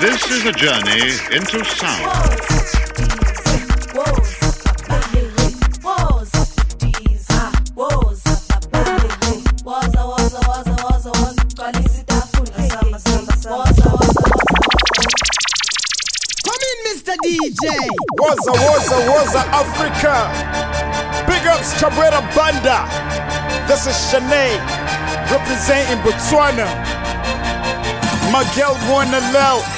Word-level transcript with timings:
This 0.00 0.30
is 0.30 0.46
a 0.46 0.52
journey 0.52 1.10
into 1.34 1.64
sound. 1.64 2.04
DJ. 17.24 17.66
Waza, 18.20 18.52
waza, 18.52 18.96
waza, 19.10 19.44
Africa. 19.52 20.30
Big 21.26 21.44
ups, 21.48 21.74
Chabwera 21.80 22.20
Banda. 22.36 22.86
This 23.66 23.86
is 23.88 23.96
Shanae, 24.12 24.56
representing 25.28 25.98
Botswana. 26.04 26.66
My 28.30 28.44
girl 28.54 28.76
wanna 28.92 29.18
love 29.32 29.77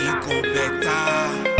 arrebentar. 0.31 1.50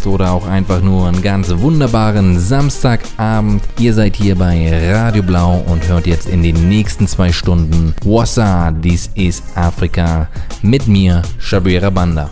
Sagt, 0.00 0.06
oder 0.06 0.32
auch 0.32 0.46
einfach 0.46 0.80
nur 0.82 1.08
einen 1.08 1.22
ganz 1.22 1.50
wunderbaren 1.50 2.38
Samstagabend. 2.38 3.62
Ihr 3.78 3.94
seid 3.94 4.16
hier 4.16 4.34
bei 4.34 4.92
Radio 4.92 5.22
Blau 5.22 5.62
und 5.66 5.86
hört 5.88 6.06
jetzt 6.06 6.28
in 6.28 6.42
den 6.42 6.68
nächsten 6.68 7.06
zwei 7.06 7.32
Stunden 7.32 7.94
Wassa, 8.04 8.70
dies 8.70 9.10
ist 9.14 9.42
Afrika 9.54 10.28
mit 10.62 10.86
mir, 10.86 11.22
Shabira 11.38 11.90
Banda. 11.90 12.30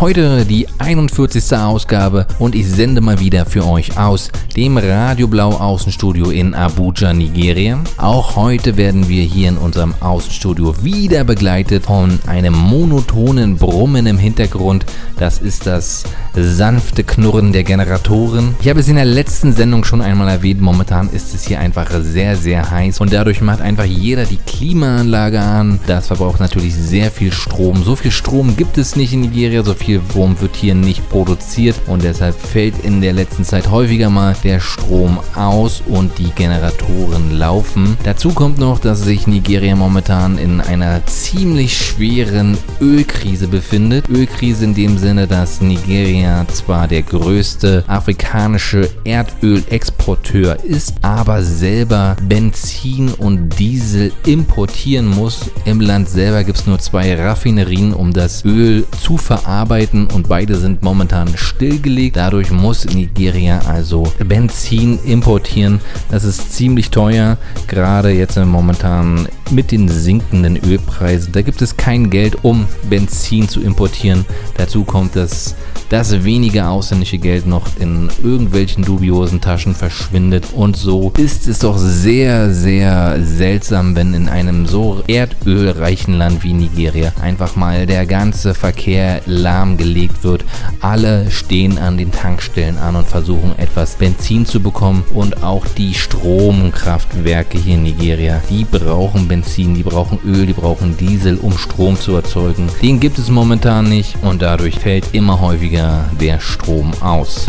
Heute 0.00 0.44
die 0.44 0.66
41. 0.78 1.56
Ausgabe 1.56 2.26
und 2.40 2.56
ich 2.56 2.68
sende 2.68 3.00
mal 3.00 3.20
wieder 3.20 3.46
für 3.46 3.64
euch 3.64 3.96
aus 3.96 4.30
dem 4.56 4.76
Radio 4.76 5.28
Blau 5.28 5.52
Außenstudio 5.52 6.30
in 6.30 6.52
Abuja, 6.52 7.12
Nigeria. 7.12 7.78
Auch 7.96 8.34
heute 8.34 8.76
werden 8.76 9.08
wir 9.08 9.22
hier 9.22 9.48
in 9.48 9.56
unserem 9.56 9.94
Außenstudio 10.00 10.74
wieder 10.82 11.22
begleitet 11.22 11.86
von 11.86 12.18
einem 12.26 12.54
monotonen 12.54 13.56
Brummen 13.56 14.06
im 14.06 14.18
Hintergrund. 14.18 14.84
Das 15.16 15.38
ist 15.38 15.66
das 15.66 16.02
sanfte 16.34 17.04
Knurren 17.04 17.52
der 17.52 17.62
Generatoren. 17.62 18.56
Ich 18.60 18.68
habe 18.68 18.80
es 18.80 18.88
in 18.88 18.96
der 18.96 19.04
letzten 19.04 19.52
Sendung 19.52 19.84
schon 19.84 20.02
einmal 20.02 20.28
erwähnt. 20.28 20.60
Momentan 20.60 21.08
ist 21.10 21.34
es 21.34 21.46
hier 21.46 21.60
einfach 21.60 21.88
sehr, 22.00 22.36
sehr 22.36 22.68
heiß 22.68 23.00
und 23.00 23.12
dadurch 23.12 23.40
macht 23.40 23.60
einfach 23.60 23.84
jeder 23.84 24.24
die 24.24 24.38
Klimaanlage 24.38 25.40
an. 25.40 25.78
Das 25.86 26.08
verbraucht 26.08 26.40
natürlich 26.40 26.74
sehr 26.74 27.12
viel 27.12 27.32
Strom. 27.32 27.84
So 27.84 27.94
viel 27.94 28.10
Strom 28.10 28.56
gibt 28.56 28.76
es 28.76 28.96
nicht 28.96 29.12
in 29.12 29.20
Nigeria, 29.20 29.62
so 29.62 29.74
viel 29.74 29.83
Strom 30.24 30.40
wird 30.40 30.56
hier 30.56 30.74
nicht 30.74 31.06
produziert 31.10 31.76
und 31.86 32.02
deshalb 32.02 32.34
fällt 32.34 32.84
in 32.84 33.00
der 33.02 33.12
letzten 33.12 33.44
Zeit 33.44 33.70
häufiger 33.70 34.08
mal 34.08 34.34
der 34.42 34.58
Strom 34.58 35.18
aus 35.34 35.82
und 35.86 36.18
die 36.18 36.30
Generatoren 36.30 37.36
laufen. 37.36 37.98
Dazu 38.04 38.30
kommt 38.30 38.58
noch, 38.58 38.78
dass 38.78 39.02
sich 39.02 39.26
Nigeria 39.26 39.76
momentan 39.76 40.38
in 40.38 40.60
einer 40.60 41.04
ziemlich 41.06 41.76
schweren 41.76 42.56
Ölkrise 42.80 43.48
befindet. 43.48 44.08
Ölkrise 44.08 44.64
in 44.64 44.74
dem 44.74 44.96
Sinne, 44.96 45.26
dass 45.26 45.60
Nigeria 45.60 46.46
zwar 46.48 46.88
der 46.88 47.02
größte 47.02 47.84
afrikanische 47.86 48.88
Erdölexporteur 49.04 50.64
ist, 50.64 50.94
aber 51.02 51.42
selber 51.42 52.16
Benzin 52.22 53.10
und 53.10 53.58
Diesel 53.58 54.12
importieren 54.24 55.06
muss. 55.06 55.50
Im 55.66 55.80
Land 55.80 56.08
selber 56.08 56.42
gibt 56.44 56.58
es 56.58 56.66
nur 56.66 56.78
zwei 56.78 57.14
Raffinerien, 57.14 57.92
um 57.92 58.12
das 58.12 58.44
Öl 58.46 58.86
zu 59.02 59.18
verarbeiten 59.18 59.73
und 59.74 60.28
beide 60.28 60.54
sind 60.54 60.84
momentan 60.84 61.36
stillgelegt. 61.36 62.16
Dadurch 62.16 62.52
muss 62.52 62.84
Nigeria 62.84 63.58
also 63.66 64.04
Benzin 64.24 65.00
importieren. 65.04 65.80
Das 66.12 66.22
ist 66.22 66.52
ziemlich 66.52 66.90
teuer, 66.90 67.38
gerade 67.66 68.10
jetzt 68.10 68.36
momentan 68.36 69.26
mit 69.50 69.72
den 69.72 69.88
sinkenden 69.88 70.56
Ölpreisen. 70.56 71.32
Da 71.32 71.42
gibt 71.42 71.60
es 71.60 71.76
kein 71.76 72.08
Geld, 72.08 72.44
um 72.44 72.66
Benzin 72.88 73.48
zu 73.48 73.60
importieren. 73.60 74.24
Dazu 74.56 74.84
kommt, 74.84 75.16
dass 75.16 75.56
das 75.88 76.24
wenige 76.24 76.66
ausländische 76.66 77.18
Geld 77.18 77.46
noch 77.46 77.66
in 77.78 78.10
irgendwelchen 78.22 78.84
dubiosen 78.84 79.40
Taschen 79.40 79.74
verschwindet. 79.74 80.46
Und 80.54 80.76
so 80.76 81.12
ist 81.18 81.46
es 81.46 81.60
doch 81.60 81.78
sehr, 81.78 82.52
sehr 82.52 83.18
seltsam, 83.22 83.94
wenn 83.94 84.14
in 84.14 84.28
einem 84.28 84.66
so 84.66 85.02
erdölreichen 85.06 86.14
Land 86.14 86.42
wie 86.42 86.52
Nigeria 86.52 87.12
einfach 87.20 87.56
mal 87.56 87.86
der 87.86 88.06
ganze 88.06 88.54
Verkehr 88.54 89.20
lahmgelegt 89.64 90.24
wird. 90.24 90.44
Alle 90.80 91.30
stehen 91.30 91.78
an 91.78 91.96
den 91.96 92.12
Tankstellen 92.12 92.76
an 92.78 92.96
und 92.96 93.06
versuchen 93.06 93.58
etwas 93.58 93.96
Benzin 93.96 94.44
zu 94.46 94.60
bekommen. 94.60 95.04
Und 95.14 95.42
auch 95.42 95.66
die 95.66 95.94
Stromkraftwerke 95.94 97.58
hier 97.58 97.74
in 97.74 97.84
Nigeria, 97.84 98.42
die 98.50 98.64
brauchen 98.64 99.26
Benzin, 99.28 99.74
die 99.74 99.82
brauchen 99.82 100.18
Öl, 100.24 100.46
die 100.46 100.52
brauchen 100.52 100.96
Diesel, 100.96 101.38
um 101.38 101.56
Strom 101.56 101.98
zu 101.98 102.14
erzeugen. 102.14 102.68
Den 102.82 103.00
gibt 103.00 103.18
es 103.18 103.30
momentan 103.30 103.88
nicht 103.88 104.16
und 104.22 104.42
dadurch 104.42 104.78
fällt 104.78 105.14
immer 105.14 105.40
häufiger 105.40 106.04
der 106.20 106.40
Strom 106.40 106.92
aus. 107.00 107.46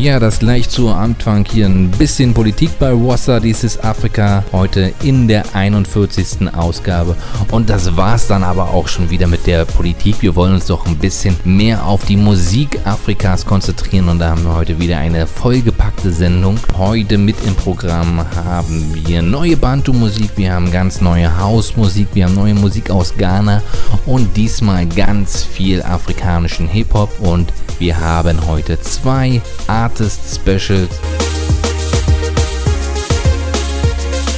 Ja, 0.00 0.20
das 0.20 0.38
gleich 0.38 0.68
zu 0.68 0.90
Anfang 0.90 1.44
hier 1.44 1.66
ein 1.66 1.90
bisschen 1.90 2.32
Politik 2.32 2.78
bei 2.78 2.92
Wassa, 2.92 3.40
dies 3.40 3.64
ist 3.64 3.82
Afrika, 3.82 4.44
heute 4.52 4.92
in 5.02 5.26
der 5.26 5.56
41. 5.56 6.54
Ausgabe. 6.54 7.16
Und 7.50 7.68
das 7.68 7.96
war's 7.96 8.28
dann 8.28 8.44
aber 8.44 8.70
auch 8.70 8.86
schon 8.86 9.10
wieder 9.10 9.26
mit 9.26 9.48
der 9.48 9.64
Politik. 9.64 10.22
Wir 10.22 10.36
wollen 10.36 10.54
uns 10.54 10.66
doch 10.66 10.86
ein 10.86 10.96
bisschen 10.98 11.34
mehr 11.42 11.84
auf 11.84 12.04
die 12.04 12.16
Musik 12.16 12.78
Afrikas 12.84 13.44
konzentrieren 13.44 14.08
und 14.08 14.20
da 14.20 14.30
haben 14.30 14.44
wir 14.44 14.54
heute 14.54 14.78
wieder 14.78 14.98
eine 14.98 15.26
vollgepackte 15.26 16.12
Sendung. 16.12 16.60
Heute 16.76 17.18
mit 17.18 17.36
im 17.44 17.56
Programm 17.56 18.24
haben 18.36 18.94
wir 18.94 19.20
neue 19.20 19.56
Bantu-Musik, 19.56 20.30
wir 20.36 20.52
haben 20.52 20.70
ganz 20.70 21.00
neue 21.00 21.40
Hausmusik, 21.40 22.06
wir 22.14 22.26
haben 22.26 22.36
neue 22.36 22.54
Musik 22.54 22.90
aus 22.90 23.16
Ghana 23.16 23.62
und 24.06 24.36
diesmal 24.36 24.86
ganz 24.86 25.42
viel 25.42 25.82
afrikanischen 25.82 26.68
Hip-Hop 26.68 27.18
und 27.18 27.52
wir 27.78 28.00
haben 28.00 28.44
heute 28.48 28.80
zwei 28.80 29.40
Artist 29.88 30.34
Specials. 30.34 31.27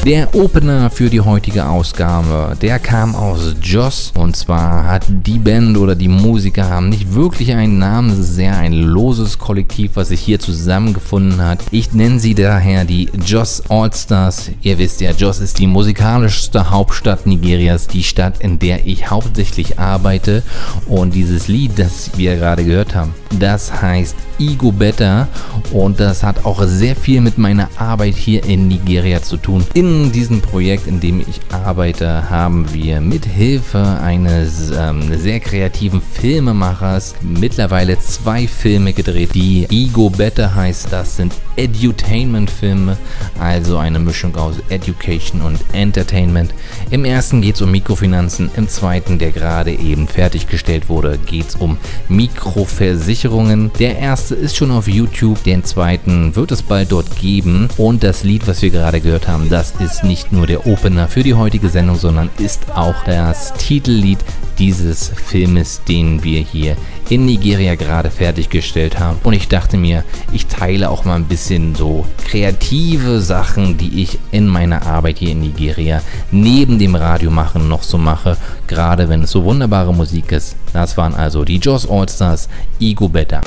Der 0.07 0.35
Opener 0.35 0.89
für 0.91 1.11
die 1.11 1.21
heutige 1.21 1.67
Ausgabe, 1.67 2.57
der 2.63 2.79
kam 2.79 3.15
aus 3.15 3.55
Joss 3.63 4.15
und 4.17 4.35
zwar 4.35 4.87
hat 4.87 5.05
die 5.07 5.39
Band 5.39 5.77
oder 5.77 5.95
die 5.95 6.09
Musiker 6.09 6.71
haben 6.71 6.89
nicht 6.89 7.13
wirklich 7.15 7.53
einen 7.53 7.79
Namen, 7.79 8.11
es 8.11 8.19
ist 8.19 8.35
sehr 8.37 8.57
ein 8.57 8.73
loses 8.73 9.39
Kollektiv, 9.39 9.93
was 9.97 10.09
sich 10.09 10.23
hier 10.23 10.41
zusammengefunden 10.41 11.43
hat. 11.43 11.63
Ich 11.71 11.93
nenne 11.93 12.19
sie 12.19 12.35
daher 12.35 12.87
die 12.87 13.11
Joss 13.27 13.63
Allstars. 13.69 14.51
Ihr 14.63 14.79
wisst 14.79 15.03
ja, 15.03 15.11
Joss 15.11 15.39
ist 15.39 15.59
die 15.59 15.67
musikalischste 15.67 16.71
Hauptstadt 16.71 17.27
Nigerias, 17.27 17.87
die 17.87 18.03
Stadt, 18.03 18.41
in 18.41 18.59
der 18.59 18.87
ich 18.87 19.11
hauptsächlich 19.11 19.79
arbeite 19.79 20.43
und 20.87 21.15
dieses 21.15 21.47
Lied, 21.47 21.79
das 21.79 22.13
wir 22.17 22.37
gerade 22.37 22.65
gehört 22.65 22.95
haben, 22.95 23.15
das 23.39 23.83
heißt 23.83 24.17
Ego 24.39 24.73
Better 24.73 25.29
und 25.73 26.01
das 26.01 26.23
hat 26.23 26.47
auch 26.47 26.63
sehr 26.65 26.97
viel 26.97 27.21
mit 27.21 27.37
meiner 27.37 27.69
Arbeit 27.77 28.17
hier 28.17 28.43
in 28.45 28.69
Nigeria 28.69 29.23
zu 29.23 29.37
tun. 29.37 29.63
In 29.75 29.90
diesem 29.91 30.41
Projekt, 30.41 30.87
in 30.87 31.01
dem 31.01 31.21
ich 31.21 31.41
arbeite, 31.51 32.31
haben 32.31 32.73
wir 32.73 33.01
mit 33.01 33.27
Hilfe 33.27 33.99
eines 34.01 34.71
ähm, 34.71 35.19
sehr 35.19 35.41
kreativen 35.41 36.01
Filmemachers 36.01 37.17
mittlerweile 37.23 37.99
zwei 37.99 38.47
Filme 38.47 38.93
gedreht, 38.93 39.31
die 39.35 39.67
Ego 39.69 40.09
Better 40.09 40.55
heißt. 40.55 40.93
Das 40.93 41.17
sind 41.17 41.35
Edutainment-Filme, 41.57 42.97
also 43.41 43.79
eine 43.79 43.99
Mischung 43.99 44.37
aus 44.37 44.57
Education 44.69 45.43
und 45.43 45.59
Entertainment. 45.73 46.55
Im 46.91 47.05
ersten 47.05 47.43
geht 47.43 47.57
es 47.57 47.63
um 47.63 47.73
Mikrofinanzen, 47.73 48.49
im 48.57 48.69
zweiten, 48.69 49.19
der 49.19 49.33
gerade 49.33 49.73
eben 49.73 50.07
fertiggestellt 50.07 50.89
wurde, 50.89 51.19
geht 51.27 51.49
es 51.49 51.55
um 51.57 51.79
Mikroversicherungen. 52.09 53.73
Der 53.81 53.99
erste 53.99 54.37
ist 54.37 54.57
schon 54.57 54.71
auf 54.71 54.87
YouTube, 54.87 55.43
den 55.43 55.65
zweiten 55.65 56.37
wird 56.37 56.53
es 56.53 56.63
bald 56.63 56.93
dort 56.93 57.17
geben 57.21 57.69
und 57.77 58.05
das 58.05 58.23
Lied, 58.23 58.47
was 58.47 58.63
wir 58.63 58.71
gerade 58.71 59.01
gehört 59.01 59.27
haben, 59.27 59.51
das 59.51 59.80
ist 59.81 60.05
nicht 60.05 60.33
nur 60.33 60.47
der 60.47 60.67
Opener 60.67 61.09
für 61.09 61.23
die 61.23 61.35
heutige 61.35 61.69
Sendung, 61.69 61.97
sondern 61.97 62.31
ist 62.39 62.71
auch 62.75 63.05
das 63.05 63.53
Titellied 63.55 64.19
dieses 64.59 65.09
Filmes, 65.09 65.83
den 65.89 66.23
wir 66.23 66.41
hier 66.41 66.77
in 67.09 67.27
Nigeria 67.27 67.75
gerade 67.75 68.11
fertiggestellt 68.11 68.99
haben. 68.99 69.19
Und 69.25 69.33
ich 69.33 69.49
dachte 69.49 69.77
mir, 69.77 70.05
ich 70.33 70.47
teile 70.47 70.91
auch 70.91 71.05
mal 71.05 71.17
ein 71.17 71.25
bisschen 71.25 71.75
so 71.75 72.07
kreative 72.29 73.21
Sachen, 73.21 73.79
die 73.79 74.03
ich 74.03 74.19
in 74.31 74.47
meiner 74.47 74.87
Arbeit 74.87 75.19
hier 75.19 75.33
in 75.33 75.41
Nigeria 75.41 76.03
neben 76.31 76.79
dem 76.79 76.95
Radio 76.95 77.31
machen 77.31 77.69
noch 77.69 77.83
so 77.83 77.99
mache, 77.99 78.37
gerade 78.67 79.09
wenn 79.09 79.23
es 79.23 79.31
so 79.31 79.45
wunderbare 79.45 79.95
Musik 79.95 80.33
ist. 80.33 80.57
Das 80.73 80.97
waren 80.97 81.15
also 81.15 81.45
die 81.45 81.57
Joss 81.57 81.89
Allstars, 81.89 82.49
Ego 82.79 83.09
Better. 83.09 83.41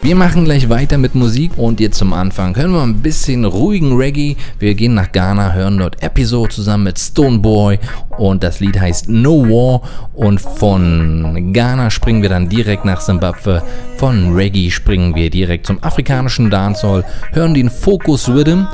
Wir 0.00 0.14
machen 0.14 0.44
gleich 0.44 0.68
weiter 0.68 0.96
mit 0.96 1.16
Musik 1.16 1.52
und 1.56 1.80
jetzt 1.80 1.98
zum 1.98 2.12
Anfang 2.12 2.54
hören 2.56 2.70
wir 2.70 2.82
ein 2.82 3.02
bisschen 3.02 3.44
ruhigen 3.44 3.96
Reggae. 3.96 4.36
Wir 4.60 4.74
gehen 4.74 4.94
nach 4.94 5.10
Ghana, 5.10 5.54
hören 5.54 5.76
dort 5.76 6.00
Episode 6.02 6.54
zusammen 6.54 6.84
mit 6.84 7.00
Stoneboy 7.00 7.80
und 8.16 8.44
das 8.44 8.60
Lied 8.60 8.78
heißt 8.80 9.08
No 9.08 9.42
War 9.48 9.82
und 10.14 10.40
von 10.40 11.52
Ghana 11.52 11.90
springen 11.90 12.22
wir 12.22 12.28
dann 12.28 12.48
direkt 12.48 12.84
nach 12.84 13.00
Zimbabwe. 13.00 13.60
Von 13.96 14.34
Reggae 14.34 14.70
springen 14.70 15.16
wir 15.16 15.30
direkt 15.30 15.66
zum 15.66 15.82
afrikanischen 15.82 16.48
Dancehall, 16.48 17.04
hören 17.32 17.54
den 17.54 17.68
Focus 17.68 18.28
Rhythm 18.28 18.66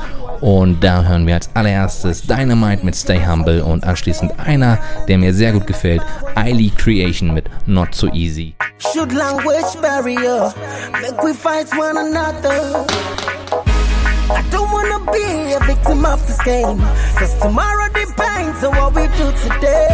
und 0.44 0.84
da 0.84 1.02
hören 1.02 1.26
wir 1.26 1.36
als 1.36 1.48
allererstes 1.54 2.20
Dynamite 2.26 2.84
mit 2.84 2.94
Stay 2.94 3.18
Humble 3.18 3.62
und 3.62 3.82
anschließend 3.82 4.38
einer, 4.38 4.78
der 5.08 5.16
mir 5.16 5.32
sehr 5.32 5.52
gut 5.52 5.66
gefällt, 5.66 6.02
Eiley 6.34 6.70
Creation 6.76 7.32
mit 7.32 7.48
Not 7.66 7.94
So 7.94 8.08
Easy. 8.08 8.54
Should 8.92 9.10
language 9.12 9.80
barrier 9.80 10.52
make 11.00 11.22
we 11.22 11.32
fight 11.32 11.66
one 11.72 11.96
another? 11.96 12.84
I 14.28 14.42
don't 14.50 14.70
wanna 14.70 15.00
be 15.10 15.54
a 15.54 15.60
victim 15.64 16.04
of 16.04 16.20
this 16.26 16.38
game. 16.44 16.78
Cause 17.16 17.38
tomorrow 17.40 17.88
depends 17.94 18.62
on 18.64 18.76
what 18.76 18.94
we 18.94 19.06
do 19.16 19.32
today. 19.48 19.88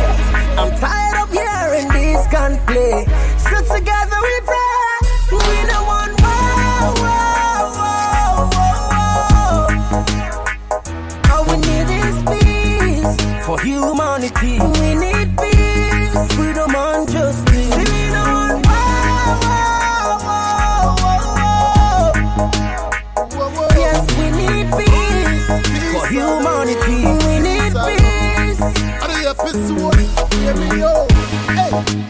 I'm 0.59 0.75
tired 0.81 1.23
of 1.23 1.31
hearing 1.31 1.87
this 1.93 2.27
gunplay. 2.27 3.07
So 3.39 3.57
together 3.73 4.19
we 4.21 4.41
pray. 4.45 4.91
We 5.31 5.67
don't 5.71 5.87
want 5.87 6.00
for 13.51 13.59
humanity. 13.63 14.61
We 14.79 14.95
need 14.95 15.37
peace, 15.37 16.33
freedom, 16.35 16.73
and 16.73 17.11
justice. 17.11 17.75
Civil 17.75 18.15
and 18.15 18.63
power. 18.63 19.43
Yes, 23.75 24.01
we 24.19 24.27
need 24.39 24.67
peace, 24.79 25.47
for 25.93 26.07
humanity. 26.07 26.99
We 27.27 27.35
need 27.49 27.73
peace. 27.87 28.63
Are 29.03 29.15
you 29.21 29.29
a 29.31 29.35
peace 29.35 29.69
one? 29.73 30.07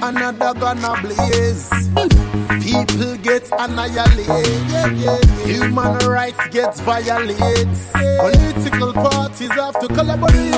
Another 0.02 0.52
gonna 0.60 0.92
blaze. 1.00 1.70
Mm. 1.96 2.29
People 2.70 3.16
get 3.16 3.50
annihilated. 3.58 5.26
Human 5.44 5.98
rights 6.06 6.38
get 6.50 6.72
violated. 6.76 7.68
Political 7.92 8.92
parties 8.92 9.50
have 9.50 9.80
to 9.80 9.88
collaborate. 9.88 10.52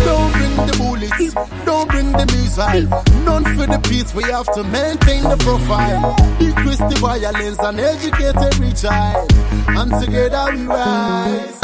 Don't 0.00 0.32
bring 0.32 0.56
the 0.66 0.74
bullets, 0.78 1.34
don't 1.66 1.90
bring 1.90 2.10
the 2.12 2.24
missile. 2.24 2.88
None 3.24 3.44
for 3.54 3.66
the 3.66 3.78
peace, 3.86 4.14
we 4.14 4.22
have 4.32 4.50
to 4.54 4.64
maintain 4.64 5.24
the 5.24 5.36
profile. 5.40 6.16
Decrease 6.38 6.78
the 6.78 6.96
violence 6.98 7.58
and 7.58 7.78
educate 7.78 8.36
every 8.36 8.72
child. 8.72 9.30
And 9.68 9.92
together 10.00 10.56
we 10.56 10.64
rise. 10.64 11.60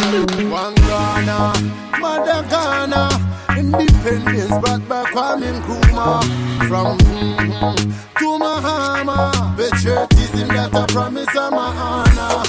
One 0.52 0.74
Ghana, 0.74 1.52
Mother 1.98 2.46
Ghana. 2.50 3.08
Independence 3.56 4.52
brought 4.60 4.86
by 4.86 5.04
Kwame 5.04 5.48
Nkrumah 5.60 6.22
From 6.68 6.98
mm-hmm, 6.98 7.74
to 8.18 8.28
Mahama. 8.38 9.32
Patriotism 9.56 10.48
that 10.48 10.74
I 10.74 10.86
promise 10.92 11.28
of 11.28 11.52
my 11.52 11.72
honor. 11.72 12.44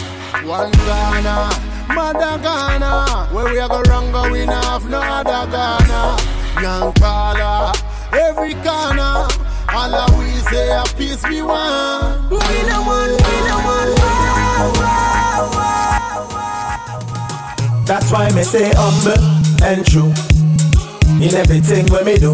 One 0.45 0.71
Ghana, 0.71 1.49
Mother 1.95 2.37
Ghana. 2.43 3.27
Where 3.31 3.45
we 3.53 3.59
are 3.59 3.69
go 3.69 3.81
wrong 3.89 4.11
go 4.11 4.29
we 4.29 4.39
have 4.39 4.89
no 4.89 4.99
other 4.99 5.47
Ghana. 5.49 6.17
Yankala, 6.59 7.71
every 8.11 8.53
corner. 8.55 9.27
All 9.69 9.95
of 9.95 10.17
we 10.19 10.35
say 10.51 10.71
a 10.71 10.83
peace 10.97 11.23
we 11.29 11.41
want. 11.41 12.31
We 12.31 12.37
no 12.37 12.83
one, 12.83 13.11
we 13.11 13.37
no 13.47 13.57
want 13.63 13.95
That's 17.87 18.11
why 18.11 18.29
me 18.35 18.43
say 18.43 18.71
humble 18.75 19.23
and 19.63 19.85
true 19.85 20.13
in 21.21 21.33
everything 21.33 21.85
when 21.87 22.05
me 22.05 22.17
do. 22.17 22.33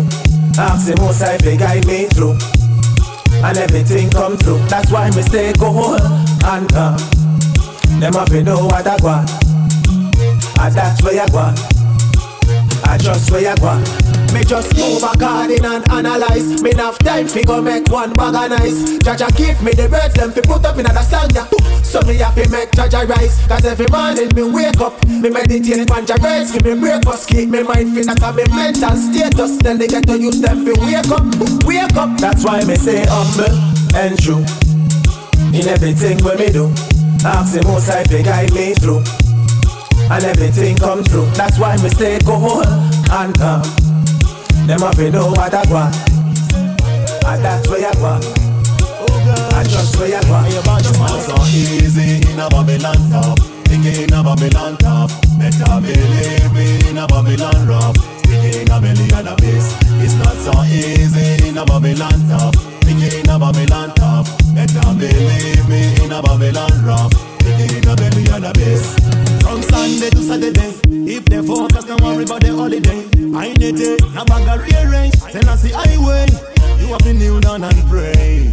Ask 0.57 0.87
the 0.87 0.95
most 0.99 1.21
I 1.21 1.37
fi 1.37 1.55
guide 1.55 1.87
me 1.87 2.05
through. 2.07 2.37
And 3.43 3.57
everything 3.57 4.09
come 4.09 4.37
through. 4.37 4.59
That's 4.67 4.91
why 4.91 5.09
me 5.11 5.21
stay 5.21 5.53
cool 5.53 5.95
and 6.45 6.69
calm. 6.69 6.97
Them 7.99 8.13
have 8.13 8.31
know 8.43 8.65
what 8.65 8.85
I 8.85 8.97
want. 9.01 9.29
And 10.59 10.75
that's 10.75 11.01
where 11.01 11.21
I 11.21 11.27
want. 11.31 11.59
I 12.85 12.97
just 12.97 13.31
where 13.31 13.49
I 13.49 13.55
want. 13.61 14.02
Me 14.33 14.43
just 14.43 14.75
move 14.75 15.03
a 15.03 15.15
garden 15.17 15.63
and 15.63 15.85
analyze. 15.91 16.61
Me 16.63 16.71
enough 16.71 16.97
time 16.99 17.27
fi 17.27 17.43
go 17.43 17.61
make 17.61 17.87
one 17.89 18.13
bag 18.13 18.33
of 18.33 18.57
nice. 18.57 18.97
Jaja 18.97 19.29
give 19.37 19.61
me 19.61 19.71
the 19.73 19.87
birds 19.87 20.15
them 20.15 20.31
fi 20.31 20.41
put 20.41 20.65
up 20.65 20.77
in 20.77 20.85
the 20.85 21.03
song 21.03 21.29
ya. 21.37 21.45
So 21.83 22.01
me 22.01 22.17
have 22.17 22.33
to 22.33 22.49
make 22.49 22.71
Jaja 22.71 23.07
rise. 23.07 23.45
Cause 23.45 23.65
every 23.65 23.85
morning 23.91 24.33
me 24.33 24.41
wake 24.41 24.81
up, 24.81 24.97
me 25.05 25.29
meditate 25.29 25.91
on 25.91 26.05
Jaja 26.05 26.23
rise. 26.23 26.51
Fi 26.51 26.59
me 26.65 26.79
breakfast 26.79 27.29
keep 27.29 27.49
me 27.49 27.61
mind 27.61 27.93
fit 27.93 28.07
that 28.07 28.33
me 28.33 28.43
mental 28.49 28.97
status. 28.97 29.57
Then 29.61 29.77
they 29.77 29.87
get 29.87 30.07
to 30.07 30.17
use 30.19 30.41
them 30.41 30.65
fi 30.65 30.73
wake 30.81 31.11
up, 31.13 31.25
wake 31.65 31.95
up. 31.95 32.17
That's 32.17 32.43
why 32.43 32.65
me 32.65 32.75
say 32.75 33.05
humble 33.05 33.53
and 33.93 34.17
true 34.17 34.43
in 35.53 35.67
everything 35.69 36.17
when 36.25 36.39
me 36.39 36.49
do. 36.49 36.73
Ask 37.21 37.53
the 37.53 37.61
most 37.63 37.87
I 37.87 38.03
fi 38.03 38.23
guide 38.23 38.51
me 38.53 38.73
through. 38.73 39.03
And 40.09 40.23
everything 40.25 40.75
come 40.75 41.03
true. 41.03 41.25
That's 41.37 41.59
why 41.59 41.77
me 41.77 41.89
stay 41.89 42.17
cool 42.25 42.65
and 42.65 43.37
calm. 43.37 43.92
Them 44.65 44.79
have 44.79 44.95
to 44.95 45.11
know 45.11 45.27
what 45.27 45.53
I 45.53 45.63
want. 45.69 45.95
And 47.25 47.43
that's 47.43 47.67
where 47.67 47.83
I 47.83 47.91
want. 47.99 48.23
I 49.53 49.63
just 49.63 49.99
where 49.99 50.15
I 50.15 50.23
want. 50.29 50.47
It's 50.47 51.25
so 51.27 51.35
easy 51.51 52.23
in 52.31 52.39
a 52.39 52.49
Babylon 52.49 52.95
top. 53.11 53.39
Thinking 53.67 54.03
in 54.03 54.13
a 54.13 54.23
Babylon 54.23 54.77
top. 54.77 55.09
Better 55.37 55.81
believe 55.83 56.53
me 56.53 56.79
in 56.89 56.97
a 56.97 57.05
Babylon 57.07 57.67
rough. 57.67 57.97
Sticking 58.23 58.71
a 58.71 58.79
belly 58.79 59.07
and 59.13 59.27
a 59.27 59.35
base. 59.35 59.75
It's 59.99 60.15
not 60.15 60.35
so 60.39 60.63
easy 60.63 61.47
in 61.47 61.57
a 61.57 61.65
Babylon 61.65 62.19
top. 62.29 62.55
Thinking 62.87 63.19
in 63.19 63.29
a 63.29 63.37
Babylon 63.37 63.93
top. 63.95 64.25
Better 64.55 64.95
believe 64.95 65.67
me 65.67 66.05
in 66.05 66.11
a 66.11 66.21
Babylon 66.21 66.85
rough. 66.85 67.11
Sticking 67.41 67.87
a 67.87 67.95
belly 67.95 68.27
and 68.31 68.45
a 68.45 68.53
base. 68.53 69.12
From 69.53 69.61
Sunday 69.61 70.09
to 70.09 70.17
Saturday. 70.17 70.73
If 71.05 71.25
they 71.25 71.37
focus, 71.45 71.85
don't 71.85 72.01
worry 72.01 72.23
about 72.23 72.41
the 72.41 72.57
holiday. 72.57 73.05
I 73.37 73.53
need 73.53 73.77
it, 73.77 74.01
now 74.09 74.25
bag 74.25 74.49
a 74.49 74.57
rearrange. 74.57 75.13
Tell 75.29 75.45
us 75.45 75.61
the 75.61 75.77
highway. 75.77 76.25
You 76.81 76.89
have 76.89 77.05
to 77.05 77.13
kneel 77.13 77.39
down 77.39 77.61
and 77.61 77.77
pray. 77.85 78.49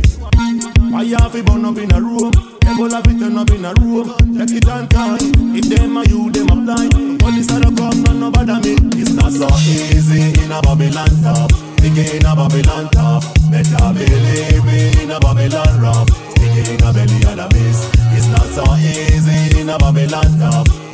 Why 0.93 1.09
you 1.09 1.17
have 1.17 1.33
to 1.33 1.43
burn 1.43 1.65
up 1.65 1.79
in 1.81 1.89
a 1.97 2.05
room? 2.05 2.29
People 2.61 2.93
have 2.93 3.09
to 3.09 3.17
turn 3.17 3.33
up 3.33 3.49
in 3.49 3.65
a 3.65 3.73
room. 3.81 4.13
Take 4.37 4.61
it 4.61 4.69
on 4.69 4.93
time. 4.93 5.57
If 5.57 5.73
them 5.73 5.97
are 5.97 6.05
you, 6.05 6.29
them 6.37 6.53
are 6.53 6.61
blind. 6.69 6.93
Police 7.17 7.49
are 7.49 7.65
come, 7.65 8.05
none 8.05 8.21
no 8.21 8.31
bother 8.31 8.61
me. 8.61 8.77
It's 9.01 9.17
not 9.17 9.33
so 9.33 9.49
easy 9.65 10.37
in 10.37 10.53
a 10.53 10.61
Babylon 10.61 11.09
top. 11.25 11.49
Thinking 11.81 12.13
in 12.13 12.29
a 12.29 12.37
Babylon 12.37 12.93
top. 12.93 13.25
Better 13.49 13.89
believe 13.97 14.65
me 14.69 15.01
in 15.01 15.09
a 15.09 15.17
Babylon 15.17 15.81
rough. 15.81 16.13
Sticking 16.37 16.77
in 16.77 16.85
a 16.85 16.93
belly 16.93 17.25
and 17.25 17.41
a 17.41 17.49
base. 17.49 17.89
It's 18.13 18.29
not 18.29 18.45
so 18.53 18.69
easy 18.77 19.65
in 19.65 19.73
a 19.73 19.81
Babylon 19.81 20.29
top. 20.37 20.90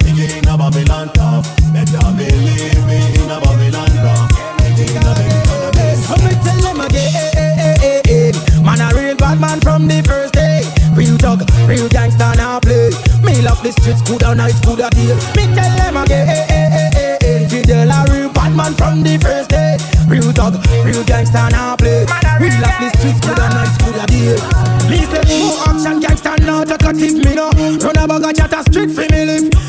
A 0.56 0.58
Babylon 0.58 1.12
top. 1.12 1.44
Better 1.68 2.00
believe 2.16 2.80
me 2.88 2.96
in 3.12 3.28
a 3.28 3.36
Babylon 3.44 3.92
a 3.92 4.16
and. 4.64 6.00
So 6.00 6.16
me 6.25 6.32
tell 6.40 6.56
them 6.64 6.80
again, 6.80 8.32
man 8.64 8.80
a 8.80 8.88
real 8.96 9.16
bad 9.16 9.38
man 9.38 9.60
from 9.60 9.86
the 9.86 10.00
first 10.08 10.32
day. 10.32 10.64
Real 10.96 11.18
thug, 11.18 11.44
real 11.68 11.90
gangster 11.90 12.32
now 12.40 12.58
play. 12.58 12.88
Me 13.20 13.42
love 13.42 13.62
the 13.62 13.70
streets, 13.72 14.00
good 14.08 14.25
or 14.25 14.34
night, 14.34 14.56
good 14.64 14.80
or 14.80 14.88
day. 14.96 15.12
Me 15.36 15.44
tell 15.52 15.76
them 15.76 15.98
again, 15.98 17.50
Fidel 17.50 17.92
a 17.92 18.06
real 18.08 18.32
bad 18.32 18.56
man 18.56 18.72
from 18.80 19.02
the 19.02 19.18
first 19.18 19.50
day. 19.50 19.76
Real 20.08 20.32
thug, 20.32 20.56
real 20.86 21.04
gangster 21.04 21.50
now 21.52 21.76
play. 21.76 22.06
We 22.40 22.48
love 22.64 22.80
the 22.80 22.88
streets, 22.96 23.20
good 23.20 23.36
or 23.36 23.50
night, 23.52 23.76
good 23.84 24.00
or 24.00 24.08
day. 24.08 24.40
Listen, 24.88 25.20
more 25.36 25.60
action, 25.68 26.00
gangster 26.00 26.36
now 26.40 26.64
talkative 26.64 27.20
me 27.20 27.34
no. 27.34 27.50
Run 27.76 27.98
a 28.00 28.08
bag 28.08 28.25
of 28.25 28.32
chat 28.32 28.56
a 28.56 28.62
street 28.64 28.88
for 28.96 29.04
me 29.12 29.25
live. 29.26 29.65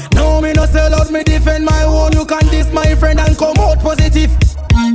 My 2.78 2.94
friend 2.96 3.20
and 3.20 3.36
come 3.38 3.58
out 3.58 3.80
positive. 3.80 4.30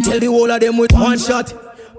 Tell 0.05 0.21
the 0.21 0.27
whole 0.31 0.51
of 0.51 0.61
them 0.61 0.79
with 0.79 0.93
one 0.93 1.19
shot. 1.19 1.53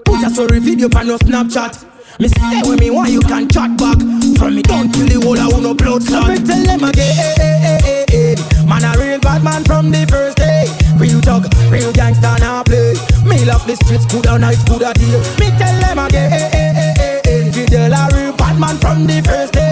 Put 0.04 0.24
a 0.24 0.30
story 0.30 0.58
video 0.58 0.88
on 0.96 1.06
your 1.06 1.18
Snapchat. 1.18 1.84
Me 2.20 2.28
say 2.28 2.62
when 2.64 2.78
me 2.78 2.90
want 2.90 3.10
you 3.10 3.20
can 3.20 3.48
chat 3.48 3.76
back. 3.76 3.98
From 4.38 4.56
me 4.56 4.62
don't 4.62 4.88
kill 4.92 5.08
the 5.08 5.20
whole 5.20 5.38
of 5.38 5.52
who 5.52 5.60
no 5.60 5.74
blood 5.74 6.02
So 6.02 6.20
me 6.26 6.36
tell 6.40 6.64
them 6.64 6.84
again, 6.84 8.36
man 8.68 8.84
a 8.84 8.96
real 8.98 9.20
bad 9.20 9.44
man 9.44 9.62
from 9.64 9.90
the 9.90 10.06
first 10.08 10.38
day. 10.38 10.64
Real 10.96 11.20
thug, 11.20 11.52
real 11.70 11.92
gangster 11.92 12.34
now 12.40 12.62
play. 12.62 12.94
Me 13.28 13.44
love 13.44 13.66
the 13.66 13.76
streets, 13.76 14.06
good 14.06 14.26
or 14.26 14.38
night, 14.38 14.58
good 14.66 14.82
or 14.82 14.94
day. 14.94 15.20
Me 15.40 15.52
tell 15.58 15.76
them 15.84 15.98
again, 15.98 17.52
Fidel 17.52 17.92
a 17.92 18.08
real 18.16 18.32
bad 18.36 18.58
man 18.58 18.76
from 18.78 19.06
the 19.06 19.20
first 19.22 19.52
day. 19.52 19.63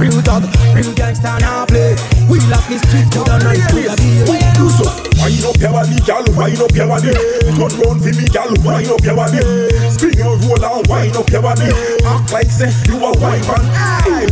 Real 0.00 0.16
thug, 0.24 0.48
real 0.72 0.94
gangster 0.96 1.36
now 1.44 1.66
play. 1.66 1.92
We 2.24 2.40
love 2.48 2.64
the 2.72 2.80
streets, 2.80 3.12
good 3.12 3.28
or 3.28 3.36
night, 3.44 3.60
good 3.68 3.84
or 3.84 3.96
day. 4.00 4.24
Do 4.56 4.72
so. 4.72 4.88
Wind 5.20 5.44
up 5.44 5.60
your 5.60 5.72
body, 5.76 6.00
gal, 6.08 6.24
wind 6.32 6.56
up 6.56 6.72
your 6.72 6.88
body. 6.88 7.12
Turn 7.12 7.68
round 7.84 8.00
for 8.00 8.08
me, 8.08 8.24
gal, 8.32 8.48
wind 8.64 8.88
up 8.88 9.04
your 9.04 9.12
body. 9.12 9.44
Spin 9.92 10.16
your 10.16 10.40
roll 10.40 10.64
and 10.64 10.86
wind 10.88 11.16
up 11.20 11.28
your 11.28 11.42
body. 11.44 11.68
Act 12.00 12.32
like 12.32 12.48
say 12.48 12.72
you 12.88 12.96
a 12.96 13.12
wine 13.20 13.44
man. 13.44 13.60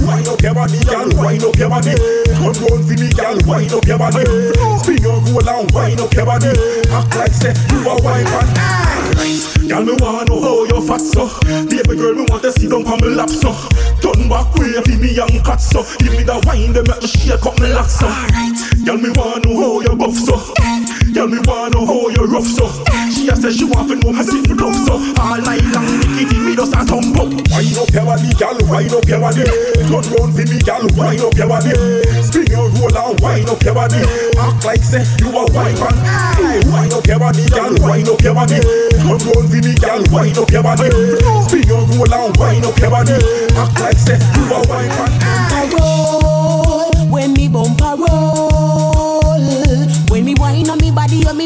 Wind 0.08 0.28
up 0.28 0.40
your 0.40 0.54
body, 0.56 0.80
gal, 0.88 1.08
wind 1.20 1.44
up 1.44 1.56
your 1.60 1.68
body. 1.68 1.92
Turn 1.92 2.56
round 2.64 2.88
for 2.88 2.96
me, 2.96 3.08
gal, 3.12 3.36
wind 3.44 3.72
up 3.76 3.84
your 3.84 3.98
body. 4.00 4.24
Spin 4.80 5.04
your 5.04 5.20
roll 5.20 5.48
and 5.52 5.70
wind 5.76 6.00
up 6.00 6.14
your 6.16 6.24
body. 6.24 6.48
Act 6.88 7.12
like 7.12 7.36
say 7.36 7.52
you 7.68 7.84
a 7.84 7.92
wine 8.00 8.24
man. 8.24 9.47
Gal, 9.68 9.84
me 9.84 9.92
wanna 10.00 10.24
know 10.24 10.40
how 10.40 10.64
you 10.64 10.80
fat 10.80 11.00
so. 11.02 11.28
Baby 11.44 11.96
girl, 11.96 12.14
me 12.14 12.24
want 12.30 12.42
to 12.42 12.52
see 12.52 12.68
down 12.68 12.86
on 12.86 12.98
me 13.02 13.08
lap 13.08 13.28
so. 13.28 13.52
Turn 14.00 14.26
back 14.26 14.54
way 14.54 14.72
for 14.80 14.96
me 14.96 15.12
young 15.12 15.42
cat 15.44 15.60
so. 15.60 15.84
Give 15.98 16.12
me 16.12 16.22
that 16.24 16.42
wine, 16.46 16.72
them 16.72 16.86
make 16.88 17.02
me 17.02 17.06
shake 17.06 17.44
up 17.44 17.60
me 17.60 17.68
locks 17.68 18.00
so. 18.00 18.08
Gal, 18.86 18.96
me 18.96 19.10
wanna 19.14 19.44
know 19.44 19.60
how 19.60 19.80
you 19.80 19.94
buff 19.94 20.14
so. 20.14 20.77
Girl, 21.14 21.26
me 21.26 21.38
wanna 21.46 21.70
know 21.72 21.86
how 21.86 22.08
you 22.08 22.24
rough 22.28 22.44
so 22.44 22.68
She 23.08 23.28
a 23.28 23.36
say 23.36 23.50
she 23.50 23.64
want 23.64 23.88
know 23.88 24.12
me 24.12 24.22
sit 24.22 24.44
so 24.44 24.94
All 25.16 25.40
night 25.40 25.64
long, 25.72 25.88
Nikki 26.12 26.38
me 26.38 26.54
just 26.54 26.74
a 26.74 26.84
thump 26.84 27.16
up. 27.16 27.32
Wind 27.32 27.76
up 27.80 27.90
your 27.92 28.04
body, 28.04 28.30
girl, 28.36 28.58
wind 28.68 28.92
up 28.92 29.08
your 29.08 29.20
body. 29.20 29.44
Turn 29.44 30.04
round 30.12 30.32
for 30.36 30.44
me, 30.44 30.58
girl, 30.60 30.84
wind 30.96 31.22
up 31.24 31.34
your 31.34 31.48
body. 31.48 31.72
Spin 32.20 32.46
your 32.52 32.68
roll 32.76 32.92
and 32.92 33.20
wind 33.20 33.48
up 33.48 33.62
your 33.62 33.74
body. 33.74 34.02
Act 34.36 34.64
like 34.64 34.84
say 34.84 35.04
you 35.20 35.28
a 35.32 35.42
wine 35.52 35.78
man. 35.80 35.96
Hey, 36.36 36.60
wind 36.68 36.92
up 36.92 37.06
your 37.06 37.18
body, 37.18 37.48
girl, 37.48 37.74
wind 37.80 38.08
up 38.08 38.20
your 38.20 38.34
body. 38.34 38.60
Turn 38.60 39.08
round 39.08 39.22
for 39.24 39.42
me, 39.48 39.72
girl, 39.80 40.02
wind 40.12 40.38
up 40.38 40.50
your 40.50 40.62
body. 40.62 40.88
Spin 41.48 41.62
your 41.68 41.82
roll 41.88 42.12
and 42.12 42.36
wind 42.36 42.64
up 42.66 42.78
your 42.78 42.90
body. 42.90 43.16
Act 43.56 43.80
like 43.80 43.96
say 43.98 44.18
you 44.18 44.44
a 44.52 44.58
wine 44.68 44.88
man. 44.92 45.12
I 45.24 45.64
roll 45.72 47.08
when 47.08 47.32
me 47.32 47.48
bumper 47.48 47.96
roll. 47.96 48.27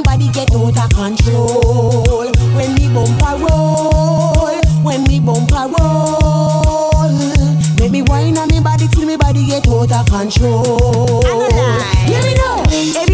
Me 0.02 0.11
body 0.11 0.28
get 0.32 0.54
out 0.54 0.78
of 0.78 0.90
control. 0.90 2.30
When 2.54 2.75
me 2.75 2.88
bumper 2.92 3.37
roll, 3.44 4.61
when 4.82 5.04
me 5.04 5.21
bumper 5.21 5.68
roll. 5.78 7.11
Make 7.78 7.92
me 7.92 8.02
wine 8.02 8.38
on 8.38 8.49
me 8.49 8.61
body 8.61 8.88
till 8.88 9.06
me 9.06 9.16
body 9.16 9.47
get 9.47 9.68
out 9.68 9.92
of 9.92 10.06
control. 10.06 11.23
Hear 12.06 12.23
me 12.23 12.35
now. 12.35 12.64
Every 12.71 12.92
man 12.92 13.00
want 13.00 13.12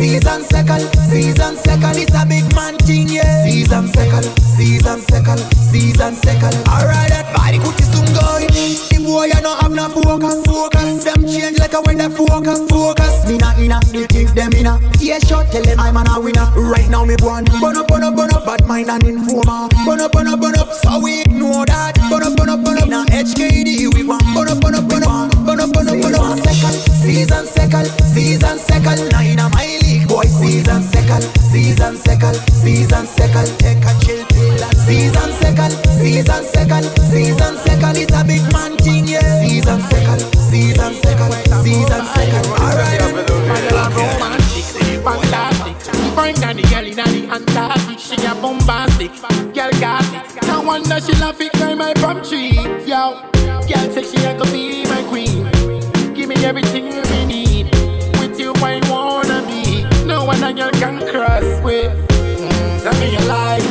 season 0.00 0.42
second, 0.44 0.80
season 1.12 1.56
second. 1.56 1.96
It's 2.00 2.14
a 2.16 2.24
big 2.24 2.48
man 2.56 2.76
thing, 2.88 3.08
yeah. 3.08 3.44
Season 3.44 3.86
second, 3.88 4.24
season 4.56 4.98
second, 5.00 5.40
season 5.52 6.14
second. 6.14 6.56
Alright, 6.72 7.12
that 7.12 7.28
body 7.36 7.58
could 7.60 7.76
soon 7.84 8.08
go. 8.16 8.40
The 8.48 9.04
boy, 9.04 9.28
I 9.28 9.40
don't 9.44 9.60
have 9.60 9.72
no 9.72 9.88
focus, 9.92 10.40
focus. 10.46 11.04
Them 11.04 11.28
change 11.28 11.58
like 11.58 11.74
a 11.74 11.82
when 11.82 11.98
they 11.98 12.08
focus, 12.08 12.64
focus. 12.70 13.28
Me 13.28 13.36
not 13.36 13.58
inna, 13.58 13.80
the 13.92 14.06
things 14.08 14.32
them 14.32 14.52
inna. 14.54 14.80
Yeah, 14.98 15.18
sure, 15.18 15.44
tell 15.52 15.62
them 15.62 15.78
I'm 15.78 15.96
an 15.96 16.08
a 16.08 16.18
winner. 16.18 16.48
Right 16.56 16.88
now, 16.88 17.04
me 17.04 17.16
born. 17.16 17.44
Burn 17.60 17.76
up, 17.76 17.88
burn 17.88 18.02
up, 18.02 18.16
burn 18.16 18.32
up, 18.32 18.46
bad 18.46 18.66
mind 18.66 18.88
and 18.88 19.04
informer. 19.04 19.68
Burn 19.84 20.00
up, 20.00 20.12
burn 20.12 20.28
up, 20.28 20.40
burn 20.40 20.56
up, 20.56 20.72
so 20.72 20.98
we 21.00 21.20
ignore 21.20 21.66
that. 21.66 21.92
Burn 22.08 22.24
up, 22.24 22.36
burn 22.36 22.48
up, 22.48 22.64
burn 22.64 22.68
up. 22.68 22.69
Season 32.52 33.06
second. 33.06 33.48
Take 33.58 33.84
a 33.84 33.92
chill 34.04 34.24
pill. 34.26 34.58
Season 34.86 35.32
second, 35.40 35.72
season 36.00 36.44
second, 36.44 36.84
season 37.10 37.56
second. 37.56 37.96
It's 37.96 38.12
a 38.12 38.24
big 38.24 38.42
man 38.52 38.76
thing, 38.78 39.06
yeah. 39.06 39.40
Season 39.40 39.80
second, 39.82 40.20
season 40.50 40.94
second, 40.94 41.32
season 41.62 42.04
second. 42.14 42.46
Alright. 42.46 43.00
Fantastic, 45.02 45.76
fine 46.14 46.34
nanny 46.40 46.62
girl 46.62 46.86
in 46.86 46.94
the 46.94 47.34
Antarctic, 47.34 47.98
she 47.98 48.14
a 48.26 48.34
bombastic, 48.34 49.10
girl 49.54 49.70
got 49.80 50.04
it. 50.12 50.46
No 50.46 50.60
wonder 50.60 51.00
she 51.00 51.14
love 51.14 51.40
it, 51.40 51.52
climb 51.52 51.78
my 51.78 51.94
palm 51.94 52.22
tree, 52.22 52.52
yo. 52.84 53.22
Girl 53.32 53.90
say 53.90 54.02
she 54.02 54.22
a 54.26 54.36
go 54.36 54.44
be 54.52 54.84
my 54.84 55.02
queen, 55.08 55.50
give 56.12 56.28
me 56.28 56.36
everything 56.44 56.84
we 56.84 57.24
need. 57.24 57.74
With 58.18 58.38
you 58.38 58.52
I 58.56 58.78
wanna 58.90 59.42
be, 59.46 59.84
no 60.04 60.24
one 60.26 60.44
a 60.44 60.52
girl 60.52 60.70
can 60.72 61.00
cross 61.08 61.64
with. 61.64 62.09
Tell 62.90 62.98
me 62.98 63.14
a 63.14 63.20
lie, 63.20 63.62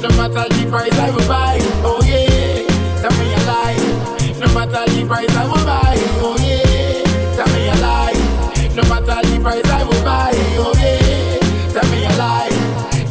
no 0.00 0.08
matter 0.16 0.48
the 0.48 0.66
price 0.70 0.96
I 0.96 1.10
will 1.10 1.28
buy. 1.28 1.58
Oh 1.84 2.00
yeah, 2.08 2.64
tell 3.02 3.12
me 3.20 3.34
a 3.34 3.40
lie, 3.44 3.76
no 4.40 4.48
matter 4.54 4.90
the 4.90 5.04
price 5.04 5.28
I 5.36 5.44
will 5.44 5.64
buy. 5.66 5.96
Oh 6.24 6.36
yeah, 6.40 7.36
tell 7.36 7.52
me 7.52 7.68
a 7.68 7.76
lie, 7.84 8.16
no 8.72 8.82
matter 8.88 9.28
the 9.28 9.38
price 9.42 9.68
I 9.68 9.84
will 9.84 10.02
buy. 10.02 10.32
Oh 10.56 10.72
yeah, 10.80 11.68
tell 11.68 11.84
me 11.92 12.04
a 12.06 12.16
lie, 12.16 12.48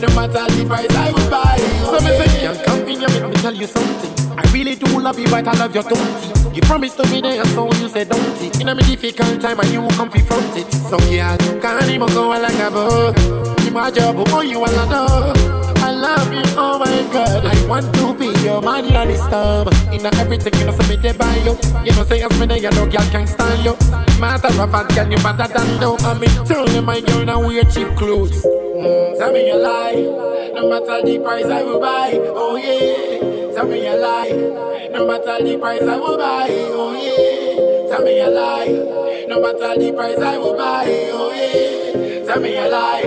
no 0.01 0.08
matter 0.15 0.50
the 0.50 0.65
price 0.65 0.96
I 0.96 1.12
will 1.12 1.30
buy. 1.30 1.58
Oh, 1.62 2.00
so 2.00 2.10
me 2.10 2.10
say, 2.18 2.41
girl, 2.41 2.65
come 2.65 2.80
in 2.89 3.00
here, 3.00 3.10
make 3.10 3.30
me 3.30 3.36
tell 3.36 3.53
you 3.53 3.68
something. 3.68 4.39
I 4.39 4.51
really 4.51 4.74
do 4.74 5.00
love 5.00 5.20
you, 5.20 5.27
but 5.27 5.48
I 5.48 5.53
love 5.60 5.75
your 5.75 5.84
don't 5.84 6.56
You 6.56 6.62
promised 6.63 6.98
to 6.98 7.03
be 7.03 7.22
there, 7.22 7.46
so 7.46 7.72
you 7.74 7.88
said 7.88 8.10
don't 8.10 8.41
it. 8.41 8.60
In 8.60 8.68
a 8.68 8.74
difficult 8.74 9.39
time, 9.39 9.60
and 9.60 9.70
you 9.70 9.88
come 9.89 10.10
front 10.10 10.58
it. 10.58 10.74
So 10.89 10.98
yeah, 11.12 11.38
can't 11.62 11.88
even 11.88 12.08
go 12.08 12.30
like 12.30 12.56
a 12.56 12.72
boat. 12.72 13.61
You 13.72 13.78
my 13.78 13.90
job, 13.90 14.18
oh 14.28 14.42
you 14.42 14.60
wanna 14.60 14.86
know. 14.88 15.32
I 15.78 15.92
love 15.92 16.34
you, 16.34 16.44
oh 16.60 16.78
my 16.78 16.92
god. 17.13 17.46
I 17.46 17.68
want 17.70 17.88
to 17.96 18.13
be 18.13 18.28
your 18.44 18.62
man 18.62 18.94
on 18.94 19.08
this 19.08 19.22
time. 19.32 19.70
In 19.94 20.06
everything, 20.06 20.60
you 20.60 20.66
know, 20.66 20.74
so 20.74 20.86
me 20.90 20.98
they 20.98 21.13
buy 21.13 21.38
you. 21.38 21.56
You 21.86 21.95
know, 21.95 22.04
say 22.04 22.22
as 22.22 22.38
me 22.38 22.48
there, 22.48 22.58
you 22.58 22.69
know, 22.72 22.86
girl 22.86 23.08
can't 23.15 23.30
stand 23.30 23.63
you. 23.63 23.72
Matter 24.19 24.52
of 24.62 24.72
fact, 24.72 24.93
girl, 24.93 25.10
you 25.10 25.15
better 25.24 25.48
than 25.48 25.80
no. 25.80 25.95
I 26.00 26.19
mean, 26.19 26.30
tell 26.43 26.67
you, 26.67 26.82
my 26.82 27.00
girl, 27.00 27.24
now 27.24 27.39
wear 27.39 27.63
cheap 27.63 27.88
clothes. 27.95 28.43
Mm, 28.43 29.17
tell 29.17 29.32
me 29.32 29.50
a 29.50 29.56
lie. 29.56 30.04
No 30.52 30.67
matter 30.69 31.02
the 31.08 31.19
price, 31.24 31.45
I 31.45 31.63
will 31.63 31.80
buy. 31.80 32.12
Oh 32.12 32.58
yeah. 32.58 33.56
Tell 33.56 33.67
me 33.67 33.88
a 33.88 33.95
lie. 33.95 34.32
No 34.91 35.08
matter 35.08 35.41
the 35.45 35.58
price, 35.58 35.82
I 35.82 35.95
will 35.95 36.17
buy. 36.17 36.48
Oh 36.52 36.91
yeah. 36.91 37.88
Tell 37.95 38.04
me 38.04 38.19
a 38.19 38.30
lie. 38.30 39.26
No 39.30 39.39
matter 39.39 39.80
the 39.80 39.93
price, 39.95 40.19
I 40.19 40.38
will 40.38 40.58
buy. 40.58 40.88
Oh 41.13 41.32
yeah. 41.34 41.70
Tell 42.32 42.39
me 42.39 42.56
a 42.56 42.70
lie. 42.70 43.04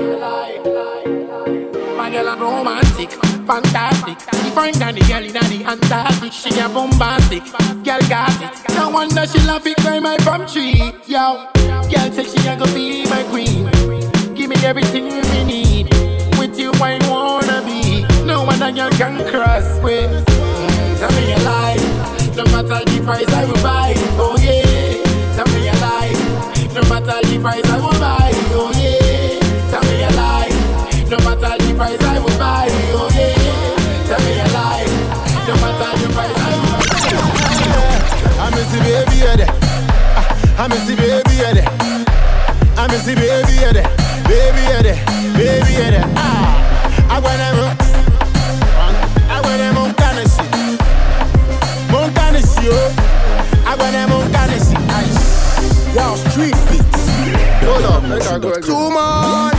My 1.97 2.11
girl 2.11 2.29
a 2.29 2.37
romantic, 2.37 3.11
fantastic. 3.47 4.19
Different 4.19 4.77
than 4.77 4.95
the 4.97 5.01
girl 5.09 5.25
in 5.25 5.33
the 5.33 5.65
Antarctic. 5.65 6.31
She 6.31 6.51
a 6.61 6.69
bombastic, 6.69 7.43
girl 7.83 8.05
got 8.07 8.37
it. 8.43 8.53
No 8.75 8.91
wonder 8.91 9.27
she 9.27 9.39
love 9.47 9.67
it, 9.67 9.79
climb 9.79 10.03
my 10.03 10.19
palm 10.19 10.47
tree. 10.47 10.93
Yo, 11.07 11.49
girl 11.89 12.13
say 12.13 12.25
she 12.25 12.47
a 12.47 12.55
go 12.55 12.67
be 12.75 13.09
my 13.09 13.23
queen. 13.31 13.65
Give 14.35 14.51
me 14.51 14.57
everything 14.63 15.07
we 15.07 15.45
need. 15.45 15.89
With 16.39 16.59
you 16.59 16.73
I 16.75 16.99
wanna 17.09 17.63
be. 17.65 18.05
No 18.27 18.45
a 18.45 18.73
girl 18.73 18.91
can 18.91 19.25
cross 19.33 19.81
with. 19.83 20.13
Mm, 20.29 20.99
tell 21.01 21.13
me 21.17 21.33
a 21.33 21.39
lie. 21.49 21.81
No 22.37 22.45
matter 22.53 22.85
the 22.85 23.01
price 23.03 23.33
I 23.33 23.47
will 23.47 23.63
buy. 23.63 23.95
Oh 24.21 24.37
yeah. 24.39 25.33
Tell 25.33 25.49
me 25.57 25.69
a 25.69 25.73
lie. 25.81 26.13
No 26.75 26.83
matter 26.91 27.27
the 27.27 27.39
price 27.41 27.65
I 27.65 27.79
will 27.79 27.99
buy. 27.99 28.31
Oh 28.53 28.71
yeah. 28.77 29.04
No 31.11 31.19
matter 31.19 31.55
the 31.62 31.75
price 31.77 32.03
I 32.03 32.19
will 32.19 32.38
buy. 32.38 32.69
Oh 32.97 33.09
yeah. 33.14 33.35
Tell 34.09 34.21
me 34.25 34.33
a 34.40 34.47
lie. 34.57 34.88
No 35.47 35.55
matter 35.62 35.90
the 36.01 36.07
price 36.14 36.37
I 36.37 36.51
will 36.55 36.64
buy. 36.73 36.85
I 38.40 38.51
miss 38.51 38.69
the 38.73 38.79
baby 38.81 39.17
yeah, 39.23 39.37
there. 39.37 39.53
Ah, 40.17 40.64
I 40.64 40.69
miss 40.69 40.85
the 40.87 40.95
baby 40.97 41.35
yeah, 41.37 41.53
there. 41.53 41.69
I 42.77 42.87
miss 42.88 43.05
the 43.05 43.14
baby 43.14 43.55
yeah, 43.61 43.73
there. 43.73 43.88
Baby 44.27 44.62
yeah, 44.64 44.83
there. 44.83 44.99
Baby 45.37 45.73
yeah, 45.73 45.90
there. 45.90 46.07
Ah, 46.17 47.11
I 47.11 47.19
wanna. 47.21 47.49
I 49.29 49.40
wanna 49.40 49.73
mon 49.73 49.93
canesi. 49.95 50.45
Oh. 52.67 52.90
I 53.67 53.77
wanna 53.77 54.07
mon 54.09 54.27
canesi. 54.33 54.75
Yo, 55.95 56.17
street 56.31 56.57
beats. 56.71 57.05
Hold 57.62 57.85
up, 57.85 58.03
too 58.62 58.90
much. 58.90 59.55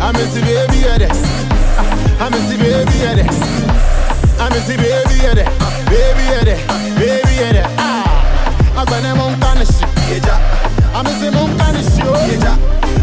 I 0.00 0.12
miss 0.12 0.34
the 0.34 0.40
baby 0.40 0.78
yeah, 0.84 0.98
there. 0.98 1.08
Ah, 1.12 2.26
I 2.26 2.28
miss 2.30 2.46
the 2.50 2.56
baby 2.56 2.96
yeah, 2.98 3.14
there. 3.14 3.28
I 4.40 4.48
miss 4.50 4.66
the 4.66 4.76
baby 4.76 5.16
there. 5.34 5.50
Baby 5.88 6.24
there. 6.44 6.60
Baby 6.98 7.34
yeah, 7.40 7.52
there. 7.52 7.74
Ah, 7.78 8.80
I 8.80 8.90
wanna 8.90 9.14
mon 9.14 9.34
canesi. 9.40 9.84
I 10.94 11.02
miss 11.02 11.24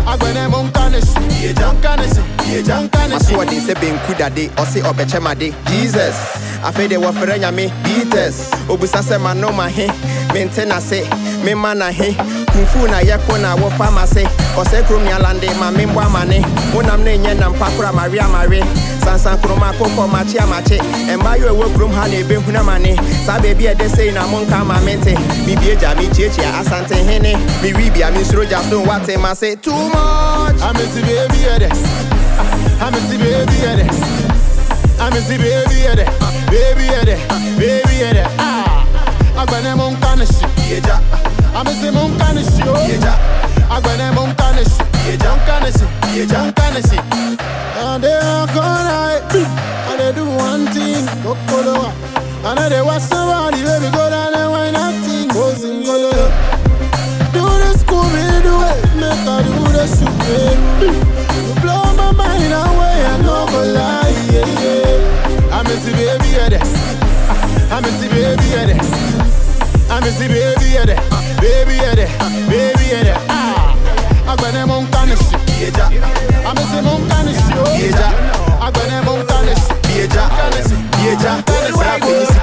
the 0.06 0.18
mon 0.18 0.18
canesi 0.18 0.42
agbẹnẹ 0.42 0.48
mo 0.50 0.64
ń 0.64 0.72
kánẹ 0.74 1.02
sí 1.02 1.20
mo 1.20 1.74
ń 1.74 1.82
kánẹ 1.82 2.08
sí 2.14 2.22
mo 2.68 2.82
ń 2.82 2.90
kánẹ 2.90 3.20
sí. 3.20 3.34
Maso 3.34 3.44
ɔde 3.44 3.60
sɛ 3.68 3.74
benku 3.82 4.14
dade 4.20 4.50
ɔse 4.58 4.82
ɔbɛkyɛ 4.84 5.22
made 5.22 5.54
jesus. 5.68 6.16
Afei 6.64 6.88
deɛ 6.88 6.98
wɔfrɛ 7.00 7.40
nyame 7.40 7.72
beaters. 7.84 8.52
Obusa 8.70 9.02
sɛ 9.02 9.20
mano 9.22 9.52
ma 9.52 9.68
he 9.68 9.88
mente 10.34 10.66
nase 10.66 11.04
mema 11.44 11.76
na 11.76 11.92
he. 11.92 12.14
Kumfu 12.52 12.88
na 12.90 13.00
yɛko 13.02 13.42
na 13.42 13.56
wɔfa 13.56 13.92
ma 13.94 14.06
se 14.06 14.24
ɔsɛ 14.56 14.84
kurom 14.88 15.04
nealande 15.06 15.50
ma 15.60 15.72
membɔ 15.72 16.04
amane 16.06 16.42
wonam 16.74 17.04
na 17.04 17.12
ɛnyɛ 17.12 17.38
nampa 17.40 17.70
kora 17.78 17.92
mawe 17.94 18.20
amawe 18.20 18.62
sansan 19.02 19.38
kuroma 19.42 19.72
akokɔ 19.72 20.10
makye 20.12 20.40
amakye 20.40 20.78
ɛmbaayɛ 21.08 21.48
a 21.48 21.54
ɛwɔ 21.54 21.66
kurom 21.74 21.92
ha 21.94 22.08
na 22.08 22.18
ɛbɛhunu 22.18 22.60
amane 22.60 22.96
saa 23.26 23.40
baabi 23.40 23.68
a 23.68 23.74
ɛdɛ 23.76 23.96
sei 23.96 24.12
na 24.12 24.22
monka 24.28 24.66
ma 24.66 24.80
mente 24.82 25.16
mebie 25.48 25.76
gya 25.80 25.96
mekyiakyia 25.96 26.60
asantehene 26.60 27.36
mewibia 27.64 28.12
mensuro 28.12 28.44
gya 28.46 28.60
so 28.70 28.84
ma 29.20 29.34
se. 29.34 29.56
Too 29.56 29.72
much 29.94 30.58
I 30.62 30.72
miss 30.74 30.94
the 30.96 31.02
baby 31.02 31.38
yeah. 31.46 31.58
Ah, 31.60 32.88
I 32.88 32.90
miss 32.92 33.06
the 33.10 33.18
baby 33.18 33.56
yeah, 33.64 33.76
there. 33.76 33.92
I 35.02 35.10
miss 35.14 35.28
the 35.28 35.38
baby 35.38 35.76
yeah, 35.86 35.96
there. 35.96 36.12
Baby 36.50 36.84
yeah, 36.92 37.04
there. 37.06 37.20
Baby 37.60 37.96
yeah, 38.02 38.14
there. 38.14 38.30
Ah, 38.40 38.86
agbẹnẹ 39.42 39.76
mo 39.76 39.90
ń 39.92 39.96
kánẹ 40.02 40.26
sí 40.26 40.46
I 41.54 41.64
miss 41.64 41.82
mo 41.94 42.08
ń 42.08 42.18
kánẹ 42.20 42.44
sí 42.44 42.62
o 42.68 42.76
agbẹnẹ 43.76 44.12
mo 44.16 44.24
ń 44.28 44.32
kánẹ 44.40 44.64
sí 44.64 44.84
mo 45.24 45.34
ń 45.36 45.40
kánẹ 45.48 45.72
sí 45.78 45.86
mo 45.86 46.46
ń 46.46 46.54
kánẹ 46.60 46.82
sí. 46.90 46.98
And 47.82 48.04
they 48.04 48.14
are 48.14 48.48
gonna 48.54 49.02
and 49.92 50.00
they 50.00 50.12
do 50.14 50.26
one 50.26 50.66
thing, 50.68 51.06
kokolo. 51.24 51.92
And 52.46 52.72
they 52.72 52.82
watch 52.82 53.02
somebody, 53.04 53.64
baby, 53.64 53.90
go 53.92 54.10
down 54.10 54.34
The 59.16 59.88
super. 59.88 60.56
You 61.36 61.62
blow 61.62 61.84
my 62.00 62.12
mind 62.12 62.54
away, 62.54 63.06
I'm 63.12 63.22
not 63.26 63.50
gonna 63.52 63.74
lie, 63.74 64.10
yeah, 64.32 64.48
yeah. 64.64 65.52
I 65.52 65.64
miss 65.64 65.84
the 65.84 65.92
baby, 65.92 66.30
yeah, 66.32 66.48
this. 66.50 66.72
I 67.72 67.82
miss 67.82 68.00
the 68.00 68.08
baby, 68.08 68.48
yeah, 68.56 68.66
this. 68.72 68.90
I 69.92 70.00
miss 70.00 70.16
the 70.18 70.28
baby, 70.28 70.66
yeah, 70.72 70.86
that. 70.86 71.02
Baby, 71.42 71.76
yeah, 71.76 71.96
that. 71.96 72.10
Baby, 72.50 72.84
yeah, 72.88 73.04
that. 73.04 73.20
Ah, 73.30 73.76
agbẹnẹ 74.32 74.66
mo 74.66 74.80
ń 74.80 74.86
kánẹ 74.94 75.16
sí. 75.16 75.36
Miss 76.56 76.72
the 76.72 76.82
mo 76.82 76.96
ń 76.98 77.02
kánẹ 77.12 77.34
sí 77.36 77.54
o. 77.60 77.64
Agbẹnẹ 78.66 78.98
mo 79.06 79.14
ń 79.18 79.26
kánẹ 79.28 79.54
sí. 79.60 79.74
Kánẹ 80.08 80.62
sí. 80.64 80.76
Kánẹ 81.20 82.22
sí. 82.28 82.40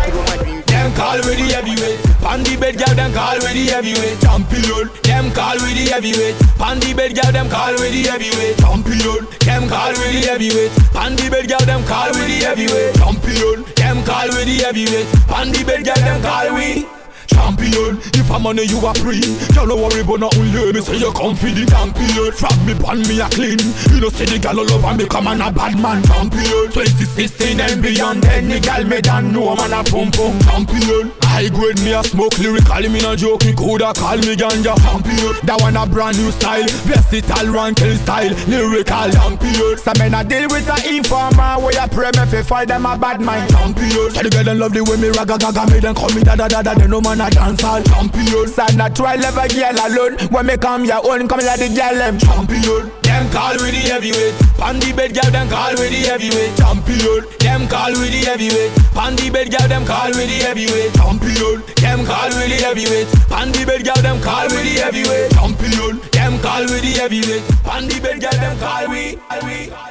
Them 0.69 0.93
call 0.93 1.19
with 1.25 1.39
the 1.39 2.08
heavyweight. 2.29 2.45
Pandy 2.45 2.57
bed 2.57 2.79
girl, 2.79 2.95
them 2.95 3.13
call 3.13 3.35
with 3.35 3.53
the 3.53 3.67
heavyweight. 3.73 4.21
Champion. 4.21 4.91
Them 5.03 5.33
call 5.33 5.55
with 5.55 5.77
the 5.77 5.91
heavyweight. 5.91 6.37
Pandy 6.59 6.95
bed 6.95 7.15
girl, 7.15 7.33
them 7.33 7.49
call 7.49 7.73
with 7.73 7.93
the 7.93 8.03
heavyweight. 8.09 8.59
Champion. 8.59 9.27
Them 9.41 9.69
call 9.69 9.93
with 9.93 10.13
the 10.13 10.29
heavyweight. 10.29 10.73
Pandy 10.93 11.31
bed 11.31 11.49
girl, 11.49 11.67
them 11.67 11.85
call 11.85 12.09
with 12.11 12.29
the 12.29 12.45
heavyweight. 12.45 12.95
Champion. 12.97 13.65
Them 13.77 14.05
call 14.05 14.29
with 14.29 14.47
the 14.47 14.65
heavyweight. 14.65 15.09
Pandy 15.29 15.65
bed 15.65 15.85
girl, 15.85 15.97
them 15.97 16.23
call 16.23 16.55
with. 16.55 16.98
Champion. 17.39 18.03
If 18.19 18.31
I'm 18.31 18.43
money, 18.43 18.67
you 18.67 18.83
a 18.83 18.93
pre. 18.99 19.23
Girl, 19.55 19.67
no 19.71 19.77
worry 19.79 20.03
about 20.03 20.21
no 20.21 20.29
only 20.35 20.73
me 20.75 20.81
say 20.83 20.99
you 20.99 21.13
come 21.15 21.37
for 21.39 21.47
the 21.47 21.65
champion. 21.65 22.33
Frog 22.35 22.59
me 22.67 22.75
pan 22.75 22.99
me 23.07 23.23
a 23.23 23.29
clean. 23.31 23.63
You 23.95 24.03
know 24.03 24.11
see 24.11 24.27
the 24.27 24.39
girl 24.43 24.59
all 24.61 24.73
over 24.75 24.93
me 24.99 25.07
come 25.07 25.29
on 25.31 25.41
a 25.41 25.51
bad 25.53 25.79
man 25.79 26.03
champion. 26.03 26.75
2016 26.75 27.61
and 27.61 27.83
beyond, 27.83 28.23
then 28.27 28.49
the 28.49 28.59
girl 28.59 28.83
me 28.85 29.01
done 29.01 29.33
know 29.33 29.55
man 29.55 29.73
a 29.73 29.81
pum 29.87 30.11
pum 30.11 30.35
champion. 30.43 31.15
High 31.23 31.49
grade 31.55 31.79
me 31.87 31.93
a 31.95 32.03
smoke 32.03 32.37
lyrically 32.39 32.89
me 32.89 33.01
no 33.01 33.15
joke. 33.15 33.45
Me 33.45 33.55
coulda 33.55 33.93
call 33.95 34.19
me 34.19 34.35
ganja 34.35 34.75
champion. 34.83 35.35
That 35.47 35.61
one 35.61 35.77
a 35.79 35.87
brand 35.87 36.19
new 36.19 36.31
style, 36.33 36.67
versatile 36.89 37.53
ranking 37.53 37.97
style, 38.03 38.35
lyrical 38.51 39.11
champion. 39.15 39.79
Some 39.79 39.99
men 39.99 40.15
a 40.15 40.25
deal 40.25 40.49
with 40.51 40.67
a 40.67 40.77
informer 40.89 41.63
where 41.63 41.77
you 41.77 41.87
pray 41.95 42.11
me 42.17 42.25
fi 42.27 42.43
fight 42.43 42.69
them 42.69 42.87
a 42.87 42.99
bad 42.99 43.21
mind 43.21 43.51
champion. 43.51 44.11
So 44.11 44.23
the 44.23 44.31
girl 44.31 44.45
them 44.45 44.59
love 44.59 44.73
the 44.75 44.83
way 44.83 44.97
me 44.99 45.09
raga 45.15 45.39
gaga 45.39 45.65
me 45.71 45.79
them 45.79 45.95
call 45.95 46.11
me 46.11 46.23
da 46.25 46.35
da 46.35 46.49
da 46.49 46.63
da. 46.63 46.75
They 46.75 46.89
no 46.89 47.01
man 47.01 47.21
a 47.21 47.28
dance 47.31 47.65
all 47.65 47.83
champion. 47.83 48.47
Not 48.77 48.95
try 48.97 49.17
leave 49.17 49.35
girl 49.35 49.79
alone. 49.87 50.19
When 50.31 50.47
me 50.47 50.57
come 50.57 50.85
your 50.85 51.01
own, 51.05 51.29
come 51.29 51.41
like 51.41 51.61
the 51.61 51.69
girl 51.69 51.95
them 51.95 52.19
champion. 52.19 52.91
Them 53.03 53.31
call 53.31 53.55
with 53.59 53.73
the 53.73 53.83
heavyweight. 53.91 54.35
Pan 54.59 54.79
the 54.79 54.93
bed 54.93 55.15
girl 55.15 55.31
them 55.31 55.49
call 55.49 55.73
with 55.75 55.91
the 55.91 56.01
heavyweight 56.07 56.57
champion. 56.57 57.25
Them 57.41 57.69
call 57.69 57.93
with 57.93 58.13
the 58.13 58.21
heavyweight. 58.29 58.73
Pan 58.95 59.17
the 59.17 59.31
bed 59.31 59.51
girl 59.51 59.69
them 59.69 59.85
call 59.85 60.11
with 60.11 60.29
the 60.29 60.39
heavyweight 60.45 60.95
champion. 60.95 61.63
Them 61.81 62.07
call 62.07 62.31
with 62.37 62.51
the 62.53 62.59
heavyweight. 62.63 63.09
Pan 63.29 63.53
the 63.53 63.65
bed 63.65 63.85
girl 63.85 64.01
them 64.03 64.21
call 64.21 64.47
with 64.49 64.65
the 64.65 64.75
heavyweight 64.81 65.31
champion. 65.33 65.95
Them 66.13 66.39
call 66.41 66.63
with 66.63 66.83
the 66.83 66.93
heavyweight. 67.01 67.45
Pan 67.65 67.89
the 67.89 67.97
bed 68.01 68.21
girl 68.21 68.39
them 68.39 68.59
call 68.59 68.87
we. 68.91 69.88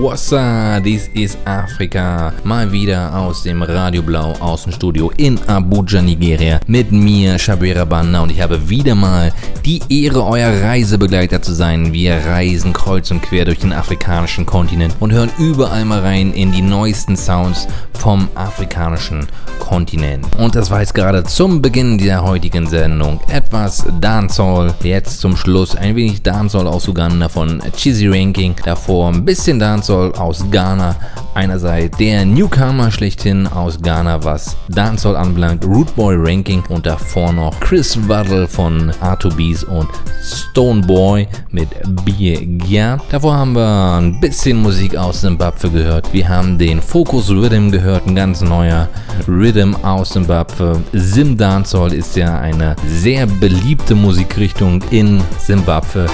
We. 0.00 0.06
Wassa, 0.16 0.78
dies 0.78 1.08
ist 1.14 1.36
Afrika. 1.44 2.32
Mal 2.44 2.70
wieder 2.70 3.12
aus 3.14 3.42
dem 3.42 3.62
Radio 3.62 4.02
Blau 4.02 4.34
Außenstudio 4.38 5.10
in 5.16 5.36
Abuja, 5.48 6.00
Nigeria. 6.00 6.60
Mit 6.68 6.92
mir, 6.92 7.38
Shabira 7.38 7.84
Banda, 7.84 8.20
und 8.20 8.30
ich 8.30 8.40
habe 8.40 8.68
wieder 8.68 8.94
mal 8.94 9.32
die 9.64 9.80
Ehre, 9.88 10.24
euer 10.24 10.62
Reisebegleiter 10.62 11.42
zu 11.42 11.52
sein. 11.52 11.92
Wir 11.92 12.14
reisen 12.28 12.72
kreuz 12.72 13.10
und 13.10 13.20
quer 13.20 13.46
durch 13.46 13.58
den 13.58 13.72
afrikanischen 13.72 14.46
Kontinent 14.46 14.94
und 15.00 15.12
hören 15.12 15.30
überall 15.38 15.84
mal 15.84 16.00
rein 16.00 16.32
in 16.34 16.52
die 16.52 16.62
neuesten 16.62 17.16
Sounds 17.16 17.66
vom 17.94 18.28
afrikanischen 18.36 19.26
Kontinent. 19.58 20.24
Und 20.36 20.54
das 20.54 20.70
war 20.70 20.80
jetzt 20.80 20.94
gerade 20.94 21.24
zum 21.24 21.60
Beginn 21.60 21.98
der 21.98 22.22
heutigen 22.22 22.66
Sendung 22.68 23.18
etwas 23.28 23.84
Dancehall. 24.00 24.72
Jetzt 24.84 25.18
zum 25.20 25.36
Schluss 25.36 25.74
ein 25.74 25.96
wenig 25.96 26.22
Dancehall 26.22 26.68
aus 26.68 26.86
Uganda 26.86 27.28
von 27.28 27.60
Chizzy 27.76 28.06
Ranking. 28.06 28.54
Davor 28.64 29.08
ein 29.08 29.24
bisschen 29.24 29.58
Dancehall 29.58 29.85
aus 29.94 30.44
Ghana. 30.50 30.96
Einerseits 31.34 31.98
der 31.98 32.24
Newcomer 32.24 32.90
schlechthin 32.90 33.46
aus 33.46 33.80
Ghana, 33.80 34.24
was 34.24 34.56
Dancehall 34.68 35.16
anbelangt, 35.16 35.64
Rootboy 35.64 36.16
Ranking 36.18 36.62
und 36.70 36.86
davor 36.86 37.32
noch 37.32 37.58
Chris 37.60 37.96
Waddle 38.08 38.48
von 38.48 38.90
R2Bs 39.02 39.64
und 39.66 39.88
Stoneboy 40.22 41.28
mit 41.50 41.68
Biegia. 42.04 42.98
Davor 43.10 43.34
haben 43.36 43.54
wir 43.54 43.96
ein 43.98 44.18
bisschen 44.18 44.62
Musik 44.62 44.96
aus 44.96 45.20
Zimbabwe 45.20 45.70
gehört. 45.70 46.12
Wir 46.12 46.28
haben 46.28 46.56
den 46.56 46.80
Focus 46.80 47.30
Rhythm 47.30 47.70
gehört, 47.70 48.06
ein 48.06 48.14
ganz 48.14 48.40
neuer 48.40 48.88
Rhythm 49.28 49.74
aus 49.82 50.10
Zimbabwe. 50.10 50.82
Sim 50.94 51.36
Dancehall 51.36 51.92
ist 51.92 52.16
ja 52.16 52.40
eine 52.40 52.76
sehr 52.86 53.26
beliebte 53.26 53.94
Musikrichtung 53.94 54.80
in 54.90 55.20
Zimbabwe. 55.38 56.06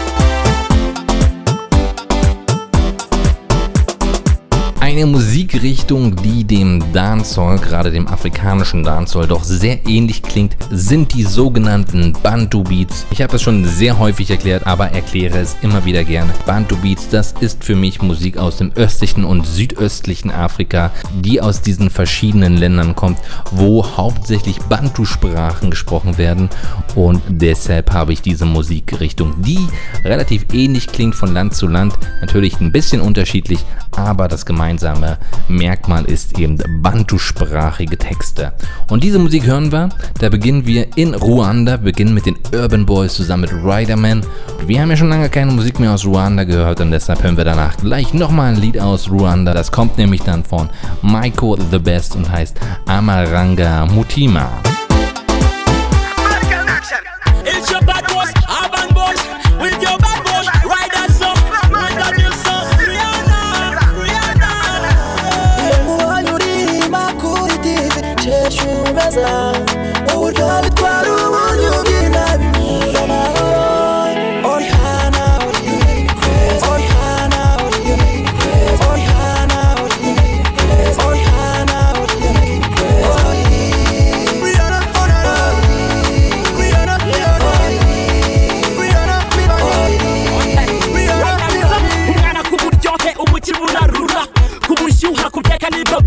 Eine 4.93 5.07
Musikrichtung, 5.07 6.17
die 6.17 6.45
dem 6.45 6.93
Dancehall, 6.93 7.59
gerade 7.59 7.91
dem 7.91 8.07
afrikanischen 8.07 8.85
Dancehall, 8.85 9.27
doch 9.27 9.43
sehr 9.43 9.87
ähnlich 9.87 10.23
klingt, 10.23 10.55
sind 10.71 11.15
die 11.15 11.23
sogenannten 11.23 12.13
Bantu 12.23 12.63
Beats. 12.63 13.07
Ich 13.11 13.23
habe 13.23 13.37
es 13.37 13.41
schon 13.41 13.65
sehr 13.65 13.99
häufig 13.99 14.31
erklärt, 14.31 14.67
aber 14.67 14.91
erkläre 14.91 15.39
es 15.39 15.57
immer 15.63 15.87
wieder 15.87 16.05
gerne. 16.05 16.35
Bantu 16.45 16.77
Beats, 16.77 17.09
das 17.09 17.33
ist 17.41 17.65
für 17.65 17.75
mich 17.75 18.03
Musik 18.03 18.37
aus 18.37 18.59
dem 18.59 18.71
östlichen 18.73 19.25
und 19.25 19.47
südöstlichen 19.47 20.31
Afrika, 20.31 20.91
die 21.23 21.41
aus 21.41 21.63
diesen 21.63 21.89
verschiedenen 21.89 22.59
Ländern 22.59 22.95
kommt, 22.95 23.17
wo 23.51 23.97
hauptsächlich 23.97 24.59
Bantu-Sprachen 24.61 25.71
gesprochen 25.71 26.19
werden 26.19 26.51
und 26.97 27.23
deshalb 27.29 27.95
habe 27.95 28.13
ich 28.13 28.21
diese 28.21 28.45
Musikrichtung, 28.45 29.37
die 29.39 29.67
relativ 30.05 30.45
ähnlich 30.53 30.89
klingt 30.89 31.15
von 31.15 31.33
Land 31.33 31.55
zu 31.55 31.67
Land, 31.67 31.95
natürlich 32.21 32.61
ein 32.61 32.73
bisschen 32.73 33.01
unterschiedlich, 33.01 33.65
aber 33.93 34.29
das 34.29 34.45
gemeinsame 34.45 34.82
Merkmal 35.49 36.05
ist 36.07 36.39
eben 36.39 36.59
bantusprachige 36.83 37.97
Texte. 37.97 38.53
Und 38.89 39.05
diese 39.05 39.19
Musik 39.19 39.47
hören 39.47 39.71
wir, 39.71 39.91
da 40.21 40.29
beginnen 40.29 40.67
wir 40.67 40.97
in 40.97 41.15
Ruanda, 41.15 41.77
beginnen 41.77 42.15
mit 42.15 42.27
den 42.27 42.37
Urban 42.53 42.85
Boys 42.85 43.15
zusammen 43.15 43.43
mit 43.43 43.53
Riderman. 43.53 44.25
Wir 44.67 44.81
haben 44.81 44.91
ja 44.91 44.97
schon 44.97 45.09
lange 45.09 45.29
keine 45.29 45.53
Musik 45.53 45.79
mehr 45.81 45.93
aus 45.93 46.05
Ruanda 46.05 46.45
gehört 46.45 46.81
und 46.81 46.91
deshalb 46.91 47.23
hören 47.23 47.37
wir 47.37 47.45
danach 47.45 47.77
gleich 47.77 48.13
nochmal 48.13 48.55
ein 48.55 48.61
Lied 48.61 48.79
aus 48.79 49.11
Ruanda. 49.11 49.55
Das 49.55 49.71
kommt 49.71 49.99
nämlich 49.99 50.23
dann 50.23 50.45
von 50.45 50.69
Maiko 51.03 51.57
the 51.71 51.79
Best 51.79 52.17
und 52.17 52.31
heißt 52.31 52.57
Amaranga 52.87 53.87
Mutima. 53.87 54.51
neza 69.15 69.33
uburyo 70.15 70.47
bitwara 70.65 71.09
ubundi 71.25 71.67
ubwira 71.77 72.25
bimuzanaho 72.41 73.47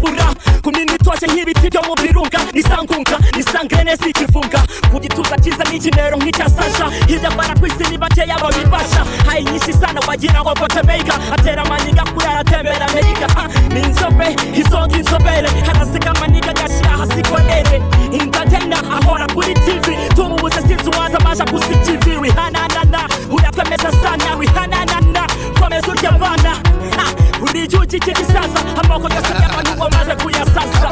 kubura 0.05 0.27
kumyenda 0.63 0.93
itoshe 0.95 1.25
nk'ibiti 1.27 1.67
byo 1.69 1.81
mu 1.87 1.93
biro 2.01 2.14
nisangunga 2.55 3.17
nisangene 3.37 3.97
sichifunga 3.97 4.59
ku 4.91 4.99
gituza 4.99 5.35
cyiza 5.43 5.63
n'ikimero 5.69 6.15
nk'icya 6.17 6.47
sasha. 6.49 6.85
Hirya 7.07 7.31
mbara 7.31 7.53
ku 7.59 7.65
isi 7.67 7.83
ni 7.91 7.97
bakeya 7.97 8.37
babibasha 8.39 9.05
hayi 9.27 9.43
nyinshi 9.43 9.73
sana 9.73 9.99
wagira 10.07 10.41
ngo 10.41 10.55
foto 10.55 10.79
meyika 10.87 11.13
atera 11.33 11.61
amaniga 11.63 12.03
kuri 12.13 12.25
aratembera 12.25 12.87
amerika 12.87 13.27
Ah, 13.37 13.47
ni 13.73 13.81
inzobe 13.81 14.35
izonga 14.55 14.97
inzobere 14.97 15.49
harasika 15.67 16.09
amaniga 16.15 16.49
agashyira 16.49 16.89
hasi 16.97 17.21
konere 17.29 17.81
indatena 18.11 18.77
ahora 18.95 19.27
kuri 19.27 19.53
tv 19.53 19.85
tumubuze 20.15 20.61
sinzi 20.67 20.89
uwaza 20.89 21.17
amasha 21.19 21.43
gusa 21.45 21.67
ikivi 21.71 22.17
wihananana 22.17 23.01
urakwemeza 23.31 23.91
sana. 23.91 24.35
Wihananana 24.39 25.27
komeza 25.59 25.87
urya 25.91 26.09
abana 26.15 26.51
Ah, 26.97 27.11
uri 27.43 27.63
igihugu 27.63 27.85
sasa. 28.33 28.59
Amoko 28.81 29.07
yose 29.13 29.33
y'abantu 29.41 29.71
wamaze 29.81 30.15
kuyasasa 30.15 30.89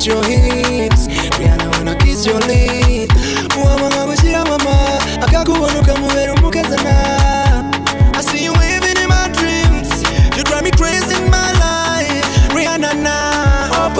touch 0.00 0.06
your 0.06 0.24
hips. 0.24 1.08
Rihanna, 1.36 1.76
wanna 1.76 1.94
kiss 1.96 2.24
your 2.26 2.38
lips. 2.40 3.14
Muhamanga 3.56 4.06
gushyira 4.06 4.44
mama, 4.44 4.98
akakubona 5.20 5.80
ukamubera 5.80 6.34
umukazana. 6.34 7.70
I 8.14 8.20
see 8.22 8.44
you 8.44 8.52
waving 8.54 8.96
in 9.02 9.08
my 9.08 9.28
dreams. 9.32 10.02
You 10.36 10.44
drive 10.44 10.64
me 10.64 10.70
crazy 10.70 11.14
in 11.16 11.30
my 11.30 11.52
life. 11.52 12.24
Rihanna, 12.54 12.94
na, 13.02 13.68
I'll 13.72 13.90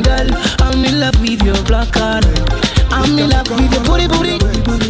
Girl. 0.00 0.26
I'm 0.60 0.84
in 0.86 1.00
love 1.00 1.20
with 1.20 1.42
your 1.42 1.62
black 1.64 1.92
color. 1.92 2.22
I'm 2.90 3.18
in 3.18 3.28
love 3.28 3.50
with 3.50 3.72
your 3.72 3.84
booty 3.84 4.06
booty. 4.08 4.81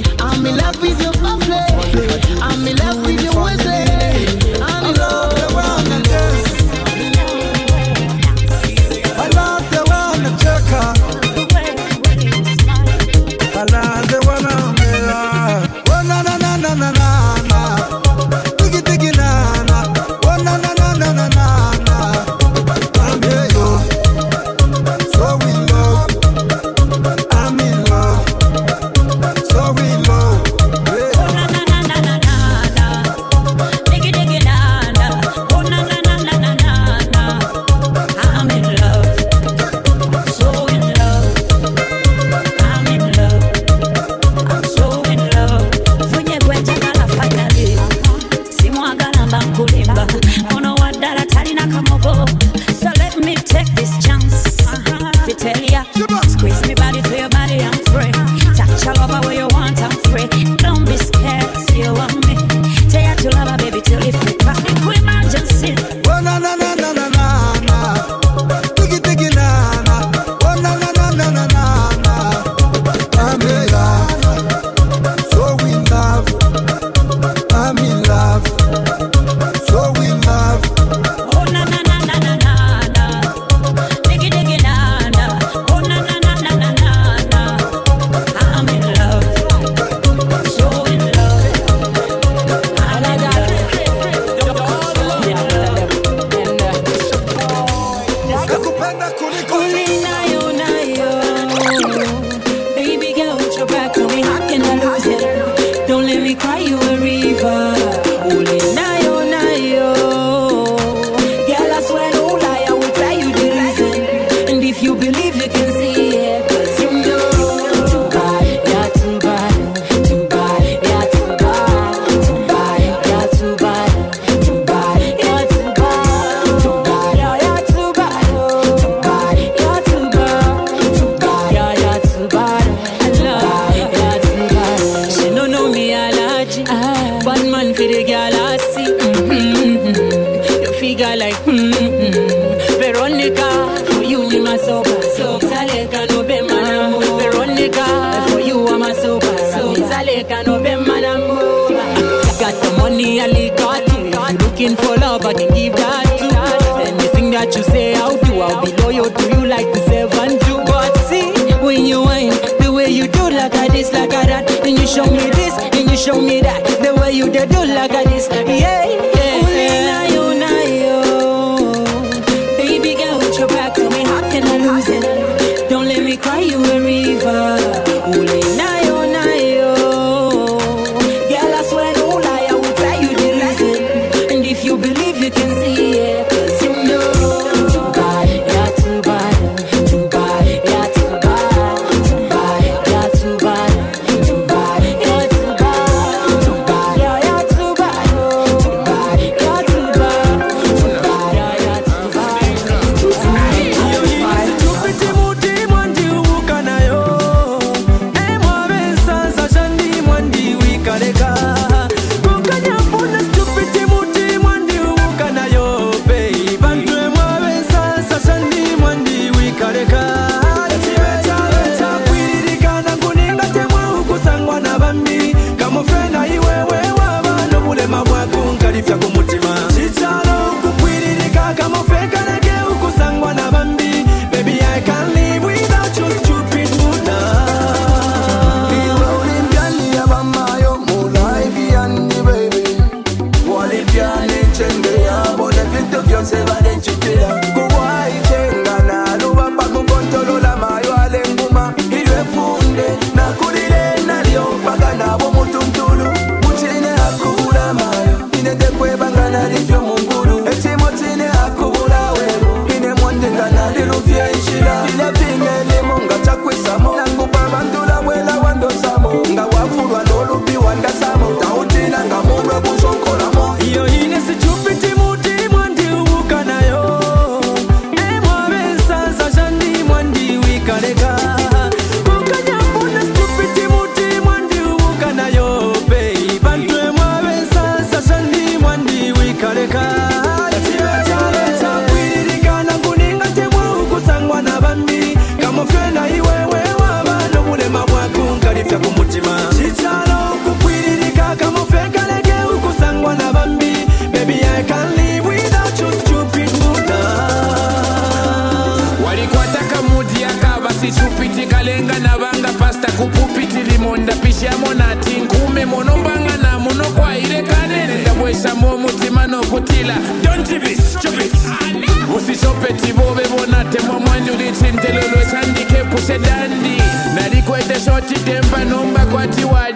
Shoti 327.84 328.14
tempa 328.14 328.64
nomba 328.64 329.06
kwati 329.06 329.44
walida 329.44 329.71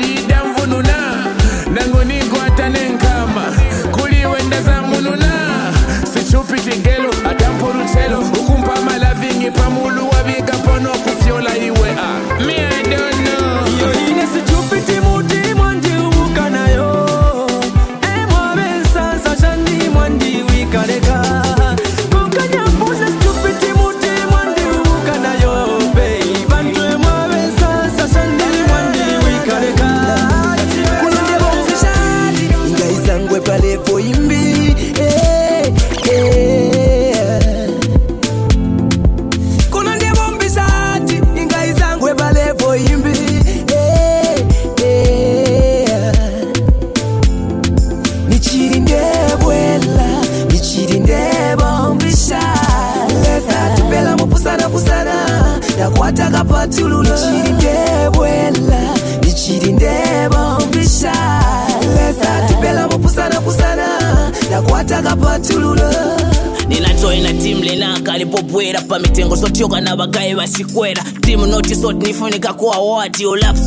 alipopwera 68.97 68.99
pamitengo 68.99 69.37
sotyoka 69.37 69.81
na 69.97 70.07
bagayi 70.07 70.35
basikwera 70.35 71.03
timu 71.21 71.47
notisoti 71.47 72.07
nifunika 72.07 72.53
kuwa 72.55 72.77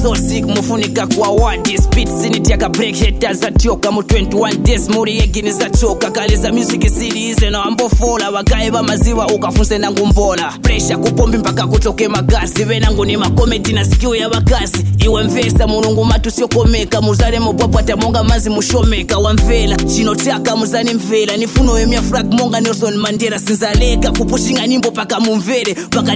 so 0.01 0.15
sick 0.15 0.45
mufunika 0.45 1.07
kuwa 1.07 1.29
wati 1.29 1.77
speed 1.77 2.09
sinityaka 2.21 2.69
break 2.69 2.95
haters 2.95 3.43
atyoka 3.43 3.91
mu 3.91 4.01
21 4.01 4.55
days. 4.57 4.89
Muri 4.89 5.17
yegini 5.17 5.51
zachoka 5.51 6.11
kale 6.11 6.35
za 6.35 6.51
music 6.51 6.87
silize 6.89 7.49
na 7.49 7.63
ambofola 7.63 8.31
ba 8.31 8.43
bamaziwa 8.71 9.27
ukafunse 9.27 9.77
nangu 9.77 10.05
mbola 10.05 10.53
presha 10.61 10.97
kupombi 10.97 11.37
mpaka 11.37 11.67
kutoke 11.67 12.07
magazi. 12.07 12.63
Venangu 12.63 13.05
ni 13.05 13.17
makomedi 13.17 13.73
na 13.73 13.85
skill 13.85 14.15
ya 14.15 14.29
bakazi 14.29 14.85
iwe 15.05 15.23
mvesa 15.23 15.67
mulungu 15.67 16.05
matu 16.05 16.31
siokomeka 16.31 17.01
muzale 17.01 17.39
mubwabwata 17.39 17.95
monga 17.95 18.23
mazi 18.23 18.49
mushomeka. 18.49 19.17
Wamvela 19.17 19.75
chinotaka 19.75 20.55
muzani 20.55 20.93
mvela. 20.93 21.37
Nifuno 21.37 21.79
emya 21.79 22.01
frag 22.01 22.33
monga 22.33 22.59
nelson 22.61 22.97
mandela. 22.97 23.39
Sinzaleka 23.39 24.11
kupushinga 24.11 24.67
nyimbo 24.67 24.91
paka 24.91 25.19
mumvere 25.19 25.73
paka 25.89 26.15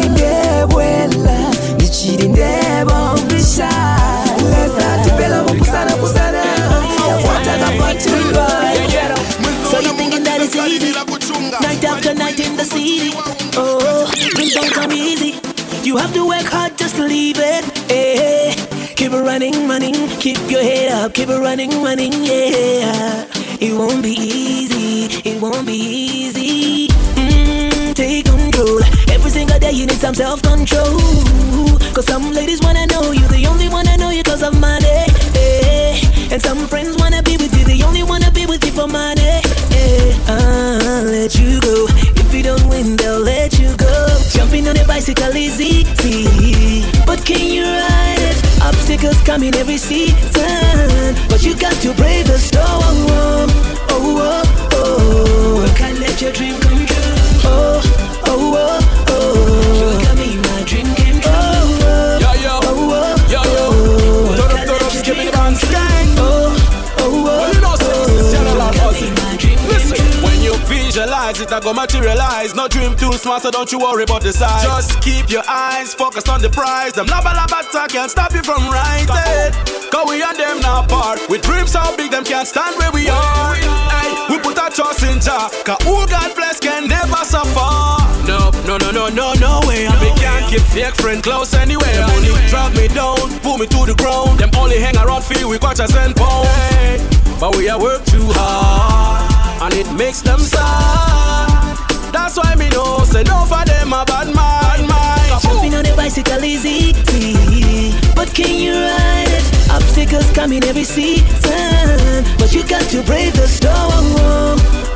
running, 19.51 19.93
running. 19.93 20.19
Keep 20.19 20.49
your 20.49 20.61
head 20.61 20.91
up. 20.91 21.13
Keep 21.13 21.29
it 21.29 21.39
running, 21.39 21.69
running. 21.83 22.13
Yeah, 22.13 23.25
it 23.59 23.73
won't 23.73 24.03
be 24.03 24.11
easy. 24.11 25.29
It 25.29 25.41
won't 25.41 25.65
be 25.65 25.73
easy. 25.73 26.87
Mm, 27.15 27.93
take 27.93 28.25
control. 28.25 28.81
Every 29.09 29.29
single 29.29 29.59
day 29.59 29.71
you 29.71 29.85
need 29.85 29.97
some 29.97 30.15
self-control. 30.15 30.99
Cause 31.93 32.05
some 32.05 32.31
ladies 32.31 32.61
wanna 32.61 32.87
know 32.87 33.11
you. 33.11 33.27
The 33.27 33.45
only 33.47 33.67
one 33.69 33.87
I 33.87 33.95
know 33.97 34.09
you 34.09 34.23
cause 34.23 34.43
of 34.43 34.59
money. 34.59 35.05
Hey, 35.33 36.01
and 36.31 36.41
some 36.41 36.67
friends 36.67 36.97
wanna 36.97 37.21
be 37.23 37.37
with 37.37 37.57
you. 37.57 37.65
They 37.65 37.83
only 37.83 38.03
wanna 38.03 38.31
be 38.31 38.45
with 38.45 38.63
you 38.65 38.71
for 38.71 38.87
money. 38.87 39.41
Hey, 39.71 40.15
I'll 40.27 41.03
let 41.03 41.35
you 41.37 41.59
go. 41.59 41.87
If 42.21 42.33
you 42.33 42.43
don't 42.43 42.67
win, 42.69 42.95
they'll 42.95 43.19
let 43.19 43.59
you 43.59 43.75
go. 43.75 44.07
Jumping 44.29 44.67
on 44.67 44.77
a 44.77 44.85
bicycle 44.85 45.35
is 45.35 45.59
easy. 45.59 46.85
But 47.05 47.25
can 47.25 47.45
you 47.45 47.65
ride? 47.65 48.10
Obstacles 48.81 49.21
come 49.21 49.43
in 49.43 49.55
every 49.57 49.77
season. 49.77 51.15
But 51.29 51.43
you 51.43 51.55
got 51.55 51.73
to 51.83 51.93
brave 51.93 52.25
the 52.25 52.39
storm. 52.39 52.65
Oh, 52.65 53.45
oh, 53.89 54.17
oh. 54.19 54.69
oh. 54.73 55.55
Work 55.57 55.81
and 55.81 55.99
let 55.99 56.19
your 56.19 56.31
dream 56.31 56.59
come 56.59 56.70
it, 71.41 71.51
I 71.51 71.59
go 71.59 71.73
materialize. 71.73 72.53
No 72.55 72.67
dream 72.67 72.95
too 72.95 73.11
smart, 73.13 73.41
so 73.41 73.51
don't 73.51 73.71
you 73.71 73.79
worry 73.79 74.03
about 74.03 74.21
the 74.21 74.31
size. 74.31 74.63
Just 74.63 75.01
keep 75.01 75.29
your 75.29 75.43
eyes 75.47 75.93
focused 75.93 76.29
on 76.29 76.41
the 76.41 76.49
prize. 76.49 76.93
Them 76.93 77.07
lava 77.07 77.33
lava 77.33 77.65
talk 77.71 77.89
can't 77.89 78.09
stop 78.09 78.33
you 78.33 78.43
from 78.43 78.69
writing. 78.69 79.51
Cause 79.91 80.05
we 80.07 80.21
and 80.21 80.37
them 80.37 80.61
now 80.61 80.85
part. 80.85 81.19
With 81.29 81.41
dreams 81.41 81.71
so 81.71 81.81
big, 81.97 82.11
them 82.11 82.23
can't 82.23 82.47
stand 82.47 82.77
where 82.77 82.91
we 82.91 83.09
are. 83.09 83.55
Hey, 83.55 84.09
we 84.29 84.39
put 84.39 84.57
our 84.57 84.69
trust 84.69 85.03
in 85.03 85.19
Jah. 85.19 85.49
Cause 85.65 85.81
who 85.83 86.05
God 86.07 86.35
bless 86.35 86.59
can 86.59 86.87
never 86.87 87.23
suffer. 87.25 88.01
No, 88.27 88.51
no, 88.65 88.77
no, 88.77 88.91
no, 88.91 89.09
no, 89.09 89.33
no 89.33 89.59
way. 89.67 89.87
I 89.87 89.95
me 89.99 90.13
can't 90.21 90.45
keep 90.49 90.61
fake 90.61 90.95
friend 90.95 91.21
close 91.23 91.53
anyway. 91.53 91.91
Them 91.91 92.09
only 92.11 92.31
drag 92.47 92.75
me 92.77 92.87
down, 92.87 93.17
pull 93.41 93.57
me 93.57 93.67
to 93.67 93.85
the 93.85 93.95
ground. 93.97 94.39
Them 94.39 94.51
only 94.55 94.79
hang 94.79 94.95
around 94.95 95.23
feel 95.23 95.49
we 95.49 95.57
quarters 95.57 95.93
and 95.95 96.15
pounds. 96.15 96.47
Hey, 96.47 96.97
but 97.39 97.55
we 97.57 97.67
are 97.69 97.79
work 97.79 98.05
too 98.05 98.27
hard, 98.37 99.63
and 99.63 99.73
it 99.73 99.91
makes 99.97 100.21
them 100.21 100.39
sad. 100.39 101.30
That's 102.33 102.47
why 102.47 102.55
me 102.55 102.69
know 102.69 103.03
say 103.03 103.23
no 103.23 103.43
for 103.43 103.65
them 103.65 103.91
a 103.91 104.05
bad 104.05 104.33
mind. 104.33 104.87
mind. 104.87 105.41
Jumping 105.41 105.75
on 105.75 105.83
the 105.83 105.93
bicycle 105.97 106.41
is 106.41 106.65
easy, 106.65 107.91
but 108.15 108.33
can 108.33 108.55
you 108.55 108.71
ride 108.71 109.27
it? 109.27 109.69
Obstacles 109.69 110.31
come 110.31 110.53
in 110.53 110.63
every 110.63 110.85
season, 110.85 112.23
but 112.37 112.53
you 112.53 112.63
got 112.63 112.89
to 112.91 113.03
brave 113.03 113.33
the 113.33 113.47
storm. 113.49 114.90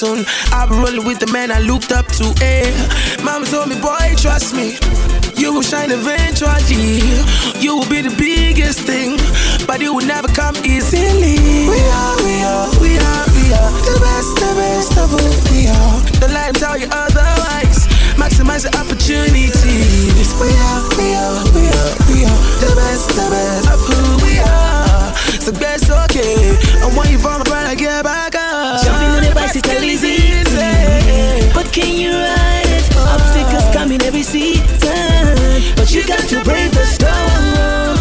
Soon. 0.00 0.24
I 0.48 0.64
rolling 0.64 1.04
with 1.04 1.20
the 1.20 1.30
man 1.30 1.52
I 1.52 1.60
looked 1.60 1.92
up 1.92 2.06
to. 2.16 2.24
Eh. 2.40 2.72
Mama 3.22 3.44
told 3.44 3.68
me, 3.68 3.76
boy, 3.76 4.16
trust 4.16 4.56
me. 4.56 4.80
You 5.36 5.52
will 5.52 5.62
shine 5.62 5.92
eventually. 5.92 7.04
You 7.60 7.76
will 7.76 7.90
be 7.92 8.00
the 8.00 8.14
biggest 8.16 8.80
thing, 8.88 9.20
but 9.68 9.82
it 9.84 9.90
will 9.92 10.06
never 10.06 10.28
come 10.28 10.56
easily. 10.64 11.36
We 11.68 11.80
are, 12.00 12.16
we 12.24 12.34
are, 12.40 12.68
we 12.80 12.92
are, 12.96 13.24
we 13.36 13.44
are 13.52 13.72
the 13.84 13.96
best, 14.00 14.32
the 14.40 14.52
best 14.56 14.92
of 14.96 15.08
who 15.12 15.24
we 15.52 15.68
are. 15.68 15.96
Don't 16.16 16.32
let 16.32 16.48
them 16.48 16.56
tell 16.56 16.76
you 16.80 16.88
otherwise. 16.88 17.84
Maximize 18.16 18.64
the 18.64 18.72
opportunities. 18.80 20.32
We 20.40 20.48
are, 20.48 20.82
we 20.96 21.08
are, 21.12 21.40
we 21.52 21.64
are, 21.68 21.92
we 22.08 22.18
are 22.24 22.40
the 22.64 22.72
best, 22.72 23.08
the 23.20 23.26
best 23.28 23.68
of 23.68 23.80
who 23.84 24.00
we 24.24 24.38
are. 24.40 24.79
So 25.40 25.50
that's 25.52 25.88
okay. 25.88 26.56
And 26.82 26.94
when 26.96 27.10
you 27.10 27.18
fall 27.18 27.40
apart, 27.40 27.66
I 27.66 27.74
get 27.74 28.04
back 28.04 28.34
up. 28.34 28.84
Jumping 28.84 29.08
on 29.08 29.24
a 29.24 29.34
bicycle 29.34 29.82
is 29.82 30.04
easy, 30.04 31.50
but 31.54 31.72
can 31.72 31.96
you 31.96 32.12
ride 32.12 32.66
it? 32.66 32.84
Obstacles 32.96 33.74
come 33.74 33.90
in 33.90 34.02
every 34.02 34.22
season, 34.22 35.74
but 35.76 35.92
you 35.94 36.06
got 36.06 36.28
to 36.28 36.44
brave 36.44 36.72
the 36.72 36.84
storm. 36.84 37.99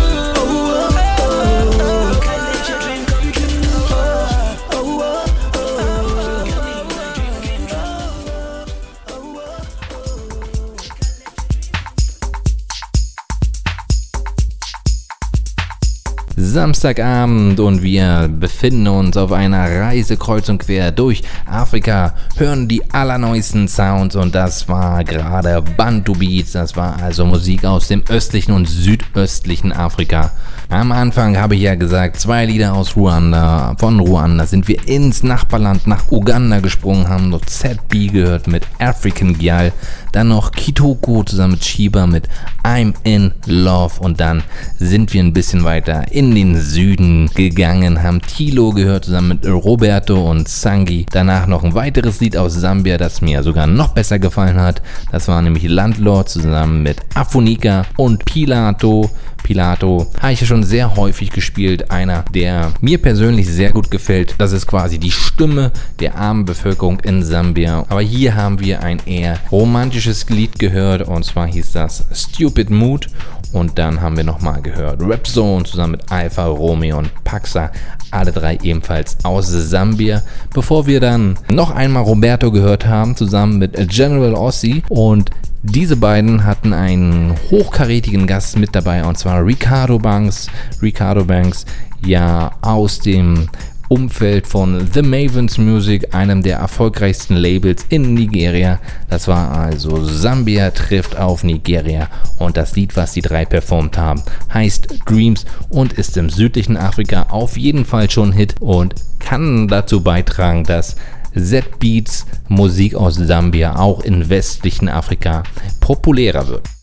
Samstagabend 16.59 17.57
und 17.61 17.83
wir 17.83 18.29
befinden 18.29 18.89
uns 18.89 19.15
auf 19.15 19.31
einer 19.31 19.63
Reise 19.79 20.17
kreuz 20.17 20.49
und 20.49 20.57
quer 20.57 20.91
durch 20.91 21.21
Afrika, 21.45 22.13
hören 22.39 22.69
die 22.69 22.81
allerneuesten 22.91 23.67
Sounds 23.67 24.15
und 24.15 24.33
das 24.33 24.69
war 24.69 25.03
gerade 25.03 25.61
Bantu 25.75 26.13
Beats, 26.13 26.53
das 26.53 26.75
war 26.75 27.01
also 27.01 27.25
Musik 27.25 27.65
aus 27.65 27.89
dem 27.89 28.03
östlichen 28.07 28.53
und 28.53 28.67
südöstlichen 28.67 29.73
Afrika. 29.73 30.31
Am 30.69 30.91
Anfang 30.91 31.35
habe 31.37 31.55
ich 31.55 31.61
ja 31.61 31.75
gesagt, 31.75 32.19
zwei 32.19 32.45
Lieder 32.45 32.73
aus 32.73 32.95
Ruanda, 32.95 33.75
von 33.79 33.99
Ruanda 33.99 34.45
sind 34.45 34.67
wir 34.67 34.87
ins 34.87 35.23
Nachbarland 35.23 35.87
nach 35.87 36.11
Uganda 36.11 36.59
gesprungen, 36.59 37.09
haben 37.09 37.29
noch 37.29 37.41
ZB 37.41 38.11
gehört 38.11 38.47
mit 38.47 38.65
African 38.77 39.37
Gyal, 39.37 39.73
dann 40.11 40.29
noch 40.29 40.51
Kitoko 40.51 41.23
zusammen 41.23 41.53
mit 41.53 41.65
Shiba 41.65 42.07
mit 42.07 42.29
I'm 42.63 42.93
in 43.03 43.31
Love 43.47 43.99
und 43.99 44.19
dann 44.19 44.43
sind 44.77 45.13
wir 45.13 45.23
ein 45.23 45.33
bisschen 45.33 45.63
weiter 45.63 46.11
in 46.11 46.35
den 46.35 46.59
Süden 46.59 47.29
gegangen, 47.33 48.03
haben 48.03 48.21
Tilo 48.21 48.71
gehört 48.71 49.05
zusammen 49.05 49.39
mit 49.41 49.47
Roberto 49.47 50.29
und 50.29 50.47
Sangi. 50.47 51.05
Danach 51.11 51.47
noch 51.47 51.63
ein 51.63 51.73
weiteres 51.73 52.19
Lied 52.19 52.28
aus 52.37 52.53
Sambia, 52.53 52.97
das 52.97 53.21
mir 53.21 53.43
sogar 53.43 53.67
noch 53.67 53.89
besser 53.89 54.19
gefallen 54.19 54.59
hat. 54.59 54.81
Das 55.11 55.27
war 55.27 55.41
nämlich 55.41 55.63
Landlord 55.67 56.29
zusammen 56.29 56.83
mit 56.83 56.97
Afunika 57.15 57.85
und 57.97 58.25
Pilato. 58.25 59.09
Pilato 59.43 60.07
habe 60.19 60.33
ich 60.33 60.41
ja 60.41 60.47
schon 60.47 60.63
sehr 60.63 60.95
häufig 60.95 61.31
gespielt. 61.31 61.91
Einer, 61.91 62.25
der 62.33 62.73
mir 62.81 63.01
persönlich 63.01 63.47
sehr 63.47 63.71
gut 63.71 63.89
gefällt. 63.89 64.35
Das 64.37 64.51
ist 64.51 64.67
quasi 64.67 64.99
die 64.99 65.11
Stimme 65.11 65.71
der 65.99 66.15
armen 66.15 66.45
Bevölkerung 66.45 66.99
in 66.99 67.23
Sambia. 67.23 67.85
Aber 67.89 68.01
hier 68.01 68.35
haben 68.35 68.59
wir 68.59 68.83
ein 68.83 69.01
eher 69.05 69.39
romantisches 69.51 70.29
Lied 70.29 70.59
gehört 70.59 71.07
und 71.07 71.25
zwar 71.25 71.47
hieß 71.47 71.71
das 71.71 72.05
Stupid 72.13 72.69
Mood. 72.69 73.07
Und 73.51 73.79
dann 73.79 74.01
haben 74.01 74.15
wir 74.15 74.23
nochmal 74.23 74.61
gehört 74.61 75.01
Rap 75.01 75.25
Zone 75.25 75.63
zusammen 75.63 75.91
mit 75.91 76.11
Alpha 76.11 76.45
Romeo 76.45 76.99
und 76.99 77.11
Paxa. 77.23 77.71
Alle 78.11 78.31
drei 78.31 78.57
ebenfalls 78.61 79.17
aus 79.23 79.47
Sambia. 79.47 80.21
Bevor 80.53 80.85
wir 80.87 80.99
dann 80.99 81.37
noch 81.49 81.71
einmal 81.71 82.03
Roberto 82.03 82.51
gehört 82.51 82.85
haben, 82.85 83.15
zusammen 83.15 83.57
mit 83.57 83.75
General 83.89 84.33
Ossi. 84.35 84.83
Und 84.89 85.31
diese 85.63 85.97
beiden 85.97 86.45
hatten 86.45 86.73
einen 86.73 87.35
hochkarätigen 87.51 88.27
Gast 88.27 88.57
mit 88.57 88.75
dabei 88.75 89.03
und 89.03 89.17
zwar 89.17 89.45
Ricardo 89.45 89.99
Banks. 89.99 90.47
Ricardo 90.81 91.25
Banks, 91.25 91.65
ja, 92.05 92.51
aus 92.61 92.99
dem 92.99 93.49
Umfeld 93.89 94.45
von 94.45 94.87
The 94.93 95.01
Mavens 95.01 95.57
Music, 95.57 96.13
einem 96.13 96.43
der 96.43 96.57
erfolgreichsten 96.57 97.35
Labels 97.35 97.85
in 97.89 98.13
Nigeria. 98.13 98.79
Das 99.09 99.27
war 99.27 99.51
also 99.51 100.03
Sambia 100.05 100.69
trifft 100.69 101.17
auf 101.17 101.43
Nigeria 101.43 102.07
und 102.37 102.55
das 102.55 102.75
Lied, 102.75 102.95
was 102.95 103.13
die 103.13 103.21
drei 103.21 103.45
performt 103.45 103.97
haben, 103.97 104.21
heißt 104.53 104.99
Dreams 105.05 105.45
und 105.69 105.93
ist 105.93 106.15
im 106.17 106.29
südlichen 106.29 106.77
Afrika 106.77 107.23
auf 107.29 107.57
jeden 107.57 107.83
Fall 107.83 108.09
schon 108.11 108.31
Hit 108.31 108.55
und 108.59 108.93
kann 109.17 109.67
dazu 109.67 110.01
beitragen, 110.01 110.63
dass 110.63 110.95
Z-Beats 111.35 112.27
Musik 112.47 112.93
aus 112.93 113.15
Sambia 113.15 113.75
auch 113.75 114.01
in 114.01 114.29
westlichen 114.29 114.87
Afrika 114.87 115.43
populärer 115.79 116.47
wird. 116.47 116.78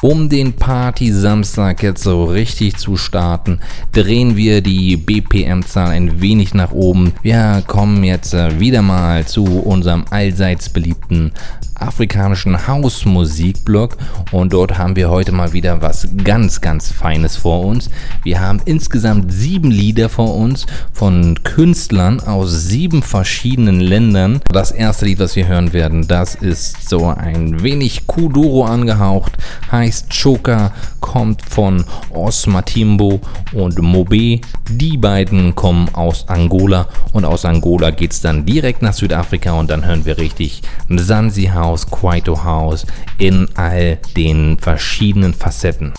Um 0.00 0.28
den 0.28 0.52
Party-Samstag 0.52 1.82
jetzt 1.82 2.04
so 2.04 2.24
richtig 2.24 2.76
zu 2.76 2.96
starten, 2.96 3.58
drehen 3.92 4.36
wir 4.36 4.60
die 4.60 4.96
BPM-Zahl 4.96 5.88
ein 5.88 6.20
wenig 6.20 6.54
nach 6.54 6.70
oben. 6.70 7.14
Wir 7.22 7.64
kommen 7.66 8.04
jetzt 8.04 8.32
äh, 8.32 8.60
wieder 8.60 8.80
mal 8.82 9.26
zu 9.26 9.44
unserem 9.44 10.04
allseits 10.10 10.68
beliebten 10.68 11.32
afrikanischen 11.78 12.66
Hausmusikblock 12.66 13.96
und 14.32 14.52
dort 14.52 14.78
haben 14.78 14.96
wir 14.96 15.10
heute 15.10 15.32
mal 15.32 15.52
wieder 15.52 15.80
was 15.80 16.08
ganz, 16.24 16.60
ganz 16.60 16.90
Feines 16.90 17.36
vor 17.36 17.64
uns. 17.64 17.90
Wir 18.22 18.40
haben 18.40 18.60
insgesamt 18.64 19.32
sieben 19.32 19.70
Lieder 19.70 20.08
vor 20.08 20.34
uns 20.34 20.66
von 20.92 21.42
Künstlern 21.44 22.20
aus 22.20 22.68
sieben 22.68 23.02
verschiedenen 23.02 23.80
Ländern. 23.80 24.40
Das 24.52 24.70
erste 24.70 25.06
Lied, 25.06 25.18
was 25.18 25.36
wir 25.36 25.46
hören 25.46 25.72
werden, 25.72 26.08
das 26.08 26.34
ist 26.34 26.88
so 26.88 27.06
ein 27.06 27.62
wenig 27.62 28.06
Kuduro 28.06 28.64
angehaucht, 28.64 29.32
heißt 29.70 30.08
Choka, 30.10 30.72
kommt 31.00 31.42
von 31.42 31.84
Osmatimbo 32.10 33.20
und 33.52 33.80
Mobe. 33.80 34.40
Die 34.70 34.96
beiden 34.98 35.54
kommen 35.54 35.88
aus 35.94 36.28
Angola 36.28 36.86
und 37.12 37.24
aus 37.24 37.44
Angola 37.44 37.90
geht 37.90 38.12
es 38.12 38.20
dann 38.20 38.44
direkt 38.44 38.82
nach 38.82 38.92
Südafrika 38.92 39.52
und 39.52 39.70
dann 39.70 39.86
hören 39.86 40.04
wir 40.04 40.18
richtig 40.18 40.62
Mzansi 40.88 41.50
House 41.54 41.67
House, 41.68 41.84
Quieto 41.84 42.34
House 42.34 42.86
in 43.18 43.46
all 43.54 43.98
den 44.16 44.56
verschiedenen 44.58 45.34
Facetten. 45.34 45.92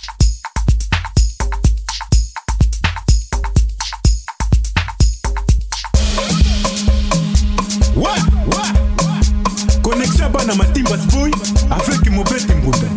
na 10.49 10.55
matimba 10.55 10.97
sbui 10.97 11.31
afriki 11.69 12.09
mobeti 12.09 12.53
mbunda. 12.53 12.87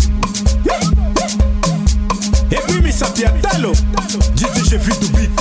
Ekwimisapi 2.50 3.24
atalo 3.26 3.76
jitije 4.34 4.76
vitu 4.76 5.08
bit 5.08 5.31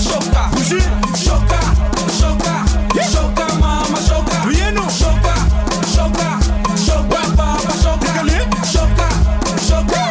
Choca, 0.00 0.50
choca, 1.14 1.60
choca. 2.18 2.64
Choca, 3.02 3.04
choca. 3.10 3.52
Mama, 3.60 4.00
choca. 4.00 4.36
Choca, 4.90 5.34
choca, 5.94 6.38
choca, 6.76 7.20
papa, 7.36 7.72
choca. 7.82 8.10
Choca, 8.64 9.08
choca, 9.68 10.02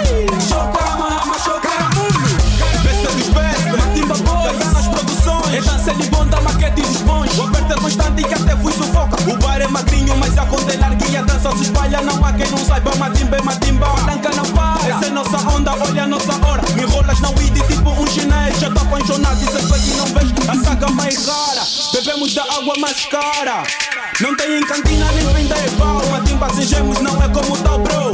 choca, 0.47 0.83
mama, 0.97 1.35
choca. 1.43 1.73
Besta 2.83 3.11
dos 3.13 3.29
bestas, 3.29 3.75
Matimba 3.77 4.15
Boys, 4.17 4.57
tá 4.59 4.71
nas 4.71 4.87
produções. 4.87 5.53
É 5.55 5.61
dança 5.61 5.93
de 5.95 6.09
bom 6.09 6.25
da 6.27 6.39
maquete 6.41 6.81
dos 6.81 7.01
bons. 7.01 7.37
O 7.37 7.43
aperto 7.43 7.73
é 7.73 7.77
constante 7.77 8.23
que 8.23 8.33
até 8.33 8.55
fui 8.57 8.71
sufoca. 8.71 9.17
O 9.29 9.37
bar 9.37 9.59
é 9.61 9.67
magrinho, 9.67 10.15
mas 10.17 10.37
a 10.37 10.45
conta 10.45 10.71
é 10.71 10.77
larguinha. 10.77 11.23
Dança 11.23 11.51
se 11.57 11.63
espalha, 11.63 12.01
não 12.01 12.23
há 12.23 12.31
quem 12.33 12.49
não 12.51 12.57
saiba. 12.59 12.95
Matimba 12.95 13.37
é 13.37 13.41
matimba, 13.41 13.87
branca 14.05 14.29
não 14.35 14.45
para. 14.51 14.87
Essa 14.87 15.05
é 15.07 15.09
nossa 15.09 15.37
onda, 15.49 15.73
olha 15.73 16.03
a 16.03 16.07
nossa 16.07 16.33
hora. 16.45 16.61
Me 16.75 16.83
enrolas 16.83 17.19
na 17.21 17.29
weed 17.29 17.55
tipo 17.55 17.78
chinês, 18.09 18.59
já 18.59 18.69
tô 18.71 18.81
apaixonado 18.81 19.41
e 19.43 19.45
sempre 19.45 19.79
que 19.79 19.91
não 19.97 20.05
vejo 20.07 20.33
a 20.47 20.63
saga 20.63 20.87
mais 20.91 21.25
rara. 21.25 21.61
Bebemos 21.93 22.33
da 22.33 22.43
água 22.43 22.73
mais 22.79 23.05
cara. 23.05 23.63
Não 24.19 24.35
tem 24.35 24.57
em 24.57 24.65
cantina 24.65 25.11
nem 25.11 25.27
vender 25.33 25.71
pau, 25.77 26.01
mas 26.11 26.27
tem 26.27 26.37
passejemos, 26.37 26.99
não 27.01 27.21
é 27.21 27.29
como 27.29 27.57
tal, 27.57 27.79
bro. 27.79 28.08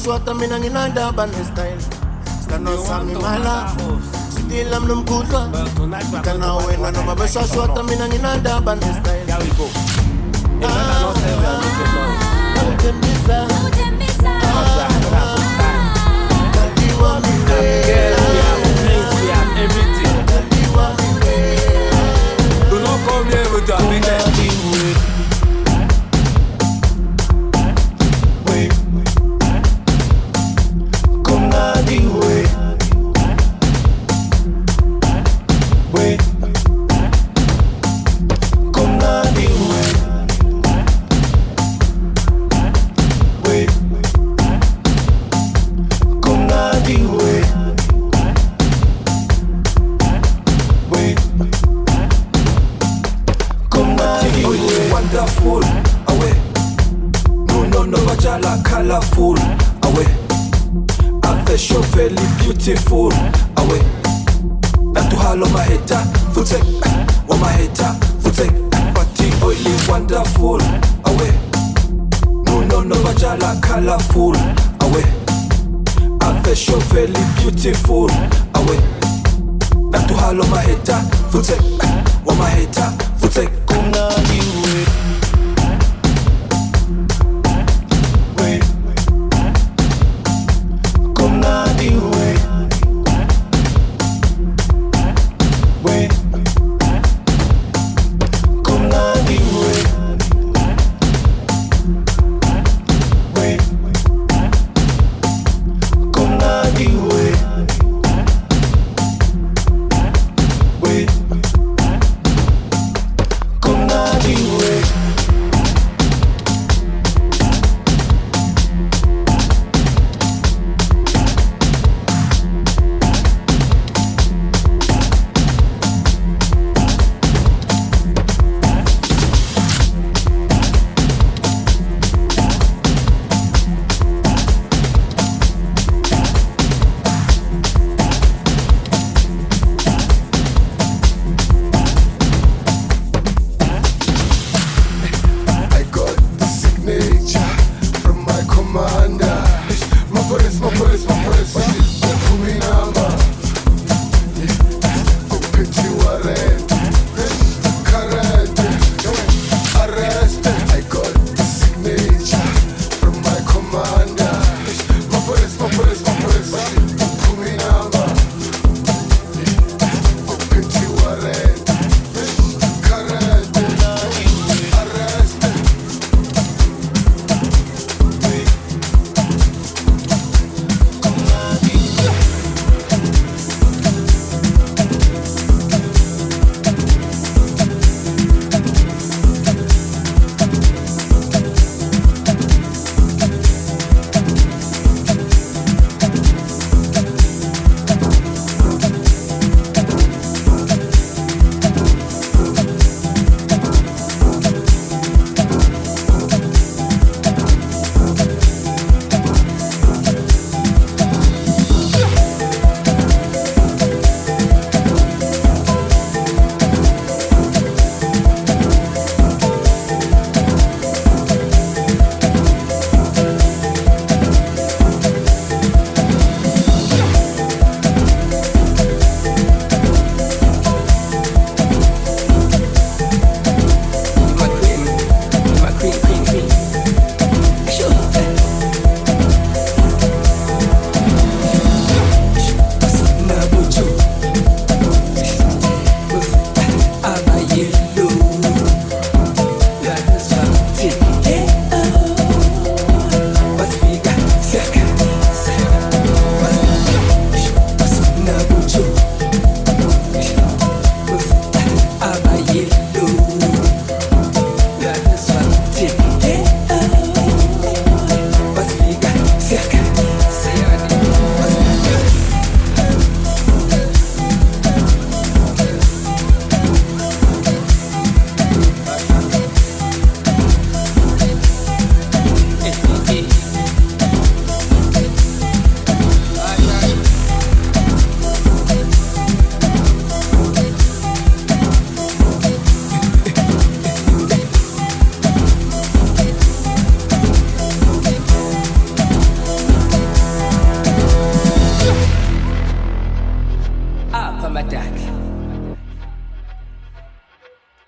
sua 0.00 0.18
também 0.18 0.48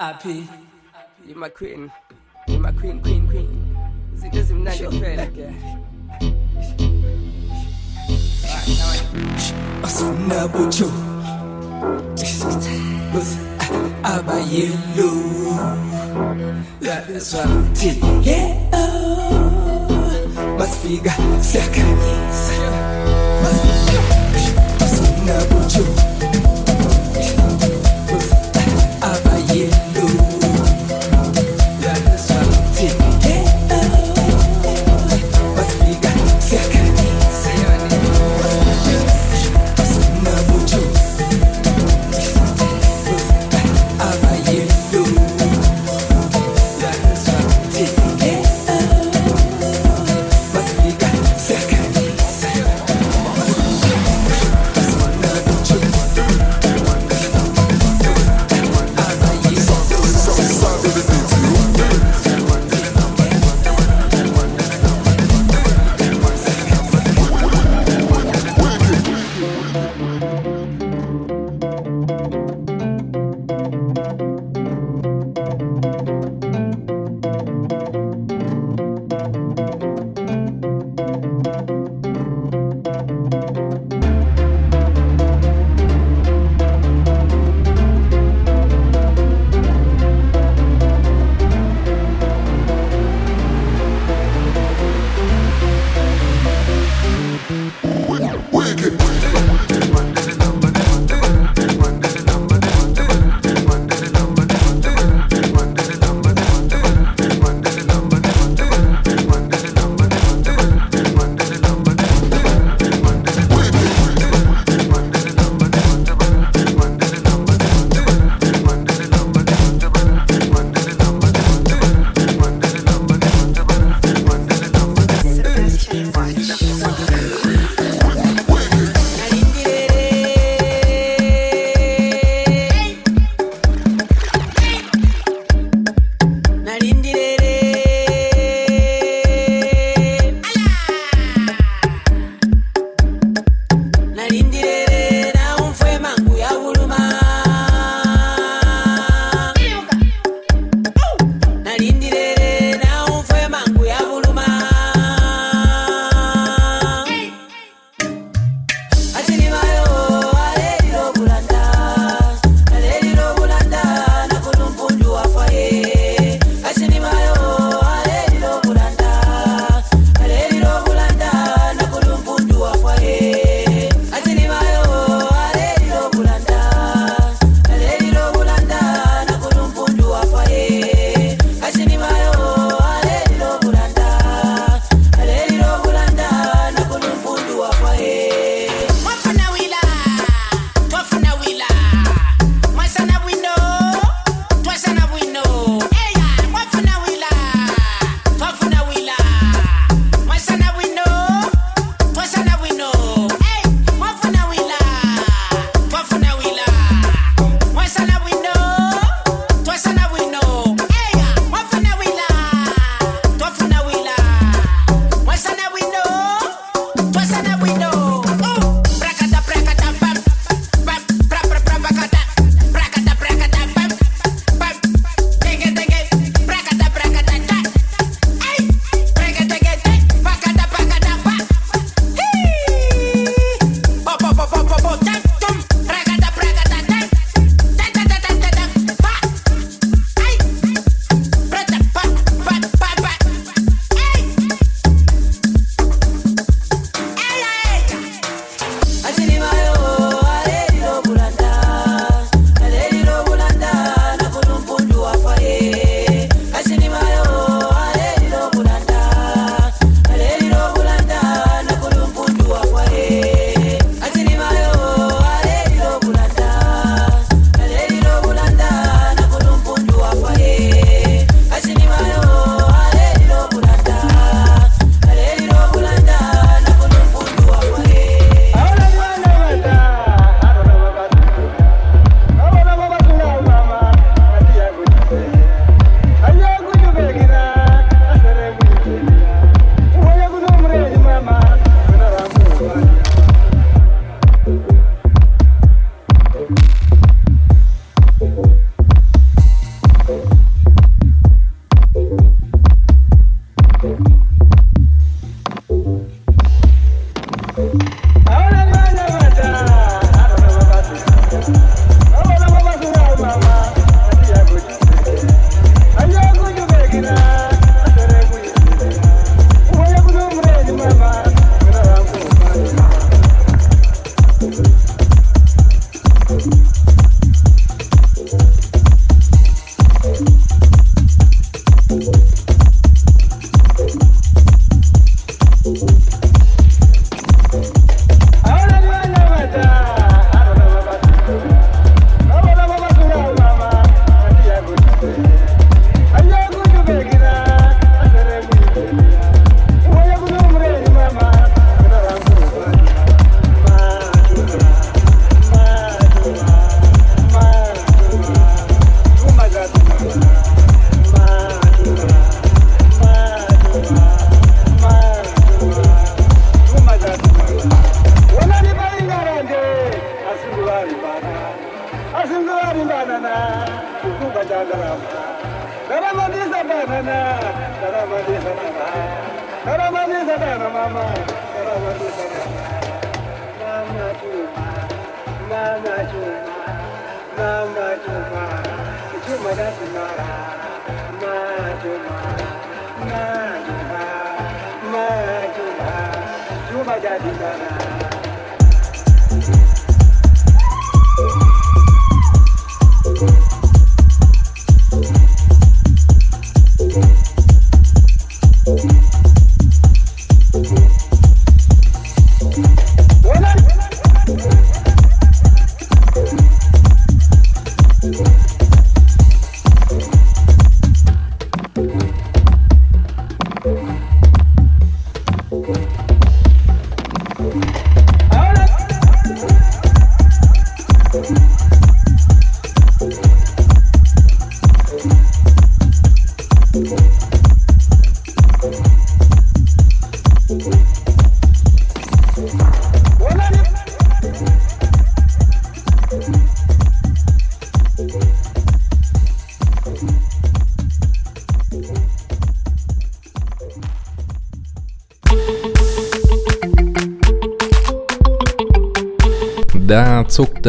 happy. 0.02 0.48
You 1.24 1.36
my 1.36 1.48
queen, 1.48 1.88
you're 2.48 2.58
my 2.58 2.72
queen, 2.72 3.00
queen, 3.00 3.28
queen. 3.28 3.76
Zito 4.16 4.42
zimnange 4.42 4.88
kweleke. 4.98 5.54
Asuna 9.82 10.48
bucho. 10.48 10.88
Abayelo. 14.02 15.10
That's 16.80 17.34
right. 17.34 18.26
Yeah. 18.26 18.70
Oh. 18.72 20.18
Masfiga, 20.58 21.14
sakanyisa. 21.40 22.58
Masfiga, 23.42 24.00
asuna 24.84 25.36
bucho. 25.50 26.11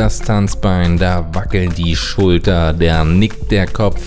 Das 0.03 0.19
Tanzbein, 0.19 0.97
da 0.97 1.25
wackelt 1.31 1.77
die 1.77 1.95
Schulter, 1.95 2.73
da 2.73 3.05
nickt 3.05 3.49
der 3.51 3.67
Kopf. 3.67 4.01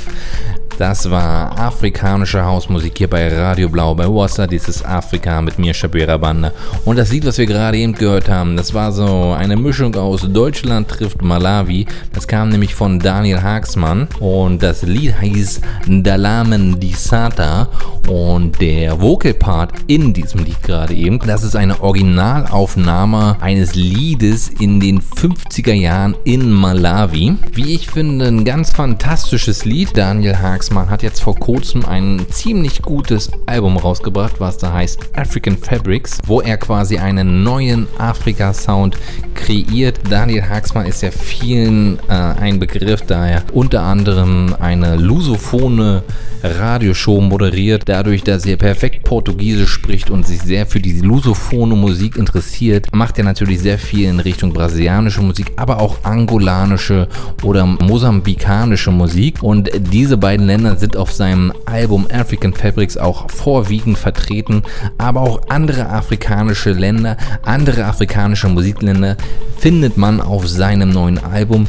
Das 0.78 1.11
war 1.11 1.59
afrikanische 1.59 2.44
Hausmusik 2.44 2.99
hier 2.99 3.09
bei 3.09 3.34
Radio 3.34 3.70
Blau 3.70 3.94
bei 3.94 4.05
Wassa. 4.05 4.47
Dieses 4.47 4.84
Afrika 4.84 5.40
mit 5.40 5.59
mir, 5.59 5.72
Shabira 5.72 6.18
Banda. 6.18 6.53
Und 6.84 6.99
das 6.99 7.11
Lied, 7.11 7.24
was 7.24 7.38
wir 7.38 7.47
gerade 7.47 7.78
eben 7.78 7.94
gehört 7.94 8.28
haben, 8.28 8.59
das 8.59 8.74
war 8.74 8.92
so 8.92 9.32
eine 9.32 9.57
Mischung 9.57 9.94
aus 9.94 10.20
Deutschland 10.30 10.88
trifft 10.88 11.22
Malawi. 11.22 11.86
Das 12.12 12.28
kam 12.28 12.51
nämlich 12.51 12.74
von 12.74 12.99
Daniel 12.99 13.40
Haagsmann. 13.40 14.07
Und 14.20 14.62
das 14.62 14.82
Lied 14.82 15.18
hieß 15.18 15.62
Dalamen 15.86 16.78
Disata. 16.78 17.70
Und 18.09 18.61
der 18.61 19.00
Vocal 19.00 19.34
Part 19.34 19.72
in 19.88 20.12
diesem 20.12 20.44
Lied 20.44 20.62
gerade 20.62 20.94
eben, 20.94 21.18
das 21.18 21.42
ist 21.42 21.57
eine 21.57 21.80
Originalaufnahme 21.80 23.36
eines 23.40 23.74
Liedes 23.74 24.48
in 24.48 24.78
den 24.78 25.00
50er 25.00 25.72
Jahren 25.72 26.14
in 26.24 26.50
Malawi. 26.50 27.36
Wie 27.52 27.74
ich 27.74 27.90
finde, 27.90 28.26
ein 28.26 28.44
ganz 28.44 28.70
fantastisches 28.70 29.64
Lied. 29.64 29.96
Daniel 29.96 30.38
Haagsmann 30.38 30.88
hat 30.88 31.02
jetzt 31.02 31.20
vor 31.20 31.34
kurzem 31.34 31.84
ein 31.84 32.24
ziemlich 32.30 32.82
gutes 32.82 33.30
Album 33.46 33.76
rausgebracht, 33.76 34.38
was 34.38 34.59
da 34.59 34.72
heißt 34.72 35.00
African 35.16 35.59
Fabrics, 35.59 36.18
wo 36.26 36.40
er 36.40 36.59
quasi 36.59 36.98
einen 36.98 37.42
neuen 37.42 37.88
Afrika-Sound 37.98 38.96
kreiert. 39.34 39.98
Daniel 40.09 40.48
Haagsmann 40.48 40.86
ist 40.86 41.02
ja 41.02 41.11
vielen 41.11 41.98
äh, 42.09 42.12
ein 42.12 42.61
Begriff, 42.61 43.02
da 43.02 43.26
er 43.26 43.42
unter 43.52 43.82
anderem 43.82 44.54
eine 44.61 44.96
lusophone 44.96 46.02
Radioshow 46.43 47.20
moderiert, 47.20 47.84
dadurch, 47.87 48.22
dass 48.22 48.47
er 48.47 48.57
perfekt 48.57 49.05
Portugiesisch 49.05 49.70
spricht 49.70 50.11
und 50.11 50.26
sich 50.26 50.41
sehr 50.41 50.66
für 50.66 50.80
die 50.80 51.01
lusophone 51.01 51.78
Musik 51.78 52.16
interessiert, 52.16 52.89
macht 52.93 53.18
er 53.18 53.24
natürlich 53.24 53.61
sehr 53.61 53.78
viel 53.78 54.09
in 54.09 54.20
Richtung 54.20 54.53
brasilianische 54.53 55.22
Musik, 55.22 55.53
aber 55.57 55.80
auch 55.80 56.05
angolanische 56.05 57.09
oder 57.43 57.66
mosambikanische 57.66 58.91
Musik. 58.91 59.43
Und 59.43 59.70
diese 59.93 60.16
beiden 60.16 60.47
Länder 60.47 60.76
sind 60.76 60.97
auf 60.97 61.12
seinem 61.12 61.53
Album 61.64 62.07
African 62.12 62.55
Fabrics 62.55 62.97
auch 62.97 63.30
vorwiegend 63.30 63.99
vertreten, 63.99 64.62
aber 64.99 65.22
auch 65.22 65.41
andere 65.49 65.89
afrikanische 65.89 66.72
Länder, 66.72 67.16
andere 67.43 67.84
afrikanische 67.84 68.49
Musikländer 68.49 69.16
findet 69.59 69.97
man 69.97 70.20
auf 70.20 70.47
seinem 70.49 70.91
neuen 70.91 71.18
Album. 71.18 71.66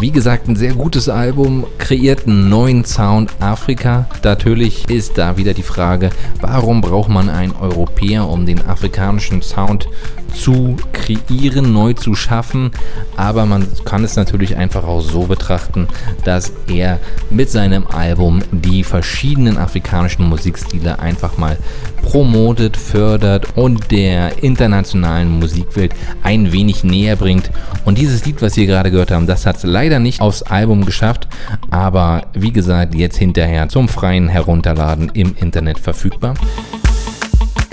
Wie 0.00 0.12
gesagt, 0.12 0.46
ein 0.46 0.54
sehr 0.54 0.74
gutes 0.74 1.08
Album, 1.08 1.66
kreiert 1.76 2.28
einen 2.28 2.48
neuen 2.48 2.84
Sound 2.84 3.32
Afrika. 3.40 4.06
Natürlich 4.22 4.88
ist 4.88 5.18
da 5.18 5.36
wieder 5.36 5.54
die 5.54 5.64
Frage, 5.64 6.10
warum 6.40 6.80
braucht 6.80 7.08
man 7.08 7.28
einen 7.28 7.50
Europäer, 7.56 8.28
um 8.28 8.46
den 8.46 8.64
afrikanischen 8.64 9.42
Sound 9.42 9.88
zu 10.34 10.76
kreieren, 10.92 11.72
neu 11.72 11.92
zu 11.92 12.14
schaffen. 12.14 12.70
Aber 13.16 13.46
man 13.46 13.66
kann 13.84 14.04
es 14.04 14.16
natürlich 14.16 14.56
einfach 14.56 14.84
auch 14.84 15.00
so 15.00 15.22
betrachten, 15.24 15.88
dass 16.24 16.52
er 16.68 17.00
mit 17.30 17.50
seinem 17.50 17.86
Album 17.86 18.42
die 18.52 18.84
verschiedenen 18.84 19.58
afrikanischen 19.58 20.28
Musikstile 20.28 20.98
einfach 20.98 21.38
mal 21.38 21.58
promotet, 22.02 22.76
fördert 22.76 23.56
und 23.56 23.90
der 23.90 24.42
internationalen 24.42 25.38
Musikwelt 25.38 25.94
ein 26.22 26.52
wenig 26.52 26.84
näher 26.84 27.16
bringt. 27.16 27.50
Und 27.84 27.98
dieses 27.98 28.24
Lied, 28.24 28.40
was 28.40 28.56
wir 28.56 28.66
gerade 28.66 28.90
gehört 28.90 29.10
haben, 29.10 29.26
das 29.26 29.46
hat 29.46 29.56
es 29.56 29.64
leider 29.64 29.98
nicht 29.98 30.20
aufs 30.20 30.42
Album 30.42 30.84
geschafft, 30.84 31.28
aber 31.70 32.26
wie 32.34 32.52
gesagt, 32.52 32.94
jetzt 32.94 33.16
hinterher 33.16 33.68
zum 33.68 33.88
freien 33.88 34.28
Herunterladen 34.28 35.10
im 35.14 35.34
Internet 35.36 35.78
verfügbar. 35.78 36.34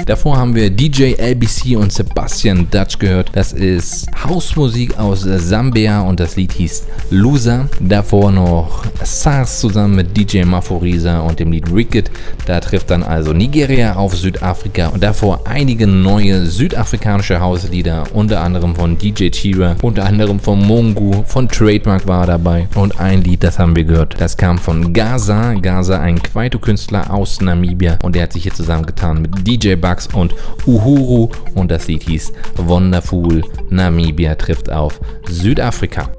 Davor 0.03 0.37
haben 0.37 0.53
wir 0.53 0.69
DJ 0.69 1.13
LBC 1.13 1.77
und 1.77 1.91
Sebastian 1.91 2.67
Dutch 2.69 2.99
gehört. 2.99 3.31
Das 3.33 3.53
ist 3.53 4.07
Hausmusik 4.23 4.99
aus 4.99 5.21
Sambia 5.21 6.01
und 6.01 6.19
das 6.19 6.35
Lied 6.35 6.51
hieß 6.51 6.85
Loser. 7.09 7.69
Davor 7.79 8.31
noch 8.31 8.85
SARS 9.03 9.61
zusammen 9.61 9.95
mit 9.95 10.15
DJ 10.15 10.43
Maforisa 10.43 11.21
und 11.21 11.39
dem 11.39 11.51
Lied 11.51 11.73
Wicked. 11.73 12.11
Da 12.45 12.59
trifft 12.59 12.91
dann 12.91 13.03
also 13.03 13.33
Nigeria 13.33 13.95
auf 13.95 14.15
Südafrika 14.15 14.89
und 14.89 15.01
davor 15.01 15.41
einige 15.45 15.87
neue 15.87 16.45
südafrikanische 16.45 17.39
Hauslieder, 17.39 18.03
unter 18.13 18.41
anderem 18.41 18.75
von 18.75 18.97
DJ 18.97 19.29
Chira, 19.29 19.75
unter 19.81 20.05
anderem 20.05 20.39
von 20.39 20.59
Mongu, 20.59 21.23
von 21.25 21.47
Trademark 21.47 22.05
war 22.05 22.27
dabei 22.27 22.67
und 22.75 22.99
ein 22.99 23.23
Lied, 23.23 23.43
das 23.43 23.57
haben 23.57 23.75
wir 23.75 23.85
gehört, 23.85 24.15
das 24.19 24.37
kam 24.37 24.57
von 24.57 24.93
Gaza. 24.93 25.53
Gaza, 25.53 25.99
ein 25.99 26.21
Kwaito-Künstler 26.21 27.11
aus 27.11 27.41
Namibia 27.41 27.97
und 28.03 28.15
der 28.15 28.23
hat 28.23 28.33
sich 28.33 28.43
hier 28.43 28.53
zusammengetan 28.53 29.21
mit 29.21 29.47
DJ 29.47 29.75
Bugs 29.85 30.07
und 30.15 30.33
Uhuru 30.65 31.29
und 31.53 31.69
das 31.69 31.87
Lied 31.87 32.01
hieß 32.01 32.33
Wonderful 32.57 33.43
Namibia 33.69 34.33
trifft 34.33 34.71
auf 34.71 34.99
Südafrika. 35.29 36.09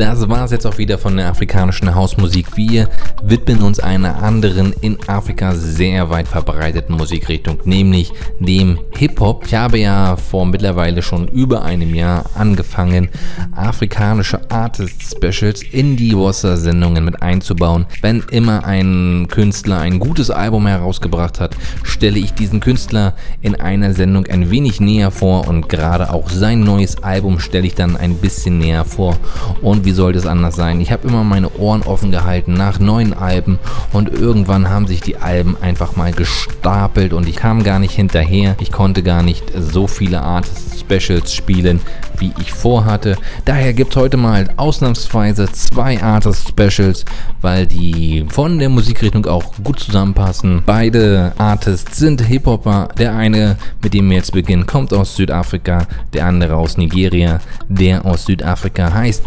Das 0.00 0.26
war 0.30 0.46
es 0.46 0.50
jetzt 0.50 0.66
auch 0.66 0.78
wieder 0.78 0.96
von 0.96 1.18
der 1.18 1.28
afrikanischen 1.28 1.94
Hausmusik. 1.94 2.56
Wir 2.56 2.88
widmen 3.22 3.60
uns 3.60 3.80
einer 3.80 4.22
anderen 4.22 4.72
in 4.80 4.96
Afrika 5.06 5.54
sehr 5.54 6.08
weit 6.08 6.26
verbreiteten 6.26 6.96
Musikrichtung, 6.96 7.58
nämlich 7.66 8.10
dem 8.38 8.78
Hip-Hop. 8.96 9.44
Ich 9.44 9.54
habe 9.54 9.78
ja 9.78 10.16
vor 10.16 10.46
mittlerweile 10.46 11.02
schon 11.02 11.28
über 11.28 11.66
einem 11.66 11.94
Jahr 11.94 12.24
angefangen, 12.34 13.10
afrikanische 13.54 14.40
Artist-Specials 14.50 15.64
in 15.70 15.98
die 15.98 16.16
Wasser-Sendungen 16.16 17.04
mit 17.04 17.20
einzubauen. 17.20 17.84
Wenn 18.00 18.24
immer 18.30 18.64
ein 18.64 19.28
Künstler 19.28 19.80
ein 19.80 19.98
gutes 19.98 20.30
Album 20.30 20.66
herausgebracht 20.66 21.40
hat, 21.40 21.54
stelle 21.82 22.18
ich 22.18 22.32
diesen 22.32 22.60
Künstler 22.60 23.12
in 23.42 23.54
einer 23.54 23.92
Sendung 23.92 24.26
ein 24.28 24.50
wenig 24.50 24.80
näher 24.80 25.10
vor 25.10 25.46
und 25.46 25.68
gerade 25.68 26.10
auch 26.10 26.30
sein 26.30 26.60
neues 26.60 27.02
Album 27.02 27.38
stelle 27.38 27.66
ich 27.66 27.74
dann 27.74 27.98
ein 27.98 28.14
bisschen 28.14 28.56
näher 28.56 28.86
vor. 28.86 29.18
Und 29.60 29.89
wie 29.90 29.94
sollte 29.94 30.20
es 30.20 30.26
anders 30.26 30.54
sein? 30.54 30.80
Ich 30.80 30.92
habe 30.92 31.08
immer 31.08 31.24
meine 31.24 31.50
Ohren 31.54 31.82
offen 31.82 32.12
gehalten 32.12 32.54
nach 32.54 32.78
neuen 32.78 33.12
Alben 33.12 33.58
und 33.92 34.08
irgendwann 34.08 34.70
haben 34.70 34.86
sich 34.86 35.00
die 35.00 35.16
Alben 35.16 35.56
einfach 35.60 35.96
mal 35.96 36.12
gestapelt 36.12 37.12
und 37.12 37.28
ich 37.28 37.34
kam 37.34 37.64
gar 37.64 37.80
nicht 37.80 37.96
hinterher. 37.96 38.54
Ich 38.60 38.70
konnte 38.70 39.02
gar 39.02 39.24
nicht 39.24 39.42
so 39.58 39.88
viele 39.88 40.22
Artists 40.22 40.78
Specials 40.78 41.34
spielen, 41.34 41.80
wie 42.18 42.32
ich 42.40 42.52
vorhatte. 42.52 43.16
Daher 43.44 43.72
gibt 43.72 43.92
es 43.92 43.96
heute 43.96 44.16
mal 44.16 44.48
ausnahmsweise 44.56 45.50
zwei 45.52 46.02
Artist 46.02 46.48
Specials, 46.48 47.04
weil 47.40 47.66
die 47.66 48.26
von 48.28 48.58
der 48.58 48.68
Musikrichtung 48.68 49.26
auch 49.26 49.54
gut 49.62 49.80
zusammenpassen. 49.80 50.62
Beide 50.66 51.32
Artists 51.38 51.98
sind 51.98 52.20
Hip-Hopper. 52.20 52.88
Der 52.98 53.14
eine, 53.14 53.56
mit 53.82 53.94
dem 53.94 54.08
wir 54.10 54.16
jetzt 54.16 54.32
beginnen, 54.32 54.66
kommt 54.66 54.92
aus 54.92 55.16
Südafrika, 55.16 55.86
der 56.12 56.26
andere 56.26 56.56
aus 56.56 56.76
Nigeria. 56.76 57.40
Der 57.68 58.04
aus 58.04 58.26
Südafrika 58.26 58.92
heißt 58.92 59.22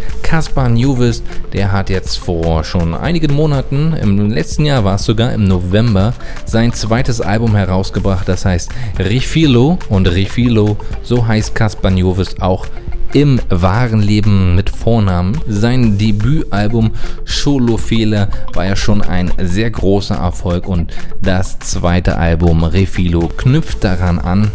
Caspar 0.54 0.70
Newvis. 0.70 1.24
Der 1.52 1.72
hat 1.72 1.90
jetzt 1.90 2.20
vor 2.20 2.64
schon 2.64 2.94
einigen 2.94 3.34
Monaten, 3.34 3.94
im 3.94 4.30
letzten 4.30 4.66
Jahr 4.66 4.84
war 4.84 4.96
es 4.96 5.04
sogar, 5.04 5.34
im 5.34 5.46
November, 5.46 6.14
sein 6.46 6.72
zweites 6.74 7.22
Album 7.22 7.56
herausgebracht. 7.56 8.30
Das 8.30 8.46
heißt 8.46 8.70
Rifilo 9.00 9.80
und 9.90 10.08
Rifilo, 10.08 10.78
so 11.02 11.26
heißt 11.26 11.56
Caspar 11.56 11.90
Newvis 11.90 12.40
auch 12.40 12.68
im 13.14 13.40
wahren 13.50 14.02
Leben 14.02 14.56
mit 14.56 14.70
Vornamen. 14.70 15.40
Sein 15.48 15.98
Debütalbum 15.98 16.92
Scholofehler 17.26 18.30
war 18.54 18.66
ja 18.66 18.76
schon 18.76 19.02
ein 19.02 19.32
sehr 19.42 19.70
großer 19.70 20.16
Erfolg 20.16 20.68
und 20.68 20.92
das 21.22 21.60
zweite 21.60 22.18
Album 22.18 22.64
Refilo 22.64 23.30
knüpft 23.38 23.84
daran 23.84 24.20
an. 24.20 24.52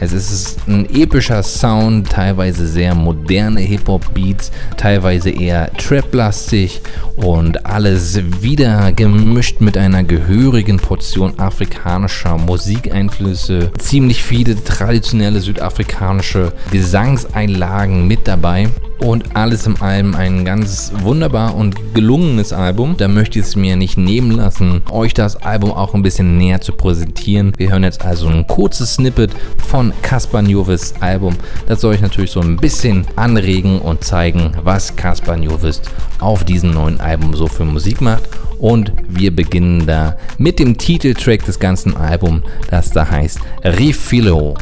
Es 0.00 0.12
ist 0.12 0.58
ein 0.66 0.88
epischer 0.90 1.42
Sound, 1.42 2.10
teilweise 2.10 2.66
sehr 2.66 2.94
moderne 2.94 3.60
Hip-Hop-Beats, 3.60 4.50
teilweise 4.76 5.30
eher 5.30 5.72
Trap-lastig 5.76 6.80
und 7.16 7.64
alles 7.64 8.20
wieder 8.42 8.92
gemischt 8.92 9.60
mit 9.60 9.78
einer 9.78 10.02
gehörigen 10.02 10.78
Portion 10.78 11.38
afrikanischer 11.38 12.36
Musikeinflüsse. 12.38 13.70
Ziemlich 13.78 14.22
viele 14.22 14.62
traditionelle 14.62 15.40
südafrikanische 15.40 16.52
Gesangseinlagen 16.72 17.93
mit 17.94 18.26
dabei. 18.26 18.68
Und 18.98 19.36
alles 19.36 19.66
in 19.66 19.80
allem 19.80 20.14
ein 20.14 20.44
ganz 20.44 20.92
wunderbar 21.00 21.54
und 21.56 21.94
gelungenes 21.94 22.52
Album. 22.52 22.94
Da 22.96 23.08
möchte 23.08 23.38
ich 23.38 23.46
es 23.46 23.56
mir 23.56 23.76
nicht 23.76 23.98
nehmen 23.98 24.30
lassen, 24.30 24.82
euch 24.90 25.14
das 25.14 25.36
Album 25.36 25.72
auch 25.72 25.94
ein 25.94 26.02
bisschen 26.02 26.38
näher 26.38 26.60
zu 26.60 26.72
präsentieren. 26.72 27.52
Wir 27.56 27.70
hören 27.70 27.82
jetzt 27.82 28.04
also 28.04 28.28
ein 28.28 28.46
kurzes 28.46 28.94
Snippet 28.94 29.32
von 29.66 29.92
Caspar 30.02 30.42
Njovis 30.42 30.94
Album. 31.00 31.34
Das 31.66 31.80
soll 31.80 31.94
euch 31.94 32.00
natürlich 32.00 32.30
so 32.30 32.40
ein 32.40 32.56
bisschen 32.56 33.06
anregen 33.16 33.80
und 33.80 34.04
zeigen, 34.04 34.52
was 34.62 34.94
Caspar 34.96 35.36
Njovis 35.36 35.82
auf 36.20 36.44
diesem 36.44 36.70
neuen 36.70 37.00
Album 37.00 37.34
so 37.34 37.46
für 37.46 37.64
Musik 37.64 38.00
macht. 38.00 38.28
Und 38.58 38.92
wir 39.08 39.34
beginnen 39.34 39.86
da 39.86 40.16
mit 40.38 40.58
dem 40.58 40.78
Titeltrack 40.78 41.44
des 41.44 41.58
ganzen 41.58 41.96
Albums, 41.96 42.42
das 42.70 42.90
da 42.90 43.10
heißt 43.10 43.38
Refilo. 43.62 44.56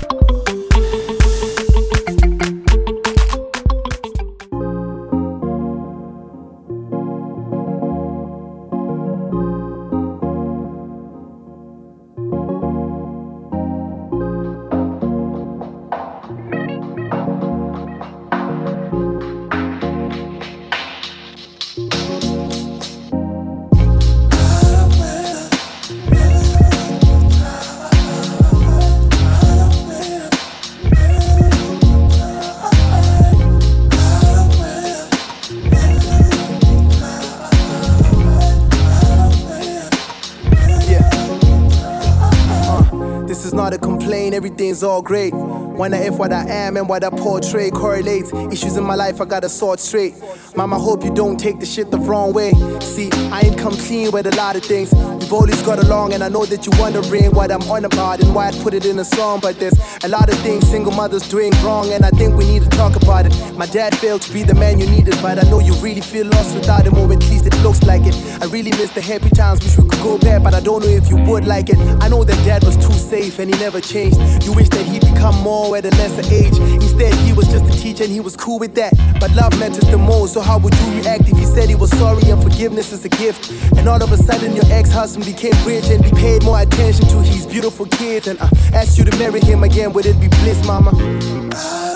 I 45.82 45.96
if 45.98 46.16
what 46.16 46.32
I 46.32 46.48
am 46.48 46.76
and 46.76 46.88
what 46.88 47.02
I 47.02 47.10
portray 47.10 47.70
correlates. 47.70 48.32
Issues 48.52 48.76
in 48.76 48.84
my 48.84 48.94
life, 48.94 49.20
I 49.20 49.24
gotta 49.24 49.48
sort 49.48 49.80
straight. 49.80 50.14
Mama, 50.54 50.78
hope 50.78 51.02
you 51.04 51.12
don't 51.12 51.38
take 51.38 51.58
the 51.58 51.66
shit 51.66 51.90
the 51.90 51.98
wrong 51.98 52.32
way. 52.32 52.52
See, 52.80 53.10
I 53.32 53.40
ain't 53.40 53.58
come 53.58 53.74
clean 53.74 54.12
with 54.12 54.26
a 54.26 54.36
lot 54.36 54.54
of 54.54 54.64
things. 54.64 54.92
We've 54.92 55.32
always 55.32 55.60
got 55.62 55.78
along, 55.82 56.12
and 56.12 56.22
I 56.22 56.28
know 56.28 56.44
that 56.46 56.64
you're 56.64 56.78
wondering 56.78 57.34
what 57.34 57.50
I'm 57.50 57.62
on 57.62 57.84
about 57.84 58.22
and 58.22 58.34
why 58.34 58.48
I 58.48 58.52
put 58.62 58.74
it 58.74 58.86
in 58.86 58.98
a 58.98 59.04
song. 59.04 59.40
But 59.40 59.58
there's 59.58 59.78
a 60.04 60.08
lot 60.08 60.28
of 60.28 60.36
things 60.40 60.68
single 60.68 60.92
mothers 60.92 61.28
doing 61.28 61.52
wrong, 61.64 61.92
and 61.92 62.04
I 62.04 62.10
think 62.10 62.36
we 62.36 62.44
need 62.44 62.62
to 62.62 62.68
talk 62.68 62.94
about 63.02 63.26
it. 63.26 63.34
My 63.56 63.66
dad 63.66 63.96
failed 63.96 64.22
to 64.22 64.32
be 64.32 64.44
the 64.44 64.54
man 64.54 64.78
you 64.78 64.86
needed, 64.86 65.16
but 65.20 65.44
I 65.44 65.48
know 65.50 65.58
you 65.58 65.74
really 65.76 66.00
feel 66.00 66.26
lost 66.26 66.54
without 66.54 66.86
him, 66.86 66.94
or 66.98 67.12
at 67.12 67.18
least 67.30 67.46
it 67.46 67.56
looks 67.62 67.82
like 67.82 68.06
it. 68.06 68.14
I 68.40 68.46
really 68.46 68.70
miss 68.70 68.90
the 68.92 69.00
happy 69.00 69.30
times, 69.30 69.62
wish 69.64 69.76
we 69.78 69.88
could 69.88 70.02
go 70.02 70.18
back, 70.18 70.42
but 70.42 70.54
I 70.54 70.60
don't 70.60 70.82
know 70.84 70.90
if 70.90 71.08
you 71.08 71.16
would 71.24 71.46
like 71.46 71.70
it. 71.70 71.78
I 72.00 72.08
know 72.08 72.24
that 72.24 72.44
dad 72.44 72.64
was 72.64 72.76
too 72.76 72.92
safe 72.92 73.38
and 73.38 73.52
he 73.52 73.60
never 73.60 73.80
changed. 73.80 74.18
You 74.44 74.52
wish 74.52 74.68
that 74.70 74.84
he'd 74.84 75.00
become 75.00 75.36
more 75.42 75.71
at 75.76 75.84
a 75.84 75.90
lesser 75.90 76.22
age. 76.32 76.56
Instead, 76.82 77.14
he 77.26 77.32
was 77.32 77.48
just 77.48 77.64
a 77.66 77.78
teacher 77.78 78.04
and 78.04 78.12
he 78.12 78.20
was 78.20 78.36
cool 78.36 78.58
with 78.58 78.74
that. 78.74 78.92
But 79.20 79.34
love 79.34 79.58
matters 79.58 79.88
the 79.90 79.98
most, 79.98 80.34
so 80.34 80.40
how 80.40 80.58
would 80.58 80.74
you 80.80 81.00
react 81.00 81.28
if 81.28 81.38
he 81.38 81.44
said 81.44 81.68
he 81.68 81.74
was 81.74 81.90
sorry 81.90 82.28
and 82.30 82.42
forgiveness 82.42 82.92
is 82.92 83.04
a 83.04 83.08
gift? 83.08 83.50
And 83.76 83.88
all 83.88 84.02
of 84.02 84.12
a 84.12 84.16
sudden, 84.16 84.54
your 84.54 84.66
ex 84.66 84.90
husband 84.90 85.26
became 85.26 85.54
rich 85.66 85.88
and 85.90 86.04
he 86.04 86.10
paid 86.12 86.44
more 86.44 86.60
attention 86.60 87.06
to 87.08 87.22
his 87.22 87.46
beautiful 87.46 87.86
kids. 87.86 88.26
And 88.26 88.38
I 88.40 88.48
asked 88.74 88.98
you 88.98 89.04
to 89.04 89.16
marry 89.18 89.40
him 89.40 89.64
again, 89.64 89.92
would 89.92 90.06
it 90.06 90.20
be 90.20 90.28
bliss, 90.28 90.66
mama? 90.66 91.91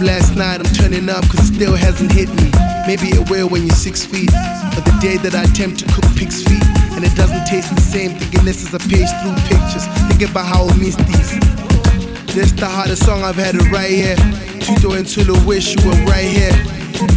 Last 0.00 0.36
night. 0.36 0.60
I'm 0.60 0.72
turning 0.72 1.08
up 1.08 1.22
cause 1.28 1.50
it 1.50 1.54
still 1.54 1.74
hasn't 1.74 2.12
hit 2.12 2.28
me. 2.30 2.48
Maybe 2.86 3.10
it 3.12 3.28
will 3.28 3.48
when 3.48 3.66
you're 3.66 3.76
six 3.76 4.06
feet. 4.06 4.30
But 4.74 4.84
the 4.86 4.96
day 5.02 5.18
that 5.18 5.34
I 5.34 5.42
attempt 5.44 5.80
to 5.80 5.86
cook 5.92 6.06
pig's 6.16 6.42
feet 6.42 6.64
and 6.96 7.04
it 7.04 7.14
doesn't 7.14 7.44
taste 7.46 7.74
the 7.74 7.80
same, 7.80 8.16
thinking 8.16 8.44
this 8.44 8.62
is 8.62 8.72
a 8.72 8.78
page 8.78 9.10
through 9.20 9.36
pictures. 9.50 9.84
Thinking 10.08 10.30
about 10.30 10.46
how 10.46 10.64
I 10.64 10.74
miss 10.78 10.96
these. 10.96 11.34
This 12.32 12.52
the 12.52 12.66
hardest 12.66 13.04
song 13.04 13.22
I've 13.22 13.36
had 13.36 13.54
it 13.54 13.68
right 13.70 13.90
here. 13.90 14.16
Tuto 14.64 14.96
and 14.96 15.06
Tula 15.06 15.34
wish 15.44 15.74
you 15.74 15.82
were 15.84 15.98
right 16.06 16.24
here. 16.24 16.54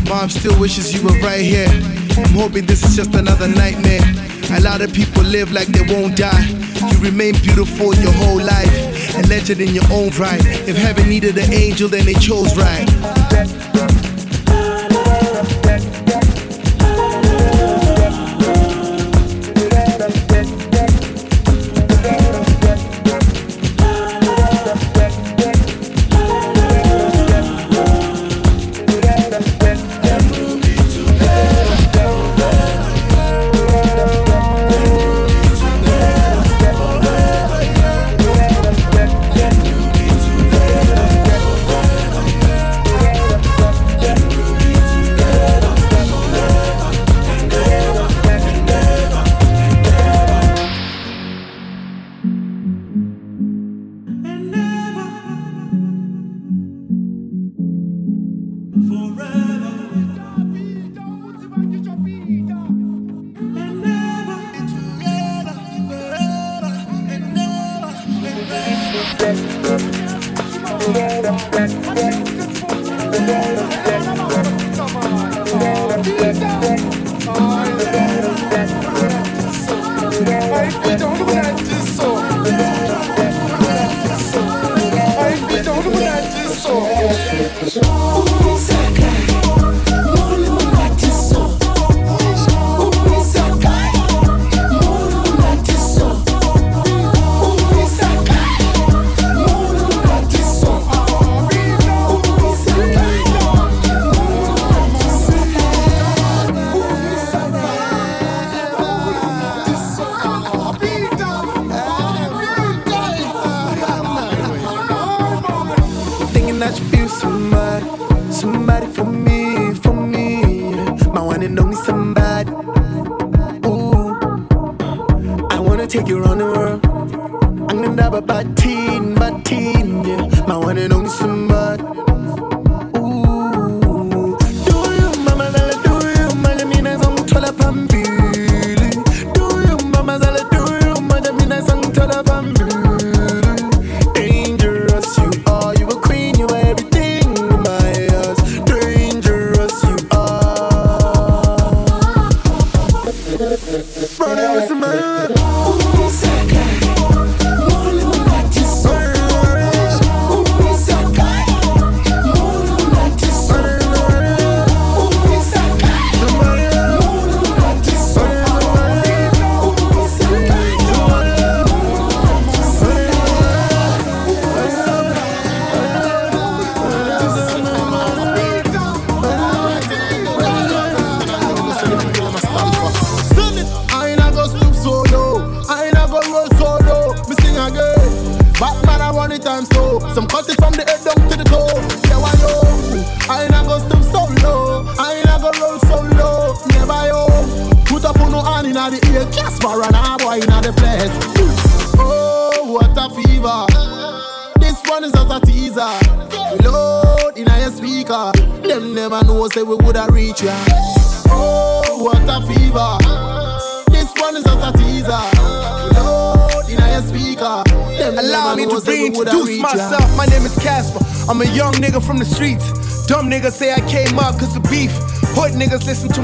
Mom 0.09 0.29
still 0.29 0.57
wishes 0.59 0.91
you 0.91 1.05
were 1.05 1.15
right 1.21 1.41
here. 1.45 1.69
I'm 2.17 2.33
hoping 2.33 2.65
this 2.65 2.83
is 2.83 2.95
just 2.95 3.13
another 3.15 3.47
nightmare. 3.47 4.03
A 4.57 4.61
lot 4.61 4.81
of 4.81 4.91
people 4.91 5.23
live 5.23 5.51
like 5.51 5.67
they 5.67 5.85
won't 5.93 6.17
die. 6.17 6.45
You 6.91 6.97
remain 6.99 7.33
beautiful 7.39 7.93
your 7.95 8.11
whole 8.13 8.41
life. 8.41 8.94
A 9.17 9.21
legend 9.27 9.61
in 9.61 9.73
your 9.73 9.85
own 9.91 10.09
right. 10.11 10.41
If 10.67 10.75
heaven 10.75 11.07
needed 11.07 11.37
an 11.37 11.53
angel, 11.53 11.87
then 11.87 12.05
they 12.05 12.13
chose 12.15 12.55
right. 12.57 13.24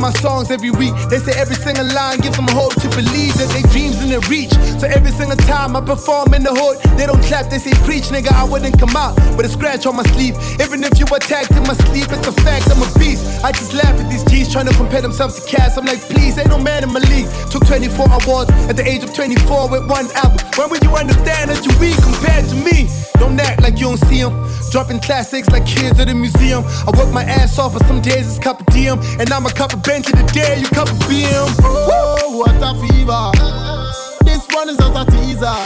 my 0.02 0.12
songs 0.14 0.50
every 0.50 0.72
week. 0.72 0.94
They 1.10 1.20
say 1.20 1.32
every 1.40 1.56
single 1.56 1.86
line 1.94 2.20
gives 2.20 2.36
them 2.36 2.48
hope 2.50 2.74
to 2.82 2.90
believe 2.90 3.38
that 3.38 3.50
their 3.54 3.62
dreams 3.72 4.02
in 4.02 4.10
their 4.10 4.26
reach. 4.26 4.52
So 4.82 4.88
every 4.90 5.12
single 5.12 5.38
time 5.38 5.76
I 5.76 5.82
perform 5.82 6.34
in 6.34 6.42
the 6.44 6.50
hood, 6.50 6.82
they 6.98 7.06
don't 7.06 7.22
clap, 7.30 7.50
they 7.50 7.60
say 7.60 7.72
preach, 7.86 8.10
nigga. 8.10 8.34
I 8.34 8.44
wouldn't 8.44 8.80
come 8.80 8.96
out 8.98 9.16
with 9.38 9.46
a 9.46 9.50
scratch 9.50 9.86
on 9.86 9.96
my 9.96 10.04
sleeve. 10.18 10.36
Even 10.60 10.84
if 10.84 10.98
you 10.98 11.06
attacked 11.06 11.52
in 11.52 11.64
my 11.64 11.78
sleep, 11.86 12.10
it's 12.10 12.28
a 12.28 12.34
fact 12.42 12.66
I'm 12.74 12.82
a 12.82 12.90
beast. 12.98 13.24
I 13.46 13.52
just 13.52 13.74
laugh 13.74 13.94
at 13.94 14.10
these 14.10 14.24
G's 14.26 14.52
trying 14.52 14.68
to 14.68 14.74
compare 14.74 15.02
themselves 15.02 15.40
to 15.40 15.46
cats. 15.48 15.78
I'm 15.78 15.86
like, 15.86 16.02
please, 16.10 16.38
ain't 16.38 16.50
no 16.50 16.58
man 16.58 16.84
in 16.84 16.92
my 16.92 17.00
league. 17.14 17.30
Took 17.52 17.66
24 17.68 18.08
awards 18.24 18.50
at 18.66 18.76
the 18.76 18.86
age 18.88 19.04
of 19.04 19.14
24 19.14 19.70
with 19.70 19.88
one 19.88 20.10
album. 20.18 20.42
When 20.58 20.70
will 20.72 20.82
you 20.82 20.96
understand 20.98 21.52
that 21.52 21.62
you 21.62 21.72
weak 21.80 21.96
compared 22.02 22.50
to 22.50 22.56
me? 22.58 22.90
Don't 23.22 23.40
act 23.40 23.62
like 23.62 23.78
you 23.78 23.94
don't 23.94 24.02
see 24.10 24.22
them 24.26 24.34
dropping 24.72 25.02
classics 25.02 25.50
like 25.50 25.66
kids 25.66 26.00
at 26.00 26.10
a 26.10 26.16
museum. 26.16 26.64
I 26.88 26.92
work 26.98 27.14
my 27.14 27.24
ass 27.24 27.60
off, 27.60 27.74
but 27.74 27.86
some 27.86 28.02
days 28.02 28.28
it's 28.28 28.40
cup 28.40 28.62
of 28.62 28.66
DM, 28.68 28.98
and 29.20 29.30
I'm 29.32 29.46
a 29.46 29.52
cup 29.52 29.74
of 29.74 29.84
bench 29.84 30.08
of 30.08 30.18
the 30.18 30.26
day, 30.32 30.60
you 30.60 30.68
cup 30.68 30.90
of 30.90 30.98
BM. 31.06 31.48
Oh, 31.62 32.38
what 32.40 32.56
a 32.56 32.72
fever! 32.80 33.32
This 34.24 34.48
one 34.56 34.70
is 34.70 34.78
just 34.78 34.96
a 34.96 35.04
teaser. 35.12 35.60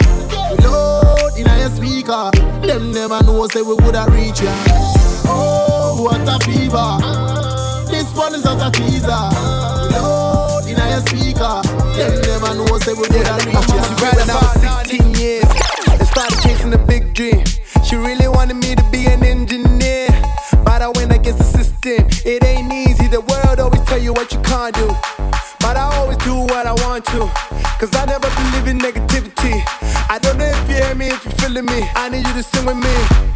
Load 0.65 1.37
in 1.37 1.45
a 1.45 1.69
speaker, 1.69 2.31
them 2.65 2.91
never 2.91 3.23
know 3.23 3.47
say 3.47 3.61
we 3.61 3.75
woulda 3.75 4.07
reach 4.09 4.41
ya. 4.41 4.51
Oh, 5.29 6.01
what 6.01 6.25
a 6.25 6.39
fever! 6.43 6.97
This 7.91 8.11
one 8.17 8.33
is 8.33 8.41
just 8.41 8.65
a 8.65 8.71
teaser. 8.73 9.23
Load 9.93 10.65
in 10.65 10.81
a 10.81 10.99
speaker, 11.05 11.61
them 11.93 12.21
never 12.25 12.55
know 12.57 12.77
say 12.79 12.93
we 12.93 13.05
woulda 13.05 13.37
reach 13.45 13.69
ya. 13.69 13.85
I'm 13.85 13.95
right 14.01 14.23
about 14.25 14.89
16 14.89 15.13
years, 15.13 15.45
and 15.93 16.07
started 16.07 16.41
chasing 16.41 16.73
a 16.73 16.77
big 16.79 17.13
dream. 17.13 17.45
negativity. 28.73 29.63
I 30.09 30.19
don't 30.21 30.37
know 30.37 30.45
if 30.45 30.69
you 30.69 30.75
hear 30.75 30.95
me, 30.95 31.07
if 31.07 31.23
you're 31.25 31.33
feeling 31.33 31.65
me. 31.65 31.87
I 31.95 32.09
need 32.09 32.25
you 32.25 32.33
to 32.33 32.43
sing 32.43 32.65
with 32.65 32.77
me. 32.77 33.34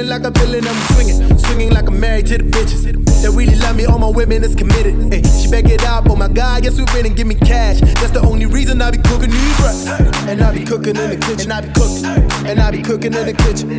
Chilling 0.00 0.22
like 0.22 0.24
a 0.24 0.30
villain, 0.38 0.66
I'm 0.66 0.94
swinging. 0.94 1.38
Swinging 1.38 1.72
like 1.72 1.88
I'm 1.88 2.00
married 2.00 2.26
to 2.26 2.38
the 2.38 2.44
bitches. 2.44 2.82
That 3.22 3.30
really 3.32 3.56
love 3.56 3.76
me, 3.76 3.84
all 3.84 3.98
my 3.98 4.08
women 4.08 4.42
is 4.44 4.54
committed. 4.54 4.94
Hey, 5.12 5.22
she 5.22 5.50
back 5.50 5.64
it 5.66 5.84
up, 5.84 6.08
oh 6.08 6.16
my 6.16 6.28
god, 6.28 6.64
yes 6.64 6.78
we 6.78 6.84
winning, 6.94 7.14
give 7.14 7.26
me 7.26 7.34
cash. 7.34 7.80
That's 7.80 8.12
the 8.12 8.20
only 8.20 8.46
reason 8.46 8.80
I 8.80 8.90
be 8.90 8.98
cooking 8.98 9.30
these 9.30 9.60
racks. 9.60 9.86
And 10.28 10.40
I 10.42 10.52
be 10.52 10.64
cooking 10.64 10.96
in 10.96 11.10
the 11.10 11.16
kitchen, 11.16 11.52
I 11.52 11.60
be 11.60 11.72
cooking. 11.72 12.04
And 12.48 12.60
I 12.60 12.70
be 12.70 12.82
cooking 12.82 13.14
in 13.14 13.26
the 13.26 13.34
kitchen. 13.34 13.70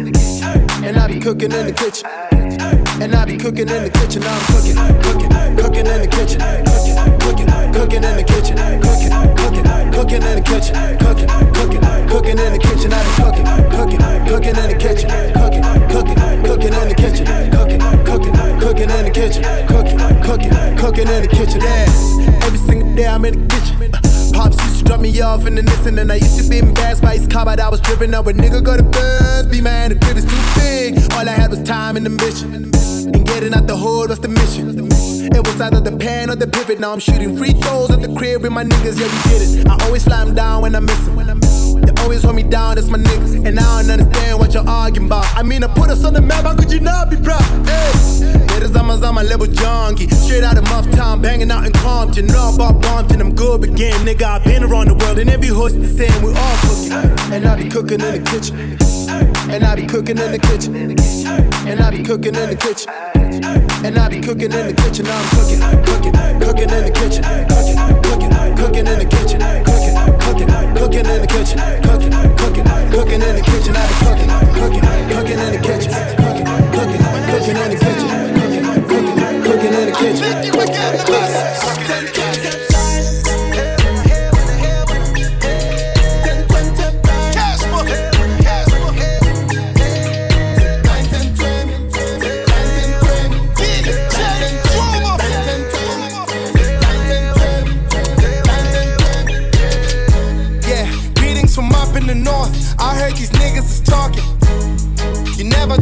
And 0.86 0.98
I 0.98 1.08
be 1.08 1.20
cooking 1.20 1.52
in 1.52 1.66
the 1.66 1.74
kitchen. 1.74 2.06
And 3.02 3.16
I 3.16 3.26
be 3.26 3.38
cooking 3.38 3.70
in 3.70 3.84
the 3.84 3.90
kitchen, 3.90 4.24
I'm 4.24 4.42
cooking, 4.54 4.76
cooking, 5.02 5.32
cooking 5.58 5.88
in 5.88 6.02
the 6.02 6.08
kitchen, 6.08 6.40
cooking, 6.70 7.48
cooking, 7.48 7.74
cooking 7.74 8.04
in 8.04 8.16
the 8.18 8.24
kitchen, 8.24 8.58
cooking, 8.82 9.11
cooking, 9.92 10.24
in 10.24 10.36
the 10.36 10.42
kitchen, 10.42 10.74
cooking, 10.98 11.28
cooking, 11.54 11.82
cooking 12.08 12.38
in 12.40 12.54
the 12.54 12.60
kitchen, 12.60 12.92
I 12.94 13.04
be 13.04 13.12
cooking, 13.22 13.46
cooking, 13.72 14.02
cooking 14.28 14.56
in 14.56 14.68
the 14.72 14.78
kitchen, 14.80 15.10
cooking, 15.34 15.64
cooking, 15.90 16.18
cooking 16.44 16.74
in 16.74 16.88
the 16.90 16.96
kitchen, 16.96 17.26
cooking, 17.52 17.82
cooking, 18.06 18.34
cooking 18.60 18.90
in 18.90 19.04
the 19.06 19.12
kitchen, 19.12 19.44
cooking, 19.68 19.98
cooking, 20.24 20.52
cooking 20.78 21.08
in 21.08 21.22
the 21.22 21.28
kitchen. 21.28 21.62
Every 22.44 22.60
single 22.60 22.96
day 22.96 23.08
I'm 23.08 23.26
in 23.26 23.48
the 23.48 23.56
kitchen. 23.56 23.94
Uh, 23.94 24.02
pops 24.34 24.58
used 24.64 24.80
to 24.80 24.84
drop 24.86 25.00
me 25.00 25.22
off 25.22 25.46
in 25.46 25.56
the 25.56 25.62
Nissan 25.62 26.00
And 26.00 26.12
I 26.12 26.16
used 26.16 26.42
to 26.42 26.50
be 26.50 26.60
embarrassed 26.60 27.02
by 27.02 27.18
his 27.18 27.28
car 27.28 27.46
But 27.46 27.60
I 27.60 27.70
was 27.70 27.82
driven 27.82 28.14
up 28.14 28.28
a 28.28 28.34
nigga 28.34 28.64
go 28.64 28.78
to 28.78 28.84
buzz 28.84 29.46
Be 29.48 29.62
man, 29.62 29.90
the 29.90 30.00
crib 30.00 30.18
is 30.18 30.26
too 30.26 30.60
big 30.60 30.98
All 31.14 31.28
I 31.28 31.34
had 31.34 31.50
was 31.50 31.62
time 31.64 31.98
and 31.98 32.06
ambition 32.06 32.54
And 33.14 33.26
getting 33.26 33.54
out 33.54 33.68
the 33.68 33.78
hood 33.78 34.10
was 34.10 34.20
the 34.20 34.30
mission 34.30 34.91
It 35.34 35.48
was 35.48 35.62
either 35.62 35.80
the 35.80 35.96
pan 35.96 36.30
or 36.30 36.36
the 36.36 36.48
pivot. 36.48 36.80
Now 36.80 36.92
I'm 36.92 37.00
shooting 37.00 37.38
free 37.38 37.54
throws 37.54 37.90
at 37.92 38.02
the 38.02 38.14
crib 38.16 38.44
with 38.44 38.52
my 38.52 38.64
niggas. 38.64 39.00
Yeah, 39.00 39.08
we 39.08 39.20
did 39.30 39.42
it. 39.60 39.68
I 39.68 39.78
always 39.86 40.04
fly 40.04 40.26
them 40.26 40.36
down 40.36 40.62
when 40.62 40.76
I 40.76 40.80
miss 40.80 41.06
them 41.06 41.40
They 41.82 42.02
always 42.02 42.24
hold 42.24 42.36
me 42.36 42.44
down, 42.44 42.76
that's 42.76 42.88
my 42.88 42.98
niggas. 42.98 43.46
And 43.46 43.60
I 43.60 43.82
don't 43.82 43.92
understand 43.92 44.40
what 44.40 44.54
you're 44.54 44.68
arguing 44.68 45.08
about. 45.08 45.26
I 45.36 45.44
mean, 45.44 45.64
I 45.64 45.68
put 45.74 45.90
us 45.90 46.04
on 46.04 46.14
the 46.14 46.22
map, 46.22 46.44
how 46.44 46.56
could 46.56 46.72
you 46.72 46.80
not 46.80 47.10
be 47.10 47.16
proud? 47.16 47.42
Hey, 47.66 47.92
Dit 48.48 48.64
is 48.64 48.72
Zama 48.72 48.98
Zama 48.98 49.24
level 49.24 49.48
junkie. 49.48 50.08
Straight 50.10 50.44
out 50.44 50.58
of 50.58 50.64
Muff 50.66 50.90
Town, 50.92 51.22
banging 51.22 51.50
out 51.50 51.66
in 51.66 51.72
Compton. 51.72 52.28
Know 52.28 52.54
about 52.54 52.82
Brompton, 52.82 53.22
I'm 53.22 53.34
good 53.34 53.64
again. 53.64 54.06
Nigga, 54.06 54.24
I've 54.24 54.44
been 54.44 54.64
around 54.64 54.90
the 54.90 54.96
world 54.96 55.18
And 55.18 55.30
every 55.30 55.48
host 55.48 55.80
the 55.80 55.88
same, 55.88 56.22
we 56.22 56.34
all 56.34 56.58
cooking. 56.62 57.34
And 57.34 57.46
I 57.46 57.56
be 57.56 57.70
cooking 57.70 58.02
in 58.02 58.22
the 58.22 58.30
kitchen. 58.30 58.78
And 59.50 59.64
I 59.64 59.76
be 59.76 59.86
cooking 59.88 60.18
in 60.18 60.32
the 60.32 60.40
kitchen. 60.40 60.76
And 61.68 61.80
I 61.80 61.90
be 61.90 62.04
cooking 62.04 62.36
in 62.36 62.50
the 62.50 62.56
kitchen 62.56 63.71
And 63.84 63.98
I 63.98 64.10
be 64.10 64.22
cooking 64.22 64.52
in 64.52 64.68
the 64.68 64.74
kitchen 64.74 65.08
I'm 65.08 65.26
cooking, 65.34 65.60
cooking, 65.90 66.14
cooking 66.40 66.70
in 66.70 66.84
the 66.86 66.92
kitchen 66.94 67.24
Cooking, 67.50 67.78
cooking, 68.06 68.30
cooking 68.56 68.86
in 68.86 69.00
the 69.00 69.06
kitchen 69.10 69.42
Cooking, 69.66 69.98
cooking, 70.22 70.50
cooking 70.78 71.06
in 71.10 71.22
the 71.22 71.28
kitchen 71.28 71.58
Cooking, 71.82 72.14
cooking, 72.38 72.66
cooking 72.94 73.22
in 73.26 73.36
the 73.36 73.42
kitchen 73.42 73.76
I 73.76 73.88
be 73.90 73.96
cooking, 74.06 74.30
cooking, 74.54 74.86
cooking 75.10 75.40
in 75.42 75.50
the 75.50 75.62
kitchen 75.66 75.92
Cooking, 76.22 76.46
cooking, 76.78 77.02
cooking 77.26 77.58
in 77.58 77.70
the 77.74 77.78
kitchen 77.82 78.06
Cooking, 78.38 78.70
cooking, 78.86 79.44
cooking 79.50 79.74
in 79.74 79.86
the 79.90 79.96
kitchen 79.98 80.52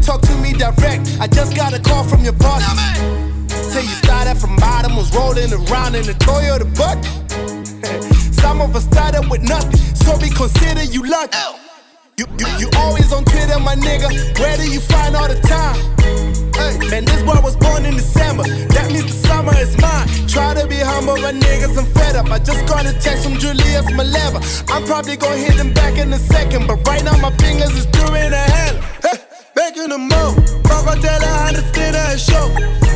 talk 0.10 0.22
to 0.22 0.36
me 0.38 0.54
direct. 0.54 1.06
I 1.22 1.28
just 1.28 1.56
got 1.56 1.72
a 1.78 1.80
call 1.80 2.04
from 2.04 2.24
your 2.24 2.34
boss. 2.34 2.66
Say 3.70 3.84
you 3.84 3.96
started 4.02 4.42
from 4.42 4.56
bottom, 4.56 4.96
was 4.96 5.14
rolling 5.14 5.54
around 5.54 5.94
in 5.94 6.02
a 6.10 6.18
Toyota 6.26 6.66
buck. 6.74 6.98
Some 8.42 8.60
of 8.60 8.76
us 8.76 8.86
started 8.86 9.30
with 9.30 9.44
nothing, 9.44 9.78
so 9.94 10.18
we 10.18 10.30
consider 10.32 10.84
you 10.84 11.04
lucky. 11.04 11.38
You, 12.18 12.26
you, 12.40 12.48
you 12.58 12.70
always 12.78 13.14
on 13.14 13.24
Twitter, 13.24 13.60
my 13.60 13.76
nigga. 13.76 14.10
Where 14.40 14.58
do 14.58 14.66
you 14.72 14.80
find 14.80 15.16
all 15.16 15.28
the 15.28 15.40
time? 15.46 15.78
Hey, 16.58 16.90
man, 16.90 17.06
this 17.06 17.22
boy 17.22 17.40
was 17.44 17.56
born 17.56 17.86
in 17.86 17.94
December. 17.94 18.44
That 18.74 18.90
means 18.92 19.06
the 19.06 19.28
summer 19.28 19.56
is 19.58 19.78
mine. 19.78 20.08
Try 20.28 20.56
to 20.56 20.66
be 20.66 20.78
humble, 20.78 21.22
but 21.22 21.36
niggas, 21.36 21.78
I'm 21.78 21.86
fed 21.94 22.16
up. 22.16 22.32
I 22.32 22.40
just 22.40 22.66
got 22.66 22.88
a 22.88 22.94
text 22.98 23.26
from 23.26 23.38
Julius 23.38 23.86
Malema. 23.92 24.42
I'm 24.74 24.84
probably 24.86 25.18
gonna 25.18 25.38
hit 25.38 25.54
him 25.54 25.72
back 25.72 26.00
in 26.00 26.12
a 26.12 26.18
second, 26.18 26.66
but 26.66 26.86
right 26.88 27.04
now 27.04 27.16
my 27.18 27.32
fingers 27.38 27.78
is 27.78 27.86
doing 27.86 28.34
a 28.34 28.46
hell. 28.58 28.76
Hey, 29.04 29.29
making 29.60 29.92
a 29.92 29.98
move. 29.98 30.36
Crocodile, 30.64 31.24
I 31.24 31.52
understand 31.52 31.96
a 31.96 32.18
show. 32.18 32.48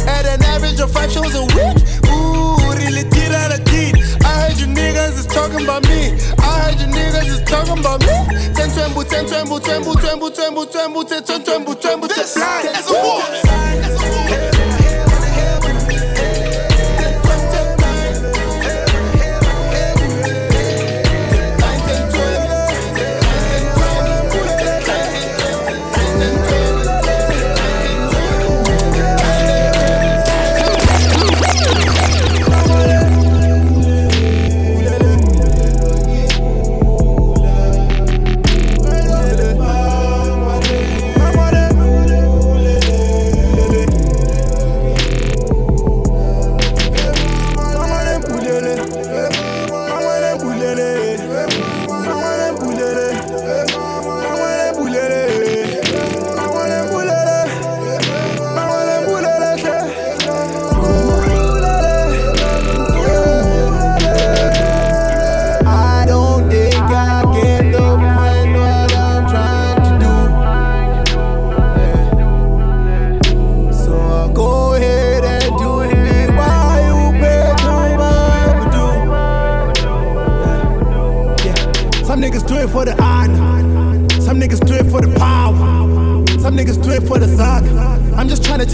At 0.07 0.26
an 0.26 0.41
average 0.53 0.80
of 0.80 0.91
five 0.91 1.11
shows 1.11 1.35
a 1.35 1.44
week. 1.56 1.77
Ooh, 2.07 2.56
really 2.80 3.03
did 3.11 3.31
of 3.56 3.64
deed. 3.68 3.95
I 4.23 4.31
heard 4.41 4.57
you 4.60 4.68
niggas 4.68 5.19
is 5.19 5.27
talking 5.27 5.64
about 5.64 5.84
me. 5.84 6.15
I 6.40 6.52
heard 6.64 6.80
you 6.80 6.88
niggas 6.88 7.27
is 7.35 7.44
talking 7.44 7.80
about 7.80 7.99
me. 8.07 8.18
Ten 8.56 8.69
tremble, 8.72 9.03
ten 9.03 9.27
tremble, 9.27 9.60
tremble, 9.60 9.95
tremble, 9.95 10.31
ten 10.31 10.53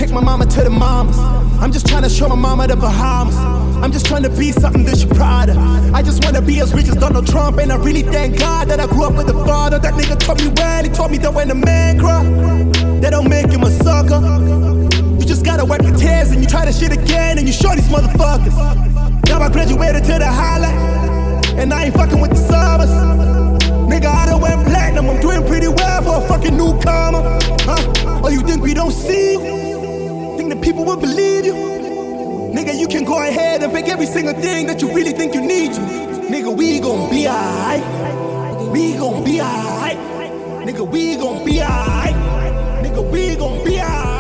take 0.10 0.16
my 0.16 0.22
mama 0.22 0.46
to 0.46 0.64
the 0.64 0.70
mamas. 0.70 1.18
I'm 1.62 1.72
just 1.72 1.86
trying 1.88 2.02
to 2.02 2.10
show 2.10 2.28
my 2.28 2.36
mama 2.36 2.68
the 2.68 2.76
Bahamas. 2.76 3.36
I'm 3.84 3.92
just 3.92 4.08
trying 4.08 4.24
to 4.24 4.30
be 4.30 4.52
something 4.52 4.84
that 4.86 4.98
she 4.98 5.06
proud 5.06 5.50
of. 5.50 5.58
I 5.94 6.02
just 6.02 6.24
wanna 6.26 6.42
be 6.42 6.60
as 6.62 6.74
rich 6.74 6.88
as 6.88 6.96
Donald 6.96 7.28
Trump, 7.28 7.60
and 7.60 7.72
I 7.72 7.76
really 7.76 8.02
thank 8.02 8.40
God 8.40 8.70
that 8.70 8.80
I 8.80 8.88
grew 8.88 9.04
up 9.04 9.14
with 9.14 9.30
a 9.30 9.46
father. 9.46 9.78
That 9.78 9.94
nigga 9.94 10.18
taught 10.18 10.42
me 10.42 10.52
well, 10.58 10.84
he 10.84 10.90
taught 10.90 11.12
me 11.12 11.20
that 11.20 11.34
when 11.34 11.52
a 11.52 11.56
man 11.56 12.00
cry, 12.00 12.24
that 13.02 13.12
don't 13.12 13.30
make 13.30 13.52
him 13.52 13.64
a 13.64 13.72
sucker. 13.72 14.20
You 15.20 15.26
just 15.26 15.46
gotta 15.46 15.64
wipe 15.64 15.84
your 15.84 15.96
tears 15.96 16.32
and 16.32 16.42
you 16.42 16.48
try 16.48 16.66
to 16.66 16.74
shit 16.74 16.92
again, 16.92 17.38
and 17.38 17.46
you 17.46 17.54
show 17.54 17.76
these 17.76 17.90
motherfuckers. 17.90 18.56
Now 19.30 19.42
I 19.42 19.50
graduated 19.50 20.06
to 20.06 20.18
the 20.18 20.26
highlight, 20.26 21.46
and 21.60 21.72
I 21.72 21.86
ain't 21.86 21.94
fucking 21.94 22.20
with 22.20 22.32
the 22.32 22.42
summers. 22.50 22.90
Nigga, 23.92 24.08
I 24.08 24.26
done 24.26 24.42
went 24.42 24.66
platinum, 24.66 25.08
I'm 25.08 25.22
doing 25.22 25.46
pretty 25.46 25.68
well 25.68 26.02
for 26.02 26.26
a 26.26 26.28
fucking 26.28 26.58
newcomer. 26.58 27.38
Huh? 27.62 28.22
Or 28.24 28.32
you 28.32 28.42
think 28.42 28.64
we 28.64 28.74
don't 28.74 28.92
see 28.92 29.59
you? 30.50 30.56
Think 30.56 30.62
that 30.62 30.66
people 30.66 30.86
will 30.86 30.98
believe 30.98 31.46
you? 31.46 31.54
Nigga, 32.54 32.80
you 32.80 32.88
can 32.88 33.06
go 33.06 33.20
ahead 33.22 33.64
and 33.64 33.72
fake 33.72 33.90
every 33.90 34.06
single 34.06 34.34
thing 34.34 34.68
that 34.68 34.82
you 34.82 34.92
really 34.94 35.12
think 35.12 35.34
you 35.34 35.42
need 35.42 35.74
to. 35.74 35.82
Nigga, 36.30 36.56
we 36.56 36.80
gon' 36.80 37.10
be 37.10 37.28
alright. 37.28 37.84
We 38.72 38.94
gon' 38.94 39.24
be 39.24 39.42
alright. 39.42 39.98
Nigga, 40.66 40.90
we 40.90 41.16
gon' 41.16 41.46
be 41.46 41.62
alright. 41.62 42.16
Nigga, 42.84 43.12
we 43.12 43.36
gon' 43.36 43.64
be 43.64 43.80
alright. 43.80 44.19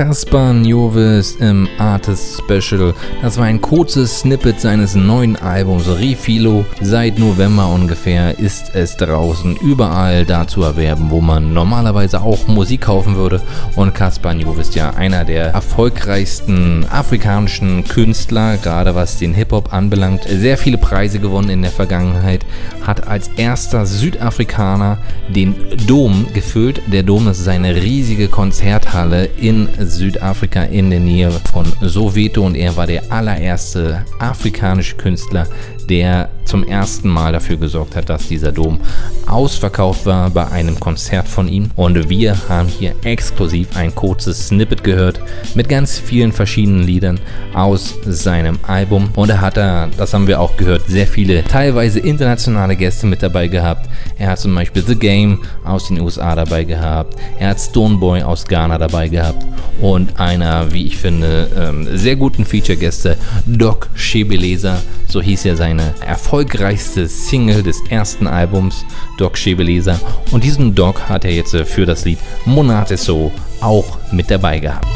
Kaspar 0.00 0.54
Njovis 0.54 1.36
im 1.40 1.68
Artist 1.76 2.38
Special. 2.38 2.94
Das 3.20 3.36
war 3.36 3.44
ein 3.44 3.60
kurzes 3.60 4.20
Snippet 4.20 4.58
seines 4.58 4.94
neuen 4.94 5.36
Albums 5.36 5.86
Refilo. 5.88 6.64
Seit 6.80 7.18
November 7.18 7.68
ungefähr 7.68 8.38
ist 8.38 8.74
es 8.74 8.96
draußen 8.96 9.56
überall 9.56 10.24
da 10.24 10.48
zu 10.48 10.62
erwerben, 10.62 11.10
wo 11.10 11.20
man 11.20 11.52
normalerweise 11.52 12.22
auch 12.22 12.48
Musik 12.48 12.80
kaufen 12.80 13.16
würde. 13.16 13.42
Und 13.76 13.94
Kaspar 13.94 14.32
Njovis 14.32 14.68
ist 14.68 14.74
ja 14.74 14.88
einer 14.94 15.26
der 15.26 15.48
erfolgreichsten 15.48 16.86
afrikanischen 16.90 17.84
Künstler, 17.84 18.56
gerade 18.56 18.94
was 18.94 19.18
den 19.18 19.34
Hip-Hop 19.34 19.70
anbelangt. 19.70 20.22
Sehr 20.26 20.56
viele 20.56 20.78
Preise 20.78 21.18
gewonnen 21.18 21.50
in 21.50 21.60
der 21.60 21.72
Vergangenheit. 21.72 22.46
Hat 22.86 23.06
als 23.06 23.28
erster 23.36 23.84
Südafrikaner 23.84 24.96
den 25.28 25.54
Dom 25.86 26.26
gefüllt. 26.32 26.80
Der 26.90 27.02
Dom, 27.02 27.28
ist 27.28 27.46
eine 27.46 27.76
riesige 27.76 28.28
Konzerthalle 28.28 29.26
in 29.38 29.68
Südafrika 29.90 30.62
in 30.64 30.90
der 30.90 31.00
Nähe 31.00 31.30
von 31.52 31.66
Soweto. 31.80 32.44
Und 32.44 32.54
er 32.54 32.76
war 32.76 32.86
der 32.86 33.10
allererste 33.10 34.04
afrikanische 34.18 34.96
Künstler, 34.96 35.46
der 35.88 36.30
zum 36.50 36.64
ersten 36.64 37.08
Mal 37.08 37.32
dafür 37.32 37.56
gesorgt 37.56 37.94
hat, 37.94 38.08
dass 38.08 38.26
dieser 38.26 38.50
Dom 38.50 38.80
ausverkauft 39.28 40.04
war 40.04 40.30
bei 40.30 40.48
einem 40.48 40.80
Konzert 40.80 41.28
von 41.28 41.46
ihm. 41.46 41.70
Und 41.76 42.08
wir 42.08 42.36
haben 42.48 42.68
hier 42.68 42.96
exklusiv 43.04 43.76
ein 43.76 43.94
kurzes 43.94 44.48
Snippet 44.48 44.82
gehört 44.82 45.20
mit 45.54 45.68
ganz 45.68 45.96
vielen 45.96 46.32
verschiedenen 46.32 46.82
Liedern 46.82 47.20
aus 47.54 47.94
seinem 48.04 48.58
Album. 48.66 49.10
Und 49.14 49.30
er 49.30 49.40
hat 49.40 49.56
da, 49.56 49.88
das 49.96 50.12
haben 50.12 50.26
wir 50.26 50.40
auch 50.40 50.56
gehört, 50.56 50.88
sehr 50.88 51.06
viele 51.06 51.44
teilweise 51.44 52.00
internationale 52.00 52.74
Gäste 52.74 53.06
mit 53.06 53.22
dabei 53.22 53.46
gehabt. 53.46 53.88
Er 54.18 54.30
hat 54.30 54.40
zum 54.40 54.52
Beispiel 54.52 54.82
The 54.82 54.96
Game 54.96 55.42
aus 55.64 55.86
den 55.86 56.00
USA 56.00 56.34
dabei 56.34 56.64
gehabt. 56.64 57.14
Er 57.38 57.50
hat 57.50 57.60
Stoneboy 57.60 58.22
aus 58.22 58.44
Ghana 58.44 58.76
dabei 58.76 59.06
gehabt. 59.06 59.46
Und 59.80 60.18
einer, 60.18 60.72
wie 60.72 60.86
ich 60.86 60.96
finde, 60.96 61.48
ähm, 61.56 61.96
sehr 61.96 62.16
guten 62.16 62.44
Feature-Gäste, 62.44 63.16
Doc 63.46 63.88
Shebeleza, 63.94 64.78
so 65.06 65.22
hieß 65.22 65.44
ja 65.44 65.56
seine 65.56 65.94
erfolgreichste 66.40 67.06
Single 67.06 67.62
des 67.62 67.82
ersten 67.90 68.26
Albums, 68.26 68.86
Doc 69.18 69.36
Shebeleza. 69.36 70.00
Und 70.30 70.42
diesen 70.42 70.74
Doc 70.74 71.06
hat 71.06 71.26
er 71.26 71.32
jetzt 71.32 71.52
äh, 71.52 71.66
für 71.66 71.84
das 71.84 72.06
Lied 72.06 72.18
Monate 72.46 72.96
So 72.96 73.30
auch 73.60 73.98
mit 74.10 74.30
dabei 74.30 74.58
gehabt. 74.58 74.86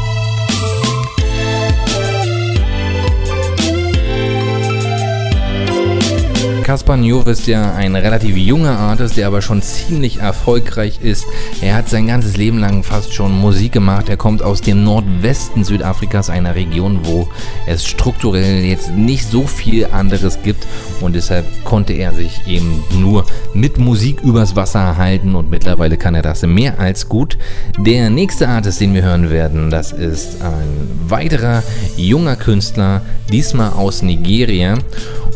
Kaspar 6.65 6.97
Njow 6.97 7.27
ist 7.27 7.45
ja 7.45 7.75
ein 7.75 7.95
relativ 7.95 8.35
junger 8.35 8.79
Artist, 8.79 9.17
der 9.17 9.27
aber 9.27 9.43
schon 9.43 9.61
ziemlich 9.61 10.17
erfolgreich 10.21 10.99
ist. 10.99 11.23
Er 11.61 11.75
hat 11.75 11.89
sein 11.89 12.07
ganzes 12.07 12.37
Leben 12.37 12.57
lang 12.57 12.81
fast 12.81 13.13
schon 13.13 13.39
Musik 13.39 13.73
gemacht. 13.73 14.09
Er 14.09 14.17
kommt 14.17 14.41
aus 14.41 14.61
dem 14.61 14.83
Nordwesten 14.83 15.63
Südafrikas, 15.63 16.31
einer 16.31 16.55
Region, 16.55 17.01
wo 17.03 17.27
es 17.67 17.85
strukturell 17.85 18.63
jetzt 18.63 18.89
nicht 18.89 19.29
so 19.29 19.45
viel 19.45 19.85
anderes 19.91 20.41
gibt 20.41 20.65
und 21.01 21.15
deshalb 21.15 21.45
konnte 21.65 21.93
er 21.93 22.13
sich 22.13 22.47
eben 22.47 22.83
nur 22.99 23.27
mit 23.53 23.77
Musik 23.77 24.21
übers 24.21 24.55
Wasser 24.55 24.97
halten 24.97 25.35
und 25.35 25.51
mittlerweile 25.51 25.97
kann 25.97 26.15
er 26.15 26.23
das 26.23 26.41
mehr 26.41 26.79
als 26.79 27.07
gut. 27.07 27.37
Der 27.77 28.09
nächste 28.09 28.49
Artist, 28.49 28.81
den 28.81 28.95
wir 28.95 29.03
hören 29.03 29.29
werden, 29.29 29.69
das 29.69 29.91
ist 29.91 30.41
ein 30.41 30.89
weiterer 31.09 31.61
junger 31.95 32.37
Künstler, 32.37 33.03
diesmal 33.31 33.73
aus 33.73 34.01
Nigeria 34.01 34.79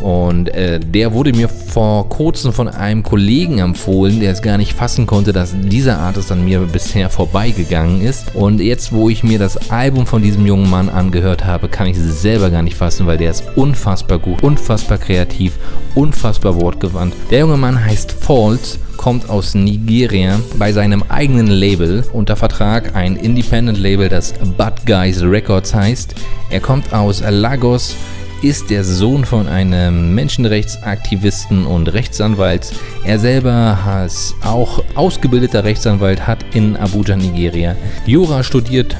und 0.01 0.49
äh, 0.49 0.79
der 0.79 1.13
wurde 1.13 1.18
mir 1.23 1.49
vor 1.49 2.07
kurzem 2.09 2.53
von 2.53 2.67
einem 2.67 3.03
Kollegen 3.03 3.59
empfohlen, 3.59 4.19
der 4.19 4.31
es 4.31 4.41
gar 4.41 4.57
nicht 4.57 4.73
fassen 4.73 5.05
konnte, 5.05 5.33
dass 5.33 5.53
dieser 5.53 5.99
Artist 5.99 6.31
an 6.31 6.45
mir 6.45 6.59
bisher 6.61 7.09
vorbeigegangen 7.09 8.01
ist. 8.01 8.35
Und 8.35 8.61
jetzt, 8.61 8.91
wo 8.91 9.09
ich 9.09 9.23
mir 9.23 9.37
das 9.37 9.69
Album 9.69 10.07
von 10.07 10.21
diesem 10.21 10.45
jungen 10.45 10.69
Mann 10.69 10.89
angehört 10.89 11.45
habe, 11.45 11.67
kann 11.67 11.87
ich 11.87 11.97
es 11.97 12.21
selber 12.21 12.49
gar 12.49 12.63
nicht 12.63 12.77
fassen, 12.77 13.05
weil 13.05 13.17
der 13.17 13.31
ist 13.31 13.43
unfassbar 13.55 14.19
gut, 14.19 14.41
unfassbar 14.43 14.97
kreativ, 14.97 15.57
unfassbar 15.95 16.59
wortgewandt. 16.59 17.13
Der 17.29 17.39
junge 17.39 17.57
Mann 17.57 17.83
heißt 17.83 18.11
Falls 18.11 18.79
kommt 18.99 19.29
aus 19.29 19.55
Nigeria 19.55 20.41
bei 20.57 20.73
seinem 20.73 21.03
eigenen 21.07 21.47
Label 21.47 22.03
unter 22.11 22.35
Vertrag, 22.35 22.95
ein 22.95 23.15
Independent 23.15 23.77
Label, 23.77 24.09
das 24.09 24.33
Bad 24.57 24.85
Guys 24.85 25.21
Records 25.23 25.73
heißt. 25.73 26.15
Er 26.49 26.59
kommt 26.59 26.91
aus 26.91 27.21
Lagos, 27.21 27.95
ist 28.41 28.69
der 28.69 28.83
Sohn 28.83 29.25
von 29.25 29.47
einem 29.47 30.15
Menschenrechtsaktivisten 30.15 31.65
und 31.65 31.91
Rechtsanwalt. 31.93 32.71
Er 33.03 33.19
selber 33.19 33.77
ist 34.05 34.35
auch 34.43 34.83
ausgebildeter 34.95 35.63
Rechtsanwalt, 35.63 36.25
hat 36.25 36.45
in 36.53 36.77
Abuja, 36.77 37.15
Nigeria, 37.15 37.75
Jura 38.05 38.43
studiert 38.43 38.95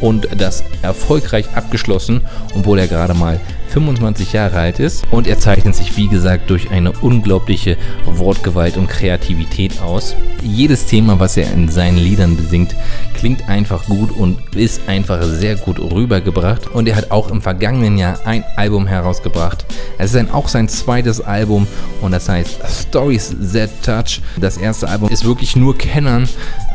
und 0.00 0.28
das 0.36 0.64
erfolgreich 0.82 1.46
abgeschlossen, 1.54 2.22
obwohl 2.54 2.80
er 2.80 2.88
gerade 2.88 3.14
mal 3.14 3.40
25 3.68 4.32
Jahre 4.32 4.58
alt 4.58 4.80
ist 4.80 5.04
und 5.10 5.26
er 5.26 5.38
zeichnet 5.38 5.74
sich 5.74 5.96
wie 5.96 6.08
gesagt 6.08 6.50
durch 6.50 6.70
eine 6.70 6.92
unglaubliche 6.92 7.78
Wortgewalt 8.04 8.76
und 8.76 8.88
Kreativität 8.88 9.80
aus. 9.80 10.14
Jedes 10.42 10.86
Thema, 10.86 11.20
was 11.20 11.36
er 11.36 11.50
in 11.52 11.68
seinen 11.68 11.98
Liedern 11.98 12.36
besingt, 12.36 12.74
klingt 13.22 13.48
einfach 13.48 13.86
gut 13.86 14.10
und 14.10 14.36
ist 14.56 14.88
einfach 14.88 15.22
sehr 15.22 15.54
gut 15.54 15.78
rübergebracht 15.78 16.66
und 16.66 16.88
er 16.88 16.96
hat 16.96 17.12
auch 17.12 17.30
im 17.30 17.40
vergangenen 17.40 17.96
Jahr 17.96 18.18
ein 18.24 18.42
Album 18.56 18.88
herausgebracht. 18.88 19.64
Es 19.96 20.06
ist 20.06 20.16
dann 20.16 20.32
auch 20.32 20.48
sein 20.48 20.68
zweites 20.68 21.20
Album 21.20 21.68
und 22.00 22.10
das 22.10 22.28
heißt 22.28 22.58
Stories 22.88 23.32
That 23.52 23.70
Touch. 23.84 24.20
Das 24.40 24.56
erste 24.56 24.88
Album 24.88 25.08
ist 25.08 25.24
wirklich 25.24 25.54
nur 25.54 25.78
Kennern 25.78 26.28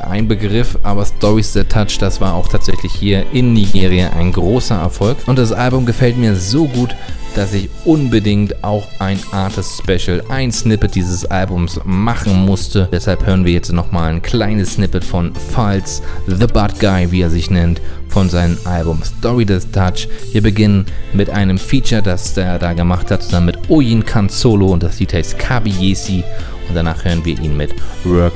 ein 0.09 0.29
Begriff, 0.29 0.79
aber 0.83 1.05
Stories 1.05 1.51
That 1.51 1.69
Touch, 1.69 1.97
das 1.99 2.21
war 2.21 2.33
auch 2.33 2.47
tatsächlich 2.47 2.93
hier 2.93 3.25
in 3.33 3.51
Nigeria 3.51 4.11
ein 4.11 4.31
großer 4.31 4.75
Erfolg 4.75 5.17
und 5.25 5.37
das 5.37 5.51
Album 5.51 5.85
gefällt 5.85 6.17
mir 6.17 6.33
so 6.37 6.65
gut, 6.65 6.95
dass 7.37 7.53
ich 7.53 7.69
unbedingt 7.85 8.63
auch 8.63 8.87
ein 8.97 9.19
Artist 9.31 9.79
Special, 9.83 10.23
ein 10.29 10.51
Snippet 10.51 10.95
dieses 10.95 11.23
Albums 11.25 11.79
machen 11.83 12.45
musste. 12.45 12.89
Deshalb 12.91 13.27
hören 13.27 13.45
wir 13.45 13.53
jetzt 13.53 13.71
nochmal 13.71 14.11
ein 14.11 14.23
kleines 14.23 14.73
Snippet 14.73 15.03
von 15.03 15.33
Falls, 15.53 16.01
The 16.39 16.47
Bad 16.47 16.79
Guy, 16.79 17.11
wie 17.11 17.21
er 17.21 17.29
sich 17.29 17.49
nennt, 17.49 17.81
von 18.09 18.29
seinem 18.29 18.57
Album 18.65 19.01
Story 19.03 19.45
the 19.47 19.59
Touch. 19.71 20.07
Wir 20.31 20.41
beginnen 20.41 20.85
mit 21.13 21.29
einem 21.29 21.57
Feature, 21.57 22.01
das 22.01 22.37
er 22.37 22.59
da 22.59 22.73
gemacht 22.73 23.09
hat, 23.09 23.23
zusammen 23.23 23.47
mit 23.47 23.69
Oyin 23.69 24.05
Kan 24.05 24.29
Solo 24.29 24.67
und 24.67 24.83
das 24.83 24.99
Lied 24.99 25.13
heißt 25.13 25.39
Kabi 25.39 25.71
Yesi 25.71 26.23
und 26.67 26.75
danach 26.75 27.03
hören 27.03 27.25
wir 27.25 27.39
ihn 27.39 27.57
mit 27.57 27.73
Work 28.03 28.33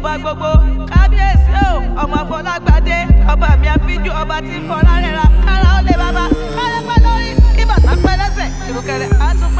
ọba 0.00 0.12
gbogbo 0.22 0.50
kábíyèsí 0.92 1.52
o 1.66 1.70
ọmọ 2.02 2.18
fọlágbádé 2.30 2.98
ọba 3.32 3.48
mi 3.60 3.66
àfijù 3.74 4.10
ọba 4.22 4.36
tí 4.46 4.54
ń 4.58 4.68
rẹra 5.04 5.24
kára 5.46 5.68
ó 5.78 5.80
lè 5.86 5.94
bàbá 6.00 6.24
kálẹ̀ 6.56 6.82
pẹ́ 6.88 6.98
lórí 7.04 7.30
ìbàtà 7.62 7.92
pẹ́ 8.04 8.14
lẹ́sẹ̀ 8.20 8.48
ìrùkẹ̀rẹ̀ 8.68 9.10
á 9.26 9.30
tún. 9.38 9.50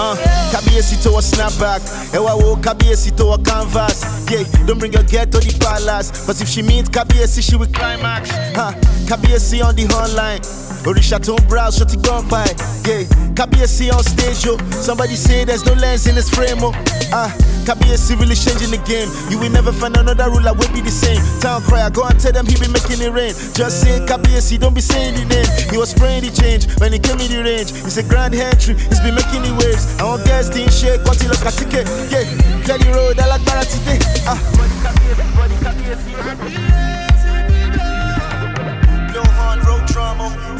Uh, 0.00 0.16
Kabiesi 0.50 0.96
to 1.02 1.10
a 1.18 1.20
snapback. 1.20 1.82
Ewa 2.14 2.34
wo 2.40 2.56
Kabiesi 2.56 3.14
to 3.18 3.32
a 3.32 3.38
canvas. 3.38 4.00
Yeah, 4.30 4.44
don't 4.64 4.78
bring 4.78 4.94
your 4.94 5.02
girl 5.02 5.26
to 5.26 5.38
the 5.40 5.52
palace. 5.60 6.10
Cause 6.24 6.40
if 6.40 6.48
she 6.48 6.62
meets 6.62 6.88
Kabiesi, 6.88 7.42
she 7.42 7.54
will 7.56 7.66
climax. 7.66 8.30
Huh, 8.56 8.72
Kabiesi 9.04 9.62
on 9.62 9.74
the 9.76 9.84
hotline. 9.84 10.69
Orisha 10.84 11.20
to 11.20 11.36
browse, 11.46 11.76
shut 11.76 11.92
it 11.92 12.02
gone 12.02 12.26
by. 12.28 12.46
Yeah, 12.88 13.04
Kabiesi 13.36 13.92
on 13.92 14.02
stage, 14.02 14.44
yo. 14.44 14.56
Somebody 14.80 15.14
say 15.14 15.44
there's 15.44 15.64
no 15.66 15.74
lens 15.74 16.06
in 16.06 16.16
his 16.16 16.30
frame, 16.30 16.58
oh. 16.60 16.72
Ah, 17.12 17.28
Kabiesi 17.64 18.18
really 18.18 18.34
changing 18.34 18.70
the 18.72 18.80
game. 18.88 19.08
You 19.30 19.38
will 19.38 19.50
never 19.50 19.72
find 19.72 19.96
another 19.96 20.30
ruler 20.30 20.54
will 20.54 20.72
be 20.72 20.80
the 20.80 20.90
same. 20.90 21.20
Town 21.40 21.62
crier, 21.62 21.90
go 21.90 22.04
and 22.04 22.18
tell 22.18 22.32
them 22.32 22.46
he 22.46 22.56
be 22.56 22.68
making 22.72 23.04
it 23.04 23.12
rain. 23.12 23.34
Just 23.52 23.82
say 23.82 24.00
Kabiesi, 24.08 24.58
don't 24.58 24.74
be 24.74 24.80
saying 24.80 25.14
the 25.14 25.24
name. 25.28 25.48
He 25.70 25.76
was 25.76 25.90
spraying 25.90 26.24
the 26.24 26.30
change 26.32 26.64
when 26.80 26.92
he 26.92 26.98
came 26.98 27.20
in 27.20 27.30
the 27.30 27.42
range. 27.44 27.72
It's 27.84 27.98
a 27.98 28.02
grand 28.02 28.34
entry, 28.34 28.74
he's 28.74 29.00
been 29.00 29.14
making 29.14 29.42
the 29.44 29.52
waves. 29.60 30.00
I 30.00 30.04
want 30.04 30.24
guys 30.24 30.48
didn't 30.48 30.72
shake 30.72 31.04
until 31.04 31.28
look 31.28 31.44
at 31.44 31.52
ticket. 31.60 31.84
Yeah, 32.08 32.24
clear 32.64 32.78
the 32.80 32.88
road, 32.96 33.18
I 33.20 33.28
like 33.28 33.44
today. 33.68 33.98
Ah. 34.24 34.40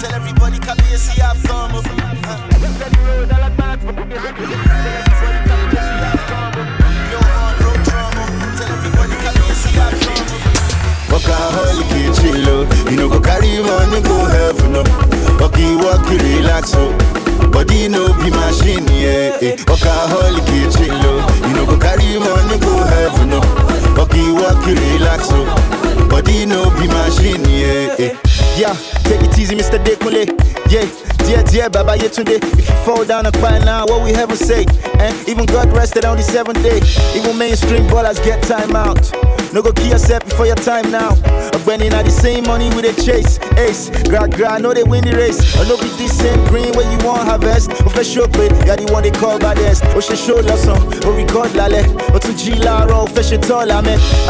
Tell 0.00 0.14
everybody 0.14 0.58
Kabiesi 0.58 1.20
have 1.20 1.42
come. 1.44 1.70
Workaholic, 11.08 12.14
chill, 12.20 12.90
you 12.90 12.96
know, 12.96 13.08
go 13.08 13.20
carry 13.20 13.60
money, 13.62 14.00
go 14.02 14.24
heaven. 14.26 14.76
Okay, 15.42 15.74
walk, 15.76 16.08
you 16.10 16.18
relax, 16.18 16.72
oh. 16.76 16.92
Body 17.50 17.88
no 17.88 18.12
be 18.18 18.30
machine, 18.30 18.86
yeah. 18.94 19.38
Eh. 19.42 19.56
Workaholic, 19.66 20.46
you 20.54 20.70
chill, 20.70 20.94
oh. 20.94 21.48
You 21.48 21.54
know, 21.54 21.66
go 21.66 21.76
carry 21.78 22.18
money, 22.18 22.58
go 22.60 22.84
heaven. 22.84 23.32
Okay, 23.98 24.30
walk, 24.32 24.64
you 24.66 24.74
relax, 24.76 25.28
oh. 25.32 25.46
Body 26.08 26.46
no 26.46 26.70
be 26.78 26.86
machine, 26.86 27.44
yeah. 27.48 27.96
Eh. 27.98 28.29
Yeah, 28.60 28.74
take 29.04 29.22
it 29.22 29.38
easy, 29.38 29.54
Mr. 29.56 29.82
Dekule. 29.82 30.28
Yeah, 30.70 30.84
dear, 31.30 31.42
dear, 31.44 31.70
Baba 31.70 31.96
Yetunde. 31.96 32.42
If 32.58 32.68
you 32.68 32.74
fall 32.84 33.04
down 33.04 33.26
and 33.26 33.34
cry 33.36 33.58
now, 33.60 33.86
what 33.86 34.02
we 34.02 34.12
heaven 34.12 34.36
say? 34.36 34.66
And 34.98 35.14
even 35.28 35.46
God 35.46 35.72
rested 35.72 36.04
on 36.04 36.16
the 36.16 36.22
seventh 36.22 36.62
day. 36.62 36.80
Even 37.16 37.38
mainstream 37.38 37.86
ballers 37.86 38.22
get 38.24 38.42
time 38.42 38.74
out. 38.74 38.98
No 39.52 39.62
go 39.62 39.72
kill 39.72 39.88
yourself 39.88 40.24
before 40.24 40.46
your 40.46 40.56
time 40.56 40.90
now. 40.90 41.14
When 41.66 41.82
in 41.82 41.90
the 41.90 42.10
same 42.10 42.44
money 42.44 42.68
with 42.74 42.86
a 42.86 42.94
chase. 43.02 43.38
Ace, 43.58 43.90
gra 44.08 44.28
gra, 44.28 44.58
know 44.58 44.72
they 44.72 44.82
win 44.82 45.04
the 45.04 45.14
race. 45.14 45.38
Or 45.58 45.64
no 45.66 45.76
be 45.76 45.88
this 45.98 46.16
same 46.18 46.38
green 46.46 46.72
where 46.74 46.86
you 46.90 46.98
want 47.06 47.26
harvest. 47.26 47.70
Or 47.82 47.90
for 47.90 48.04
sure, 48.04 48.28
pay, 48.28 48.48
yeah, 48.66 48.76
the 48.76 48.86
one 48.92 49.02
they 49.02 49.10
call 49.10 49.38
baddest. 49.38 49.84
Or 49.94 50.02
she 50.02 50.16
show 50.16 50.36
love 50.38 50.58
song, 50.58 50.82
or 51.04 51.12
record 51.14 51.54
lale. 51.54 51.74
Or 52.14 52.18
to 52.18 52.32
G 52.36 52.54
la 52.62 52.84
roll, 52.84 53.06
fish 53.06 53.32
it 53.32 53.50
all, 53.50 53.70
I 53.70 53.80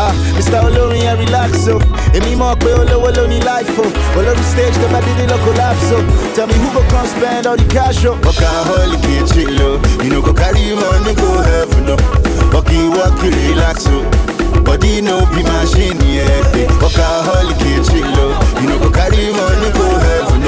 Ah, 0.01 0.13
Mr. 0.37 0.61
Olori 0.65 1.05
and 1.05 1.21
relax, 1.21 1.65
so. 1.65 1.79
Emi 2.17 2.37
mo 2.37 2.55
pe 2.57 2.73
olowo 2.73 3.13
lo 3.15 3.27
ni 3.27 3.41
life, 3.41 3.69
oh. 3.77 3.91
Olori 4.17 4.45
stage, 4.53 4.75
the 4.81 4.89
body 4.89 5.13
they 5.21 5.27
look 5.29 5.41
collapse, 5.45 5.85
so. 5.89 5.99
Tell 6.35 6.47
me 6.47 6.55
who 6.55 6.73
go 6.73 6.83
come 6.91 7.07
spend 7.07 7.47
all 7.47 7.57
the 7.57 7.65
cash, 7.71 8.05
up. 8.05 8.19
oh. 8.19 8.29
Workaholic, 8.29 9.03
you 9.09 9.25
chill, 9.31 9.57
oh. 9.63 10.03
You 10.03 10.11
know, 10.11 10.23
go 10.23 10.33
carry 10.35 10.75
money, 10.75 11.15
go 11.15 11.31
heaven. 11.43 11.91
Okay, 12.55 12.89
walk, 12.91 13.17
you 13.23 13.31
relax, 13.31 13.87
oh. 13.89 14.05
Body 14.65 15.01
no 15.01 15.25
be 15.33 15.43
machine, 15.43 15.99
yeah. 16.05 16.27
eh. 16.59 16.67
Workaholic, 16.83 17.61
you 17.65 17.83
chill, 17.87 18.19
oh. 18.19 18.35
You 18.61 18.69
know, 18.69 18.79
go 18.79 18.91
carry 18.91 19.31
money, 19.33 19.71
go 19.73 19.87
heaven. 19.99 20.43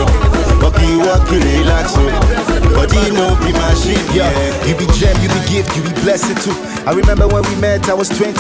Okay, 0.66 0.97
walk, 0.98 1.31
you 1.31 1.39
relax, 1.40 1.94
oh. 1.97 2.52
Body 2.74 3.11
no 3.12 3.36
be 3.40 3.53
machine, 3.53 4.01
Yeah, 4.16 4.31
yeah. 4.32 4.66
you 4.66 4.74
be 4.77 4.86
gem, 4.99 5.15
you 5.23 5.28
be 5.28 5.40
gift, 5.49 5.77
you 5.77 5.82
be 5.82 5.93
blessed 6.03 6.36
too. 6.44 6.55
I 6.86 6.93
remember 6.93 7.28
when 7.28 7.43
we 7.44 7.55
met, 7.61 7.89
I 7.89 7.94
was 7.94 8.09
22. 8.09 8.32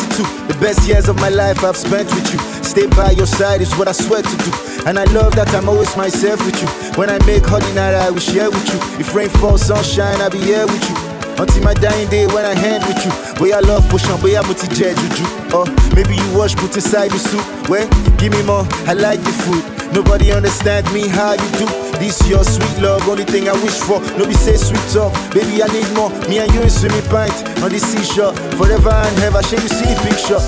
The 0.48 0.56
best 0.60 0.86
years 0.88 1.08
of 1.08 1.16
my 1.16 1.28
life 1.28 1.62
I've 1.62 1.76
spent 1.76 2.08
with 2.10 2.32
you. 2.32 2.38
Stay 2.64 2.86
by 2.88 3.10
your 3.12 3.26
side 3.26 3.60
is 3.60 3.72
what 3.76 3.88
I 3.88 3.92
swear 3.92 4.22
to 4.22 4.36
do. 4.36 4.50
And 4.86 4.98
I 4.98 5.04
love 5.12 5.36
that 5.36 5.54
I'm 5.54 5.68
always 5.68 5.94
myself 5.96 6.44
with 6.44 6.60
you. 6.60 6.68
When 6.98 7.10
I 7.10 7.18
make 7.26 7.44
honey 7.46 7.72
night, 7.74 7.94
I 7.94 8.10
will 8.10 8.18
share 8.20 8.50
with 8.50 8.66
you. 8.72 8.78
If 8.98 9.14
rain 9.14 9.28
falls, 9.28 9.62
sunshine, 9.66 10.20
I'll 10.20 10.30
be 10.30 10.38
here 10.38 10.66
with 10.66 10.82
you. 10.90 11.11
Until 11.38 11.62
my 11.64 11.74
dying 11.74 12.08
day 12.08 12.26
when 12.26 12.44
I 12.44 12.54
hand 12.54 12.84
with 12.84 13.00
you. 13.04 13.12
Boy, 13.38 13.54
I 13.56 13.60
love 13.60 13.88
potion, 13.88 14.18
boy, 14.20 14.36
I'm 14.36 14.46
multi 14.46 14.68
jet 14.68 14.96
juju. 14.96 15.24
Or 15.56 15.64
maybe 15.94 16.14
you 16.16 16.28
wash, 16.36 16.54
put 16.56 16.74
inside 16.74 17.10
the 17.10 17.18
soup. 17.18 17.44
Well, 17.68 17.88
give 18.18 18.32
me 18.32 18.42
more, 18.42 18.66
I 18.86 18.94
like 18.94 19.20
the 19.20 19.32
food. 19.44 19.64
Nobody 19.92 20.32
understand 20.32 20.90
me 20.92 21.08
how 21.08 21.32
you 21.32 21.48
do. 21.60 21.66
This 22.00 22.26
your 22.28 22.44
sweet 22.44 22.78
love, 22.80 23.06
only 23.08 23.24
thing 23.24 23.48
I 23.48 23.52
wish 23.62 23.78
for. 23.80 24.00
Nobody 24.16 24.34
say 24.34 24.56
sweet 24.56 24.82
talk, 24.92 25.12
baby 25.34 25.62
I 25.62 25.68
need 25.68 25.88
more. 25.94 26.10
Me 26.28 26.38
and 26.38 26.52
you 26.54 26.62
in 26.62 26.70
swimming 26.70 27.04
pint 27.10 27.34
on 27.62 27.70
the 27.70 27.78
seashore, 27.78 28.32
forever 28.56 28.90
and 28.90 29.18
ever. 29.20 29.42
Shall 29.42 29.60
you 29.60 29.68
see 29.68 29.92
picture? 30.06 30.40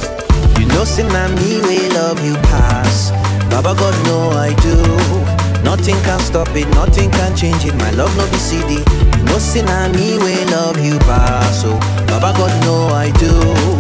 You 0.59 0.67
know, 0.67 0.85
na 1.13 1.29
me 1.37 1.61
we 1.67 1.89
love 1.91 2.25
you 2.25 2.35
pass. 2.49 3.11
Baba 3.51 3.75
God 3.75 3.95
know 4.07 4.31
I 4.31 4.55
do. 4.55 5.34
Nothing 5.65 5.97
can 6.03 6.21
stop 6.21 6.49
it, 6.55 6.69
nothing 6.75 7.11
can 7.11 7.35
change 7.35 7.65
it. 7.65 7.75
My 7.77 7.91
love 7.93 8.15
no 8.17 8.25
be 8.31 8.37
CD. 8.37 8.75
You 8.75 9.25
know, 9.25 9.39
say 9.39 9.63
me 9.97 10.19
we 10.19 10.45
love 10.53 10.79
you 10.85 10.99
pass. 11.01 11.63
So 11.63 11.73
Baba 12.07 12.37
God 12.37 12.53
know 12.65 12.89
I 12.89 13.11
do. 13.19 13.74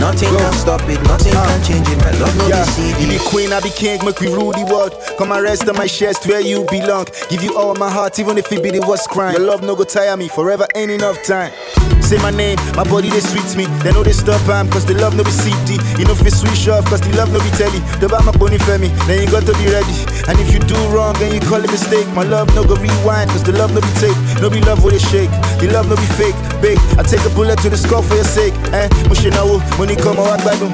Nothing 0.00 0.30
can 0.36 0.52
stop 0.54 0.80
it, 0.88 1.00
nothing 1.04 1.32
can 1.32 1.62
change 1.62 1.88
it. 1.88 1.98
My 1.98 2.10
love 2.18 2.34
no 2.38 2.48
Yeah, 2.48 2.64
be 2.64 2.70
CD. 2.72 3.04
you 3.04 3.08
be 3.18 3.18
queen, 3.28 3.52
I 3.52 3.60
be 3.60 3.70
king, 3.70 4.02
make 4.04 4.18
we 4.20 4.28
rule 4.28 4.52
the 4.52 4.64
world. 4.72 4.94
Come 5.18 5.30
and 5.32 5.42
rest 5.42 5.68
on 5.68 5.76
my 5.76 5.86
chest 5.86 6.26
where 6.26 6.40
you 6.40 6.64
belong. 6.70 7.06
Give 7.28 7.42
you 7.42 7.56
all 7.56 7.74
my 7.74 7.90
heart, 7.90 8.18
even 8.18 8.38
if 8.38 8.50
it 8.50 8.62
be 8.62 8.70
the 8.70 8.80
worst 8.86 9.10
crime. 9.10 9.34
Your 9.34 9.44
love 9.46 9.62
no 9.62 9.76
go 9.76 9.84
tire 9.84 10.16
me, 10.16 10.28
forever 10.28 10.66
ain't 10.74 10.90
enough 10.90 11.22
time. 11.22 11.52
Say 12.00 12.18
my 12.18 12.30
name, 12.30 12.58
my 12.74 12.82
body 12.82 13.08
they 13.10 13.20
sweet 13.20 13.54
me. 13.54 13.66
They 13.84 13.92
know 13.92 14.02
they 14.02 14.12
stop 14.16 14.40
am, 14.48 14.68
cause 14.70 14.84
the 14.86 14.94
love 14.94 15.14
no 15.14 15.22
be 15.22 15.30
CD. 15.30 15.78
You 16.00 16.06
know 16.08 16.16
if 16.16 16.26
it 16.26 16.32
switch 16.34 16.66
off, 16.68 16.86
cause 16.86 17.00
the 17.00 17.12
love 17.14 17.30
no 17.30 17.38
be 17.38 17.50
telly. 17.54 17.78
The 18.00 18.08
bar 18.08 18.22
my 18.24 18.32
bony 18.32 18.58
for 18.58 18.78
me, 18.78 18.88
then 19.06 19.22
you 19.22 19.28
got 19.30 19.44
to 19.46 19.54
be 19.60 19.68
ready. 19.70 19.94
And 20.26 20.40
if 20.40 20.50
you 20.52 20.58
do 20.64 20.74
wrong 20.90 21.14
and 21.22 21.30
you 21.34 21.40
call 21.44 21.62
it 21.62 21.70
mistake, 21.70 22.08
my 22.16 22.24
love 22.24 22.48
no 22.56 22.64
go 22.64 22.74
rewind, 22.80 23.30
cause 23.30 23.44
the 23.44 23.52
love 23.52 23.70
no 23.76 23.80
be 23.84 23.92
tape. 24.02 24.16
No 24.42 24.48
be 24.50 24.60
love 24.64 24.82
with 24.82 24.96
a 24.96 25.02
shake, 25.12 25.30
the 25.60 25.68
love 25.70 25.86
no 25.86 25.94
be 25.94 26.08
fake. 26.18 26.34
Babe, 26.64 26.80
I 26.98 27.04
take 27.04 27.22
a 27.22 27.30
bullet 27.36 27.60
to 27.62 27.68
the 27.70 27.76
skull 27.78 28.02
for 28.02 28.16
your 28.16 28.24
sake. 28.26 28.54
Eh, 28.74 28.88
mushinawo, 29.06 29.60
money 29.90 30.02
come 30.02 30.18
out 30.18 30.38
gbadun. 30.40 30.72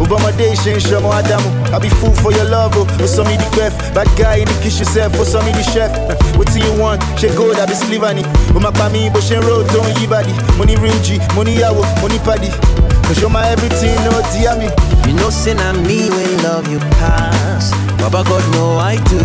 Obama 0.00 0.30
day 0.36 0.52
ṣe 0.54 0.74
ń 0.74 0.78
ṣọmọ 0.80 1.10
Ádámù. 1.18 1.48
I 1.74 1.78
be 1.78 1.88
fool 1.88 2.12
for 2.22 2.32
your 2.32 2.44
love, 2.44 2.74
oh. 2.76 2.86
O 3.02 3.06
sọ 3.06 3.24
mi 3.24 3.36
di 3.36 3.44
gbẹf. 3.54 3.72
Bad 3.94 4.08
guy 4.16 4.36
in 4.42 4.46
the 4.46 4.54
kitchen 4.62 4.86
sef, 4.86 5.12
o 5.20 5.24
sọ 5.24 5.42
mi 5.44 5.52
di 5.52 5.62
chef. 5.72 5.90
Wetin 6.38 6.62
you 6.64 6.72
want? 6.80 7.00
Ṣé 7.16 7.34
gold 7.36 7.58
àbí 7.58 7.74
silver 7.74 8.14
ni? 8.14 8.22
O 8.54 8.60
máa 8.60 8.72
pa 8.72 8.88
mí 8.88 9.10
bó 9.10 9.20
ṣe 9.20 9.36
ń 9.38 9.42
roll 9.46 9.64
tó 9.72 9.80
ń 9.82 9.94
yí 10.00 10.06
bàdí. 10.06 10.32
Mo 10.58 10.64
ní 10.64 10.74
real 10.82 10.98
G, 11.02 11.18
mo 11.34 11.42
ní 11.44 11.56
ìyàwó, 11.58 11.82
mo 12.00 12.08
ní 12.08 12.18
padì. 12.24 12.48
Cause 13.06 13.20
you're 13.20 13.30
my 13.30 13.46
everything, 13.50 13.94
no 14.06 14.12
dear 14.32 14.54
me. 14.56 14.68
You 15.06 15.14
know, 15.18 15.30
sin 15.30 15.56
na 15.56 15.72
me 15.72 16.08
we 16.10 16.24
love 16.42 16.66
you 16.70 16.78
pass. 16.98 17.72
Baba 17.98 18.22
God 18.24 18.44
know 18.54 18.78
I 18.78 18.96
do. 19.10 19.22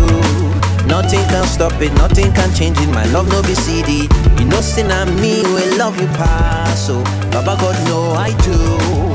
Nothing 0.86 1.22
can 1.28 1.46
stop 1.46 1.80
it, 1.80 1.92
nothing 1.94 2.32
can 2.32 2.50
change 2.54 2.78
it. 2.80 2.88
My 2.90 3.04
love 3.12 3.28
no 3.30 3.40
be 3.42 3.54
CD. 3.54 4.08
You 4.38 4.46
know, 4.46 4.60
sin 4.60 4.88
na 4.88 5.04
me 5.04 5.42
we 5.54 5.62
love 5.78 5.98
you 6.00 6.08
pass. 6.18 6.86
So 6.86 7.02
Baba 7.30 7.56
God 7.60 7.76
know 7.86 8.12
I 8.14 8.30
do. 8.44 9.07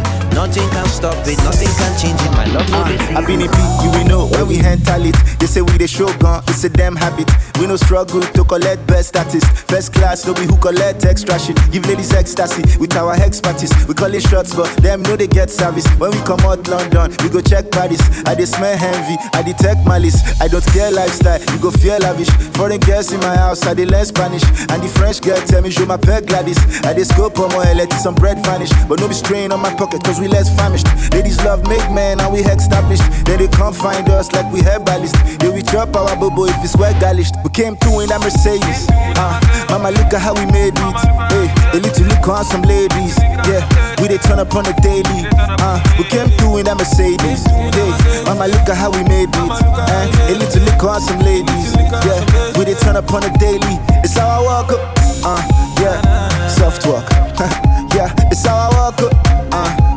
Nothing 0.44 0.70
can 0.72 0.86
stop 0.88 1.15
it, 1.26 1.38
nothing 1.38 1.72
can 1.80 1.94
change 1.98 2.20
it. 2.20 2.32
My 2.36 2.44
love 2.52 2.68
no 2.70 2.84
CD. 2.84 3.15
I 3.15 3.26
been 3.26 3.40
ah. 3.40 3.48
a 3.48 3.56
beat, 3.56 3.72
you 3.80 3.90
will 3.95 4.07
know 4.11 4.24
when 4.28 4.45
we 4.49 4.57
handle 4.57 5.06
it. 5.06 5.15
They 5.40 5.48
say 5.48 5.61
we 5.61 5.72
the 5.78 5.88
show 5.88 6.11
gun, 6.20 6.44
it's 6.49 6.65
a 6.65 6.70
damn 6.70 6.98
habit. 6.98 7.32
We 7.60 7.65
no 7.65 7.78
struggle 7.78 8.20
to 8.20 8.44
collect 8.44 8.86
best 8.86 9.15
artist. 9.15 9.48
First 9.72 9.94
class, 9.94 10.28
no 10.28 10.34
be 10.34 10.44
who 10.44 10.57
collect 10.57 11.06
extra 11.06 11.40
shit. 11.40 11.56
Give 11.72 11.86
ladies 11.88 12.11
ecstasy 12.11 12.60
with 12.78 12.94
our 12.98 13.14
expertise. 13.15 13.72
We 13.88 13.94
call 13.94 14.14
it 14.14 14.22
shots, 14.24 14.53
but 14.53 14.68
them 14.84 15.02
know 15.03 15.15
they 15.15 15.28
get 15.28 15.49
service. 15.49 15.88
When 15.95 16.11
we 16.11 16.20
come 16.28 16.41
out 16.41 16.68
London, 16.68 17.15
we 17.24 17.30
go 17.30 17.40
check 17.40 17.72
Paris. 17.72 18.03
I 18.28 18.36
dey 18.36 18.44
smell 18.44 18.76
envy, 18.76 19.15
I 19.32 19.44
detect 19.44 19.88
malice. 19.88 20.20
I 20.41 20.49
don't 20.49 20.65
care 20.76 20.91
lifestyle, 20.91 21.40
you 21.56 21.60
go 21.64 21.72
feel 21.72 21.99
lavish. 21.99 22.28
Foreign 22.60 22.82
girls 22.82 23.14
in 23.14 23.22
my 23.22 23.32
house, 23.38 23.64
I 23.65 23.74
dey 23.76 23.86
learn 23.86 24.03
Spanish. 24.03 24.44
And 24.68 24.84
the 24.84 24.91
French 24.91 25.22
girl 25.22 25.40
tell 25.48 25.61
me, 25.61 25.70
je 25.70 25.86
m'appelle 25.86 26.20
Gladys. 26.28 26.60
I 26.84 26.91
dey 26.94 27.06
scope 27.06 27.40
on 27.40 27.48
my 27.56 27.72
let 27.72 27.94
some 27.94 28.15
bread 28.15 28.44
vanish. 28.44 28.72
But 28.90 28.99
no 28.99 29.07
be 29.07 29.14
strain 29.14 29.53
on 29.53 29.61
my 29.61 29.74
pocket, 29.76 30.03
cause 30.03 30.20
we 30.20 30.32
less 30.34 30.49
famished. 30.49 30.89
Ladies 31.14 31.38
love 31.45 31.61
make 31.69 31.85
man, 31.93 32.19
and 32.19 32.34
we 32.34 32.41
established. 32.41 33.05
Then 33.26 33.38
they 33.38 33.47
come 33.47 33.73
find 33.73 34.10
us 34.10 34.34
like 34.34 34.51
we 34.51 34.61
herbalist. 34.61 35.15
They 35.39 35.49
we 35.49 35.61
drop 35.61 35.95
our 35.95 36.18
bobo 36.18 36.45
if 36.45 36.57
it's 36.65 36.76
well 36.76 36.93
garnished. 36.99 37.35
We 37.45 37.51
came 37.51 37.77
through 37.77 38.01
in 38.01 38.10
that 38.10 38.19
Mercedes. 38.19 38.89
Uh, 39.15 39.38
mama, 39.69 39.93
look 39.93 40.11
at 40.11 40.22
how 40.22 40.34
we 40.34 40.45
made 40.49 40.73
it. 40.73 40.93
Hey, 41.30 41.47
a 41.77 41.80
little 41.80 42.05
look 42.10 42.27
on 42.27 42.43
some 42.43 42.64
ladies. 42.65 43.15
Yeah, 43.45 43.61
we 44.01 44.10
they 44.10 44.18
turn 44.18 44.41
up 44.41 44.53
on 44.57 44.65
the 44.65 44.73
daily. 44.81 45.30
Uh, 45.38 45.77
we 46.01 46.03
came 46.10 46.27
through 46.41 46.57
in 46.57 46.65
that 46.65 46.77
Mercedes. 46.81 47.45
Hey, 47.45 47.91
mama, 48.26 48.49
look 48.49 48.65
at 48.68 48.76
how 48.76 48.89
we 48.89 49.05
made 49.05 49.30
it. 49.30 49.38
Uh, 49.38 50.10
a 50.27 50.34
little 50.34 50.64
look 50.65 50.84
on 50.84 50.99
some 50.99 51.22
ladies. 51.22 51.77
Yeah, 52.01 52.26
we 52.57 52.65
they 52.65 52.73
turn 52.81 52.97
up 52.97 53.14
on 53.14 53.22
the 53.22 53.31
daily. 53.38 53.77
It's 54.01 54.18
how 54.18 54.27
I 54.27 54.39
walk 54.41 54.73
up. 54.73 54.81
Uh, 55.23 55.41
yeah, 55.77 56.01
soft 56.49 56.85
walk. 56.89 57.05
yeah, 57.93 58.10
it's 58.34 58.43
how 58.45 58.57
I 58.57 58.69
walk 58.73 58.99
up. 59.05 59.14
Uh, 59.53 59.93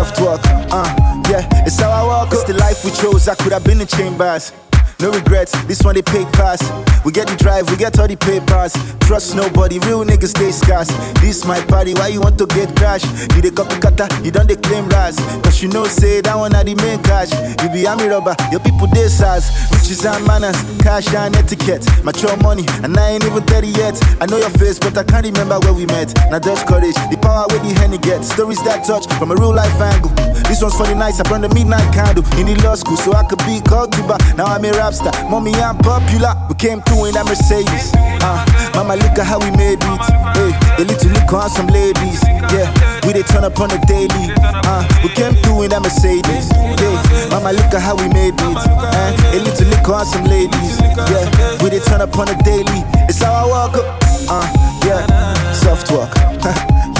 Uh, 0.00 1.22
yeah, 1.28 1.48
it's 1.66 1.80
how 1.80 1.90
I 1.90 2.04
walk. 2.04 2.32
It's 2.32 2.44
the 2.44 2.54
life 2.54 2.84
we 2.84 2.92
chose. 2.92 3.26
I 3.26 3.34
could 3.34 3.52
have 3.52 3.64
been 3.64 3.80
in 3.80 3.86
chambers. 3.88 4.52
No 5.00 5.12
regrets, 5.12 5.52
this 5.66 5.80
one 5.82 5.94
they 5.94 6.02
pay 6.02 6.24
pass. 6.32 6.58
We 7.04 7.12
get 7.12 7.28
the 7.28 7.36
drive, 7.36 7.70
we 7.70 7.76
get 7.76 7.96
all 8.00 8.08
the 8.08 8.16
papers. 8.16 8.74
Trust 9.06 9.36
nobody, 9.36 9.78
real 9.86 10.04
niggas 10.04 10.34
stay 10.34 10.50
scarce. 10.50 10.88
This 11.22 11.44
my 11.46 11.60
party, 11.70 11.94
why 11.94 12.08
you 12.08 12.20
want 12.20 12.36
to 12.38 12.46
get 12.46 12.74
crash? 12.74 13.06
You 13.38 13.40
the 13.46 13.54
copycatter, 13.54 14.10
you 14.24 14.32
don't 14.32 14.48
they 14.48 14.56
claim 14.56 14.88
rise. 14.88 15.14
Cause 15.46 15.62
you 15.62 15.68
know, 15.68 15.84
say 15.86 16.20
that 16.20 16.34
one 16.34 16.52
are 16.56 16.64
the 16.64 16.74
main 16.74 17.00
cash. 17.06 17.30
You 17.62 17.70
be 17.70 17.86
army 17.86 18.10
robber, 18.10 18.34
your 18.50 18.58
people 18.58 18.88
they 18.90 19.06
size. 19.06 19.46
Riches 19.70 20.04
and 20.04 20.26
manners, 20.26 20.58
cash 20.82 21.06
and 21.14 21.36
etiquette. 21.36 21.86
Mature 22.02 22.36
money, 22.42 22.66
and 22.82 22.90
I 22.98 23.14
ain't 23.14 23.24
even 23.24 23.44
30 23.46 23.68
yet. 23.78 23.94
I 24.20 24.26
know 24.26 24.38
your 24.38 24.50
face, 24.58 24.80
but 24.80 24.98
I 24.98 25.04
can't 25.04 25.24
remember 25.24 25.62
where 25.62 25.74
we 25.74 25.86
met. 25.86 26.10
Now 26.26 26.42
just 26.42 26.66
courage, 26.66 26.98
the 27.06 27.18
power 27.22 27.46
where 27.54 27.62
the 27.62 27.70
henny 27.78 27.98
gets. 27.98 28.34
Stories 28.34 28.58
that 28.66 28.82
touch 28.82 29.06
from 29.14 29.30
a 29.30 29.36
real 29.38 29.54
life 29.54 29.78
angle. 29.78 30.10
This 30.50 30.58
one's 30.60 30.74
for 30.74 30.90
the 30.90 30.96
nights, 30.98 31.20
I 31.20 31.28
burn 31.30 31.42
the 31.42 31.54
midnight 31.54 31.86
candle 31.94 32.26
in 32.34 32.50
the 32.50 32.58
law 32.66 32.74
school, 32.74 32.96
so 32.96 33.14
I 33.14 33.22
could 33.22 33.38
be 33.46 33.62
called 33.62 33.92
to. 33.94 34.02
Now 34.34 34.46
I'm 34.46 34.64
a 34.64 34.72
star, 34.94 35.12
mommy, 35.28 35.52
I'm 35.54 35.76
popular. 35.78 36.32
We 36.48 36.54
came 36.54 36.80
through 36.82 37.06
in 37.06 37.14
that 37.14 37.26
Mercedes. 37.26 37.92
Uh, 38.22 38.40
mama, 38.74 38.96
look 38.96 39.18
at 39.18 39.26
how 39.26 39.38
we 39.38 39.50
made 39.56 39.80
it. 39.80 40.00
Hey, 40.36 40.52
a 40.80 40.84
little 40.84 41.10
look 41.10 41.32
on 41.32 41.50
some 41.50 41.66
ladies. 41.68 42.22
Yeah, 42.52 42.70
we 43.04 43.12
they 43.12 43.22
turn 43.26 43.44
up 43.44 43.58
on 43.60 43.68
the 43.68 43.78
daily. 43.84 44.32
Uh, 44.40 44.82
we 45.02 45.10
came 45.12 45.34
through 45.44 45.66
in 45.66 45.70
that 45.70 45.82
Mercedes. 45.82 46.48
Hey, 46.78 46.94
mama, 47.28 47.52
look 47.52 47.72
at 47.74 47.82
how 47.82 47.96
we 47.96 48.08
made 48.08 48.34
it. 48.38 48.40
Uh, 48.40 49.36
a 49.36 49.38
little 49.42 49.68
look 49.68 49.88
on 49.88 50.06
some 50.06 50.24
ladies. 50.24 50.80
Yeah, 51.10 51.26
we 51.62 51.70
they 51.70 51.80
turn 51.80 52.00
up 52.00 52.16
on 52.16 52.26
the 52.30 52.36
daily. 52.46 52.80
It's 53.08 53.20
how 53.20 53.34
I 53.34 53.44
walk 53.44 53.76
up. 53.76 53.86
Uh, 54.28 54.46
yeah, 54.86 55.04
soft 55.52 55.90
walk. 55.90 56.12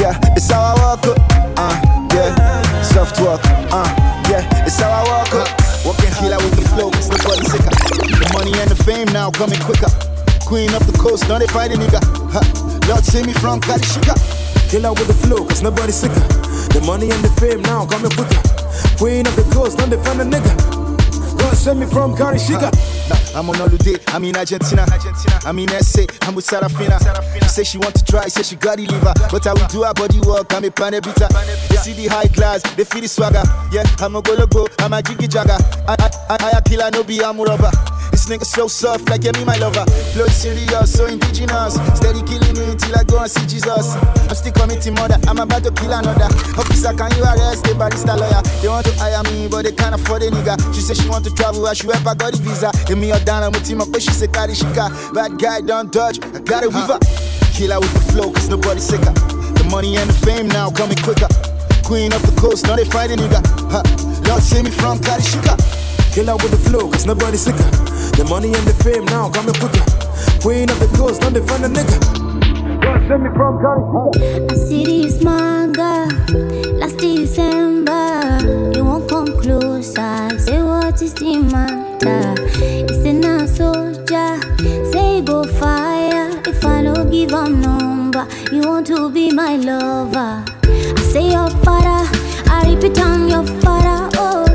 yeah, 0.00 0.18
it's 0.36 0.50
how 0.50 0.60
I 0.60 0.74
walk 0.80 1.06
up. 1.06 1.18
Uh, 1.56 1.74
yeah, 2.12 2.82
soft 2.82 3.20
walk. 3.20 3.40
Uh, 3.72 3.88
yeah, 4.28 4.44
it's 4.66 4.78
how 4.80 4.90
I 4.90 5.02
walk 5.08 5.34
up. 5.34 5.48
Walking 5.84 6.10
killer 6.18 6.36
with 6.38 6.56
the 6.56 6.68
flow, 6.68 6.90
nobody 6.90 7.44
sicker. 7.48 7.67
The 8.38 8.44
money 8.44 8.60
and 8.62 8.70
the 8.70 8.84
fame 8.84 9.08
now 9.08 9.32
coming 9.32 9.58
quicker. 9.66 9.90
Queen 10.46 10.70
of 10.72 10.86
the 10.86 10.96
coast, 10.96 11.26
now 11.26 11.38
they 11.42 11.48
fight 11.48 11.72
a 11.72 11.74
nigga. 11.74 11.98
Ha. 12.30 12.38
Lord 12.86 13.02
save 13.02 13.26
me 13.26 13.32
from 13.32 13.58
Karishika. 13.58 14.14
Kill 14.70 14.86
out 14.86 14.96
with 14.96 15.08
the 15.08 15.14
flow, 15.26 15.42
cause 15.42 15.60
nobody's 15.60 15.96
sicker. 15.96 16.22
The 16.70 16.80
money 16.86 17.10
and 17.10 17.18
the 17.18 17.34
fame 17.42 17.62
now 17.62 17.84
coming 17.84 18.14
quicker. 18.14 18.38
Queen 18.94 19.26
of 19.26 19.34
the 19.34 19.42
coast, 19.50 19.78
now 19.78 19.86
they 19.86 19.98
find 20.04 20.22
a 20.22 20.24
nigga. 20.24 20.54
God 21.34 21.56
send 21.56 21.80
me 21.80 21.86
from 21.86 22.14
Karishika. 22.14 22.70
Nah, 23.10 23.40
I'm 23.40 23.50
on 23.50 23.56
holiday, 23.56 23.98
I'm 24.14 24.22
in 24.22 24.36
Argentina. 24.36 24.86
I'm 25.42 25.58
in 25.58 25.74
SA, 25.82 26.06
I'm 26.22 26.36
with 26.36 26.46
Sarafina. 26.46 27.02
She 27.42 27.48
say 27.48 27.64
she 27.64 27.78
want 27.78 27.96
to 27.96 28.04
try, 28.04 28.28
say 28.28 28.44
she 28.44 28.54
got 28.54 28.78
the 28.78 28.86
liver. 28.86 29.14
But 29.34 29.48
I 29.48 29.52
will 29.54 29.66
do 29.66 29.82
her 29.82 29.94
body 29.94 30.20
work, 30.22 30.54
I'm 30.54 30.62
a 30.62 30.70
panebita. 30.70 31.26
They 31.74 31.76
see 31.82 31.94
the 31.94 32.06
high 32.06 32.30
class, 32.30 32.62
they 32.76 32.84
feel 32.84 33.02
the 33.02 33.08
swagger. 33.08 33.42
Yeah, 33.72 33.82
I'm 33.98 34.14
a 34.14 34.22
go 34.22 34.38
go, 34.46 34.68
I'm 34.78 34.92
a 34.92 35.02
jiggy 35.02 35.26
jagger. 35.26 35.58
I, 35.90 35.98
I, 35.98 36.10
I, 36.30 36.36
I 36.38 36.58
a 36.58 36.62
killer, 36.62 36.88
no 36.92 37.02
be, 37.02 37.18
I'm 37.18 37.40
a 37.40 37.42
rubber. 37.42 37.97
Nigga 38.28 38.44
so 38.44 38.68
soft, 38.68 39.08
like 39.08 39.24
yeah, 39.24 39.32
me 39.32 39.44
my 39.44 39.56
lover. 39.56 39.88
Flow 40.12 40.26
serious, 40.26 40.92
so 40.92 41.06
indigenous. 41.06 41.80
Steady 41.96 42.20
killing 42.28 42.52
me 42.60 42.76
till 42.76 42.92
I 42.94 43.02
go 43.08 43.24
and 43.24 43.30
see 43.30 43.40
Jesus. 43.48 43.96
I'm 43.96 44.36
still 44.36 44.52
committing 44.52 44.92
murder, 45.00 45.16
I'm 45.26 45.38
about 45.38 45.64
to 45.64 45.72
kill 45.72 45.90
another. 45.90 46.28
Officer, 46.60 46.92
can 46.92 47.08
you 47.16 47.24
arrest 47.24 47.64
the 47.64 47.72
barista 47.72 48.20
lawyer? 48.20 48.44
They 48.60 48.68
want 48.68 48.84
to 48.84 48.92
hire 49.00 49.22
me, 49.32 49.48
but 49.48 49.64
they 49.64 49.72
can't 49.72 49.94
afford 49.94 50.24
a 50.24 50.30
nigga. 50.30 50.60
She 50.74 50.82
say 50.82 50.92
she 50.92 51.08
want 51.08 51.24
to 51.24 51.32
travel, 51.32 51.66
I 51.66 51.72
should 51.72 51.90
help, 51.90 52.06
I 52.06 52.14
got 52.14 52.36
the 52.36 52.38
visa. 52.44 52.70
Give 52.86 52.98
me 52.98 53.12
a 53.12 53.18
down, 53.24 53.44
I'm 53.44 53.54
a 53.54 53.60
team 53.60 53.80
up, 53.80 53.88
but 53.90 54.02
she 54.02 54.12
say 54.12 54.28
carry 54.28 54.52
shika. 54.52 54.92
Bad 55.14 55.40
guy, 55.40 55.62
don't 55.62 55.90
touch, 55.90 56.20
I 56.20 56.40
got 56.44 56.64
it 56.64 56.68
with 56.68 56.84
her. 56.84 57.00
Killer 57.56 57.80
with 57.80 57.94
the 57.94 58.12
flow, 58.12 58.30
cause 58.30 58.50
nobody 58.50 58.80
sicker. 58.80 59.12
The 59.56 59.64
money 59.70 59.96
and 59.96 60.10
the 60.10 60.12
fame 60.12 60.48
now 60.48 60.68
coming 60.68 61.00
quicker. 61.00 61.32
Queen 61.80 62.12
of 62.12 62.20
the 62.20 62.38
coast, 62.38 62.66
now 62.68 62.76
they 62.76 62.84
a 62.84 63.16
nigga. 63.16 63.40
Ha. 63.72 63.80
Lord 64.28 64.42
save 64.42 64.64
me 64.64 64.70
from 64.70 64.98
Karishika. 64.98 65.56
Kill 66.18 66.30
out 66.30 66.42
with 66.42 66.50
the 66.50 66.58
flow, 66.68 66.90
cause 66.90 67.06
nobody's 67.06 67.42
sicker. 67.42 67.70
The 68.18 68.26
money 68.28 68.48
and 68.52 68.66
the 68.66 68.74
fame 68.82 69.04
now 69.04 69.30
coming 69.30 69.54
quicker. 69.54 69.86
Queen 70.42 70.68
of 70.68 70.80
the 70.80 70.88
coast, 70.98 71.20
now 71.20 71.30
they 71.30 71.38
find 71.46 71.64
a 71.64 71.68
nigga. 71.68 71.94
God 72.82 73.06
send 73.06 73.22
me 73.22 73.30
from 73.36 73.62
Karishika. 73.62 74.48
The 74.48 74.56
city 74.56 75.06
is 75.06 75.22
my 75.22 75.68
girl. 75.70 76.08
Last 76.80 76.96
December, 76.96 78.74
you 78.76 78.84
won't 78.84 79.08
come 79.08 79.30
closer. 79.40 80.36
Say 80.40 80.60
what 80.60 81.00
is 81.00 81.14
the 81.14 81.38
matter? 81.38 82.34
It's 82.58 83.04
in 83.06 83.22
a 83.22 83.46
soldier. 83.46 84.42
Say 84.90 85.22
go 85.22 85.44
fire. 85.44 86.34
If 86.44 86.64
I 86.64 86.82
don't 86.82 87.12
give 87.12 87.32
a 87.32 87.48
number, 87.48 88.26
you 88.50 88.62
want 88.62 88.88
to 88.88 89.08
be 89.08 89.30
my 89.30 89.54
lover. 89.54 90.42
I 90.64 91.00
say 91.12 91.30
your 91.30 91.48
father. 91.62 92.10
I 92.50 92.74
repeat 92.74 92.98
on 92.98 93.28
your 93.28 93.46
father. 93.62 94.10
Oh, 94.18 94.47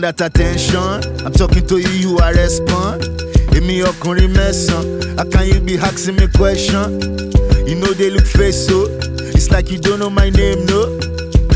me. 0.00 0.06
Oh 0.06 0.10
stand 0.10 0.20
at 0.20 0.20
attention. 0.20 1.26
I'm 1.26 1.32
talking 1.32 1.66
to 1.66 1.78
you, 1.78 1.88
you 1.90 2.18
are 2.18 2.32
respond. 2.34 3.02
Èmi 3.52 3.82
ọkùnrin 3.82 4.32
mẹ́sàn-án, 4.32 5.16
how 5.18 5.24
can 5.30 5.46
you 5.46 5.60
be 5.60 5.76
asking 5.78 6.16
me 6.16 6.26
question? 6.28 7.00
You 7.66 7.74
know 7.76 7.92
they 7.92 8.10
look 8.10 8.24
face 8.26 8.66
so, 8.66 8.86
it's 9.34 9.50
like 9.50 9.70
you 9.70 9.78
don't 9.78 9.98
know 9.98 10.08
my 10.10 10.30
name, 10.30 10.64
no. 10.66 10.86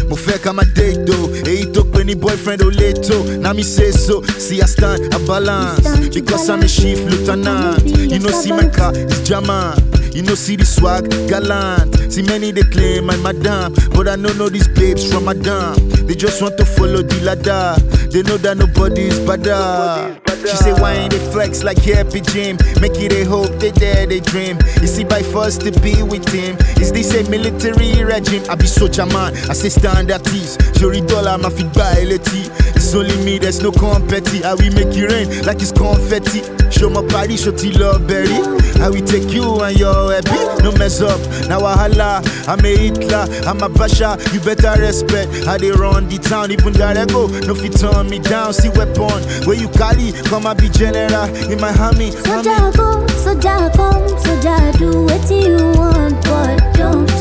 Mo 0.09 0.17
fẹ́ 0.17 0.39
ká 0.45 0.53
máa 0.53 0.65
date 0.75 1.07
though, 1.07 1.29
èyí 1.49 1.73
tó 1.73 1.83
pé 1.85 2.05
ní 2.05 2.15
boyfriend 2.15 2.61
ò 2.63 2.71
lè 2.71 2.93
tó. 3.09 3.17
Na 3.41 3.53
mi 3.55 3.63
say 3.63 3.91
so, 3.93 4.23
see 4.39 4.61
I 4.63 4.67
stand, 4.67 5.01
I 5.15 5.19
balance. 5.27 5.89
Because 6.15 6.51
I'm 6.51 6.63
a 6.63 6.69
chief 6.69 6.99
lieutenant. 7.01 7.83
You 7.87 8.19
know 8.19 8.31
see 8.31 8.53
my 8.53 8.69
car, 8.69 8.93
it's 8.95 9.21
German. 9.29 9.73
You 10.17 10.23
know 10.23 10.35
see 10.35 10.57
the 10.57 10.65
swag, 10.65 11.11
gallant. 11.29 12.11
See 12.11 12.23
many 12.23 12.51
they 12.51 12.63
claim 12.63 13.11
I'm 13.11 13.23
madam, 13.23 13.75
but 13.93 14.09
I 14.09 14.17
no 14.17 14.33
know 14.33 14.49
these 14.49 14.67
babes 14.67 15.05
from 15.13 15.27
madam. 15.27 15.77
They 16.07 16.15
just 16.15 16.41
want 16.41 16.57
to 16.57 16.65
follow 16.65 17.03
the 17.03 17.21
ladder. 17.21 17.77
They 18.09 18.23
know 18.23 18.39
that 18.39 18.57
nobody's 18.57 19.19
nobody 19.19 20.15
is 20.15 20.19
better. 20.25 20.36
She 20.47 20.57
say 20.57 20.73
why 20.75 20.95
ain't 20.95 21.13
it 21.13 21.33
flex 21.33 21.65
like 21.65 21.79
happy 21.79 22.21
gym? 22.21 22.57
Make 22.81 22.97
it 23.03 23.13
a 23.13 23.25
hope 23.25 23.51
they 23.59 23.73
dare 23.73 24.07
they 24.07 24.21
dream. 24.21 24.59
You 24.81 24.87
see 24.87 25.05
by 25.05 25.23
force 25.23 25.59
to 25.59 25.73
be 25.81 26.03
with 26.03 26.29
him. 26.29 26.57
Is 26.81 26.93
this 26.93 27.15
a 27.15 27.29
military 27.29 28.05
regime? 28.05 28.45
I 28.49 28.55
be 28.55 28.67
soldier 28.67 29.07
man, 29.07 29.35
I 29.51 29.55
say 29.55 29.71
stand 29.71 30.11
at 30.11 30.27
ease. 30.33 30.57
Jury 30.79 31.01
dollar 31.01 31.37
my 31.39 31.51
feet 31.51 31.73
by 31.75 31.97
It's 31.99 32.95
only 32.95 33.17
me, 33.25 33.39
there's 33.39 33.61
no 33.63 33.73
competi. 33.73 34.43
How 34.43 34.57
we 34.57 34.71
make 34.71 34.95
it 34.95 35.11
rain 35.11 35.43
like 35.45 35.61
it's 35.61 35.73
confetti. 35.73 36.43
Show 36.71 36.91
my 36.91 37.03
body, 37.03 37.37
show 37.37 37.53
T 37.53 37.73
love 37.73 38.07
berry. 38.07 38.39
How 38.79 38.93
we 38.93 39.01
take 39.01 39.33
you 39.33 39.61
and 39.63 39.79
your 39.79 40.13
happy. 40.13 40.63
No 40.63 40.71
mess 40.73 41.01
up. 41.01 41.19
Now 41.49 41.65
I 41.65 41.75
holla. 41.75 42.23
I'm 42.47 42.65
a 42.65 42.77
Hitler, 42.77 43.27
I'm 43.47 43.63
a 43.63 43.69
Basha. 43.69 44.19
You 44.33 44.41
better 44.41 44.81
respect 44.81 45.45
how 45.45 45.59
they 45.59 45.71
run 45.71 46.09
the 46.09 46.19
town. 46.19 46.53
Even 46.53 46.73
gotta 46.73 47.07
go. 47.07 47.27
No 47.47 47.55
fit 47.55 47.77
turn 47.77 48.09
me 48.11 48.19
down. 48.19 48.53
See 48.53 48.69
weapon 48.71 49.23
where 49.47 49.57
you 49.57 49.69
carry. 49.71 50.13
Come 50.37 50.45
and 50.45 50.61
be 50.61 50.69
general 50.69 51.35
in 51.51 51.59
my 51.59 51.73
hammy. 51.73 52.11
Soja 52.11 52.71
go, 52.77 52.83
oh, 52.83 53.07
soja 53.25 53.75
come, 53.75 54.03
oh, 54.03 54.17
soja 54.23 54.77
do 54.77 55.05
what 55.05 55.31
you 55.31 55.57
want, 55.81 56.23
but 56.25 56.75
don't 56.75 57.16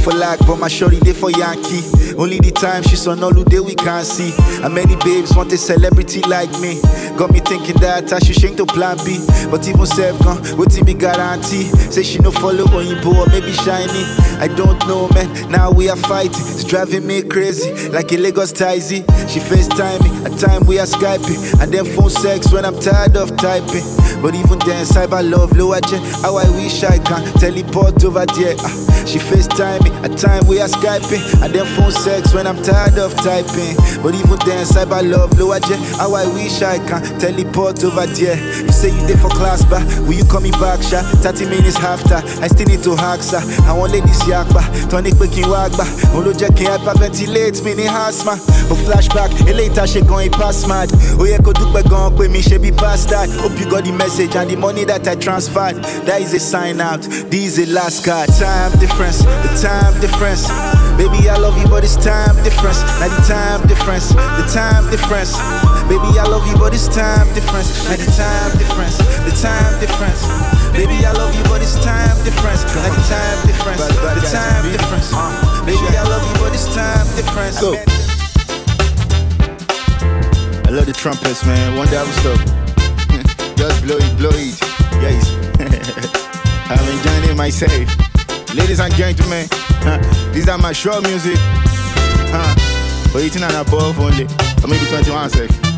for 0.00 0.12
lag, 0.12 0.38
but 0.46 0.56
my 0.56 0.68
shorty 0.68 0.98
did 1.00 1.16
for 1.16 1.30
Yankee. 1.30 1.82
Only 2.16 2.38
the 2.38 2.50
time 2.50 2.82
she's 2.82 3.06
on 3.06 3.18
holiday 3.18 3.60
we 3.60 3.74
can't 3.74 4.06
see. 4.06 4.32
And 4.64 4.74
many 4.74 4.96
babes 4.96 5.34
want 5.36 5.52
a 5.52 5.58
celebrity 5.58 6.20
like 6.22 6.50
me. 6.60 6.80
Got 7.16 7.32
me 7.32 7.40
thinking 7.40 7.76
that 7.80 8.12
I 8.12 8.18
should 8.18 8.36
change 8.36 8.56
to 8.56 8.66
plan 8.66 8.96
B. 9.04 9.18
But 9.50 9.66
even 9.68 9.86
self 9.86 10.18
gone, 10.22 10.40
waiting 10.56 10.84
me 10.84 10.94
guarantee. 10.94 11.64
Say 11.92 12.02
she 12.02 12.18
no 12.18 12.30
follow 12.30 12.64
on 12.76 12.86
you, 12.86 12.96
or 13.04 13.26
maybe 13.28 13.52
shiny. 13.52 14.04
I 14.40 14.48
don't 14.48 14.80
know, 14.88 15.08
man. 15.10 15.28
Now 15.50 15.70
we 15.70 15.88
are 15.88 15.96
fighting. 15.96 16.32
It's 16.32 16.64
driving 16.64 17.06
me 17.06 17.22
crazy, 17.22 17.88
like 17.90 18.12
a 18.12 18.16
Lagos 18.16 18.52
Tizy. 18.52 19.04
She 19.28 19.38
FaceTime 19.40 20.02
me, 20.02 20.10
at 20.24 20.38
time 20.38 20.66
we 20.66 20.78
are 20.78 20.86
Skyping. 20.86 21.60
And 21.62 21.72
then 21.72 21.84
phone 21.84 22.10
sex 22.10 22.52
when 22.52 22.64
I'm 22.64 22.78
tired 22.80 23.16
of 23.16 23.36
typing. 23.36 23.84
But 24.22 24.34
even 24.34 24.58
then, 24.60 24.84
cyber 24.84 25.22
love, 25.28 25.56
lower 25.56 25.80
jet. 25.80 26.02
How 26.22 26.36
I 26.36 26.48
wish 26.50 26.82
I 26.82 26.98
can 26.98 27.24
teleport 27.38 28.02
over 28.04 28.26
there. 28.26 28.56
Ah, 28.58 29.04
she 29.06 29.18
FaceTime 29.18 29.82
me, 29.84 29.89
at 30.04 30.16
time 30.18 30.46
we 30.46 30.60
are 30.60 30.68
Skyping. 30.68 31.22
And 31.42 31.52
then 31.54 31.66
phone 31.76 31.92
sex 31.92 32.34
when 32.34 32.46
I'm 32.46 32.62
tired 32.62 32.98
of 32.98 33.14
typing. 33.16 33.76
But 34.02 34.14
even 34.14 34.38
then, 34.46 34.64
cyber 34.64 35.02
love, 35.02 35.38
lower 35.38 35.60
jet. 35.60 35.78
How 35.98 36.14
I 36.14 36.26
wish 36.32 36.62
I 36.62 36.78
can 36.78 37.02
teleport 37.18 37.82
over 37.84 38.06
there. 38.06 38.36
You 38.36 38.72
say 38.72 38.90
you 38.94 39.06
did 39.06 39.20
for 39.20 39.28
class, 39.30 39.64
but 39.64 39.82
will 40.06 40.14
you 40.14 40.24
call 40.24 40.40
me 40.40 40.50
back, 40.52 40.82
sha? 40.82 41.02
30 41.20 41.46
minutes 41.46 41.76
after, 41.76 42.22
I 42.42 42.48
still 42.48 42.66
need 42.66 42.82
to 42.84 42.96
hack, 42.96 43.22
sir. 43.22 43.40
I 43.66 43.72
want 43.72 43.92
ladies 43.92 44.20
yakba, 44.22 44.90
tonic 44.90 45.18
waking 45.18 45.44
wagba. 45.44 45.84
Olo 46.14 46.32
jacking 46.32 46.66
hyperventilate 46.66 47.64
me 47.64 47.74
ni 47.74 47.86
asthma. 47.86 48.36
But 48.68 48.78
flashback, 48.86 49.30
a 49.48 49.52
later 49.52 49.86
she 49.86 50.00
going 50.02 50.30
past 50.30 50.68
mad. 50.68 50.90
Oh 51.18 51.24
yeah, 51.24 51.38
go 51.38 51.52
do 51.52 51.66
gone 51.88 52.16
with 52.16 52.30
me, 52.30 52.40
she 52.42 52.58
be 52.58 52.70
bastard. 52.70 53.28
Hope 53.40 53.58
you 53.58 53.68
got 53.70 53.84
the 53.84 53.92
message 53.92 54.36
and 54.36 54.50
the 54.50 54.56
money 54.56 54.84
that 54.84 55.06
I 55.08 55.14
transferred. 55.16 55.76
That 56.06 56.20
is 56.20 56.34
a 56.34 56.40
sign 56.40 56.80
out. 56.80 57.02
This 57.02 57.58
is 57.58 57.68
a 57.68 57.72
last 57.72 58.04
card. 58.04 58.28
Time 58.30 58.72
difference, 58.78 59.18
the 59.22 59.60
time 59.60 59.79
difference. 60.00 60.48
Baby, 60.96 61.28
I 61.28 61.36
love 61.36 61.56
you, 61.60 61.68
but 61.68 61.84
it's 61.84 61.96
time 61.96 62.36
difference. 62.42 62.80
Now 63.00 63.08
the 63.08 63.22
time 63.24 63.60
difference, 63.68 64.12
the 64.12 64.44
time 64.52 64.84
difference. 64.90 65.36
Baby, 65.88 66.18
I 66.18 66.24
love 66.28 66.46
you, 66.48 66.56
but 66.56 66.74
it's 66.74 66.88
time 66.88 67.28
difference. 67.32 67.70
Now 67.88 67.96
the 67.96 68.08
time 68.12 68.52
difference, 68.58 68.98
the 69.24 69.32
time 69.36 69.72
difference. 69.80 70.22
Baby, 70.72 71.04
I 71.04 71.12
love 71.12 71.32
you, 71.36 71.44
but 71.44 71.62
it's 71.62 71.76
time 71.84 72.16
difference. 72.24 72.64
Now 72.74 72.88
the 72.90 73.02
time 73.08 73.38
difference, 73.46 73.82
the 73.86 74.24
time 74.28 74.64
difference. 74.72 75.08
Baby, 75.64 75.88
I 75.96 76.04
love 76.08 76.24
you, 76.24 76.36
but 76.40 76.52
it's 76.52 76.68
time 76.74 77.06
difference. 77.16 77.60
Go. 77.60 77.76
I 80.66 80.70
love 80.72 80.86
the 80.86 80.92
trumpets, 80.94 81.44
man. 81.44 81.76
One 81.76 81.88
day 81.88 81.98
I 81.98 82.04
will 82.04 82.18
stop. 82.22 82.40
Just 83.58 83.82
blow 83.82 83.98
it, 83.98 84.12
blow 84.16 84.30
it. 84.32 84.56
Yes. 85.02 85.26
I'm 86.70 86.86
enjoying 86.86 87.30
it 87.30 87.36
myself. 87.36 88.09
Ladies 88.54 88.80
and 88.80 88.92
gentlemen, 88.94 89.46
huh, 89.50 90.32
these 90.32 90.48
are 90.48 90.58
my 90.58 90.72
show 90.72 91.00
music. 91.00 91.38
Or 93.14 93.20
18 93.20 93.42
and 93.42 93.54
above 93.54 93.98
only, 93.98 94.24
or 94.62 94.68
maybe 94.68 94.86
21 94.86 95.30
sec. 95.30 95.69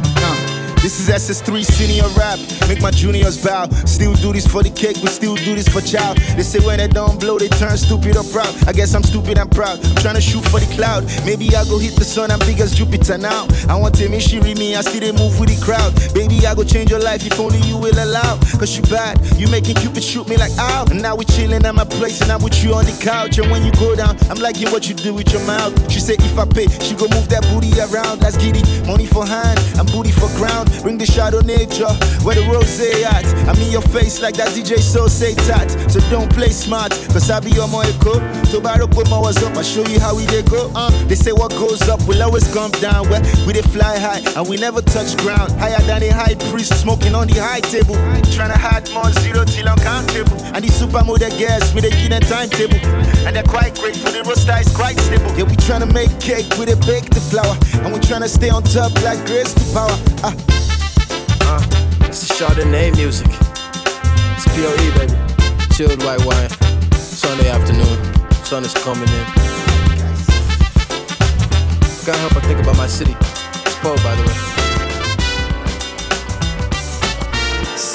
This 0.82 0.98
is 0.98 1.08
SS3 1.08 1.64
senior 1.64 2.08
rap. 2.18 2.40
Make 2.66 2.82
my 2.82 2.90
juniors 2.90 3.38
bow. 3.38 3.70
Still 3.86 4.14
do 4.14 4.32
this 4.32 4.48
for 4.48 4.64
the 4.64 4.70
cake, 4.70 4.96
but 5.00 5.10
still 5.10 5.36
do 5.36 5.54
this 5.54 5.68
for 5.68 5.80
child. 5.80 6.18
They 6.34 6.42
say 6.42 6.58
when 6.58 6.78
they 6.78 6.88
don't 6.88 7.20
blow, 7.20 7.38
they 7.38 7.46
turn 7.46 7.76
stupid 7.76 8.16
or 8.16 8.24
proud. 8.34 8.50
I 8.66 8.72
guess 8.72 8.92
I'm 8.92 9.04
stupid 9.04 9.38
and 9.38 9.48
proud. 9.48 9.78
Trying 10.02 10.16
to 10.16 10.20
shoot 10.20 10.42
for 10.50 10.58
the 10.58 10.66
cloud. 10.74 11.06
Maybe 11.24 11.54
I 11.54 11.62
go 11.70 11.78
hit 11.78 11.94
the 11.94 12.04
sun, 12.04 12.32
I'm 12.32 12.40
big 12.40 12.58
as 12.58 12.74
Jupiter 12.74 13.16
now. 13.16 13.46
I 13.68 13.78
want 13.78 13.94
to 14.02 14.08
make 14.08 14.22
she 14.22 14.40
read 14.40 14.58
me, 14.58 14.74
I 14.74 14.80
see 14.80 14.98
they 14.98 15.12
move 15.12 15.38
with 15.38 15.54
the 15.54 15.58
crowd. 15.62 15.94
Baby, 16.18 16.44
I 16.44 16.56
go 16.56 16.64
change 16.64 16.90
your 16.90 16.98
life 16.98 17.24
if 17.24 17.38
only 17.38 17.62
you 17.62 17.78
will 17.78 17.94
allow. 17.94 18.42
Cause 18.58 18.74
you 18.76 18.82
bad, 18.90 19.22
you 19.38 19.46
making 19.54 19.76
Cupid 19.76 20.02
shoot 20.02 20.26
me 20.26 20.36
like 20.36 20.50
ow. 20.58 20.86
And 20.90 21.00
now 21.00 21.14
we 21.14 21.24
chilling 21.26 21.64
at 21.64 21.74
my 21.76 21.84
place 21.84 22.20
and 22.22 22.32
I'm 22.32 22.42
with 22.42 22.58
you 22.58 22.74
on 22.74 22.86
the 22.86 22.96
couch. 22.98 23.38
And 23.38 23.48
when 23.52 23.62
you 23.62 23.70
go 23.78 23.94
down, 23.94 24.18
I'm 24.26 24.42
liking 24.42 24.66
what 24.74 24.88
you 24.88 24.96
do 24.96 25.14
with 25.14 25.30
your 25.32 25.46
mouth. 25.46 25.70
She 25.92 26.00
say 26.00 26.14
if 26.18 26.36
I 26.36 26.44
pay, 26.44 26.66
she 26.82 26.98
go 26.98 27.06
move 27.14 27.30
that 27.30 27.46
booty 27.54 27.70
around. 27.78 28.18
Get 28.42 28.56
it. 28.56 28.86
Money 28.88 29.06
for 29.06 29.24
hand 29.24 29.60
and 29.78 29.86
booty 29.92 30.10
for 30.10 30.26
ground. 30.34 30.71
Bring 30.80 30.98
the 30.98 31.06
shadow 31.06 31.40
nature 31.40 31.92
where 32.24 32.34
the 32.34 32.42
rose 32.48 32.80
at. 32.80 33.26
I'm 33.48 33.60
in 33.60 33.70
your 33.70 33.82
face 33.82 34.20
like 34.20 34.36
that 34.36 34.48
DJ 34.48 34.78
so 34.78 35.06
say 35.08 35.34
that. 35.48 35.68
So 35.90 36.00
don't 36.10 36.32
play 36.32 36.50
smart, 36.50 36.92
cause 37.12 37.30
I 37.30 37.40
be 37.40 37.50
my 37.52 37.84
echo. 37.86 38.18
Tobaro 38.48 38.90
put 38.90 39.08
my 39.10 39.18
was 39.18 39.42
up, 39.42 39.56
I 39.56 39.62
show 39.62 39.84
you 39.86 40.00
how 40.00 40.16
we 40.16 40.26
they 40.26 40.42
go. 40.42 40.70
Uh, 40.74 40.90
they 41.06 41.14
say 41.14 41.32
what 41.32 41.50
goes 41.52 41.82
up 41.88 42.00
will 42.06 42.22
always 42.22 42.46
come 42.52 42.70
down. 42.82 43.08
Where 43.08 43.20
we 43.46 43.52
they 43.52 43.62
fly 43.62 43.98
high 43.98 44.22
and 44.36 44.48
we 44.48 44.56
never 44.56 44.82
touch 44.82 45.16
ground. 45.18 45.52
Higher 45.58 45.80
than 45.82 46.02
a 46.02 46.10
high 46.12 46.34
priest 46.50 46.80
smoking 46.80 47.14
on 47.14 47.28
the 47.28 47.40
high 47.40 47.60
table. 47.60 47.94
Trying 48.34 48.50
to 48.50 48.58
hide 48.58 48.88
more 48.92 49.10
zero 49.22 49.44
till 49.44 49.68
uncountable. 49.68 50.38
And 50.54 50.64
the 50.64 50.68
supermodel 50.68 51.32
girls 51.38 51.74
me 51.74 51.80
a 51.86 51.90
give 51.90 52.10
them 52.10 52.22
timetable. 52.22 52.80
And 53.26 53.36
they're 53.36 53.42
quite 53.42 53.74
great, 53.78 53.98
but 54.02 54.12
the 54.12 54.22
roster 54.22 54.56
is 54.58 54.74
quite 54.74 54.98
stable. 54.98 55.30
Yeah, 55.36 55.44
we 55.44 55.56
trying 55.56 55.86
to 55.86 55.90
make 55.92 56.10
cake 56.20 56.48
with 56.58 56.68
a 56.68 56.76
bake 56.86 57.10
the 57.10 57.20
flour. 57.20 57.56
And 57.84 57.92
we 57.92 58.00
trying 58.00 58.22
to 58.22 58.28
stay 58.28 58.50
on 58.50 58.62
top 58.62 58.92
like 59.02 59.24
grace 59.26 59.54
to 59.54 59.64
power. 59.74 59.96
Uh, 60.22 60.34
this 62.22 62.30
is 62.30 62.38
Chardonnay 62.38 62.94
music. 62.96 63.26
It's 64.36 64.46
POE, 64.54 64.76
baby. 64.96 65.14
Chilled 65.74 66.02
white 66.04 66.24
wine. 66.24 66.48
Sunday 66.94 67.50
afternoon. 67.50 67.98
Sun 68.44 68.64
is 68.64 68.74
coming 68.74 69.08
in. 69.08 69.24
Can't 72.04 72.18
help 72.18 72.34
but 72.34 72.44
think 72.44 72.60
about 72.60 72.76
my 72.76 72.86
city. 72.86 73.16
It's 73.18 73.74
Poe, 73.76 73.96
by 73.96 74.14
the 74.14 74.22
way. 74.22 74.38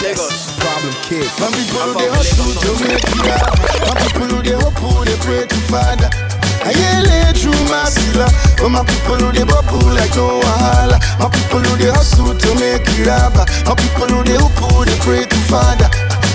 Lagos. 0.04 0.58
Problem 0.60 0.94
kid. 1.04 1.28
My 1.40 1.48
people 1.52 1.94
they 2.00 2.10
hustle 2.10 2.54
to 2.64 2.72
make 2.84 3.04
it. 3.04 3.16
My 3.88 3.96
people 4.02 4.42
they 4.42 4.56
hope 4.56 5.06
they 5.06 5.16
pray 5.24 5.48
to 5.48 5.56
Father. 5.72 6.27
I 6.68 6.72
yell 6.76 7.32
through 7.32 7.64
my 7.72 7.88
sila. 7.88 8.28
But 8.60 8.70
my 8.70 8.84
people 8.84 9.16
who 9.24 9.32
they 9.32 9.46
bubble 9.48 9.88
like 9.96 10.12
no 10.20 10.44
wahala. 10.44 11.00
My 11.16 11.30
people 11.32 11.64
who 11.64 11.78
they 11.80 11.90
hustle 11.90 12.36
to 12.36 12.50
make 12.60 12.84
it 13.00 13.08
up. 13.08 13.36
My 13.64 13.72
people 13.72 14.08
who 14.12 14.20
they 14.28 14.36
who 14.36 14.84
they 14.84 14.98
pray 15.00 15.24
to 15.24 15.38
Father. 15.48 15.88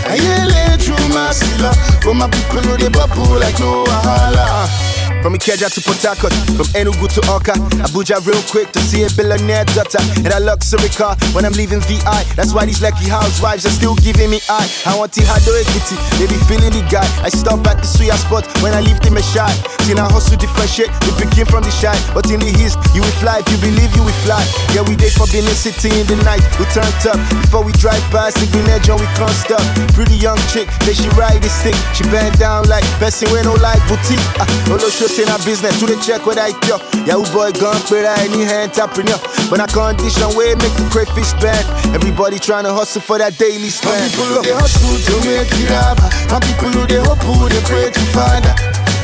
I 0.09 0.17
yell 0.17 0.79
through 0.81 1.09
my 1.13 1.33
sila. 1.37 1.77
But 2.01 2.15
my 2.15 2.29
people 2.33 2.65
who 2.65 2.77
they 2.81 2.89
bubble 2.89 3.37
like 3.37 3.61
no 3.61 3.85
wahala. 3.85 4.82
From 5.23 5.39
Ikeja 5.39 5.71
to 5.71 5.81
Harcourt, 6.03 6.35
from 6.59 6.67
Enugu 6.75 7.07
to 7.15 7.23
Oka, 7.31 7.55
Abuja 7.87 8.19
real 8.27 8.43
quick 8.51 8.73
to 8.75 8.81
see 8.83 9.07
a 9.07 9.11
billionaire 9.15 9.65
daughter 9.71 10.03
in 10.19 10.27
a 10.35 10.41
luxury 10.43 10.91
car 10.91 11.15
when 11.31 11.47
I'm 11.47 11.55
leaving 11.55 11.79
VI. 11.79 12.27
That's 12.35 12.51
why 12.53 12.67
these 12.67 12.83
lucky 12.83 13.07
housewives 13.07 13.65
are 13.65 13.71
still 13.71 13.95
giving 14.03 14.31
me 14.35 14.43
eye. 14.51 14.67
I 14.85 14.99
want 14.99 15.15
to 15.15 15.23
Hado 15.23 15.55
Ekiti, 15.63 15.95
they 16.19 16.27
be 16.27 16.35
feeling 16.51 16.75
the 16.75 16.83
guy. 16.91 17.07
I 17.23 17.31
stop 17.31 17.63
at 17.71 17.79
the 17.79 17.87
suya 17.87 18.19
spot 18.19 18.51
when 18.67 18.75
I 18.75 18.83
leave 18.83 18.99
them 18.99 19.15
a 19.15 19.23
shot. 19.23 19.55
See 19.87 19.95
now 19.95 20.11
hustle 20.11 20.35
differentiate, 20.43 20.91
we 21.07 21.15
begin 21.23 21.47
from 21.47 21.63
the 21.63 21.71
shy, 21.71 21.95
but 22.11 22.27
in 22.27 22.43
the 22.43 22.51
east 22.59 22.83
you 22.91 23.03
will 23.07 23.17
fly 23.23 23.39
if 23.39 23.47
you 23.47 23.63
believe 23.63 23.95
you 23.95 24.03
will 24.03 24.19
fly. 24.27 24.43
Yeah, 24.75 24.83
we 24.83 24.99
day 24.99 25.11
for 25.15 25.31
being 25.31 25.47
City 25.55 25.95
in 26.03 26.07
the 26.11 26.19
night, 26.27 26.43
we 26.59 26.67
turned 26.75 26.91
up 27.07 27.19
before 27.47 27.63
we 27.63 27.71
drive 27.79 28.03
past 28.11 28.43
the 28.43 28.47
Edge 28.75 28.91
and 28.91 28.99
we 28.99 29.07
can't 29.15 29.39
stop. 29.39 29.63
Pretty 29.95 30.19
young 30.19 30.39
chick, 30.51 30.67
then 30.83 30.99
she 30.99 31.07
ride 31.15 31.39
the 31.39 31.51
stick, 31.51 31.79
she 31.95 32.03
bend 32.11 32.35
down 32.43 32.67
like 32.67 32.83
person 32.99 33.31
with 33.31 33.47
no 33.47 33.55
like 33.63 33.79
boutique. 33.87 34.19
Ah, 34.43 34.51
Olo 34.67 34.91
in 35.19 35.29
her 35.29 35.39
business 35.45 35.77
to 35.81 35.85
the 35.85 35.99
check 36.01 36.25
what 36.25 36.39
I 36.39 36.57
cure. 36.65 36.81
Yahoo 37.05 37.27
boy 37.37 37.53
gone 37.61 37.81
but 37.91 38.07
I 38.07 38.29
need 38.33 38.49
entrepreneur. 38.49 39.19
But 39.53 39.61
I 39.61 39.67
condition 39.69 40.31
way 40.33 40.57
make 40.57 40.73
the 40.79 40.89
crayfish 40.89 41.37
bend. 41.37 41.67
Everybody 41.93 42.39
trying 42.39 42.65
to 42.65 42.73
hustle 42.73 43.03
for 43.03 43.19
that 43.19 43.37
daily 43.37 43.69
spend. 43.69 43.99
people 44.09 44.25
who 44.33 44.41
they 44.41 44.57
hustle 44.57 44.97
to 44.97 45.15
make 45.29 45.53
it 45.53 45.73
up. 45.75 46.01
My 46.33 46.41
people 46.41 46.73
who 46.73 46.83
they 46.89 47.03
hope 47.03 47.21
who 47.29 47.45
they 47.51 47.61
pray 47.69 47.93
to 47.93 48.05
Father. 48.17 48.55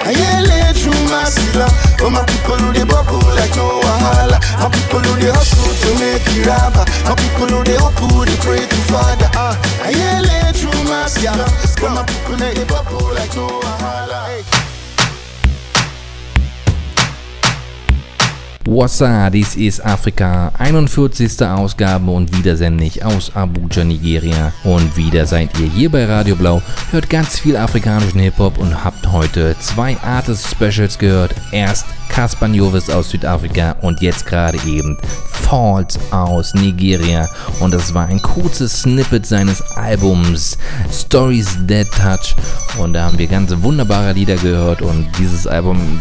I 0.01 0.17
yell 0.17 0.49
through 0.73 1.03
my 1.13 1.29
sila. 1.29 1.69
But 2.01 2.11
my 2.17 2.25
people 2.25 2.57
who 2.57 2.73
they 2.73 2.87
bubble 2.89 3.21
like 3.37 3.53
no 3.53 3.69
wahala. 3.85 4.41
My 4.65 4.73
people 4.73 5.05
who 5.05 5.13
they 5.21 5.29
hustle 5.29 5.69
to 5.69 5.91
make 6.01 6.25
it 6.41 6.49
up. 6.49 6.73
My 7.05 7.13
people 7.21 7.53
who 7.53 7.61
they 7.69 7.77
hope 7.77 8.01
who 8.01 8.25
they 8.25 8.39
pray 8.41 8.65
to 8.65 8.81
Father. 8.89 9.29
Uh, 9.37 9.53
I 9.85 9.93
yell 9.93 10.25
through 10.57 10.85
my 10.89 11.05
sila. 11.05 11.45
But 11.77 11.91
my 11.93 12.03
people 12.09 12.41
who 12.41 12.55
they 12.55 12.65
bubble 12.65 13.13
like 13.13 13.35
no 13.37 13.45
wahala. 13.61 14.58
Wassa, 18.71 19.31
dies 19.31 19.57
ist 19.57 19.83
Afrika, 19.83 20.53
41. 20.59 21.43
Ausgabe 21.43 22.11
und 22.11 22.37
wieder 22.37 22.55
sende 22.55 22.85
ich 22.85 23.03
aus 23.03 23.35
Abuja, 23.35 23.83
Nigeria. 23.83 24.53
Und 24.63 24.95
wieder 24.95 25.25
seid 25.25 25.59
ihr 25.59 25.69
hier 25.69 25.91
bei 25.91 26.05
Radio 26.05 26.37
Blau, 26.37 26.61
hört 26.91 27.09
ganz 27.09 27.39
viel 27.39 27.57
afrikanischen 27.57 28.21
Hip-Hop 28.21 28.59
und 28.59 28.85
habt 28.85 29.11
heute 29.11 29.57
zwei 29.59 29.97
Artist-Specials 30.03 30.99
gehört. 30.99 31.35
Erst 31.51 31.87
Caspar 32.11 32.51
Jovis 32.51 32.91
aus 32.91 33.09
Südafrika 33.09 33.75
und 33.81 34.03
jetzt 34.03 34.27
gerade 34.27 34.59
eben 34.67 34.99
Falls 35.31 35.99
aus 36.11 36.53
Nigeria. 36.53 37.27
Und 37.61 37.73
das 37.73 37.95
war 37.95 38.07
ein 38.07 38.21
kurzes 38.21 38.83
Snippet 38.83 39.25
seines 39.25 39.63
Albums 39.77 40.59
Stories 40.93 41.57
Dead 41.61 41.89
Touch. 41.91 42.37
Und 42.79 42.93
da 42.93 43.05
haben 43.05 43.19
wir 43.19 43.29
ganz 43.29 43.51
wunderbare 43.63 44.13
Lieder 44.13 44.37
gehört 44.37 44.83
und 44.83 45.09
dieses 45.19 45.47
Album 45.47 46.01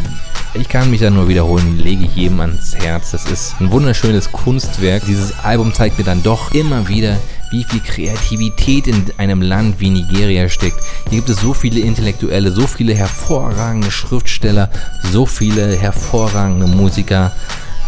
ich 0.60 0.70
kann 0.70 0.90
mich 0.90 1.02
da 1.02 1.10
nur 1.10 1.28
wiederholen, 1.28 1.78
lege 1.78 2.06
ich 2.06 2.16
jedem 2.16 2.40
ans 2.40 2.76
Herz. 2.76 3.12
Das 3.12 3.26
ist 3.26 3.56
ein 3.60 3.72
wunderschönes 3.72 4.32
Kunstwerk. 4.32 5.04
Dieses 5.06 5.38
Album 5.40 5.74
zeigt 5.74 5.98
mir 5.98 6.04
dann 6.04 6.24
doch 6.24 6.54
immer 6.54 6.88
wieder, 6.88 7.18
wie 7.52 7.64
viel 7.64 7.80
Kreativität 7.80 8.88
in 8.88 9.06
einem 9.18 9.42
Land 9.42 9.80
wie 9.80 9.90
Nigeria 9.90 10.50
steckt. 10.50 10.80
Hier 11.10 11.20
gibt 11.20 11.30
es 11.30 11.40
so 11.40 11.54
viele 11.54 11.80
Intellektuelle, 11.80 12.52
so 12.52 12.66
viele 12.68 12.94
hervorragende 12.94 13.92
Schriftsteller, 13.92 14.70
so 15.12 15.26
viele 15.26 15.76
hervorragende 15.76 16.68
Musiker, 16.68 17.32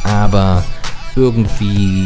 aber 0.04 0.64
irgendwie 1.16 2.06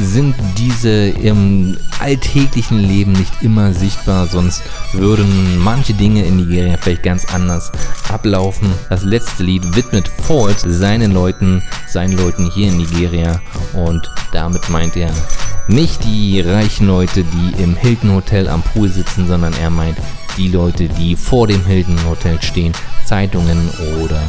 sind 0.00 0.34
diese 0.56 1.08
im 1.08 1.76
alltäglichen 1.98 2.78
Leben 2.78 3.12
nicht 3.12 3.42
immer 3.42 3.72
sichtbar, 3.72 4.26
sonst 4.26 4.62
würden 4.92 5.58
manche 5.58 5.94
Dinge 5.94 6.24
in 6.24 6.36
Nigeria 6.36 6.76
vielleicht 6.80 7.02
ganz 7.02 7.26
anders 7.32 7.70
ablaufen. 8.08 8.70
Das 8.88 9.02
letzte 9.02 9.42
Lied 9.42 9.76
widmet 9.76 10.08
Falls 10.08 10.62
seinen 10.62 11.12
Leuten, 11.12 11.62
seinen 11.86 12.16
Leuten 12.16 12.50
hier 12.50 12.68
in 12.68 12.78
Nigeria 12.78 13.40
und 13.74 14.10
damit 14.32 14.68
meint 14.70 14.96
er 14.96 15.10
nicht 15.68 16.04
die 16.04 16.40
reichen 16.40 16.86
Leute, 16.86 17.24
die 17.24 17.62
im 17.62 17.76
Hilton 17.76 18.14
Hotel 18.14 18.48
am 18.48 18.62
Pool 18.62 18.88
sitzen, 18.88 19.26
sondern 19.28 19.52
er 19.54 19.70
meint 19.70 19.98
die 20.36 20.48
Leute, 20.48 20.88
die 20.88 21.16
vor 21.16 21.46
dem 21.46 21.64
Hilton 21.64 21.98
Hotel 22.08 22.40
stehen, 22.42 22.72
Zeitungen 23.04 23.68
oder 24.02 24.20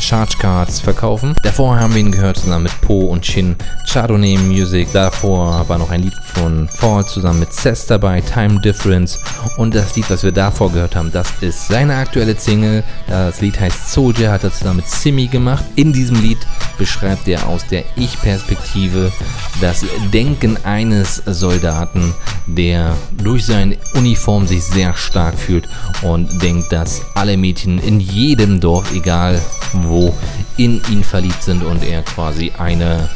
Charge 0.00 0.36
Cards 0.38 0.80
verkaufen. 0.80 1.34
Davor 1.42 1.78
haben 1.78 1.94
wir 1.94 2.00
ihn 2.00 2.12
gehört 2.12 2.38
zusammen 2.38 2.64
mit 2.64 2.80
Po 2.80 3.06
und 3.06 3.22
Chin, 3.22 3.56
Chardonnay 3.90 4.36
Music. 4.38 4.88
Davor 4.92 5.68
war 5.68 5.78
noch 5.78 5.90
ein 5.90 6.02
Lied 6.02 6.14
von 6.34 6.68
Fall 6.68 7.06
zusammen 7.06 7.40
mit 7.40 7.52
Cess 7.52 7.86
dabei, 7.86 8.20
Time 8.20 8.60
Difference. 8.60 9.18
Und 9.56 9.74
das 9.74 9.94
Lied, 9.96 10.10
was 10.10 10.22
wir 10.22 10.32
davor 10.32 10.72
gehört 10.72 10.96
haben, 10.96 11.12
das 11.12 11.28
ist 11.40 11.68
seine 11.68 11.96
aktuelle 11.96 12.38
Single. 12.38 12.82
Das 13.06 13.40
Lied 13.40 13.58
heißt 13.58 13.92
Soldier, 13.92 14.32
hat 14.32 14.44
er 14.44 14.52
zusammen 14.52 14.76
mit 14.76 14.88
Simi 14.88 15.26
gemacht. 15.26 15.64
In 15.76 15.92
diesem 15.92 16.20
Lied 16.20 16.38
beschreibt 16.78 17.28
er 17.28 17.46
aus 17.46 17.66
der 17.66 17.84
Ich-Perspektive 17.96 19.12
das 19.60 19.84
Denken 20.12 20.58
eines 20.64 21.22
Soldaten, 21.26 22.14
der 22.46 22.96
durch 23.12 23.46
seine 23.46 23.76
Uniform 23.94 24.46
sich 24.46 24.64
sehr 24.64 24.94
stark 24.94 25.38
fühlt 25.38 25.68
und 26.02 26.42
denkt, 26.42 26.72
dass 26.72 27.02
alle 27.14 27.36
Mädchen 27.36 27.78
in 27.78 28.00
jedem 28.00 28.60
Dorf, 28.60 28.92
egal 28.92 29.40
wo, 29.88 30.14
in 30.56 30.80
ihn 30.90 31.04
verliebt 31.04 31.42
sind 31.42 31.62
und 31.62 31.84
er 31.84 32.02
quasi 32.02 32.52
eine 32.58 33.08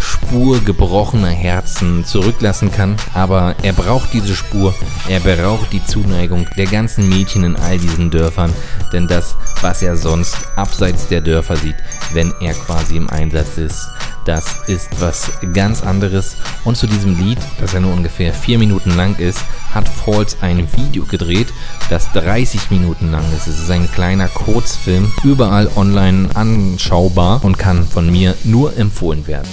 Spur 0.00 0.60
gebrochener 0.60 1.28
Herzen 1.28 2.04
zurücklassen 2.04 2.70
kann. 2.70 2.96
Aber 3.14 3.54
er 3.62 3.72
braucht 3.72 4.12
diese 4.12 4.34
Spur, 4.34 4.74
er 5.08 5.20
braucht 5.20 5.72
die 5.72 5.84
Zuneigung 5.84 6.46
der 6.56 6.66
ganzen 6.66 7.08
Mädchen 7.08 7.44
in 7.44 7.56
all 7.56 7.78
diesen 7.78 8.10
Dörfern, 8.10 8.52
denn 8.92 9.06
das, 9.06 9.36
was 9.60 9.82
er 9.82 9.96
sonst 9.96 10.36
abseits 10.56 11.08
der 11.08 11.20
Dörfer 11.20 11.56
sieht, 11.56 11.76
wenn 12.12 12.32
er 12.40 12.54
quasi 12.54 12.96
im 12.96 13.08
Einsatz 13.08 13.58
ist, 13.58 13.88
Das 14.26 14.56
ist 14.66 15.00
was 15.00 15.30
ganz 15.54 15.84
anderes. 15.84 16.36
Und 16.64 16.76
zu 16.76 16.88
diesem 16.88 17.16
Lied, 17.16 17.38
das 17.60 17.72
ja 17.72 17.80
nur 17.80 17.92
ungefähr 17.92 18.34
4 18.34 18.58
Minuten 18.58 18.90
lang 18.96 19.16
ist, 19.20 19.38
hat 19.72 19.88
Falls 19.88 20.38
ein 20.42 20.66
Video 20.76 21.04
gedreht, 21.04 21.46
das 21.90 22.10
30 22.12 22.72
Minuten 22.72 23.12
lang 23.12 23.24
ist. 23.36 23.46
Es 23.46 23.60
ist 23.60 23.70
ein 23.70 23.88
kleiner 23.92 24.26
Kurzfilm, 24.26 25.12
überall 25.22 25.70
online 25.76 26.28
anschaubar 26.34 27.44
und 27.44 27.56
kann 27.56 27.86
von 27.86 28.10
mir 28.10 28.34
nur 28.42 28.76
empfohlen 28.76 29.28
werden. 29.28 29.48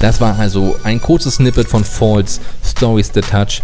Das 0.00 0.20
war 0.20 0.38
also 0.38 0.76
ein 0.84 1.00
kurzes 1.00 1.36
Snippet 1.36 1.66
von 1.66 1.82
Falls 1.82 2.40
Stories 2.64 3.10
the 3.12 3.20
Touch. 3.20 3.62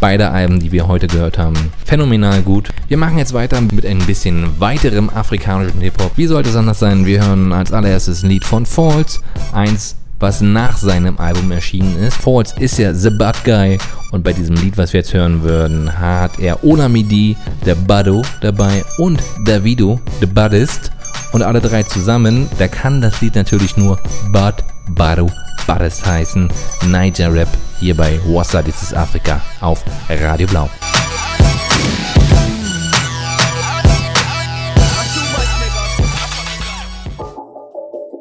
Beide 0.00 0.30
Alben, 0.30 0.58
die 0.58 0.72
wir 0.72 0.88
heute 0.88 1.06
gehört 1.06 1.38
haben, 1.38 1.56
phänomenal 1.84 2.42
gut. 2.42 2.70
Wir 2.88 2.98
machen 2.98 3.18
jetzt 3.18 3.32
weiter 3.32 3.60
mit 3.60 3.86
ein 3.86 3.98
bisschen 4.00 4.60
weiterem 4.60 5.08
afrikanischen 5.08 5.80
Hip-Hop. 5.80 6.12
Wie 6.16 6.26
sollte 6.26 6.50
es 6.50 6.56
anders 6.56 6.80
sein? 6.80 7.06
Wir 7.06 7.24
hören 7.24 7.52
als 7.52 7.72
allererstes 7.72 8.22
ein 8.22 8.30
Lied 8.30 8.44
von 8.44 8.66
Falls, 8.66 9.22
eins 9.52 9.96
was 10.18 10.40
nach 10.40 10.76
seinem 10.76 11.18
Album 11.18 11.52
erschienen 11.52 11.96
ist. 11.98 12.16
Falls 12.16 12.52
ist 12.58 12.78
ja 12.78 12.92
The 12.92 13.10
Bad 13.10 13.44
Guy 13.44 13.78
und 14.12 14.24
bei 14.24 14.32
diesem 14.32 14.56
Lied, 14.56 14.76
was 14.76 14.92
wir 14.92 15.00
jetzt 15.00 15.14
hören 15.14 15.42
würden, 15.42 15.98
hat 15.98 16.38
er 16.38 16.64
Olamidi, 16.64 17.36
der 17.64 17.74
Bado 17.74 18.22
dabei 18.40 18.84
und 18.98 19.22
Davido, 19.44 20.00
The 20.20 20.26
Buddhist 20.26 20.90
und 21.32 21.42
alle 21.42 21.60
drei 21.60 21.82
zusammen. 21.82 22.48
Da 22.58 22.68
kann 22.68 23.00
das 23.00 23.20
Lied 23.20 23.34
natürlich 23.34 23.76
nur 23.76 23.98
Bad 24.30 24.64
Bado 24.88 25.30
Baddest 25.66 26.06
heißen. 26.06 26.48
Niger 26.86 27.32
Rap 27.32 27.48
hier 27.78 27.96
bei 27.96 28.20
Wassa, 28.26 28.62
das 28.62 28.82
ist 28.82 28.94
Afrika 28.94 29.40
auf 29.60 29.82
Radio 30.08 30.46
Blau. 30.46 30.68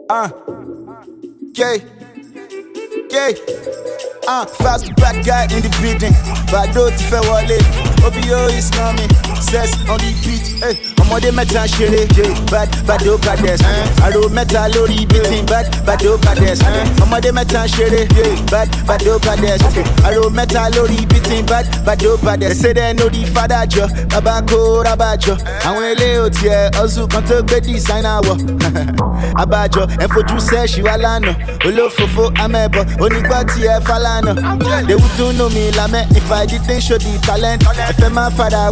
Ah, 0.08 0.30
yeah, 1.58 1.78
yeah. 3.12 4.15
Ah, 4.28 4.44
fast 4.46 4.96
back 4.96 5.24
guy 5.24 5.44
in 5.54 5.62
the 5.62 5.70
building. 5.82 6.14
Bado 6.52 6.90
ti 6.98 7.04
fẹ́ 7.10 7.22
wọlé. 7.30 7.58
OBO 8.06 8.48
is 8.58 8.70
coming. 8.72 9.10
Sex 9.42 9.74
on 9.90 9.98
the 10.02 10.12
beat. 10.24 10.46
Hey, 10.64 10.76
ọmọdé 11.02 11.30
mẹ́ta 11.32 11.66
ṣeré. 11.68 12.02
Bad 12.52 12.70
Bado 12.88 13.18
Bades. 13.26 13.62
Àrò 14.06 14.28
mẹ́ta 14.30 14.68
lórí 14.74 15.06
beating. 15.08 15.46
Bad 15.46 15.66
Bado 15.86 16.18
Bades. 16.26 16.60
Ọmọdé 17.04 17.32
mẹ́ta 17.32 17.66
ṣeré. 17.68 18.02
Bad 18.52 18.70
Bado 18.88 19.20
Bades. 19.26 19.62
Àrò 20.08 20.30
mẹ́ta 20.30 20.70
lórí 20.76 21.06
beating. 21.08 21.44
Eh. 21.46 21.50
Bad 21.50 21.66
Bado 21.86 22.18
Bades. 22.24 22.60
Say 22.60 22.74
they 22.74 22.94
know 22.94 23.10
the 23.10 23.26
father 23.26 23.66
jọ. 23.68 23.86
Bàbá 24.10 24.42
kó 24.50 24.84
rábàjọ. 24.86 25.36
Àwọn 25.68 25.84
ilé 25.94 26.18
ò 26.26 26.30
tiẹ̀ 26.30 26.72
ọ̀sùn 26.82 27.08
kan 27.12 27.24
tó 27.28 27.42
gbé 27.44 27.60
designer 27.62 28.22
wọ̀. 28.26 28.38
Abájọ 29.42 29.84
ẹ 30.04 30.08
fojú 30.14 30.38
sẹ́ẹ̀ṣì 30.40 30.82
wá 30.88 30.96
lánàá. 30.98 31.34
Olófòfó 31.68 32.24
amẹ́bọ̀ 32.44 32.84
onígbà 33.04 33.40
tiẹ̀ 33.54 33.80
falana. 34.22 34.88
They 34.88 34.96
would 34.96 35.18
do 35.18 35.34
know 35.34 35.50
me 35.50 35.72
lame 35.72 36.06
if 36.16 36.32
I 36.32 36.46
didn't 36.46 36.82
show 36.82 36.98
the 36.98 37.20
talent. 37.24 37.64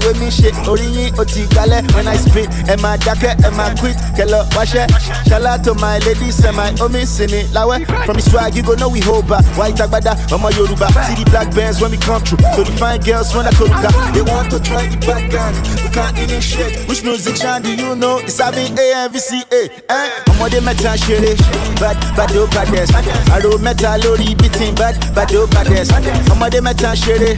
Wé 0.04 0.14
mi 0.20 0.28
ṣe 0.30 0.52
orí 0.68 0.86
yín 0.96 1.14
ó 1.18 1.26
ti 1.26 1.44
gbalẹ̀. 1.50 1.94
When 1.96 2.08
I 2.08 2.18
spit, 2.18 2.50
ẹ 2.68 2.76
máa 2.82 2.98
dákẹ́, 2.98 3.36
ẹ 3.44 3.50
máa 3.58 3.74
quit, 3.80 3.98
kẹlọ 4.18 4.46
wáṣẹ́. 4.56 4.88
Shout 5.30 5.46
out 5.46 5.64
to 5.64 5.74
my 5.76 5.98
ladies 6.00 6.44
and 6.46 6.56
my 6.58 6.72
homies 6.80 7.10
sinmi 7.10 7.44
láwẹ́. 7.54 7.86
From 8.06 8.16
the 8.18 8.22
swag 8.22 8.56
you 8.56 8.64
go 8.64 8.74
know 8.76 8.90
we 8.90 9.00
hold 9.02 9.28
back. 9.28 9.44
White 9.58 9.80
agbada, 9.80 10.16
ọmọ 10.32 10.50
Yorùbá. 10.58 10.88
See 11.08 11.16
the 11.24 11.30
black 11.32 11.54
bands 11.56 11.80
when 11.82 11.92
we 11.92 11.98
come 11.98 12.22
through. 12.24 12.40
So 12.56 12.64
the 12.64 12.72
fine 12.78 13.00
girls 13.02 13.34
when 13.36 13.48
I 13.48 13.52
kóruka. 13.52 13.90
They 14.14 14.22
want 14.22 14.50
to 14.52 14.60
try 14.60 14.88
the 14.88 14.98
back 15.06 15.30
gun. 15.32 15.54
We 15.84 15.90
can't 15.90 16.18
initiate. 16.18 16.88
Which 16.88 17.04
musician 17.04 17.62
do 17.62 17.74
you 17.76 17.96
know? 17.96 18.18
It's 18.20 18.40
having 18.40 18.74
AMVCA. 18.76 19.62
Eh? 19.90 20.10
Ọmọdé 20.32 20.60
mẹ́ta 20.62 20.94
ń 20.96 20.98
ṣeré. 21.04 21.34
Bad 21.80 21.98
Bado 22.18 22.48
Bades. 22.56 22.90
Àrò 23.36 23.58
mẹ́ta 23.60 23.98
lórí 24.04 24.36
beating. 24.38 24.76
Bad 24.76 24.96
Bado 25.34 25.48
Bades. 25.48 25.90
Ọmọdé 26.32 26.60
mẹ́ta 26.62 26.94
ń 26.94 26.96
ṣeré. 27.04 27.32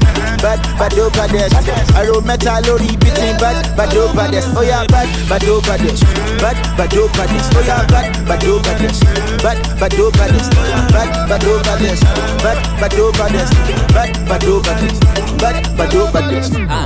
Bad 0.44 0.60
Bado 0.80 1.10
Bades. 1.18 1.52
Àrò 2.00 2.16
mẹ́ta 2.28 2.54
lórí 2.68 2.90
beating. 3.02 3.38
Bad 3.42 3.56
Bado 3.78 4.04
Bades. 4.18 4.46
Oya 4.60 4.80
Bad 4.92 5.08
Bado 5.30 5.62
Bades. 5.68 6.00
Bad 6.42 6.58
Bado 6.78 7.08
Bades. 7.16 7.46
Oya 7.60 7.78
Bad 7.94 8.08
Bado 8.28 8.54
Bades. 8.66 9.00
Bad 9.44 9.58
Bado 9.80 10.06
Bades. 10.18 10.48
Bad 10.94 11.10
Bado 11.30 11.56
Bades. 11.68 12.00
Bad 12.44 12.60
Bado 12.82 13.06
Bades. 13.18 13.50
Bad 13.96 14.10
Bado 14.30 14.54
Bades. 14.66 14.96
Bad 15.42 15.56
Bado 15.78 16.02
Bades. 16.12 16.50
Ah. 16.70 16.86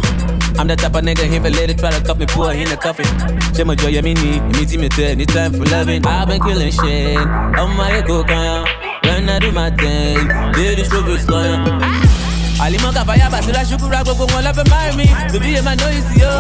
I'm 0.60 0.68
the 0.68 0.76
type 0.76 0.94
of 0.94 1.03
nigga, 1.03 1.23
a 1.23 1.49
lady 1.49 1.73
try 1.73 1.90
to 1.90 2.03
cuff 2.03 2.19
me, 2.19 2.26
pour 2.26 2.52
in 2.52 2.68
the. 2.68 2.77
J'ai 3.56 3.64
mon 3.64 3.77
joy, 3.77 3.99
me 4.02 4.14
need, 4.14 4.44
me 4.53 4.65
team 4.65 4.84
it 4.84 4.94
there, 4.95 5.15
need 5.15 5.30
time 5.30 5.53
for 5.53 5.64
loving. 5.72 6.06
I've 6.06 6.27
been 6.27 6.41
killing 6.41 6.72
shit, 6.72 7.18
on 7.18 7.77
my 7.77 7.91
echo, 7.94 8.23
can 8.26 8.89
When 9.04 9.30
I 9.30 9.40
do 9.40 9.52
my 9.52 9.70
thing, 9.72 10.28
this 10.54 10.88
trouble 10.90 11.16
is 11.16 11.26
going 11.26 11.60
àlìmọ́ 12.66 12.92
kàfáyà 12.96 13.28
bàṣírà 13.34 13.62
ṣùkúrà 13.70 14.00
gbogbo 14.04 14.26
wọn 14.34 14.42
lọ́fẹ́ 14.48 14.70
marry 14.72 14.94
me. 15.00 15.06
Bèbí 15.32 15.50
yẹn 15.56 15.64
máa 15.68 15.76
know 15.80 15.90
you 15.96 16.04
see 16.10 16.24
o 16.28 16.36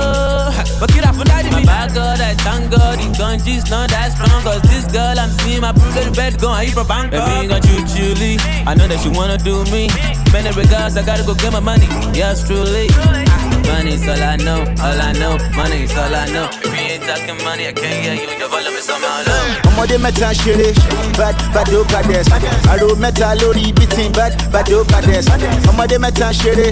bọ́kìrà 0.79 1.09
fún 1.15 1.25
dáàdì 1.31 1.49
mi. 1.55 1.63
bàbá 1.63 1.87
god 1.95 2.19
i 2.19 2.33
thank 2.45 2.63
god. 2.75 2.95
The 2.99 3.07
ganges 3.19 3.63
not 3.71 3.87
that 3.93 4.11
strong 4.13 4.41
cause 4.43 4.61
this 4.69 4.85
girl 4.95 5.15
i'm 5.23 5.31
seeing. 5.39 5.61
My 5.61 5.71
proof 5.71 5.93
the 5.95 6.11
bed 6.19 6.33
gone 6.41 6.65
you 6.65 6.71
from 6.77 6.87
bangkok. 6.91 7.23
baby 7.27 7.47
gon 7.51 7.61
chew 7.65 7.79
chewly 7.91 8.33
i 8.69 8.71
know 8.75 8.87
that 8.91 8.99
she 9.01 9.07
wanna 9.17 9.37
do 9.37 9.55
me. 9.73 9.83
Many 10.33 10.51
regards 10.61 10.97
i 10.97 11.01
gotta 11.09 11.23
go 11.23 11.33
get 11.35 11.53
my 11.53 11.61
money. 11.71 11.87
Yes 12.19 12.43
truly. 12.47 12.87
Money 13.71 13.93
is 13.95 14.05
all 14.11 14.21
I 14.33 14.35
know, 14.47 14.59
all 14.85 14.99
I 15.09 15.11
know, 15.21 15.33
money 15.55 15.83
is 15.87 15.95
all 16.01 16.13
I 16.23 16.25
know. 16.35 16.47
If 17.11 17.15
you 17.17 17.21
ain't 17.21 17.27
talking 17.27 17.43
money, 17.45 17.67
I 17.67 17.73
can't 17.73 18.05
hear 18.05 18.13
you, 18.13 18.37
your 18.37 18.49
volume 18.49 18.75
is 18.75 18.85
somehow 18.85 19.23
low. 19.25 19.45
ọmọdé 19.69 19.97
mẹ́ta 19.97 20.29
ń 20.29 20.35
ṣeré 20.41 20.69
bad 21.17 21.35
bado 21.53 21.83
bades 21.91 22.27
àrò 22.71 22.87
mẹ́ta 23.01 23.33
lórí 23.39 23.73
beating 23.77 24.11
bad 24.17 24.33
bado 24.53 24.83
bades 24.91 25.25
ọmọdé 25.69 25.97
mẹ́ta 26.03 26.29
ń 26.29 26.33
ṣeré 26.39 26.67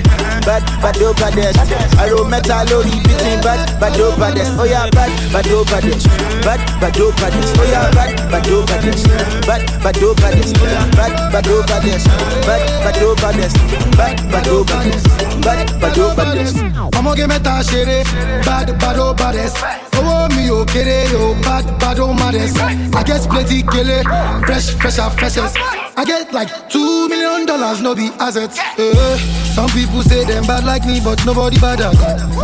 bad 0.45 0.63
bado 0.83 1.07
bades 1.19 1.55
àrò 2.01 2.19
mẹ́ta 2.31 2.57
lórí 2.69 2.93
beating 3.05 3.39
bad 3.45 3.59
bado 3.81 4.05
bades 4.19 4.49
oya 4.61 4.81
bad 4.95 5.11
bado 5.33 5.57
bades 5.71 6.03
bad 6.45 6.59
bado 6.81 7.05
bades 7.19 7.49
oya 7.61 7.81
bad 7.95 8.11
bado 8.31 8.55
bades 8.69 9.01
bad 9.47 9.61
bado 9.83 10.07
bades 10.21 10.51
oya 10.63 10.81
bad 10.97 11.13
bado 11.33 11.55
bades 11.69 12.03
bad 12.47 12.63
bado 12.85 13.09
bades 13.21 13.53
bad 13.97 14.15
bado 14.31 14.57
bades 14.69 15.03
bad 15.45 15.59
bado 15.81 16.05
bades. 16.17 16.53
ọmọge 16.99 17.25
mẹ́ta 17.31 17.53
ṣeré 17.69 18.03
bad 18.45 18.67
bado 18.81 19.13
bades 19.13 19.53
owó 19.97 20.26
mi 20.35 20.49
ò 20.49 20.63
kéré 20.65 21.05
o 21.15 21.33
bad 21.45 21.65
bado 21.79 22.05
oh, 22.09 22.13
mades 22.13 22.53
i 22.99 23.03
get 23.05 23.27
plenty 23.29 23.63
kele 23.63 24.01
fresh 24.45 24.69
fresher 24.79 25.09
freshes 25.17 25.53
i 25.97 26.05
get 26.05 26.31
like 26.31 26.69
two 26.69 27.09
million 27.09 27.45
dollars 27.45 27.81
no 27.81 27.95
be 27.95 28.09
assets. 28.19 28.59
Uh, 28.77 29.17
some 29.55 29.69
people 29.69 30.01
say 30.03 30.23
them 30.25 30.45
bad 30.45 30.63
like 30.63 30.85
me 30.85 30.99
but 31.03 31.23
nobody 31.25 31.59
bad 31.59 31.81
at 31.81 31.93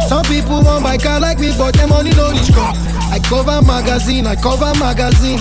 some 0.10 0.24
people 0.26 0.62
want 0.64 0.84
buy 0.84 0.98
car 0.98 1.20
like 1.20 1.40
me 1.40 1.52
but 1.58 1.74
them 1.76 1.90
money 1.90 2.12
no 2.12 2.32
reach 2.32 2.52
come. 2.54 2.76
I 3.14 3.20
cover 3.20 3.62
magazine, 3.62 4.26
I 4.26 4.36
cover 4.36 4.74
magazine. 4.80 5.40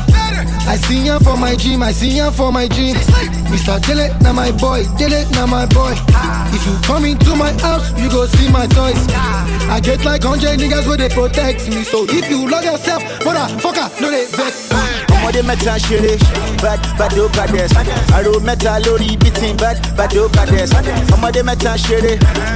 I 0.68 0.76
see 0.76 1.06
ya 1.06 1.18
for 1.20 1.38
my 1.38 1.56
gym, 1.56 1.82
I 1.82 1.90
see 1.90 2.10
ya 2.10 2.30
for 2.30 2.52
my 2.52 2.68
gym. 2.68 2.94
Mr. 3.48 3.80
Dele, 3.86 4.12
na 4.20 4.30
my 4.34 4.52
boy, 4.52 4.84
Dele, 4.98 5.24
na 5.32 5.46
my 5.46 5.64
boy. 5.64 5.94
If 6.52 6.66
you 6.66 6.76
come 6.82 7.06
into 7.06 7.34
my 7.34 7.50
house, 7.62 7.88
you 7.98 8.10
go 8.10 8.26
see 8.26 8.50
my 8.50 8.66
toys. 8.66 9.00
I 9.72 9.80
get 9.82 10.04
like 10.04 10.22
100 10.22 10.60
niggas 10.60 10.86
where 10.86 10.98
they 10.98 11.08
protect 11.08 11.66
me. 11.70 11.82
So 11.82 12.04
if 12.06 12.28
you 12.28 12.46
love 12.46 12.64
yourself, 12.64 13.02
motherfucker, 13.24 13.88
no 14.02 14.10
they 14.10 14.26
vex. 14.26 15.11
Ọmọdé 15.22 15.42
mẹ́ta 15.42 15.74
ń 15.76 15.80
ṣeré 15.86 16.12
bad 16.62 16.80
bado 16.98 17.28
bades 17.36 17.72
àrò 18.16 18.32
mẹ́ta 18.46 18.72
lórí 18.84 19.16
beating 19.22 19.56
bad 19.62 19.76
bad 19.96 20.10
bado 20.14 20.28
bades 20.34 20.70
ọmọdé 21.14 21.42
mẹ́ta 21.48 21.72
ń 21.74 21.78
ṣeré 21.84 22.12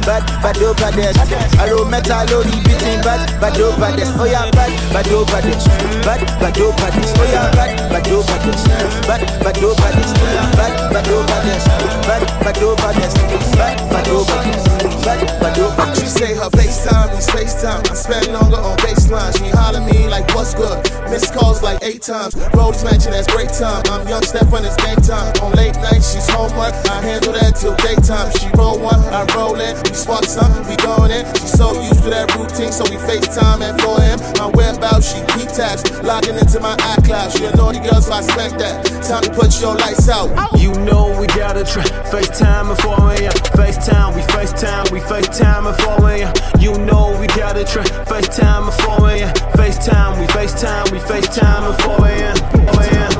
bad 0.06 0.22
bado 0.43 0.68
bades 0.80 1.16
àrò 1.62 1.78
mẹ́ta 1.93 2.16
lórí 2.30 2.55
beating 2.66 3.01
bad 3.06 3.20
bado 3.40 3.66
bades 3.80 4.09
oya 4.22 4.43
bad 4.56 4.70
bado 4.94 5.18
bades 5.32 5.64
bad 6.06 6.20
bado 6.43 6.66
bades 6.80 7.10
oya 7.22 7.43
bad 7.56 7.70
bado 7.93 8.16
bades 8.28 8.62
bad 9.09 9.22
bado 9.44 9.68
bades 9.80 10.10
bad 10.59 10.72
bado 10.94 11.16
bades 11.30 11.64
bad 12.09 12.22
bado 12.44 12.68
bades 12.82 13.14
bad 13.59 13.76
bado 13.93 14.16
bades 14.28 14.85
bad 15.06 15.22
bado 15.38 15.70
bades. 15.78 16.00
She 16.00 16.06
say 16.06 16.34
her 16.34 16.50
FaceTime 16.50 17.16
is 17.16 17.26
FaceTime. 17.30 17.86
I 17.90 17.94
spend 17.94 18.32
longer 18.34 18.58
on 18.58 18.76
baseline. 18.78 19.30
She 19.38 19.48
holler 19.54 19.80
me 19.80 20.08
like, 20.08 20.26
what's 20.34 20.54
good? 20.54 20.82
Missed 21.10 21.32
calls 21.32 21.62
like 21.62 21.78
eight 21.82 22.02
times. 22.02 22.34
Roll's 22.54 22.82
mansion, 22.82 23.12
that's 23.12 23.30
great 23.30 23.50
time. 23.50 23.82
I'm 23.86 24.06
young 24.08 24.22
Steph 24.22 24.50
when 24.50 24.64
it's 24.64 24.76
game 24.82 24.98
time. 24.98 25.30
On 25.42 25.52
late 25.54 25.76
nights, 25.76 26.12
she's 26.12 26.28
home 26.28 26.50
one. 26.56 26.74
I 26.90 27.00
handle 27.00 27.32
that 27.32 27.54
till 27.54 27.76
daytime. 27.76 28.34
She 28.34 28.50
roll 28.58 28.78
one, 28.78 29.00
I 29.14 29.22
roll 29.36 29.54
in. 29.54 29.74
We 29.86 29.94
spark 29.94 30.24
something, 30.24 30.66
we 30.66 30.76
going 30.82 31.12
in. 31.14 31.24
She's 31.38 31.54
so 31.54 31.70
used 31.80 32.02
to 32.02 32.10
that 32.10 32.34
routine, 32.34 32.72
so 32.72 32.82
we 32.90 32.98
FaceTime 33.06 33.62
at 33.62 33.80
4 33.80 34.00
a.m. 34.02 34.18
My 34.42 34.50
whereabouts, 34.50 35.14
she 35.14 35.22
keep 35.38 35.48
tabs. 35.54 35.86
Logging 36.02 36.34
into 36.34 36.58
my 36.58 36.74
iCloud. 36.98 37.36
She 37.36 37.46
a 37.46 37.54
naughty 37.54 37.78
girl, 37.78 38.02
so 38.02 38.12
I 38.12 38.18
expect 38.18 38.58
that. 38.58 38.82
Time 39.06 39.22
to 39.22 39.30
put 39.30 39.54
your 39.60 39.76
lights 39.76 40.08
out. 40.08 40.28
You 40.58 40.72
know 40.82 41.14
we 41.20 41.26
gotta 41.28 41.64
try 41.64 41.84
FaceTime 42.10 42.74
at 42.74 42.80
4 42.82 42.94
a.m. 43.12 43.32
FaceTime, 43.54 44.14
we 44.16 44.22
FaceTime, 44.34 44.90
we 44.90 44.95
FaceTime 45.01 45.73
at 45.73 45.81
4 45.98 46.10
a.m. 46.10 46.32
You 46.60 46.73
know 46.85 47.16
we 47.20 47.27
gotta 47.28 47.64
try 47.64 47.85
FaceTime 47.85 48.68
at 48.68 48.74
4 48.98 49.10
a.m. 49.10 49.35
FaceTime, 49.56 50.18
we 50.18 50.23
We 50.23 50.27
FaceTime, 50.27 50.90
we 50.93 50.98
FaceTime 50.98 51.62
at 51.70 51.82
4 51.82 52.06
a.m. 52.06 52.36
4 52.36 52.82
a.m. 52.82 53.12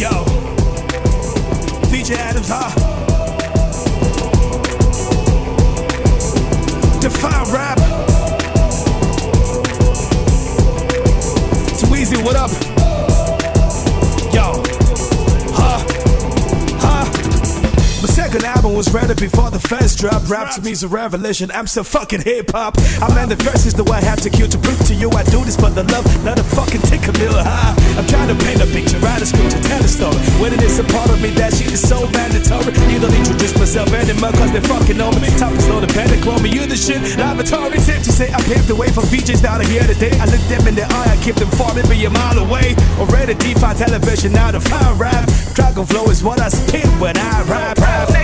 Yo, 0.00 0.24
DJ 1.90 2.16
Adams, 2.16 2.48
huh? 2.48 2.70
Define 7.00 7.52
rap. 7.52 7.78
Easy, 12.00 12.16
what 12.22 12.34
up? 12.34 12.79
Second 18.30 18.46
album 18.46 18.74
was 18.74 18.86
ready 18.94 19.14
before 19.14 19.50
the 19.50 19.58
first 19.58 19.98
drop. 19.98 20.22
Rap 20.30 20.54
to 20.54 20.62
me 20.62 20.70
is 20.70 20.84
a 20.84 20.88
revelation. 20.88 21.50
I'm 21.50 21.66
so 21.66 21.82
fucking 21.82 22.22
hip 22.22 22.52
hop. 22.54 22.78
I'm 23.02 23.10
in 23.18 23.28
the 23.28 23.34
verses, 23.34 23.74
do 23.74 23.82
I 23.90 23.98
have 24.00 24.20
to 24.22 24.30
kill 24.30 24.46
to 24.46 24.58
prove 24.58 24.78
to 24.86 24.94
you 24.94 25.10
I 25.10 25.24
do 25.34 25.42
this 25.42 25.56
for 25.56 25.70
the 25.70 25.82
love, 25.90 26.06
not 26.24 26.38
a 26.38 26.44
fucking 26.44 26.82
ticker 26.86 27.10
mill 27.18 27.34
high. 27.34 27.74
I'm 27.98 28.06
trying 28.06 28.30
to 28.30 28.38
paint 28.46 28.62
a 28.62 28.70
picture, 28.70 28.98
write 29.02 29.18
a 29.18 29.26
script 29.26 29.50
to 29.50 29.60
tell 29.66 29.82
a 29.82 29.88
story. 29.90 30.14
When 30.38 30.54
it 30.54 30.62
is 30.62 30.78
a 30.78 30.84
part 30.94 31.10
of 31.10 31.18
me, 31.18 31.30
that 31.42 31.54
shit 31.54 31.72
is 31.74 31.82
so 31.82 32.06
mandatory. 32.14 32.70
You 32.86 33.02
don't 33.02 33.14
introduce 33.18 33.50
myself 33.58 33.90
anymore, 33.90 34.30
cause 34.38 34.52
they 34.54 34.62
fucking 34.62 34.96
know 34.96 35.10
me. 35.18 35.26
Topics 35.34 35.66
low, 35.66 35.82
panic, 35.90 36.22
call 36.22 36.38
me, 36.38 36.54
you 36.54 36.70
the 36.70 36.78
shit. 36.78 37.02
Laboratory 37.18 37.82
tip 37.82 37.98
to 38.06 38.12
say 38.14 38.30
I 38.30 38.38
paved 38.46 38.70
the 38.70 38.78
way 38.78 38.94
for 38.94 39.02
VJs 39.10 39.42
down 39.42 39.58
here 39.66 39.82
today. 39.82 40.14
I 40.22 40.30
look 40.30 40.42
them 40.46 40.70
in 40.70 40.78
the 40.78 40.86
eye, 40.86 41.10
I 41.10 41.18
keep 41.18 41.34
them 41.34 41.50
farming 41.58 41.90
be 41.90 42.06
a 42.06 42.10
mile 42.10 42.38
away. 42.38 42.78
Already 43.02 43.34
DeFi 43.34 43.74
television, 43.74 44.30
now 44.30 44.54
the 44.54 44.60
fine 44.62 44.94
rap. 45.02 45.26
Dragon 45.58 45.82
flow 45.82 46.06
is 46.14 46.22
what 46.22 46.38
I 46.38 46.48
spit 46.48 46.86
when 47.02 47.18
I 47.18 47.42
rap. 47.50 47.78
rap. 47.78 48.19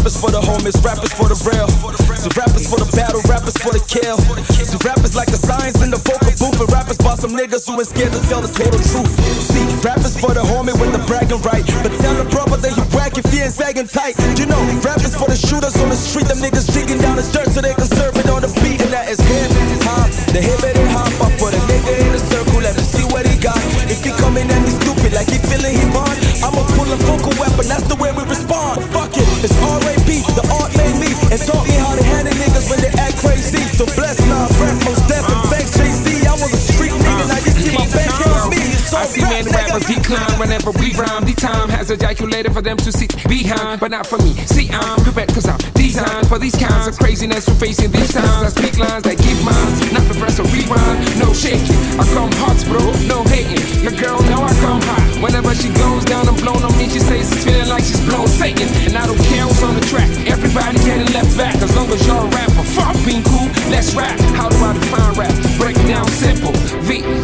Rappers 0.00 0.16
for 0.16 0.32
the 0.32 0.40
homies, 0.40 0.80
rappers 0.80 1.12
for 1.12 1.28
the 1.28 1.36
real. 1.44 1.68
So 2.16 2.32
rappers 2.32 2.64
for 2.64 2.80
the 2.80 2.88
battle, 2.96 3.20
rappers 3.28 3.52
for 3.60 3.68
the 3.76 3.84
kill. 3.84 4.16
So 4.64 4.80
rappers 4.80 5.12
like 5.12 5.28
the 5.28 5.36
science 5.36 5.84
in 5.84 5.92
the 5.92 6.00
vocal 6.00 6.32
booth, 6.40 6.56
and 6.56 6.72
rappers 6.72 6.96
by 6.96 7.20
some 7.20 7.36
niggas 7.36 7.68
who 7.68 7.76
ain't 7.76 7.92
scared 7.92 8.08
to 8.16 8.20
tell 8.24 8.40
the 8.40 8.48
total 8.48 8.80
truth. 8.80 9.12
See, 9.44 9.60
rappers 9.84 10.16
for 10.16 10.32
the 10.32 10.40
homie 10.40 10.72
with 10.80 10.96
the 10.96 11.04
bragging 11.04 11.44
right, 11.44 11.60
but 11.84 11.92
tell 12.00 12.16
the 12.16 12.24
brother 12.32 12.56
that 12.56 12.72
you 12.80 12.84
whack 12.96 13.20
if 13.20 13.28
he 13.28 13.44
ain't 13.44 13.52
sagging 13.52 13.92
tight. 13.92 14.16
You 14.40 14.48
know, 14.48 14.60
rappers 14.80 15.12
for 15.12 15.28
the 15.28 15.36
shooters 15.36 15.76
on 15.84 15.92
the 15.92 16.00
street, 16.00 16.32
them 16.32 16.40
niggas 16.40 16.72
digging 16.72 16.96
down 17.04 17.20
the 17.20 17.26
dirt 17.28 17.52
so 17.52 17.60
they 17.60 17.76
can 17.76 17.84
serve 17.84 18.16
it 18.16 18.28
on 18.32 18.40
the 18.40 18.48
beat, 18.64 18.80
and 18.80 18.88
that 18.96 19.12
is 19.12 19.20
hip 19.20 19.52
hop. 19.84 20.08
The 20.32 20.40
hip 20.40 20.64
it 20.64 20.80
hop 20.96 21.12
up 21.20 21.32
for 21.36 21.52
the 21.52 21.60
nigga 21.68 21.92
in 22.08 22.16
the 22.16 22.22
circle, 22.24 22.64
let 22.64 22.72
him 22.72 22.88
see 22.88 23.04
what 23.12 23.28
he 23.28 23.36
got. 23.36 23.60
If 23.92 24.00
he 24.00 24.16
coming 24.16 24.48
at 24.48 24.60
me 24.64 24.72
stupid 24.80 25.12
like 25.12 25.28
he 25.28 25.36
feeling 25.44 25.76
he 25.76 25.84
born, 25.92 26.16
I'ma 26.40 26.64
pull 26.72 26.88
a 26.88 26.96
vocal 27.04 27.36
weapon, 27.36 27.68
that's 27.68 27.84
the 27.84 28.00
way 28.00 28.16
we 28.16 28.24
respond. 28.24 28.80
Fuck 28.96 29.12
it, 29.12 29.28
it's 29.44 29.56
R.A.P. 29.56 30.20
The 30.36 30.44
art 30.52 30.72
made 30.76 30.96
me 31.00 31.10
and 31.32 31.40
taught 31.40 31.64
me 31.66 31.76
how 31.80 31.96
to 31.96 32.04
handle 32.04 32.34
niggas 32.34 32.68
when 32.68 32.80
they 32.80 32.92
act 33.00 33.16
crazy. 33.24 33.62
So 33.76 33.86
bless 33.96 34.20
my 34.28 34.44
rap, 34.60 34.76
most 34.84 35.08
deaf 35.08 35.24
and 35.24 35.40
JC. 35.48 36.26
I 36.28 36.36
was 36.36 36.52
a 36.52 36.60
street 36.60 36.92
nigga, 36.92 37.24
now 37.28 37.40
you 37.40 37.52
see 37.56 37.72
my 37.72 37.86
back 37.88 38.12
on 38.26 38.50
me. 38.50 38.60
I 38.90 39.06
see 39.06 39.22
many 39.22 39.48
rappers 39.50 39.86
decline 39.86 40.38
whenever 40.38 40.72
we 40.72 40.92
rhyme. 40.92 41.24
The 41.24 41.32
time 41.32 41.68
has 41.70 41.90
ejaculated 41.90 42.52
for 42.52 42.60
them 42.60 42.76
to 42.78 42.92
sit 42.92 43.16
behind, 43.28 43.80
but 43.80 43.90
not 43.90 44.06
for 44.06 44.18
me. 44.18 44.34
See, 44.50 44.68
I'm 44.70 45.00
prepared 45.00 45.32
cause 45.32 45.48
I'm 45.48 45.58
designed 45.72 46.28
for 46.28 46.38
these 46.38 46.56
kinds 46.56 46.88
of 46.88 46.98
craziness 46.98 47.48
we're 47.48 47.54
facing 47.54 47.90
these 47.92 48.12
times. 48.12 48.44
I 48.44 48.50
speak 48.50 48.78
lines 48.78 49.04
that 49.04 49.16
give 49.16 49.40
minds, 49.44 49.92
not 49.92 50.04
the 50.10 50.18
rest 50.20 50.38
of 50.38 50.52
rewind. 50.52 51.00
No 51.18 51.32
shaking, 51.32 51.80
I 51.96 52.04
come 52.12 52.32
hot, 52.42 52.58
bro, 52.68 52.82
no 53.08 53.24
hating. 53.30 53.62
Your 53.80 53.96
girl 53.96 54.20
know 54.28 54.42
I 54.42 54.52
come 54.60 54.82
hot. 54.82 55.22
Whenever 55.22 55.54
she 55.54 55.72
down 56.10 56.26
and 56.26 56.36
blown 56.42 56.60
on 56.64 56.76
me, 56.76 56.88
she 56.88 56.98
says 56.98 57.30
it's 57.30 57.44
feeling 57.44 57.68
like 57.68 57.84
she's 57.84 58.00
blown 58.04 58.26
Satan. 58.26 58.66
And 58.82 58.98
I 58.98 59.06
don't 59.06 59.22
care 59.30 59.46
what's 59.46 59.62
on 59.62 59.74
the 59.76 59.80
track. 59.86 60.10
Everybody 60.26 60.78
getting 60.78 61.06
left 61.14 61.38
back 61.38 61.54
as 61.62 61.74
long 61.76 61.88
as 61.88 62.04
y'all 62.04 62.26
a 62.26 62.30
rapper, 62.30 62.66
fuck 62.74 62.96
being 63.06 63.22
cool, 63.22 63.46
let's 63.70 63.94
rap. 63.94 64.18
How 64.34 64.48
do 64.48 64.56
I 64.56 64.72
define 64.74 65.14
rap? 65.14 65.29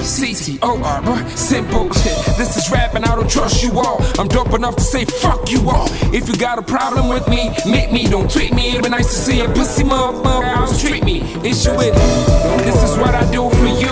V 0.07 0.35
C 0.35 0.53
T 0.53 0.59
O 0.63 0.81
R, 0.81 1.03
bruh, 1.03 1.37
simple. 1.37 1.91
Shit, 1.93 2.15
this 2.39 2.57
is 2.57 2.71
rap 2.71 2.95
and 2.95 3.05
I 3.05 3.17
don't 3.17 3.29
trust 3.29 3.65
you 3.65 3.77
all. 3.77 3.99
I'm 4.21 4.29
dope 4.29 4.55
enough 4.55 4.77
to 4.77 4.83
say 4.83 5.05
fuck 5.05 5.51
you 5.51 5.69
all. 5.69 5.89
If 6.15 6.29
you 6.29 6.37
got 6.37 6.61
a 6.61 6.63
problem 6.63 7.09
with 7.09 7.27
me, 7.27 7.51
meet 7.67 7.91
me. 7.91 8.07
Don't 8.07 8.31
tweet 8.31 8.55
me. 8.55 8.71
It'd 8.71 8.85
be 8.85 8.89
nice 8.89 9.09
to 9.09 9.19
see 9.19 9.41
a 9.41 9.49
pussy 9.49 9.83
motherfucker. 9.83 10.45
How 10.45 10.79
treat 10.79 11.03
me? 11.03 11.23
Issue 11.43 11.75
with 11.75 11.91
it. 11.91 12.63
This 12.63 12.81
is 12.85 12.97
what 12.99 13.17
I 13.17 13.29
do 13.33 13.51
for 13.51 13.67
you. 13.67 13.91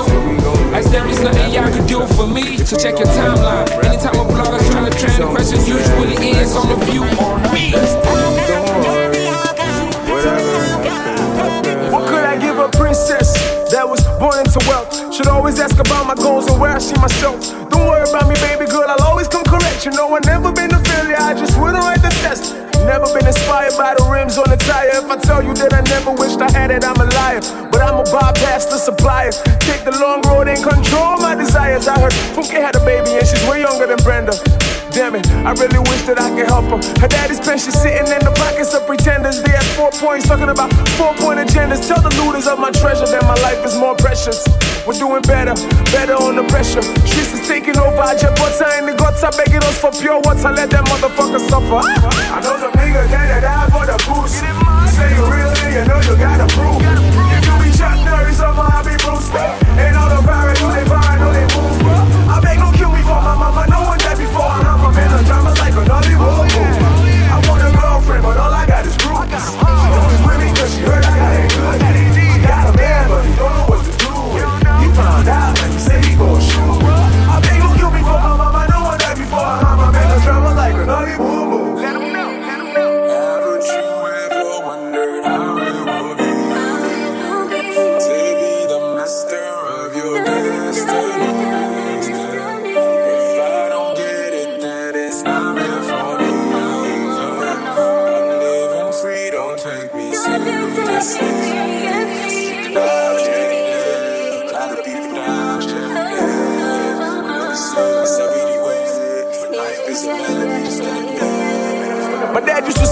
As 0.73 0.89
there 0.93 1.05
is 1.09 1.19
nothing 1.21 1.53
y'all 1.53 1.73
can 1.73 1.85
do 1.89 2.07
for 2.15 2.29
me. 2.29 2.59
So 2.59 2.77
check 2.77 2.97
your 2.97 3.09
timeline. 3.09 3.67
Anytime 3.83 4.15
a 4.15 4.25
blogger's 4.31 4.71
trying 4.71 4.93
to 4.93 4.97
trend, 4.97 5.19
the 5.21 5.27
question 5.35 5.59
usually 5.67 6.31
is 6.39 6.55
on 6.55 6.69
the 6.69 6.79
view 6.87 7.03
or 7.19 7.43
me. 7.51 7.75
What 11.91 12.07
could 12.07 12.23
I 12.25 12.39
give 12.39 12.59
a 12.59 12.69
princess 12.69 13.35
that 13.73 13.89
was 13.89 14.05
born 14.21 14.39
into 14.39 14.61
wealth? 14.69 14.84
Should 15.15 15.29
always 15.29 15.61
ask 15.61 15.79
about 15.79 16.11
my 16.11 16.17
goals 16.17 16.51
and 16.51 16.59
where 16.61 16.75
I 16.75 16.81
see 16.83 16.99
myself. 16.99 17.39
Don't 17.71 17.87
worry 17.87 18.03
about 18.03 18.27
me, 18.27 18.35
baby 18.51 18.67
girl, 18.67 18.83
I'll 18.91 19.15
always 19.15 19.29
come 19.29 19.45
correct. 19.45 19.87
You 19.87 19.93
know, 19.93 20.11
I've 20.11 20.27
never 20.27 20.51
been 20.51 20.75
a 20.75 20.81
failure, 20.91 21.15
I 21.15 21.39
just 21.39 21.55
wouldn't 21.55 21.79
write 21.87 22.03
the 22.03 22.11
test. 22.27 22.51
Never 22.83 23.07
been 23.15 23.23
inspired 23.23 23.79
by 23.79 23.95
the 23.95 24.03
rims 24.11 24.39
on 24.43 24.51
the 24.51 24.59
tire. 24.59 24.91
If 24.91 25.07
I 25.07 25.15
tell 25.23 25.39
you 25.39 25.55
that 25.55 25.71
I 25.71 25.87
never 25.87 26.11
wished 26.11 26.43
I 26.43 26.51
had 26.51 26.75
it, 26.75 26.83
I'm 26.83 26.99
a 26.99 27.07
liar. 27.15 27.39
But 27.71 27.87
I'ma 27.87 28.03
bypass 28.11 28.67
the 28.67 28.75
supplier. 28.75 29.31
Take 29.63 29.87
the 29.87 29.95
long 30.03 30.19
road 30.27 30.51
and 30.51 30.59
control 30.59 31.23
my 31.23 31.39
desires. 31.39 31.87
I 31.87 31.95
heard 31.95 32.13
Funke 32.35 32.59
had 32.59 32.75
a 32.75 32.83
baby 32.83 33.15
and 33.15 33.23
she's 33.23 33.39
way 33.47 33.63
younger 33.63 33.87
than 33.87 34.03
Brenda. 34.03 34.35
Damn 34.91 35.15
it, 35.15 35.31
I 35.47 35.55
really 35.55 35.79
wish 35.79 36.03
that 36.11 36.19
I 36.19 36.35
could 36.35 36.51
help 36.51 36.67
her. 36.75 36.83
Her 36.99 37.09
daddy's 37.09 37.39
pension 37.39 37.71
sitting 37.71 38.11
in 38.11 38.19
the 38.19 38.35
pockets 38.35 38.75
of 38.75 38.83
pretenders. 38.87 39.43
They 39.43 39.55
had 39.55 39.67
four 39.79 39.95
points, 39.95 40.27
talking 40.27 40.51
about 40.51 40.75
four 40.99 41.15
point 41.15 41.39
agendas. 41.39 41.87
Tell 41.87 42.03
the 42.03 42.11
looters 42.19 42.47
of 42.51 42.59
my 42.59 42.71
treasure 42.71 43.07
that 43.07 43.23
my 43.23 43.39
life 43.47 43.63
is 43.63 43.79
more 43.79 43.95
precious. 43.95 44.43
We're 44.87 44.93
doing 45.01 45.23
better, 45.25 45.57
better 45.97 46.13
on 46.13 46.37
the 46.37 46.45
pressure. 46.45 46.85
Streets 47.09 47.33
is 47.33 47.49
taking 47.49 47.79
over. 47.81 48.05
I 48.05 48.13
just 48.21 48.37
butter 48.37 48.69
in 48.77 48.85
the 48.85 48.93
guts. 48.93 49.25
I 49.25 49.33
begging 49.33 49.65
us 49.65 49.81
for 49.81 49.89
pure 49.89 50.21
water. 50.21 50.53
Let 50.53 50.69
that 50.77 50.85
motherfucker 50.85 51.41
suffer. 51.49 51.81
I 51.81 52.45
know 52.45 52.53
some 52.61 52.69
niggas 52.77 53.09
that 53.09 53.41
die 53.41 53.73
for 53.73 53.89
the 53.89 53.97
boost. 54.05 54.45
You 54.45 54.89
say 54.93 55.09
you 55.17 55.25
real, 55.25 55.49
then 55.57 55.73
you 55.73 55.83
know 55.89 56.01
you 56.05 56.15
gotta 56.21 56.45
prove. 56.53 56.85
If 56.85 57.49
you 57.49 57.55
be 57.65 57.73
Chuck 57.73 57.97
Norris, 58.05 58.45
I 58.45 58.53
be 58.85 58.93
Bruce. 59.01 59.33
Ain't 59.81 59.97
all 59.97 60.13
the 60.13 60.21
virus, 60.21 60.61
who 60.61 60.69
they 60.69 60.85
find, 60.85 61.17
who 61.17 61.33
they 61.33 61.49
move. 61.57 61.81
I 62.29 62.45
beg 62.45 62.61
don't 62.61 62.77
kill 62.77 62.93
me 62.93 63.01
for 63.09 63.17
my 63.25 63.41
mama. 63.41 63.65
No 63.73 63.89
one 63.89 63.97
died 64.05 64.21
before. 64.21 64.53
I'm 64.53 64.85
a 64.85 64.93
man 64.93 65.17
of 65.17 65.25
dramas 65.25 65.57
like 65.65 65.73
a 65.81 65.83
Hollywood 65.89 66.45
movie. 66.53 67.25
I 67.33 67.41
want 67.49 67.65
a 67.65 67.73
girlfriend, 67.73 68.21
but 68.21 68.37
all 68.37 68.53
I 68.53 68.69
got 68.69 68.85
is 68.85 69.01
groupies. 69.01 69.49
She 69.49 69.65
always 69.65 70.21
with 70.29 70.39
me 70.45 70.49
'cause 70.53 70.77
she 70.77 70.85
heard 70.85 71.09
I 71.09 71.14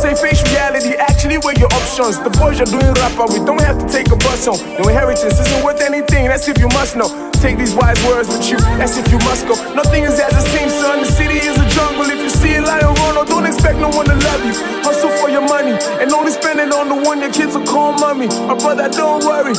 say 0.02 0.14
face 0.18 0.42
reality, 0.50 0.98
actually 0.98 1.38
weigh 1.38 1.54
your 1.62 1.70
options. 1.78 2.18
The 2.18 2.34
boys 2.42 2.58
are 2.58 2.66
doing 2.66 2.90
rapper, 2.98 3.30
we 3.30 3.38
don't 3.46 3.62
have 3.62 3.78
to 3.78 3.86
take 3.86 4.10
a 4.10 4.18
bus 4.18 4.50
home. 4.50 4.58
Your 4.82 4.90
inheritance 4.90 5.38
isn't 5.38 5.62
worth 5.62 5.80
anything, 5.80 6.26
that's 6.26 6.48
if 6.48 6.58
you 6.58 6.66
must 6.74 6.98
know. 6.98 7.06
Take 7.38 7.56
these 7.56 7.74
wise 7.74 7.98
words 8.02 8.26
with 8.26 8.50
you, 8.50 8.58
that's 8.82 8.98
if 8.98 9.06
you 9.14 9.18
must 9.22 9.46
go. 9.46 9.54
Nothing 9.78 10.02
is 10.02 10.18
as 10.18 10.34
it 10.34 10.46
seems, 10.50 10.74
son. 10.74 11.06
The 11.06 11.06
city 11.06 11.38
is 11.38 11.54
a 11.54 11.66
jungle. 11.70 12.10
If 12.10 12.18
you 12.18 12.30
see 12.30 12.56
a 12.58 12.62
lion 12.62 12.90
run, 12.98 13.14
oh, 13.14 13.24
don't 13.24 13.46
expect 13.46 13.78
no 13.78 13.90
one 13.94 14.06
to 14.06 14.16
love 14.18 14.42
you. 14.42 14.54
Hustle 14.82 15.10
for 15.22 15.30
your 15.30 15.46
money, 15.46 15.78
and 16.02 16.10
only 16.10 16.32
spend 16.32 16.58
it 16.58 16.74
on 16.74 16.90
the 16.90 16.98
one 16.98 17.20
your 17.22 17.32
kids 17.32 17.54
will 17.54 17.66
call 17.66 17.94
mommy. 17.94 18.26
My 18.26 18.58
brother, 18.58 18.90
don't 18.90 19.22
worry. 19.22 19.54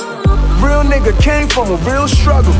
Real 0.64 0.84
nigga 0.84 1.12
came 1.22 1.48
from 1.50 1.68
a 1.68 1.78
real 1.84 2.08
struggle. 2.08 2.54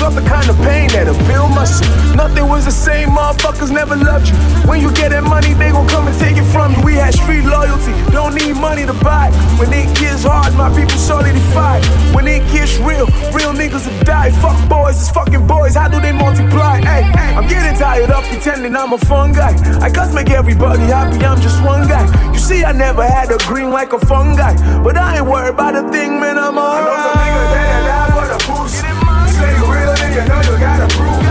Felt 0.00 0.14
the 0.14 0.22
kind 0.22 0.48
of 0.48 0.56
pain 0.64 0.88
that'll 0.88 1.14
build 1.28 1.50
muscle. 1.50 1.86
Nothing 2.16 2.48
was 2.48 2.64
the 2.64 2.72
same, 2.72 3.10
motherfuckers 3.10 3.70
never 3.70 3.94
loved 3.94 4.28
you. 4.28 4.34
When 4.68 4.80
you 4.80 4.90
get 4.92 5.10
that 5.10 5.22
money, 5.22 5.52
they 5.54 5.70
gon' 5.70 5.86
come 5.88 6.08
and 6.08 6.18
take 6.18 6.36
it 6.36 6.48
from 6.50 6.72
you. 6.74 6.82
We 6.82 6.94
had 6.94 7.14
street 7.14 7.44
loyalty, 7.44 7.92
don't 8.10 8.34
need 8.34 8.56
money 8.56 8.86
to 8.86 8.94
buy. 9.04 9.30
When 9.60 9.72
it 9.72 9.86
gets 10.00 10.24
hard 10.24 10.54
my 10.54 10.70
people 10.74 10.96
solidified. 10.96 11.84
When 12.14 12.26
it 12.26 12.40
gets 12.50 12.78
real, 12.78 13.06
real 13.36 13.52
niggas 13.52 13.86
will 13.86 14.04
die. 14.04 14.30
Fuck 14.40 14.56
boys, 14.68 14.96
it's 14.96 15.10
fucking 15.10 15.46
boys, 15.46 15.74
how 15.74 15.88
do 15.88 16.00
they 16.00 16.12
multiply? 16.12 16.80
Hey, 16.80 17.04
I'm 17.36 17.46
getting 17.46 17.78
tired 17.78 18.10
of 18.10 18.24
pretending 18.24 18.74
I'm 18.74 18.92
a 18.92 18.98
fun 18.98 19.32
guy. 19.32 19.52
I 19.84 19.90
just 19.90 20.14
make 20.14 20.30
everybody 20.30 20.82
happy, 20.88 21.24
I'm 21.24 21.40
just 21.40 21.62
one 21.62 21.86
guy. 21.86 22.06
You 22.32 22.38
see, 22.38 22.64
I 22.64 22.72
never 22.72 23.04
had 23.04 23.30
a 23.30 23.38
green 23.46 23.70
like 23.70 23.92
a 23.92 23.98
fun 23.98 24.36
guy. 24.36 24.54
But 24.82 24.96
I 24.96 25.18
ain't 25.18 25.26
worried 25.26 25.54
about 25.54 25.76
a 25.76 25.82
thing, 25.90 26.18
man, 26.18 26.38
I'm 26.38 26.56
alright. 26.56 27.41
Niggas 27.50 27.82
die 27.88 28.10
for 28.14 28.26
the 28.30 28.38
boost. 28.46 28.78
Say 29.34 29.50
you 29.58 29.64
real, 29.66 29.92
then 29.98 30.10
you 30.16 30.24
know 30.28 30.40
you 30.46 30.56
gotta 30.60 30.88
prove. 30.94 31.22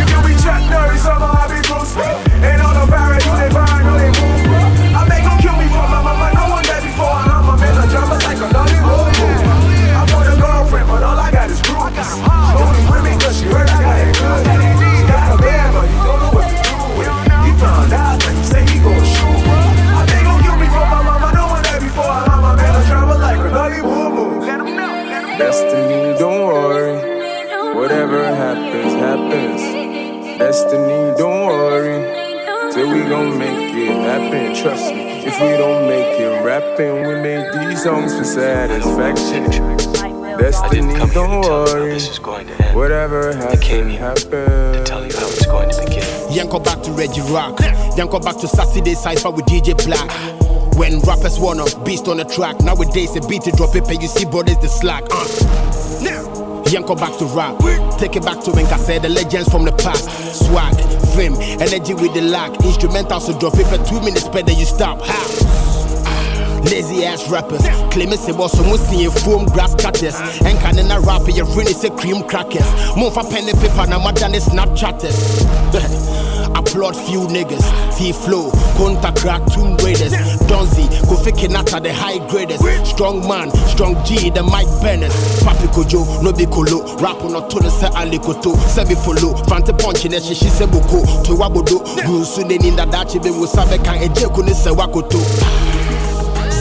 If 0.00 0.06
you 0.12 0.18
be 0.26 0.32
Chuck 0.42 0.62
Norris, 0.70 1.02
somehow 1.02 1.34
I 1.34 1.44
be 1.50 1.58
Bruce. 1.66 1.94
Ain't 2.46 2.60
on 2.62 2.74
the 2.78 2.84
barrel, 2.86 3.18
you 3.18 3.34
they 3.40 3.50
buy, 3.50 3.82
no 3.82 3.92
they 3.98 4.12
move. 4.14 4.46
I 4.94 5.02
make 5.08 5.24
them 5.24 5.36
kill 5.42 5.56
me 5.56 5.66
for 5.74 5.86
my 5.88 6.00
mama, 6.06 6.28
no 6.34 6.44
one 6.54 6.64
there 6.64 6.82
before. 6.82 7.10
I'm 7.10 7.48
a 7.48 7.54
melodrama 7.56 8.16
like 8.26 8.40
a 8.40 8.48
Hollywood 8.54 9.12
movie. 9.18 9.90
I 9.96 10.02
want 10.12 10.28
a 10.28 10.34
girlfriend, 10.38 10.86
but 10.88 11.02
all 11.02 11.18
I 11.18 11.30
got 11.32 11.50
is 11.50 11.60
groupies. 11.62 12.10
She 12.14 12.56
only 12.62 13.02
me 13.02 13.12
'cause 13.18 13.36
she 13.38 13.46
heard 13.46 13.75
Destiny, 30.38 31.14
don't 31.16 31.46
worry. 31.46 32.04
Till 32.70 32.92
we 32.92 33.08
gon' 33.08 33.38
make 33.38 33.74
it 33.74 33.96
happen. 34.04 34.54
Trust 34.54 34.92
me, 34.92 35.24
if 35.24 35.40
we 35.40 35.56
don't 35.56 35.88
make 35.88 36.20
it 36.20 36.44
rapping, 36.44 37.06
we 37.06 37.14
make 37.22 37.50
these 37.54 37.82
songs 37.82 38.14
for 38.14 38.24
satisfaction. 38.24 39.44
Destiny, 40.36 40.94
don't 41.14 41.40
worry. 41.40 41.98
Whatever 42.74 43.34
happens, 43.34 44.24
to 44.24 44.84
Tell 44.84 45.06
you 45.06 45.16
how 45.16 45.26
it's 45.26 45.46
going 45.46 45.70
to 45.70 45.84
begin. 45.84 46.32
Yanko 46.32 46.58
back 46.58 46.82
to 46.82 46.92
Reggie 46.92 47.22
Rock. 47.32 47.58
Yanko 47.96 48.20
back 48.20 48.36
to 48.36 48.46
Saturday 48.46 48.94
Cypher 48.94 49.30
with 49.30 49.46
DJ 49.46 49.72
Black. 49.86 50.10
When 50.76 51.00
rappers 51.00 51.40
wanna 51.40 51.64
beast 51.86 52.08
on 52.08 52.18
the 52.18 52.24
track, 52.24 52.60
nowadays 52.60 53.16
a 53.16 53.26
beat 53.26 53.46
it 53.46 53.56
drop 53.56 53.74
it, 53.74 53.88
pay 53.88 53.98
you 53.98 54.08
see 54.08 54.26
brothers 54.26 54.58
the 54.58 54.68
slack. 54.68 55.04
Uh. 55.10 56.15
Yanko 56.72 56.94
back 56.94 57.16
to 57.18 57.24
rap. 57.26 57.58
Take 57.98 58.16
it 58.16 58.24
back 58.24 58.42
to 58.44 58.50
when 58.52 58.66
I 58.66 58.76
said 58.76 59.02
the 59.02 59.08
legends 59.08 59.48
from 59.48 59.64
the 59.64 59.72
past. 59.72 60.08
Swag, 60.46 60.74
fame, 61.14 61.34
energy 61.60 61.94
with 61.94 62.14
the 62.14 62.22
lack. 62.22 62.52
Instrumentals 62.52 63.26
to 63.26 63.38
drop 63.38 63.54
it 63.54 63.66
for 63.66 63.82
two 63.88 64.00
minutes, 64.00 64.28
better 64.28 64.52
you 64.52 64.64
stop. 64.64 65.00
How? 65.02 65.65
Lazy 66.70 67.04
ass 67.04 67.28
rappers, 67.30 67.62
claiming 67.92 68.18
say 68.18 68.32
was 68.32 68.52
some 68.52 68.76
seeing 68.76 69.10
foam 69.10 69.46
grass 69.46 69.74
cutters. 69.74 70.16
And 70.44 70.58
can 70.58 70.78
in 70.78 70.90
a 70.90 71.00
rapper, 71.00 71.30
you 71.30 71.44
really 71.54 71.72
say 71.72 71.90
cream 71.90 72.22
crackers. 72.24 72.66
More 72.96 73.10
for 73.10 73.22
pen 73.22 73.48
and 73.48 73.58
paper, 73.60 73.86
now 73.86 73.98
my 73.98 74.12
done 74.12 74.32
Snapchatters. 74.32 75.46
Applaud 76.56 76.96
few 76.96 77.20
niggas, 77.28 77.62
Teephlow, 77.92 78.50
contact 78.76 79.18
crack 79.20 79.44
tomb 79.52 79.76
raiders. 79.78 80.12
Donzi, 80.48 80.86
Kofi 81.06 81.30
Kinata, 81.30 81.82
the 81.82 81.92
high 81.92 82.18
graders. 82.28 82.60
Strong 82.88 83.28
man, 83.28 83.50
strong 83.68 84.02
G, 84.04 84.30
the 84.30 84.42
Mike 84.42 84.66
Bennett. 84.82 85.12
Pappy 85.44 85.68
Kojo, 85.68 86.22
no 86.22 86.32
be 86.32 86.46
kolo. 86.46 86.82
Rap 86.96 87.22
on 87.22 87.36
a 87.36 87.46
tone, 87.48 87.70
se 87.70 87.86
alikoto. 87.94 88.56
Sebi 88.56 88.96
follow, 88.96 89.34
Fante 89.44 89.78
punch 89.78 90.04
in 90.06 90.14
a 90.14 90.16
shishi 90.16 90.48
sebuko. 90.48 91.24
To 91.24 91.32
wabodo, 91.32 91.84
Gunsu, 92.02 92.48
then 92.48 92.64
in 92.64 92.74
the 92.76 92.86
dachi, 92.86 93.22
be 93.22 93.28
wasabe 93.30 93.82
kan 93.84 93.98
eje 93.98 94.32
kuni 94.34 94.54
se 94.54 94.70
wakoto. 94.70 95.75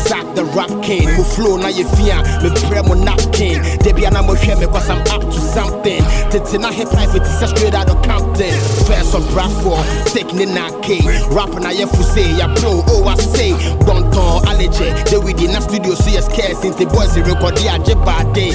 Sack 0.06 0.36
the 0.36 0.46
rap 0.54 0.70
king, 0.84 1.08
who 1.08 1.24
flow 1.24 1.58
na 1.58 1.68
ye 1.68 1.84
fear, 1.98 2.22
me 2.44 2.50
pray 2.70 2.82
mo 2.86 2.94
napkin. 2.94 3.58
Debbie 3.80 4.06
and 4.06 4.16
I'm 4.16 4.30
a 4.30 4.34
me 4.34 4.68
cause 4.68 4.90
I'm 4.90 5.02
up 5.10 5.22
to 5.22 5.40
something. 5.40 6.02
Titina 6.30 6.72
hip 6.72 6.94
life, 6.94 7.16
it's 7.16 7.42
a 7.42 7.48
straight 7.48 7.74
out 7.74 7.90
of 7.90 8.02
Compton. 8.04 8.54
First 8.86 9.16
on 9.16 9.26
Bradford, 9.34 9.82
taking 10.14 10.38
the 10.38 10.46
9K. 10.46 11.34
Rapping 11.34 11.64
na 11.64 11.70
ye 11.70 11.86
fuse, 11.86 12.38
ya 12.38 12.54
pro, 12.56 12.84
oh 12.86 13.08
I 13.08 13.16
say. 13.16 13.54
Bonton, 13.86 14.46
allergy, 14.46 14.94
they 15.10 15.18
we 15.18 15.34
in 15.34 15.56
a 15.58 15.62
studio, 15.62 15.96
so 15.96 16.12
yes, 16.12 16.28
care 16.28 16.54
since 16.54 16.76
the 16.76 16.86
boys 16.86 17.18
record 17.18 17.58
the 17.58 17.66
aje 17.74 17.96
bad 18.06 18.32
day. 18.34 18.54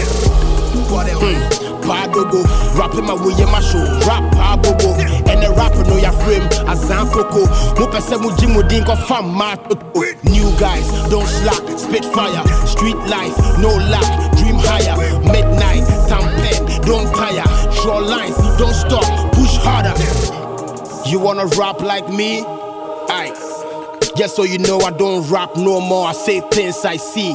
Hmm. 1.18 1.69
Badogo, 1.82 2.44
rapping 2.78 3.06
my 3.06 3.14
way 3.14 3.34
in 3.40 3.50
my 3.50 3.60
show, 3.60 3.82
rap 4.06 4.22
abobo, 4.36 4.94
and 5.28 5.42
the 5.42 5.52
rapper 5.56 5.84
know 5.88 5.96
your 5.96 6.12
frame, 6.24 6.42
as 6.68 6.84
Zankoko, 6.88 7.46
no 7.78 7.86
person 7.86 8.20
mu 8.22 8.34
Jim 8.36 8.50
Udin 8.50 8.84
go 8.84 8.96
fam 9.06 9.36
mat. 9.36 9.60
New 10.24 10.50
guys, 10.58 10.86
don't 11.10 11.26
slack, 11.26 11.62
spit 11.78 12.04
fire, 12.06 12.44
street 12.66 12.96
life, 13.08 13.36
no 13.58 13.70
lack, 13.90 14.36
dream 14.36 14.56
higher, 14.58 14.96
midnight, 15.20 15.84
tampen, 16.08 16.82
don't 16.82 17.08
tire, 17.14 17.44
draw 17.82 17.98
lines, 17.98 18.36
don't 18.58 18.74
stop, 18.74 19.32
push 19.32 19.56
harder. 19.62 19.94
You 21.08 21.18
wanna 21.18 21.46
rap 21.58 21.80
like 21.80 22.08
me? 22.08 22.44
Aye. 23.08 23.34
Just 24.16 24.36
so 24.36 24.42
you 24.44 24.58
know, 24.58 24.78
I 24.80 24.90
don't 24.90 25.28
rap 25.30 25.56
no 25.56 25.80
more. 25.80 26.06
I 26.06 26.12
say 26.12 26.40
things 26.40 26.84
I 26.84 26.96
see. 26.96 27.34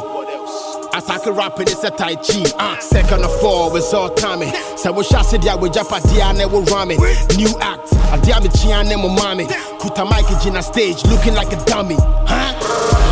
Attack 0.95 1.25
rapping 1.25 1.67
is 1.67 1.83
a 1.83 1.89
Tai 1.89 2.15
Chi. 2.15 2.43
Uh, 2.57 2.79
second 2.79 3.25
of 3.25 3.43
all, 3.43 3.75
it's 3.75 3.93
all 3.93 4.09
timing. 4.09 4.53
So 4.77 4.93
we 4.93 5.03
shall 5.03 5.25
sit 5.25 5.41
there 5.41 5.57
with 5.57 5.73
Japa 5.73 6.01
Diane 6.01 6.49
will 6.49 6.63
rhyme 6.63 6.87
New 6.87 7.53
act. 7.59 7.91
A 7.91 8.17
diami 8.17 8.47
chiane 8.55 8.95
mo 8.95 9.09
mami. 9.09 9.45
Kuta 9.77 10.09
Mike 10.09 10.41
Gina 10.41 10.63
stage 10.63 11.03
looking 11.05 11.33
like 11.33 11.51
a 11.51 11.65
dummy. 11.65 11.97
Huh? 11.99 13.04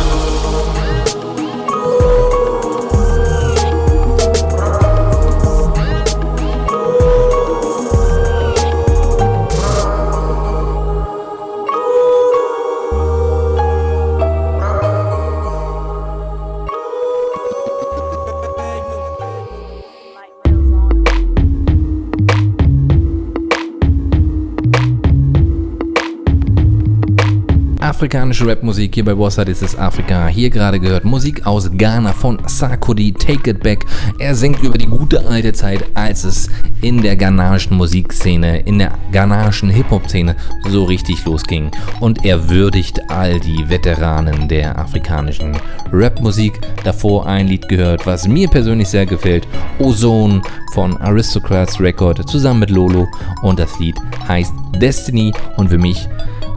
Afrikanische 27.94 28.48
Rapmusik 28.48 28.96
hier 28.96 29.04
bei 29.04 29.14
Bossa, 29.14 29.44
das 29.44 29.62
ist 29.62 29.78
Afrika. 29.78 30.26
Hier 30.26 30.50
gerade 30.50 30.80
gehört 30.80 31.04
Musik 31.04 31.46
aus 31.46 31.70
Ghana 31.70 32.12
von 32.12 32.40
Sarkodie, 32.44 33.12
Take 33.12 33.50
It 33.50 33.62
Back. 33.62 33.86
Er 34.18 34.34
singt 34.34 34.60
über 34.64 34.76
die 34.76 34.88
gute 34.88 35.24
alte 35.24 35.52
Zeit, 35.52 35.84
als 35.94 36.24
es 36.24 36.50
in 36.80 37.02
der 37.02 37.14
ghanaischen 37.14 37.76
Musikszene, 37.76 38.58
in 38.62 38.80
der 38.80 38.98
ghanaischen 39.12 39.70
Hip-Hop-Szene 39.70 40.34
so 40.68 40.82
richtig 40.82 41.24
losging. 41.24 41.70
Und 42.00 42.24
er 42.24 42.50
würdigt 42.50 43.00
all 43.10 43.38
die 43.38 43.64
Veteranen 43.70 44.48
der 44.48 44.76
afrikanischen 44.76 45.56
Rapmusik. 45.92 46.60
Davor 46.82 47.28
ein 47.28 47.46
Lied 47.46 47.68
gehört, 47.68 48.04
was 48.06 48.26
mir 48.26 48.48
persönlich 48.48 48.88
sehr 48.88 49.06
gefällt. 49.06 49.46
Ozone 49.78 50.42
von 50.72 50.96
Aristocrats 50.96 51.80
Record 51.80 52.28
zusammen 52.28 52.58
mit 52.58 52.70
Lolo. 52.70 53.06
Und 53.42 53.60
das 53.60 53.78
Lied 53.78 53.94
heißt 54.26 54.52
Destiny 54.80 55.32
und 55.56 55.68
für 55.70 55.78
mich 55.78 56.08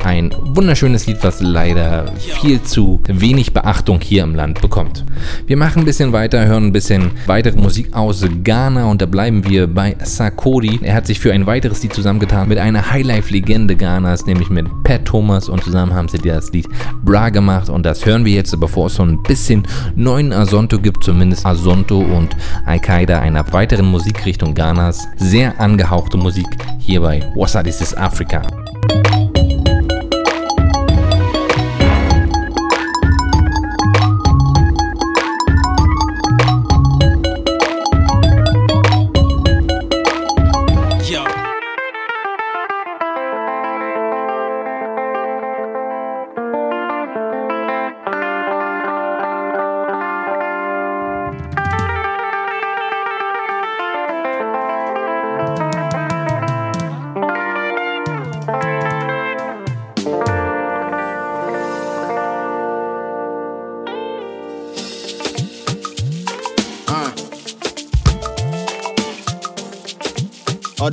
ein 0.05 0.33
wunderschönes 0.53 1.07
Lied, 1.07 1.17
was 1.21 1.41
leider 1.41 2.11
viel 2.41 2.61
zu 2.61 3.01
wenig 3.07 3.53
Beachtung 3.53 3.99
hier 4.01 4.23
im 4.23 4.35
Land 4.35 4.61
bekommt. 4.61 5.05
Wir 5.45 5.57
machen 5.57 5.83
ein 5.83 5.85
bisschen 5.85 6.13
weiter, 6.13 6.45
hören 6.45 6.67
ein 6.67 6.71
bisschen 6.71 7.11
weitere 7.25 7.57
Musik 7.57 7.93
aus 7.95 8.25
Ghana 8.43 8.85
und 8.85 9.01
da 9.01 9.05
bleiben 9.05 9.47
wir 9.47 9.67
bei 9.67 9.95
Sarkodie. 10.03 10.79
Er 10.81 10.95
hat 10.95 11.07
sich 11.07 11.19
für 11.19 11.33
ein 11.33 11.45
weiteres 11.45 11.81
Lied 11.83 11.93
zusammengetan 11.93 12.47
mit 12.47 12.57
einer 12.57 12.91
Highlife-Legende 12.91 13.75
Ghanas, 13.75 14.25
nämlich 14.25 14.49
mit 14.49 14.67
Pat 14.83 15.05
Thomas 15.05 15.49
und 15.49 15.63
zusammen 15.63 15.93
haben 15.93 16.07
sie 16.07 16.17
das 16.17 16.51
Lied 16.51 16.67
Bra 17.03 17.29
gemacht 17.29 17.69
und 17.69 17.85
das 17.85 18.05
hören 18.05 18.25
wir 18.25 18.33
jetzt, 18.33 18.57
bevor 18.59 18.87
es 18.87 18.95
so 18.95 19.03
ein 19.03 19.21
bisschen 19.23 19.63
neuen 19.95 20.33
Asonto 20.33 20.79
gibt, 20.79 21.03
zumindest 21.03 21.45
Asonto 21.45 21.99
und 21.99 22.35
Al-Qaida, 22.65 23.19
einer 23.19 23.51
weiteren 23.53 23.85
Musikrichtung 23.85 24.53
Ghanas. 24.53 25.07
Sehr 25.17 25.59
angehauchte 25.59 26.17
Musik 26.17 26.47
hier 26.79 27.01
bei 27.01 27.21
Wassa 27.35 27.63
This 27.63 27.81
is 27.81 27.93
Africa. 27.95 28.41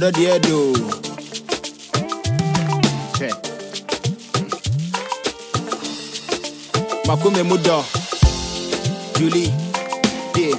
Ɔdɔ 0.04 0.10
deɛ 0.12 0.38
do 0.40 0.72
hwɛ 3.14 3.28
makome 7.06 7.42
mu 7.48 7.56
dɔ 7.56 7.82
julie 9.18 9.50
de 10.34 10.52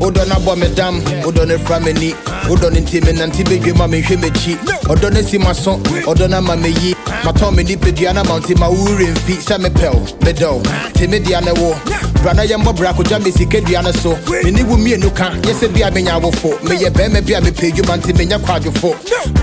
wodɔ 0.00 0.26
no 0.28 0.34
abɔ 0.34 0.56
me 0.58 0.68
dam 0.74 1.00
wodɔ 1.24 1.46
no 1.48 1.58
fra 1.58 1.80
m'ani 1.80 2.14
wodɔ 2.48 2.70
no 2.72 2.80
nti 2.80 3.00
menante 3.00 3.42
bɛdwe 3.44 3.76
ma 3.78 3.86
menhwɛ 3.86 4.16
m'akyi 4.20 4.56
ɔdɔ 4.92 5.14
no 5.14 5.22
si 5.22 5.38
maso 5.38 5.78
ɔdɔ 6.04 6.28
no 6.28 6.36
ama 6.36 6.54
meyi 6.56 6.94
matɔn 7.24 7.54
me 7.56 7.62
nipadua 7.64 8.12
no 8.14 8.24
ma 8.24 8.38
nti 8.38 8.54
ma 8.58 8.68
worɛ 8.68 9.06
mfi 9.14 9.36
sɛ 9.40 9.56
mepɛw 9.64 10.20
medɔw 10.20 10.92
te 10.92 11.06
me 11.06 11.18
dea 11.18 11.40
ne 11.40 11.52
wo 11.52 11.74
bra 12.22 12.32
na 12.34 12.42
yɛmmɔ 12.44 12.74
bra 12.76 12.92
kogya 12.92 13.18
me 13.24 13.30
sika 13.30 13.60
dua 13.60 13.82
no 13.82 13.92
so. 13.92 14.16
Mene 14.44 14.62
wo 14.64 14.76
mmienu 14.76 15.10
ka 15.14 15.30
yɛ 15.42 15.52
sɛ 15.54 15.72
bia 15.72 15.90
menya 15.90 16.18
awofo 16.18 16.58
meyɛ 16.62 16.90
bɛrima 16.90 17.24
bi 17.26 17.32
a 17.34 17.40
mepɛ 17.40 17.72
adwuma 17.72 17.96
nti 17.98 18.12
menya 18.16 18.38
kɔ 18.38 18.60
adwofo 18.60 18.94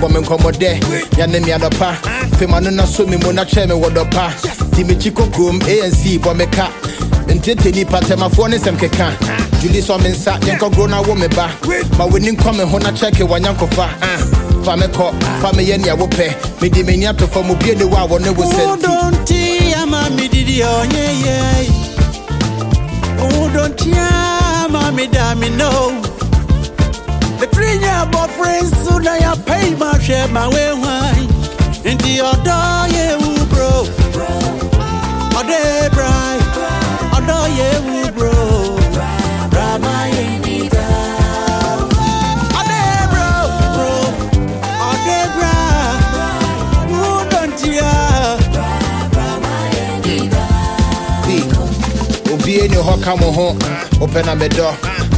bɔ 0.02 0.12
me 0.14 0.20
nkɔmmɔdɛ 0.22 0.80
yɛne 1.18 1.45
me 1.45 1.52
adɔpa 1.52 1.95
fema 2.38 2.62
no 2.62 2.70
na 2.70 2.86
so 2.86 3.06
me 3.06 3.18
mu 3.18 3.32
na 3.34 3.44
kyerɛ 3.44 3.68
me 3.70 3.76
wɔdɔ 3.76 4.12
pa. 4.12 4.30
Nti 4.74 4.84
mekyi 4.86 5.12
kɔ 5.12 5.32
kurom 5.34 5.60
anc 5.62 6.22
bɔ 6.22 6.36
me 6.38 6.45
ka 6.48 6.70
ntete 7.28 7.72
nipa 7.74 8.00
tɛmafoɔ 8.00 8.50
ne 8.50 8.58
nsɛm 8.58 8.78
keka 8.78 9.12
juli 9.62 9.82
sɔ 9.82 10.02
me 10.04 10.10
nsa 10.10 10.38
yɛnkɔgoro 10.41 10.90
no 10.90 10.98
awo 11.04 11.16
me 11.18 11.28
ba 11.28 11.50
ma 11.98 12.06
w'ani 12.06 12.32
nkɔ 12.36 12.58
me 12.58 12.64
ho 12.64 12.78
na 12.80 12.91
kyɛke 12.91 13.24
wanyankɔfa 13.28 13.88
ah, 14.02 14.18
fa 14.64 14.76
me 14.78 14.88
kɔ 14.88 15.14
fa 15.41 15.52
meyɛ 15.54 15.78
nea 15.80 15.95
wopɛ 15.95 16.62
mede 16.62 16.84
m'ani 16.86 17.08
ato 17.10 17.28
fam 17.28 17.50
obie 17.52 17.76
ne 17.76 17.86
wo 17.86 17.95
a 17.98 18.08
wɔne 18.08 18.36
wo 18.36 18.44
sɛ 18.44 18.78
nti 18.78 18.84
Udonti 18.84 19.74
ama 19.82 20.10
mi 20.10 20.28
didi 20.28 20.62
onye 20.62 21.06
ye. 21.26 21.82
Udonti 23.30 23.91
ama 24.64 24.91
mi 24.91 25.08
da 25.08 25.36
mi 25.36 25.50
no. 25.50 25.72
The 27.40 27.48
three 27.54 27.76
year 27.84 28.06
boyfriend 28.12 28.68
soon 28.84 29.08
I 29.08 29.36
pay 29.45 29.76
my 29.76 29.98
share 30.00 30.28
my 30.30 30.48
way 30.54 30.72
wine. 30.84 31.28
Inti 31.90 32.14
odo 32.32 32.60
ye 32.95 33.06
wu 33.22 33.32
bro. 33.52 33.72
Ode 35.40 35.90
brai. 35.95 36.12
Hɔ 52.84 53.01
ka 53.03 53.15
mo 53.15 53.31
ho 53.31 53.53
wopɛ 53.99 54.26
na 54.26 54.35
medɔ 54.35 54.73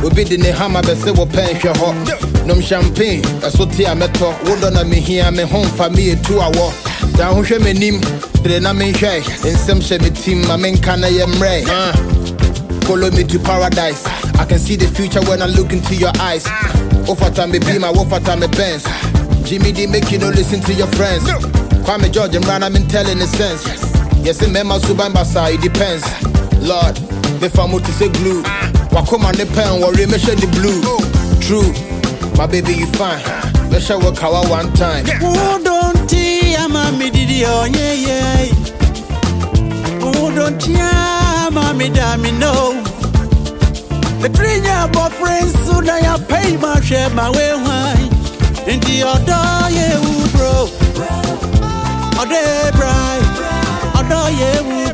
obi 0.05 0.23
de 0.23 0.37
ne 0.37 0.51
hama 0.51 0.81
bɛsɛ 0.81 1.11
wɔpɛ 1.15 1.59
nhwɛ 1.59 1.73
hɔ 1.73 2.45
nom 2.45 2.61
champagne 2.61 3.21
ɛso 3.41 3.65
te 3.75 3.85
a 3.85 3.95
mɛtɔ 3.95 4.33
wodɔ 4.45 4.71
na 4.73 4.83
mehia 4.83 5.31
me 5.33 5.43
ho 5.43 5.63
mfa 5.63 5.89
meyɛtu 5.89 6.39
awɔ 6.39 7.17
da 7.17 7.27
ho 7.33 7.41
hwɛ 7.41 7.59
m'anim 7.59 7.99
tere 8.43 8.59
na 8.59 8.71
menhwɛ 8.73 9.21
nsɛm 9.43 9.79
hyɛ 9.81 10.01
me 10.01 10.09
tim 10.11 10.47
ma 10.47 10.55
menka 10.57 10.97
na 10.99 11.07
yɛ 11.07 11.25
mmerɛ 11.25 11.65
Ah. 11.69 11.93
Follow 12.85 13.09
me 13.09 13.23
to 13.23 13.39
paradise. 13.39 14.05
I 14.37 14.45
can 14.45 14.59
see 14.59 14.75
the 14.75 14.85
future 14.85 15.19
when 15.21 15.41
I 15.41 15.47
look 15.47 15.73
into 15.73 15.95
your 15.95 16.11
eyes. 16.19 16.43
Ofata 17.09 17.49
me 17.49 17.57
be 17.57 17.79
my 17.79 17.91
wofata 17.91 18.39
me 18.39 18.45
Benz. 18.45 18.85
Jimmy 19.49 19.71
D 19.71 19.87
make 19.87 20.11
you 20.11 20.19
no 20.19 20.29
listen 20.29 20.61
to 20.61 20.71
your 20.71 20.85
friends. 20.93 21.23
Kwame 21.81 22.11
George 22.11 22.35
and 22.35 22.45
Ran, 22.45 22.61
I'm 22.61 22.75
telling 22.87 23.17
the 23.17 23.25
sense. 23.25 23.65
Yes, 24.23 24.43
in 24.43 24.51
Mema 24.53 24.79
Suban 24.79 25.13
Basa, 25.13 25.51
it 25.51 25.61
depends. 25.61 26.05
Lord, 26.61 26.93
if 27.43 27.57
I'm 27.59 27.71
to 27.71 27.91
say 27.93 28.09
glue. 28.09 28.43
Wakoma 28.91 29.31
ne 29.37 29.45
pen, 29.45 29.81
worry 29.81 30.05
me 30.05 30.17
share 30.17 30.35
the 30.35 30.47
blue. 30.55 30.81
True, 31.41 31.71
my 32.37 32.47
baby 32.47 32.73
you 32.73 32.87
fine. 32.93 33.21
Let's 33.69 33.85
show 33.85 33.99
work 33.99 34.17
how 34.17 34.31
one 34.49 34.71
time. 34.73 35.05
Udonti 35.05 36.55
ama 36.57 36.91
mi 36.97 37.09
didi 37.09 37.43
onye 37.43 37.95
ye. 38.07 38.51
Udonti 39.99 40.75
ama 40.79 41.73
mi 41.73 41.89
da 41.89 42.17
mi 42.17 42.31
no. 42.31 42.81
The 44.21 44.29
three 44.29 44.59
year 44.61 44.87
boyfriend 44.91 45.51
soon 45.65 45.89
I 45.89 46.17
pay 46.27 46.57
my 46.57 46.79
share 46.81 47.09
my 47.11 47.29
way 47.29 47.53
wine. 47.53 48.09
Inti 48.65 49.03
odo 49.03 49.39
ye 49.75 49.87
wu 50.03 50.27
bro. 50.33 50.69
Ode 52.21 52.71
brai. 52.77 53.19
Odo 53.99 54.27
ye 54.39 54.51
wu 54.67 54.93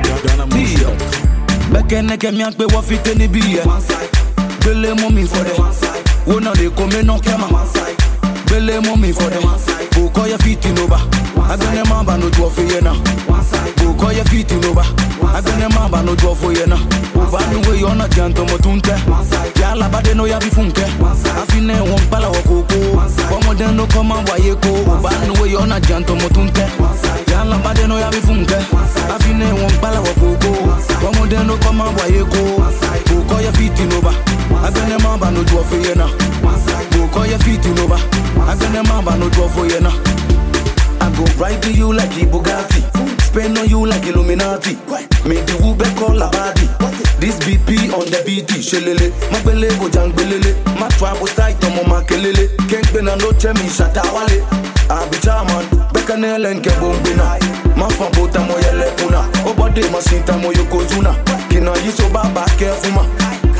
Dio. 0.25 0.89
Beke 1.71 2.01
neke 2.01 2.31
mi 2.31 2.43
akpe 2.43 2.65
wo 2.73 2.81
fite 2.81 3.15
ni 3.15 3.27
biye. 3.27 3.61
Bele 4.63 4.93
mo 4.93 5.09
mi 5.09 5.23
for 5.25 5.43
them. 5.43 5.65
Wo 6.25 6.39
na 6.39 6.53
de 6.53 6.69
come 6.69 7.01
no 7.03 7.17
kema. 7.19 7.47
Bele 8.45 8.79
mo 8.81 8.95
mi 8.95 9.11
for 9.11 9.29
them. 9.29 9.41
Bo 9.95 10.09
ko 10.09 10.25
ye 10.25 10.37
fit 10.37 10.65
in 10.65 10.77
over. 10.79 10.97
Agbene 11.49 11.83
mamba 11.89 12.17
no 12.17 12.29
do 12.29 12.49
for 12.49 12.61
ye 12.61 12.79
na. 12.81 12.93
Bo 13.77 13.93
ko 13.95 14.09
ye 14.11 14.23
fit 14.25 14.51
in 14.51 14.63
over. 14.65 14.83
Agbene 15.33 15.69
mamba 15.73 16.03
no 16.03 16.15
do 16.15 16.35
for 16.35 16.51
ye 16.53 16.65
na. 16.65 16.77
Ba 17.31 17.39
nu 17.51 17.59
we 17.69 17.79
yo 17.79 17.93
na 17.93 18.07
janto 18.07 18.45
mo 18.47 18.57
tunte. 18.57 18.93
Ya 19.59 19.73
la 19.73 19.87
bade 19.89 20.13
no 20.15 20.25
ya 20.25 20.39
bi 20.39 20.49
funke. 20.49 20.83
Afine 21.01 21.79
won 21.81 21.99
pala 22.09 22.27
wo 22.29 22.41
koko. 22.43 22.77
Bomo 23.29 23.57
den 23.57 23.75
no 23.75 23.87
come 23.87 24.11
and 24.11 24.27
waye 24.29 24.53
ko. 24.61 25.01
Ba 25.01 25.09
nu 25.25 25.41
we 25.41 25.49
yo 25.51 25.65
na 25.65 25.79
janto 25.79 26.15
mo 26.15 26.27
tunte. 26.29 26.65
No 27.43 27.97
ya 27.99 28.09
bi 28.11 28.17
funke. 28.21 28.55
Afine 29.09 29.51
won 29.53 29.71
pala 29.81 29.99
wo 29.99 30.13
koko. 30.13 30.51
No 31.43 31.57
ko. 31.57 31.71
Bo 33.07 33.23
ko 33.27 33.39
ye 33.39 33.51
fit 33.51 33.79
in 33.79 33.91
over. 33.93 34.13
Agbene 34.63 35.01
mamba 35.01 35.31
no 35.31 35.43
do 35.43 35.63
for 35.63 35.77
ye 35.77 35.95
na. 35.95 36.07
Bo 36.91 37.07
ko 37.07 37.23
ye 37.23 37.37
fit 37.39 37.65
in 37.65 37.79
over. 37.79 37.97
Agbene 38.45 38.87
mamba 38.87 39.17
no 39.17 39.27
do 39.29 39.47
for 39.49 39.65
ye 39.65 39.79
na. 39.79 39.89
I 41.01 41.09
go 41.17 41.25
ride 41.41 41.61
to 41.63 41.73
you 41.73 41.91
like 41.91 42.11
a 42.11 42.25
Bugatti. 42.27 42.81
Spend 43.21 43.57
on 43.57 43.67
you 43.67 43.87
like 43.87 44.05
Illuminati. 44.05 44.75
Make 45.27 45.45
the 45.47 45.59
Uber 45.65 45.89
call 45.99 46.21
a 46.21 46.29
body. 46.29 46.67
This 47.19 47.39
BP 47.39 47.91
on 47.91 48.05
the 48.11 48.21
BT. 48.23 48.61
Shelele. 48.61 49.09
My 49.31 49.41
bele 49.43 49.67
go 49.79 49.89
jang 49.89 50.11
belele. 50.11 50.53
My 50.79 50.87
was 51.19 51.33
tight 51.33 51.63
on 51.65 52.05
kelele. 52.05 52.47
Can't 52.69 52.93
be 52.93 53.01
no. 53.01 54.70
I 54.91 55.07
be 55.09 55.17
chairman. 55.19 55.65
Bekanel 55.93 56.45
and 56.51 56.61
kebombina. 56.63 57.39
My 57.77 57.87
fan 57.89 58.11
bota 58.11 58.39
mo 58.45 58.55
yele 58.59 58.91
puna. 58.97 59.21
Obade 59.47 59.81
masita 59.91 60.37
mo 60.41 60.51
yokozuna. 60.51 61.15
Kina 61.49 61.71
yiso 61.83 62.09
baba 62.13 62.45
careful 62.57 62.91
ma. 62.91 63.03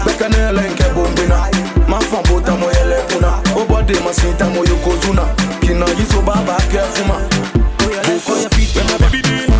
Bekanel 0.05 0.59
and 0.59 0.75
kebombina. 0.77 1.39
My 1.87 1.99
fan 2.03 2.23
bota 2.23 2.55
mo 2.57 2.67
yele 2.71 2.99
puna. 3.09 3.31
Obade 3.55 3.95
masita 4.03 4.49
mo 4.53 4.63
yokozuna. 4.63 5.23
Kina 5.61 5.85
yiso 5.97 6.21
baba 6.25 6.57
careful 6.69 7.05
ma. 7.07 7.17
Boko 8.05 8.35
ya 8.41 8.49
fit 8.49 8.75
when 8.75 8.85
my 8.87 8.97
baby 9.09 9.21
dey. 9.21 9.47
Wahala 9.47 9.50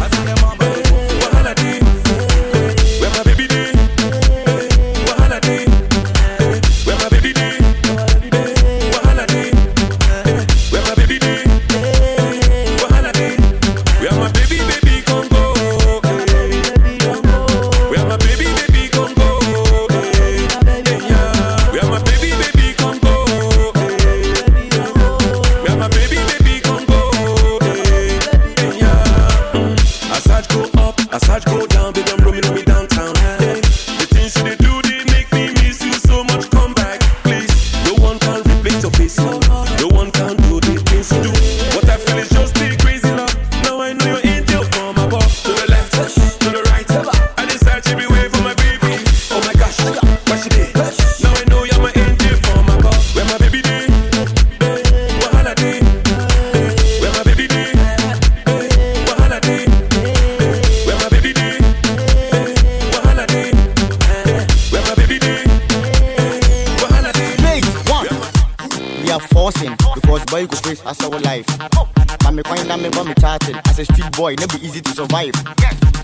boy, 74.22 74.36
never 74.38 74.58
easy 74.62 74.82
to 74.82 74.92
survive. 74.92 75.34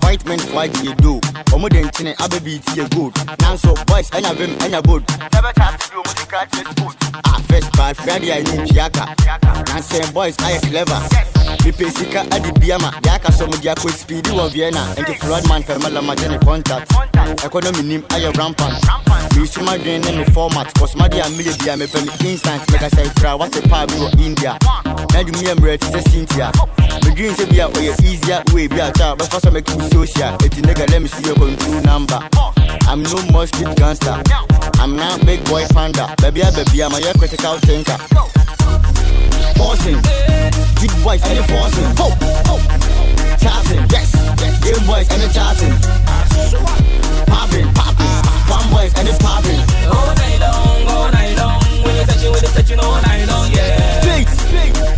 White 0.01 0.25
men 0.25 0.39
fight 0.39 0.73
you 0.83 0.95
do. 0.95 1.19
Omo 1.53 1.69
den 1.69 1.87
tine 1.89 2.15
abe 2.17 2.43
be 2.43 2.57
tie 2.57 2.87
good. 2.89 3.13
Now 3.41 3.55
so 3.55 3.75
boys 3.85 4.09
anya 4.11 4.33
vim 4.33 4.57
anya 4.63 4.81
good. 4.81 5.03
Never 5.33 5.53
chat 5.53 5.79
to 5.81 5.87
do 5.91 5.97
mo 5.97 6.11
secret 6.17 6.49
good. 6.51 6.95
Ah 7.25 7.39
first 7.47 7.71
bad 7.77 7.95
Friday 7.95 8.31
I 8.33 8.41
need. 8.41 8.73
Now 8.73 9.81
say 9.81 10.01
boys 10.11 10.35
I 10.39 10.57
clever. 10.65 10.99
Me 11.63 11.71
pay 11.71 11.89
sika 11.89 12.21
adi 12.33 12.51
biama. 12.57 12.89
Yaka 13.05 13.31
so 13.31 13.45
mo 13.45 13.57
dia 13.57 13.75
speedy 13.75 14.31
wɔ 14.31 14.49
Vienna. 14.51 14.81
Enti 14.97 15.13
flood 15.19 15.47
man 15.47 15.61
per 15.61 15.77
mala 15.77 16.01
ma 16.01 16.15
jene 16.15 16.39
contact. 16.43 16.91
Economy 17.45 17.83
nim 17.83 18.03
aye 18.13 18.31
rampant. 18.33 19.06
Me 19.37 19.43
use 19.43 19.61
my 19.61 19.77
drain 19.77 20.01
in 20.07 20.17
me 20.17 20.25
format. 20.33 20.73
Cause 20.73 20.95
my 20.95 21.07
dia 21.07 21.29
million 21.29 21.53
dia 21.59 21.77
me 21.77 21.85
pay 21.85 22.01
me 22.01 22.11
instant. 22.25 22.65
Like 22.71 22.81
I 22.81 22.89
say 22.89 23.07
try 23.21 23.35
what 23.35 23.51
the 23.51 23.61
power 23.69 23.85
go 23.85 24.09
India. 24.17 24.57
Now 25.13 25.21
do 25.21 25.31
me 25.37 25.51
embrace 25.51 25.85
say 25.93 26.01
Cynthia. 26.09 26.51
Me 27.05 27.13
dream 27.13 27.33
say 27.35 27.45
be 27.45 27.59
a 27.59 27.69
way 27.69 27.93
easier 28.01 28.41
way 28.51 28.65
be 28.65 28.79
a 28.79 28.91
child. 28.93 29.19
But 29.19 29.29
first 29.29 29.45
I 29.45 29.51
make 29.51 29.69
you 29.69 29.79
social. 29.93 30.33
Eti 30.41 30.65
nigga 30.65 30.89
let 30.89 31.03
me 31.03 31.07
see 31.07 31.21
your 31.29 31.35
control 31.35 31.81
number. 31.85 32.17
I'm 32.89 33.03
no 33.03 33.21
more 33.29 33.45
street 33.45 33.77
gangster. 33.77 34.17
I'm 34.81 34.95
now 34.95 35.17
big 35.21 35.45
boy 35.45 35.67
panda. 35.69 36.15
Baby, 36.17 36.41
I 36.41 36.49
baby, 36.49 36.81
I'm 36.81 36.97
a 36.97 36.99
critical 37.13 37.61
thinker. 37.61 37.97
Forcing, 39.53 40.01
big 40.81 40.93
boys 41.05 41.21
and 41.21 41.45
forcing. 41.45 41.89
Ho, 42.01 42.09
ho, 42.49 42.57
chatting, 43.37 43.85
yes, 43.93 44.17
yes. 44.41 44.57
Game 44.65 44.81
boys 44.89 45.05
and 45.13 45.21
the 45.21 45.29
chatting. 45.29 45.77
Popping, 47.29 47.69
popping, 47.77 48.26
fun 48.47 48.63
boys 48.71 48.93
and 48.97 49.07
the 49.07 49.15
popping. 49.19 49.61
All 49.91 50.11
night 50.15 50.39
long, 50.39 50.87
all 50.87 51.11
night 51.11 51.35
long. 51.37 51.59
When 51.83 51.95
you 51.95 52.05
touch 52.05 52.23
it 52.23 52.31
with 52.31 52.41
the 52.41 52.51
touching 52.55 52.79
all 52.79 52.99
night 53.01 53.27
long, 53.27 53.51
yeah. 53.51 53.99
Street, 54.01 54.29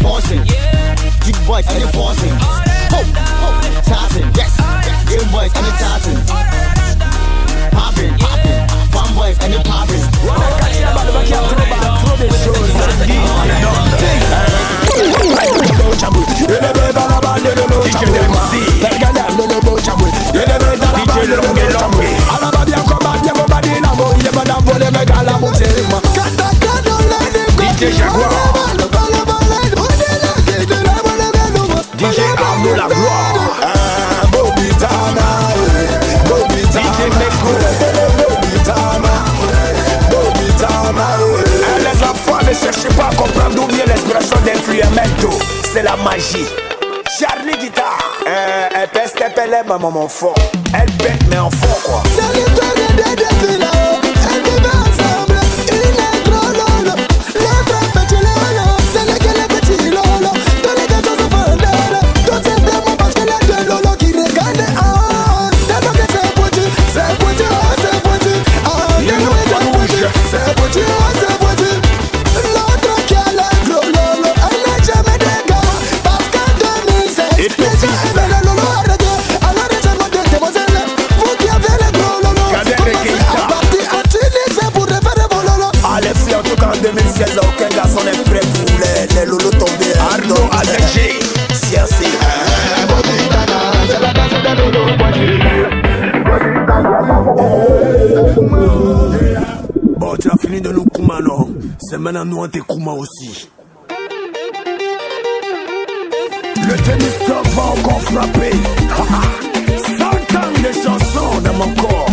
forcing, 0.01 0.45
Yeah. 0.45 0.95
big 1.25 1.37
boys 1.45 1.65
and 1.67 1.81
the 1.83 1.89
forcing. 1.93 2.35
Ho, 2.93 2.99
ho, 3.41 3.49
chatting, 3.87 4.29
yes, 4.35 4.53
yes. 4.57 4.97
Game 5.09 5.29
boys 5.31 5.51
and 5.57 5.65
the 5.65 5.73
chatting. 5.81 6.19
Popping, 7.71 8.13
popping, 8.17 8.61
fun 8.93 9.09
boys 9.15 9.37
and 9.41 9.53
the 9.53 9.61
popping. 9.65 9.99
DJ 27.79 27.93
Jaguar. 27.93 28.29
DJ 31.95 32.19
Arnaud 32.35 32.75
Lagloire 32.75 33.55
Bobitana 34.33 35.27
eh, 35.55 36.27
Bobitana 36.27 36.81
DJ 36.81 36.99
Neko 37.19 37.51
Bobitana 40.09 41.05
eh. 41.63 41.79
Les 41.79 42.03
enfants 42.03 42.43
ne 42.45 42.53
cherchez 42.53 42.89
pas 42.97 43.11
à 43.11 43.15
comprendre 43.15 43.55
d'où 43.55 43.65
vient 43.73 43.85
l'expression 43.85 44.35
d'influemento. 44.43 45.29
C'est 45.71 45.83
la 45.83 45.95
magie. 45.95 46.47
Charlie 47.17 47.57
Guitar 47.59 47.97
euh, 48.27 48.67
Elle 48.75 48.89
pèse 48.89 49.13
tes 49.13 49.29
pelles, 49.33 49.63
maman 49.65 49.89
mon 49.89 50.09
fort 50.09 50.35
Elle 50.73 50.91
pète 50.97 51.23
mais 51.29 51.37
en 51.37 51.49
fond 51.49 51.79
quoi 51.85 52.03
Fini 100.49 100.61
de 100.61 100.71
nous 100.71 100.85
Kuma, 100.85 101.19
non 101.21 101.47
C'est 101.79 101.99
maintenant 101.99 102.25
nous, 102.25 102.37
on 102.37 102.47
Kuma 102.47 102.93
aussi. 102.93 103.47
Le 106.67 106.75
tennis 106.83 107.19
top 107.27 107.47
va 107.49 107.61
encore 107.61 108.01
frapper. 108.01 108.51
100 109.99 110.03
ans 110.05 110.51
de 110.57 110.71
chansons 110.73 111.41
dans 111.43 111.53
mon 111.53 111.71
corps. 111.75 112.08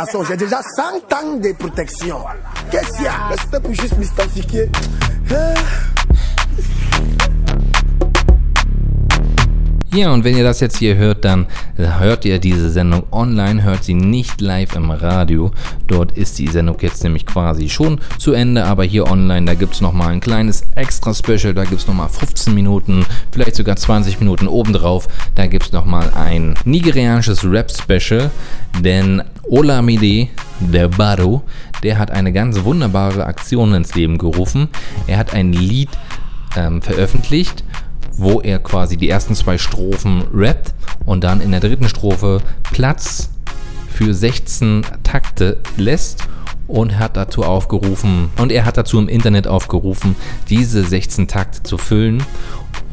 Incantations. 0.00 0.24
J'ai 0.24 0.36
déjà 0.36 0.60
100 0.62 1.12
ans 1.12 1.36
de 1.36 1.52
protection. 1.52 2.18
Qu'est-ce 2.70 2.96
qu'il 2.96 3.04
y 3.04 3.08
a 3.08 3.36
C'était 3.42 3.60
pour 3.60 3.74
juste 3.74 3.98
mystifier. 3.98 4.70
Eh. 5.30 5.34
Ja, 9.92 10.12
und 10.12 10.22
wenn 10.22 10.36
ihr 10.36 10.44
das 10.44 10.60
jetzt 10.60 10.76
hier 10.76 10.96
hört, 10.96 11.24
dann 11.24 11.48
hört 11.76 12.24
ihr 12.24 12.38
diese 12.38 12.70
Sendung 12.70 13.02
online, 13.10 13.64
hört 13.64 13.82
sie 13.82 13.94
nicht 13.94 14.40
live 14.40 14.76
im 14.76 14.92
Radio. 14.92 15.50
Dort 15.88 16.12
ist 16.16 16.38
die 16.38 16.46
Sendung 16.46 16.76
jetzt 16.80 17.02
nämlich 17.02 17.26
quasi 17.26 17.68
schon 17.68 18.00
zu 18.16 18.32
Ende, 18.32 18.66
aber 18.66 18.84
hier 18.84 19.10
online, 19.10 19.46
da 19.46 19.54
gibt 19.54 19.74
es 19.74 19.80
nochmal 19.80 20.12
ein 20.12 20.20
kleines 20.20 20.62
Extra-Special, 20.76 21.54
da 21.54 21.64
gibt 21.64 21.80
es 21.80 21.88
nochmal 21.88 22.08
15 22.08 22.54
Minuten, 22.54 23.04
vielleicht 23.32 23.56
sogar 23.56 23.74
20 23.74 24.20
Minuten 24.20 24.46
obendrauf. 24.46 25.08
Da 25.34 25.48
gibt 25.48 25.64
es 25.64 25.72
nochmal 25.72 26.12
ein 26.14 26.54
nigerianisches 26.64 27.44
Rap-Special, 27.44 28.30
denn 28.78 29.24
Olamide, 29.50 30.28
der 30.60 30.88
Baro, 30.88 31.42
der 31.82 31.98
hat 31.98 32.12
eine 32.12 32.32
ganz 32.32 32.62
wunderbare 32.62 33.24
Aktion 33.24 33.74
ins 33.74 33.94
Leben 33.96 34.16
gerufen. 34.16 34.68
Er 35.08 35.18
hat 35.18 35.34
ein 35.34 35.52
Lied 35.52 35.90
ähm, 36.56 36.80
veröffentlicht, 36.80 37.64
wo 38.12 38.40
er 38.40 38.60
quasi 38.60 38.96
die 38.96 39.08
ersten 39.08 39.34
zwei 39.34 39.58
Strophen 39.58 40.22
rappt 40.32 40.72
und 41.04 41.24
dann 41.24 41.40
in 41.40 41.50
der 41.50 41.60
dritten 41.60 41.88
Strophe 41.88 42.40
Platz 42.62 43.30
für 43.88 44.14
16 44.14 44.86
Takte 45.02 45.58
lässt 45.76 46.22
und 46.68 46.98
hat 47.00 47.16
dazu 47.16 47.42
aufgerufen 47.42 48.30
und 48.38 48.52
er 48.52 48.64
hat 48.64 48.76
dazu 48.76 49.00
im 49.00 49.08
Internet 49.08 49.48
aufgerufen, 49.48 50.14
diese 50.48 50.84
16 50.84 51.26
Takte 51.26 51.64
zu 51.64 51.76
füllen 51.76 52.22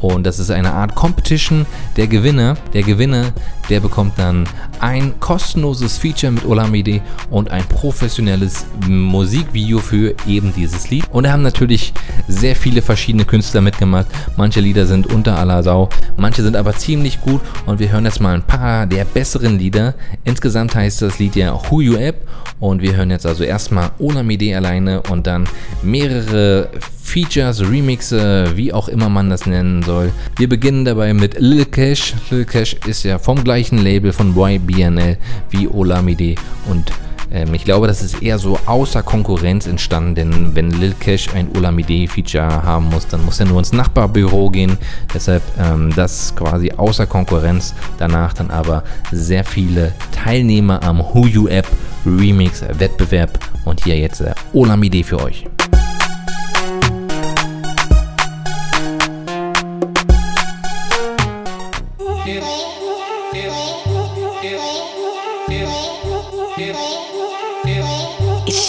und 0.00 0.24
das 0.26 0.38
ist 0.38 0.50
eine 0.50 0.72
Art 0.72 0.94
Competition. 0.94 1.66
Der 1.96 2.06
Gewinner, 2.06 2.56
der 2.72 2.82
Gewinner, 2.82 3.32
der 3.68 3.80
bekommt 3.80 4.18
dann 4.18 4.48
ein 4.80 5.18
kostenloses 5.20 5.98
Feature 5.98 6.32
mit 6.32 6.44
Olamide 6.44 7.00
und 7.30 7.50
ein 7.50 7.64
professionelles 7.64 8.66
Musikvideo 8.86 9.78
für 9.78 10.14
eben 10.26 10.52
dieses 10.54 10.90
Lied. 10.90 11.04
Und 11.10 11.24
da 11.24 11.32
haben 11.32 11.42
natürlich 11.42 11.92
sehr 12.28 12.56
viele 12.56 12.82
verschiedene 12.82 13.24
Künstler 13.24 13.60
mitgemacht. 13.60 14.06
Manche 14.36 14.60
Lieder 14.60 14.86
sind 14.86 15.06
unter 15.12 15.38
aller 15.38 15.62
Sau, 15.62 15.88
manche 16.16 16.42
sind 16.42 16.56
aber 16.56 16.74
ziemlich 16.76 17.20
gut. 17.20 17.40
Und 17.66 17.78
wir 17.78 17.90
hören 17.90 18.04
jetzt 18.04 18.20
mal 18.20 18.34
ein 18.34 18.42
paar 18.42 18.86
der 18.86 19.04
besseren 19.04 19.58
Lieder. 19.58 19.94
Insgesamt 20.24 20.74
heißt 20.74 21.02
das 21.02 21.18
Lied 21.18 21.36
ja 21.36 21.58
Who 21.70 21.80
You 21.80 21.96
App. 21.96 22.26
Und 22.60 22.82
wir 22.82 22.96
hören 22.96 23.10
jetzt 23.10 23.24
also 23.24 23.44
erstmal 23.44 23.90
Olamide 24.00 24.56
alleine 24.56 25.02
und 25.02 25.28
dann 25.28 25.48
mehrere 25.82 26.68
Features, 27.08 27.62
Remixe, 27.62 28.52
wie 28.56 28.72
auch 28.72 28.88
immer 28.88 29.08
man 29.08 29.30
das 29.30 29.46
nennen 29.46 29.82
soll. 29.82 30.12
Wir 30.36 30.48
beginnen 30.48 30.84
dabei 30.84 31.14
mit 31.14 31.38
Lil 31.38 31.64
Cash. 31.64 32.14
Lil 32.30 32.44
Cash 32.44 32.76
ist 32.86 33.04
ja 33.04 33.18
vom 33.18 33.42
gleichen 33.44 33.57
Label 33.58 34.12
von 34.12 34.36
YBNL 34.36 35.18
wie 35.50 35.68
Olamide 35.68 36.34
und 36.70 36.92
ähm, 37.30 37.54
ich 37.54 37.64
glaube, 37.64 37.86
das 37.86 38.02
ist 38.02 38.22
eher 38.22 38.38
so 38.38 38.58
außer 38.66 39.02
Konkurrenz 39.02 39.66
entstanden, 39.66 40.14
denn 40.14 40.56
wenn 40.56 40.70
Lil 40.70 40.94
Cash 40.98 41.34
ein 41.34 41.48
Olamide-Feature 41.56 42.62
haben 42.62 42.88
muss, 42.88 43.06
dann 43.06 43.24
muss 43.24 43.40
er 43.40 43.46
nur 43.46 43.58
ins 43.58 43.72
Nachbarbüro 43.72 44.50
gehen. 44.50 44.78
Deshalb 45.12 45.42
ähm, 45.58 45.92
das 45.94 46.34
quasi 46.34 46.72
außer 46.72 47.06
Konkurrenz. 47.06 47.74
Danach 47.98 48.32
dann 48.32 48.50
aber 48.50 48.84
sehr 49.12 49.44
viele 49.44 49.92
Teilnehmer 50.12 50.82
am 50.82 51.00
Who 51.00 51.26
You 51.26 51.48
App 51.48 51.66
Remix 52.06 52.62
Wettbewerb 52.78 53.38
und 53.64 53.84
hier 53.84 53.98
jetzt 53.98 54.20
äh, 54.20 54.32
Olamide 54.52 55.04
für 55.04 55.22
euch. 55.22 55.44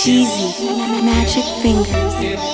Cheesy. 0.04 0.66
Magic 1.04 1.44
fingers. 1.62 2.49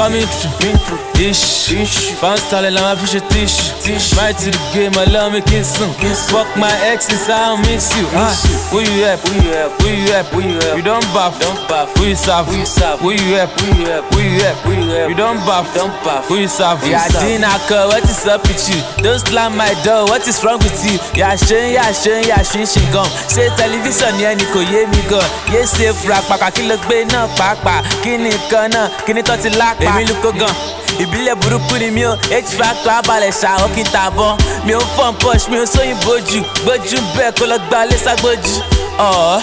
Coming 0.00 0.24
through, 0.24 1.20
ish. 1.20 2.16
Bounce 2.22 2.48
tall 2.48 2.64
and 2.64 2.78
I'm 2.78 2.96
fish 2.96 3.14
a 3.14 3.20
tish. 3.28 3.76
Right 4.16 4.32
to 4.32 4.48
the 4.48 4.60
game, 4.72 4.96
I 4.96 5.04
love 5.04 5.36
me 5.36 5.42
kiss 5.44 5.76
some. 5.76 5.92
Fuck 6.32 6.48
my 6.56 6.72
exes, 6.88 7.28
I 7.28 7.52
don't 7.52 7.60
miss 7.68 7.92
you. 7.92 8.08
Ah, 8.16 8.32
where 8.72 8.80
you 8.80 9.04
at? 9.04 9.20
Where 9.28 9.44
you 9.44 9.52
at? 9.52 9.68
Where 9.84 9.92
you 9.92 10.12
at? 10.16 10.24
Where 10.32 10.48
you 10.48 10.56
at? 10.56 10.76
You 10.78 10.82
don't 10.82 11.04
buff, 11.12 11.36
don't 11.36 11.60
buff. 11.68 11.92
Where 12.00 12.08
you 12.08 12.16
soft? 12.16 12.48
Where 12.48 12.58
you 12.58 12.64
soft? 12.64 13.04
Where 13.04 13.12
you 13.12 13.36
at? 13.36 13.52
Where 13.60 13.76
you 13.76 13.92
at? 13.92 14.02
Where 14.16 14.24
you 14.24 14.40
at? 14.40 14.56
Where 14.64 14.80
you 14.80 14.90
at? 14.96 15.10
You 15.10 15.16
don't 15.20 15.36
buff, 15.44 15.68
don't 15.76 15.92
buff. 16.00 16.30
Where 16.30 16.40
you 16.40 16.48
soft? 16.48 16.88
Yeah, 16.88 17.04
Dina, 17.20 17.52
what 17.68 18.02
is 18.08 18.24
up 18.24 18.40
with 18.48 18.64
you? 18.72 18.80
Don't 19.04 19.20
slam 19.20 19.52
my 19.54 19.76
door. 19.84 20.08
What 20.08 20.26
is 20.26 20.40
wrong 20.42 20.64
with 20.64 20.80
you? 20.80 20.96
Yeah, 21.12 21.36
shin, 21.36 21.76
yeah, 21.76 21.92
shin, 21.92 22.24
yeah, 22.24 22.40
shin, 22.40 22.64
shin, 22.64 22.88
gum. 22.88 23.04
Say 23.28 23.52
television, 23.60 24.16
yeah, 24.16 24.32
Nico, 24.32 24.64
yeah, 24.64 24.88
me 24.88 25.04
gun. 25.12 25.28
Yeah, 25.52 25.68
say 25.68 25.92
frag, 25.92 26.24
paka, 26.24 26.48
kilo, 26.56 26.80
gbe, 26.88 27.04
no, 27.12 27.28
pak, 27.36 27.60
pak. 27.60 27.84
Kini, 28.00 28.32
kana, 28.48 28.88
kini, 29.04 29.20
toti, 29.20 29.52
lak, 29.60 29.76
pak. 29.76 29.89
Èmi 29.90 30.04
lukó 30.08 30.30
gan. 30.38 30.54
ìbílẹ̀ 30.98 31.34
burúkú 31.40 31.78
ni 31.78 31.90
mi 31.90 32.02
ò 32.04 32.12
h 32.30 32.50
factor 32.58 32.92
abalẹ̀ 32.92 33.32
ṣàwọ́ 33.42 33.68
kí 33.74 33.82
n 33.82 33.88
tàbọ̀ 33.94 34.36
mi 34.66 34.72
ò 34.74 34.80
fọ́n 34.96 35.12
push 35.20 35.48
mi 35.48 35.56
ò 35.58 35.64
sóyìnbó 35.66 36.12
jù 36.28 36.40
gbójú 36.62 36.98
bẹ́ẹ̀ 37.16 37.32
kó 37.38 37.44
lọ 37.46 37.56
gba 37.68 37.86
lẹ́sàgbójú 37.90 38.54
ọ̀ọ́ 38.98 39.40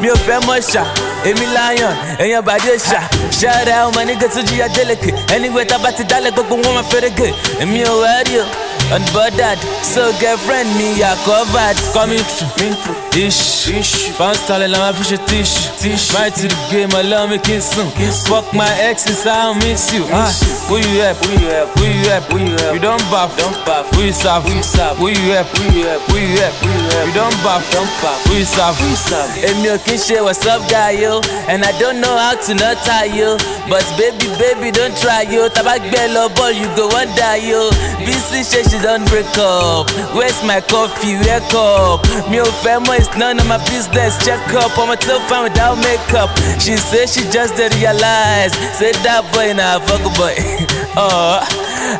mi 0.00 0.08
ò 0.08 0.16
fẹ́ 0.26 0.40
mọ̀ 0.46 0.60
ṣá. 0.72 0.82
Èmi 1.24 1.46
lion 1.56 1.94
èèyàn 2.18 2.42
bàdé 2.44 2.76
ṣá. 2.88 3.00
Ṣẹ́rẹ́ 3.38 3.86
ọmọ 3.88 4.00
nígbà 4.08 4.28
tó 4.34 4.40
jìyà 4.48 4.68
délẹ̀kẹ̀ 4.76 5.12
ẹnigbẹ́ 5.34 5.64
tábà 5.70 5.92
ti 5.96 6.04
dálẹ̀ 6.04 6.30
gbogbo 6.32 6.54
wọn 6.62 6.74
máa 6.78 6.86
fẹ́rẹ̀ 6.90 7.10
gẹ̀. 7.18 7.32
Èmi 7.62 7.78
ò 7.84 7.92
wẹ́rí 8.02 8.34
o 8.42 8.44
unbothered 8.96 9.58
so 9.84 10.12
girlfriend 10.20 10.68
mi 10.78 10.88
yà 11.00 11.12
covered 11.24 11.76
coming 11.92 12.24
through 12.24 12.48
me 12.60 13.26
ish 13.26 13.68
ish 13.68 13.92
bounce 14.18 14.40
talent 14.48 14.72
la 14.72 14.78
ma 14.78 14.92
fi 14.96 15.02
ṣe 15.10 15.18
tish 15.28 15.52
tish 15.80 16.14
right 16.14 16.34
to 16.34 16.48
the 16.48 16.56
game 16.70 16.88
I 16.96 17.02
love 17.02 17.28
me 17.30 17.38
sùn 17.60 17.88
fuck 18.28 18.46
my 18.54 18.68
exes 18.88 19.26
I 19.26 19.42
don't 19.44 19.58
miss 19.64 19.92
you 19.92 20.04
ah 20.12 20.30
who 20.68 20.76
you 20.78 21.02
help 21.04 21.18
who 21.24 21.32
you 21.36 21.48
help 21.52 21.70
who 21.78 21.84
you 21.84 22.08
help 22.08 22.24
who 22.32 22.38
you 22.38 22.56
help 22.56 22.74
you 22.74 22.80
don 22.80 22.98
baff 23.12 23.30
don 23.36 23.52
baff 23.66 23.84
who 23.94 24.02
you 24.08 24.12
serve 24.12 24.44
who 24.44 24.54
you 24.56 24.62
serve 24.62 24.96
who 24.96 25.08
you 25.08 25.32
help 25.36 25.48
who 25.58 25.64
you 25.76 25.84
help 25.86 26.02
who 26.08 26.16
you 26.16 26.38
help 26.40 26.56
you 26.64 26.72
help 26.72 27.06
you 27.08 27.12
don 27.14 27.32
baff 27.44 27.62
don 27.72 27.86
baff 28.00 28.18
who 28.28 28.34
you 28.40 28.44
serve 28.44 28.76
who 28.80 28.88
you 28.88 28.96
serve 28.96 29.30
èmi 29.50 29.68
ò 29.74 29.76
kí 29.84 29.96
ṣe 30.06 30.22
what's 30.24 30.46
up 30.46 30.62
guy 30.72 30.96
yo 31.02 31.20
and 31.52 31.60
I 31.64 31.72
don't 31.78 32.00
know 32.00 32.16
how 32.16 32.34
to 32.46 32.54
not 32.54 32.76
tie 32.88 33.04
yo 33.20 33.36
but 33.68 33.84
baby 34.00 34.28
baby 34.40 34.70
don't 34.72 34.96
try 34.96 35.22
yo 35.28 35.48
tabagbẹ 35.48 36.08
lọ 36.16 36.28
ball 36.36 36.52
you 36.52 36.68
go 36.76 36.88
wan 36.94 37.08
die 37.16 37.50
yo 37.50 37.68
bc 38.06 38.40
ṣe 38.50 38.77
she 38.78 38.84
don 38.84 39.04
break 39.06 39.26
up. 39.38 39.90
Where's 40.14 40.42
my 40.44 40.60
coffee? 40.60 41.14
Wake 41.26 41.54
up. 41.54 42.02
Mi 42.30 42.38
ò 42.38 42.44
oh 42.46 42.52
fẹ́ 42.62 42.78
mọ̀ 42.86 42.96
it's 42.98 43.10
none 43.16 43.38
of 43.40 43.46
my 43.46 43.58
business. 43.70 44.12
Check 44.24 44.54
up 44.54 44.72
ọmọ 44.82 44.94
tí 45.02 45.10
ó 45.14 45.18
fine 45.28 45.42
without 45.46 45.76
makeup. 45.78 46.30
She 46.62 46.76
say 46.76 47.06
she 47.06 47.22
just 47.34 47.52
dey 47.56 47.68
realize. 47.78 48.52
Say 48.78 48.92
that 49.04 49.22
boy 49.32 49.52
na 49.54 49.78
fuck 49.86 50.04
boy. 50.18 50.34
Oh, 51.00 51.38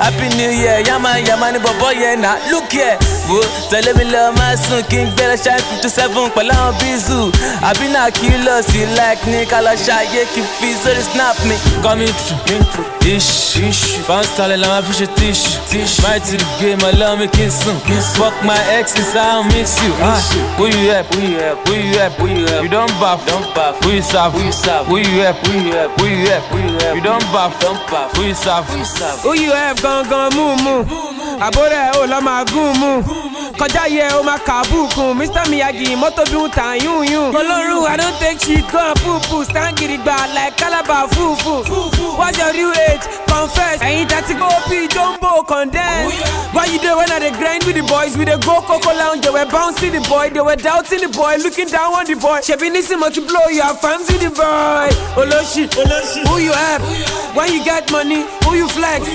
happy 0.02 0.28
new 0.36 0.50
year. 0.50 0.78
Yama 0.88 1.18
yama 1.28 1.52
ni 1.52 1.58
bọ̀bọ̀ 1.58 1.92
yeah, 2.00 2.16
na 2.24 2.30
look 2.50 2.72
here. 2.72 2.96
Wo 3.28 3.40
tẹ̀lé 3.70 3.92
mi 3.98 4.04
lọ 4.12 4.22
máa 4.38 4.56
sùn 4.64 4.82
kí 4.90 4.98
n 5.04 5.08
gbẹ́rẹ́ 5.14 5.38
ṣáà 5.44 5.58
fifty 5.68 5.88
seven 5.96 6.30
pẹ̀lú 6.36 6.52
àwọn 6.60 6.72
bízù 6.80 7.20
àbí 7.68 7.86
náà 7.94 8.10
kí 8.18 8.28
lọ 8.46 8.54
sí 8.70 8.80
like 8.98 9.22
ní 9.30 9.40
ká 9.50 9.58
lọ 9.66 9.72
ṣàyè 9.86 10.22
kí 10.34 10.40
n 10.42 10.46
fi 10.58 10.68
sórí 10.82 11.02
snap 11.12 11.36
mi. 11.48 11.56
coming 11.82 12.14
through 12.72 12.97
ish 13.16 14.06
bounce 14.06 14.28
talent 14.36 14.60
la 14.62 14.68
ma 14.68 14.82
fi 14.82 14.92
ṣe 15.04 15.06
tish 15.16 15.98
right 16.04 16.22
to 16.22 16.36
the 16.36 16.46
game 16.60 16.80
allow 16.90 17.16
me 17.16 17.26
kí 17.26 17.44
n 17.46 17.50
fuck 18.16 18.34
my 18.44 18.58
exes 18.78 19.14
I 19.16 19.32
don't 19.32 19.46
miss 19.54 19.72
you. 19.82 19.92
ah 20.02 20.20
who 20.56 20.66
you 20.66 20.90
help 20.92 21.06
who 21.14 21.20
you 21.22 21.38
help 21.38 21.58
who 21.68 21.74
you 21.74 21.98
help 21.98 22.12
who 22.20 22.26
you 22.28 22.46
help 22.46 22.62
you 22.64 22.68
don 22.68 22.88
baff 23.00 23.20
don 23.26 23.42
baff 23.54 23.74
who 23.82 23.90
you 23.96 24.02
serve 24.02 24.32
who 24.34 24.42
you 24.44 24.52
serve 24.52 24.86
who 24.86 24.96
you 24.98 25.20
help 25.24 25.36
who 25.46 25.52
you 25.58 25.72
help 25.72 26.00
who 26.00 26.06
you 26.06 26.26
help 26.28 26.44
who 26.52 26.58
you 26.58 26.78
help 26.78 26.96
you 26.96 27.02
don 27.02 27.20
baff 27.32 27.52
don 27.60 27.76
baff 27.90 28.08
who 28.16 28.22
you 28.28 28.34
serve 28.34 28.64
who 28.68 28.78
you 28.78 28.84
serve. 28.84 29.20
Who 29.24 29.32
you 29.34 29.52
have 29.52 29.76
gangan 29.80 30.28
mú 30.36 30.46
mú? 30.64 30.74
Àbúrò 31.46 31.78
ẹ̀ 31.84 31.92
ò 32.00 32.02
lọ́ 32.12 32.20
máa 32.26 32.44
gún 32.52 32.72
mú. 32.80 32.92
Kọjá 33.58 33.84
yẹ 33.90 34.08
ó 34.14 34.22
máa 34.22 34.38
kà 34.38 34.62
bùkún. 34.70 35.14
Mr 35.18 35.48
Miyagi 35.50 35.96
mọ́tò 35.96 36.24
bí 36.30 36.38
ń 36.38 36.48
tàn 36.54 36.78
yún 36.84 37.02
yún. 37.12 37.34
Olórun 37.34 37.86
I 37.90 37.96
don 37.96 38.12
take 38.20 38.38
shit 38.40 38.64
gan 38.72 38.94
púpù. 39.02 39.44
Stand 39.44 39.76
gidigba 39.78 40.16
like 40.34 40.56
calabar 40.56 41.08
fúfú. 41.08 41.64
What's 42.18 42.38
your 42.38 42.52
real 42.52 42.72
age? 42.88 43.02
Confess. 43.26 43.80
Ẹ̀yin 43.80 44.06
tẹ́tí 44.08 44.34
kó 44.38 44.48
bí 44.70 44.86
jumbo 44.94 45.42
condemn. 45.46 46.06
Oh, 46.06 46.54
Why 46.54 46.64
you 46.66 46.78
dey 46.78 46.94
when 46.94 47.10
I 47.12 47.18
dey 47.18 47.30
grind 47.30 47.64
with 47.64 47.76
the 47.76 47.82
boys? 47.82 48.16
We 48.16 48.24
dey 48.24 48.38
go 48.38 48.60
Coco 48.62 48.92
lounge. 48.94 49.22
They 49.22 49.30
were 49.30 49.44
bouncing 49.46 49.92
the 49.92 50.00
boy. 50.08 50.30
They 50.30 50.40
were 50.40 50.56
doubting 50.56 51.00
the 51.00 51.08
boy. 51.08 51.36
Looking 51.42 51.68
down 51.68 51.94
on 51.94 52.06
the 52.06 52.14
boy. 52.14 52.38
Ṣebí 52.40 52.70
nísìmọ̀ 52.70 53.10
ti 53.12 53.20
blow 53.20 53.48
you 53.50 53.62
are 53.62 53.74
fancy 53.74 54.16
the 54.18 54.30
boy. 54.30 54.88
Olóṣì. 55.16 55.66
Who 56.28 56.38
you 56.38 56.52
help? 56.52 56.82
When 57.34 57.52
you 57.52 57.62
get 57.64 57.90
money, 57.92 58.24
who 58.44 58.54
you 58.54 58.66
flex? 58.68 59.06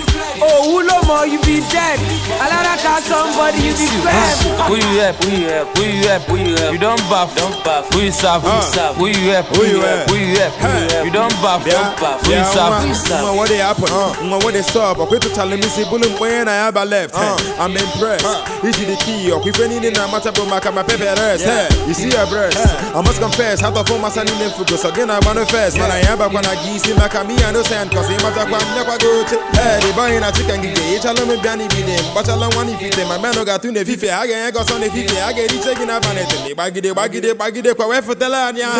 Oh, 0.41 0.63
who 0.69 0.83
no 0.83 1.01
more, 1.03 1.25
you 1.25 1.39
be 1.41 1.59
dead. 1.71 1.99
Alaraka 2.39 3.01
somebody, 3.01 3.57
you 3.67 3.73
be 3.73 3.87
fed. 4.03 4.32
Who 4.67 4.75
you 4.75 4.99
help? 4.99 5.15
Who 5.23 5.31
you 5.31 5.47
help? 5.49 5.77
Who 5.77 5.83
you 5.83 6.07
help? 6.07 6.23
Who 6.23 6.37
you 6.37 6.55
help? 6.55 6.73
You 6.73 6.79
don't 6.79 7.03
buff, 7.09 7.35
don't 7.35 7.63
buff. 7.63 7.91
Who 7.93 8.01
you 8.01 8.11
serve? 8.11 8.41
Who 8.43 8.49
you 8.55 8.61
serve? 8.63 8.95
Who 8.95 9.07
you 9.07 9.29
help? 9.29 9.45
Who 9.55 9.63
you 9.63 9.81
help? 9.81 10.09
Who 10.09 10.15
you 10.15 10.35
help? 10.37 11.05
You 11.05 11.11
don't 11.11 11.35
buff, 11.43 11.65
don't 11.65 11.99
buff. 11.99 12.25
Who 12.25 12.31
you 12.31 12.45
serve? 12.45 12.73
Who 12.81 12.87
you 12.87 12.95
serve? 12.95 13.35
What 13.35 13.49
they 13.49 13.57
happen? 13.57 13.89
What 14.29 14.53
they 14.53 14.61
stop? 14.61 14.99
I 14.99 15.05
quit 15.05 15.21
to 15.23 15.29
tell 15.29 15.49
me 15.49 15.61
see 15.63 15.83
bullet 15.85 16.19
when 16.19 16.47
I 16.47 16.55
have 16.67 16.77
a 16.77 16.85
left. 16.85 17.13
I'm 17.15 17.75
impressed. 17.75 18.25
This 18.63 18.79
is 18.79 18.87
the 18.87 18.97
key. 19.03 19.31
Or 19.31 19.41
if 19.47 19.59
any 19.59 19.77
in 19.77 19.95
a 19.95 20.07
matter 20.07 20.29
of 20.29 20.47
my 20.47 20.59
my 20.71 20.83
paper 20.83 21.11
rest. 21.19 21.45
You 21.87 21.93
see 21.93 22.09
a 22.15 22.25
breast. 22.27 22.57
I 22.95 23.01
must 23.01 23.19
confess. 23.19 23.59
How 23.59 23.71
the 23.71 23.83
form 23.83 24.01
my 24.01 24.09
son 24.09 24.27
in 24.27 24.37
the 24.39 24.49
focus 24.49 24.85
again. 24.85 25.09
I 25.09 25.19
manifest. 25.25 25.77
Man, 25.77 25.91
I 25.91 25.99
am 26.07 26.17
back 26.17 26.31
when 26.31 26.45
I 26.45 26.55
give 26.63 26.83
him 26.83 26.97
back. 26.97 27.13
Me 27.27 27.35
and 27.43 27.53
no 27.53 27.61
sand 27.63 27.91
cause 27.91 28.07
he 28.07 28.15
matter 28.23 28.45
when 28.47 28.61
I 28.61 28.65
never 28.79 28.97
go 28.97 29.11
to. 29.27 29.37
Hey, 29.59 29.79
the 29.83 29.91
boy 29.93 30.15
in 30.15 30.23
a 30.23 30.31
chicken 30.31 30.61
gig. 30.61 30.77
Each 30.89 31.05
alone 31.05 31.27
me 31.27 31.35
biani 31.37 31.67
be 31.75 31.83
them. 31.83 32.03
But 32.15 32.29
I 32.29 32.39
don't 32.39 32.55
want 32.55 32.69
if 32.69 32.81
it. 32.81 32.95
My 33.07 33.19
man 33.19 33.35
no 33.35 33.43
got 33.43 33.61
to 33.61 33.71
the 33.71 33.83
fifi. 33.83 34.09
I 34.23 34.25
get 34.25 34.53
got 34.53 34.71
on 34.71 34.79
the 34.79 34.87
fifi. 34.87 35.19
I 35.19 35.33
get 35.33 35.51
it 35.51 35.61
taking 35.61 35.89
up 35.89 36.07
on 36.07 36.15
it. 36.15 36.55
Baggy 36.55 36.79
de 36.79 36.93
baggy 36.95 37.19
de 37.19 37.35
baggy 37.35 37.61
de 37.61 37.75
kwa 37.75 37.87
wefe 37.87 38.15
tela 38.15 38.53
nya. 38.55 38.71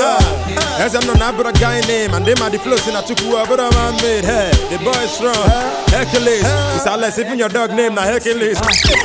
As 0.79 0.95
I'm 0.95 1.05
not 1.19 1.35
a 1.35 1.51
guy 1.59 1.81
name 1.81 2.13
and 2.13 2.25
them 2.25 2.41
are 2.41 2.49
the 2.49 2.57
flows 2.57 2.87
in 2.87 2.95
a 2.95 3.01
tuku 3.03 3.27
but 3.49 3.59
I'm 3.59 3.69
man 3.75 3.91
made. 3.99 4.23
Hey, 4.23 4.51
the 4.71 4.79
boy 4.79 5.03
strong. 5.11 5.35
Hercules. 5.91 6.47
It's 6.79 6.87
all 6.87 6.97
less 6.97 7.19
even 7.19 7.37
your 7.37 7.49
dog 7.49 7.71
name 7.75 7.95
na 7.95 8.03
Hercules. 8.03 8.57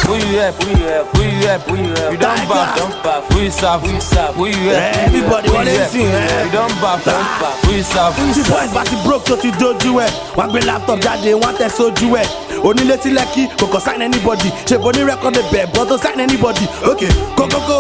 Who 0.07 0.15
you 0.15 0.39
help? 0.39 0.63
Who 0.63 0.71
you 0.71 0.87
help? 0.87 1.17
Who 1.17 1.23
you 1.25 1.43
help? 1.43 1.63
Who 1.67 1.75
you 1.75 1.95
help? 1.99 2.13
You 2.13 2.19
don't 2.19 2.49
buff, 2.49 2.77
don't 2.79 3.03
buff. 3.03 3.33
Who 3.33 3.41
you 3.43 3.51
serve? 3.51 3.83
Who 3.83 3.91
you 3.91 4.01
serve? 4.01 4.35
Who 4.37 4.47
you 4.47 4.71
help? 4.71 4.97
Everybody 5.11 5.51
wanna 5.51 5.89
see, 5.91 6.07
eh? 6.07 6.45
You 6.47 6.53
don't 6.53 6.71
buff, 6.81 7.03
don't 7.03 7.19
buff. 7.43 7.59
Who 7.67 7.73
you 7.75 7.83
serve? 7.83 8.15
Who 8.15 8.27
you 8.31 8.33
tí 8.33 8.43
serve? 8.47 8.55
boys 8.55 8.71
bá 8.73 8.85
ti 8.87 8.97
broke 9.03 9.25
tó 9.27 9.35
ti 9.37 9.51
dojú 9.59 9.99
ẹ̀ 9.99 10.11
wọ́n 10.39 10.49
gbé 10.55 10.61
laptop 10.71 11.01
jáde 11.03 11.35
wọ́n 11.35 11.55
tẹ̀ 11.59 11.69
sójú 11.75 12.15
ẹ̀ 12.15 12.27
onílé 12.63 12.97
sí 13.03 13.11
lẹ́kì 13.11 13.43
kò 13.59 13.67
kàn 13.73 13.81
sign 13.81 14.03
anybody 14.03 14.51
ṣèbó 14.67 14.93
ní 14.95 15.05
record 15.05 15.37
bẹ̀ 15.53 15.67
bọ́ 15.75 15.85
tó 15.89 15.99
sign 15.99 16.18
anybody. 16.21 16.67
Ok 16.91 17.03
kókókó 17.37 17.77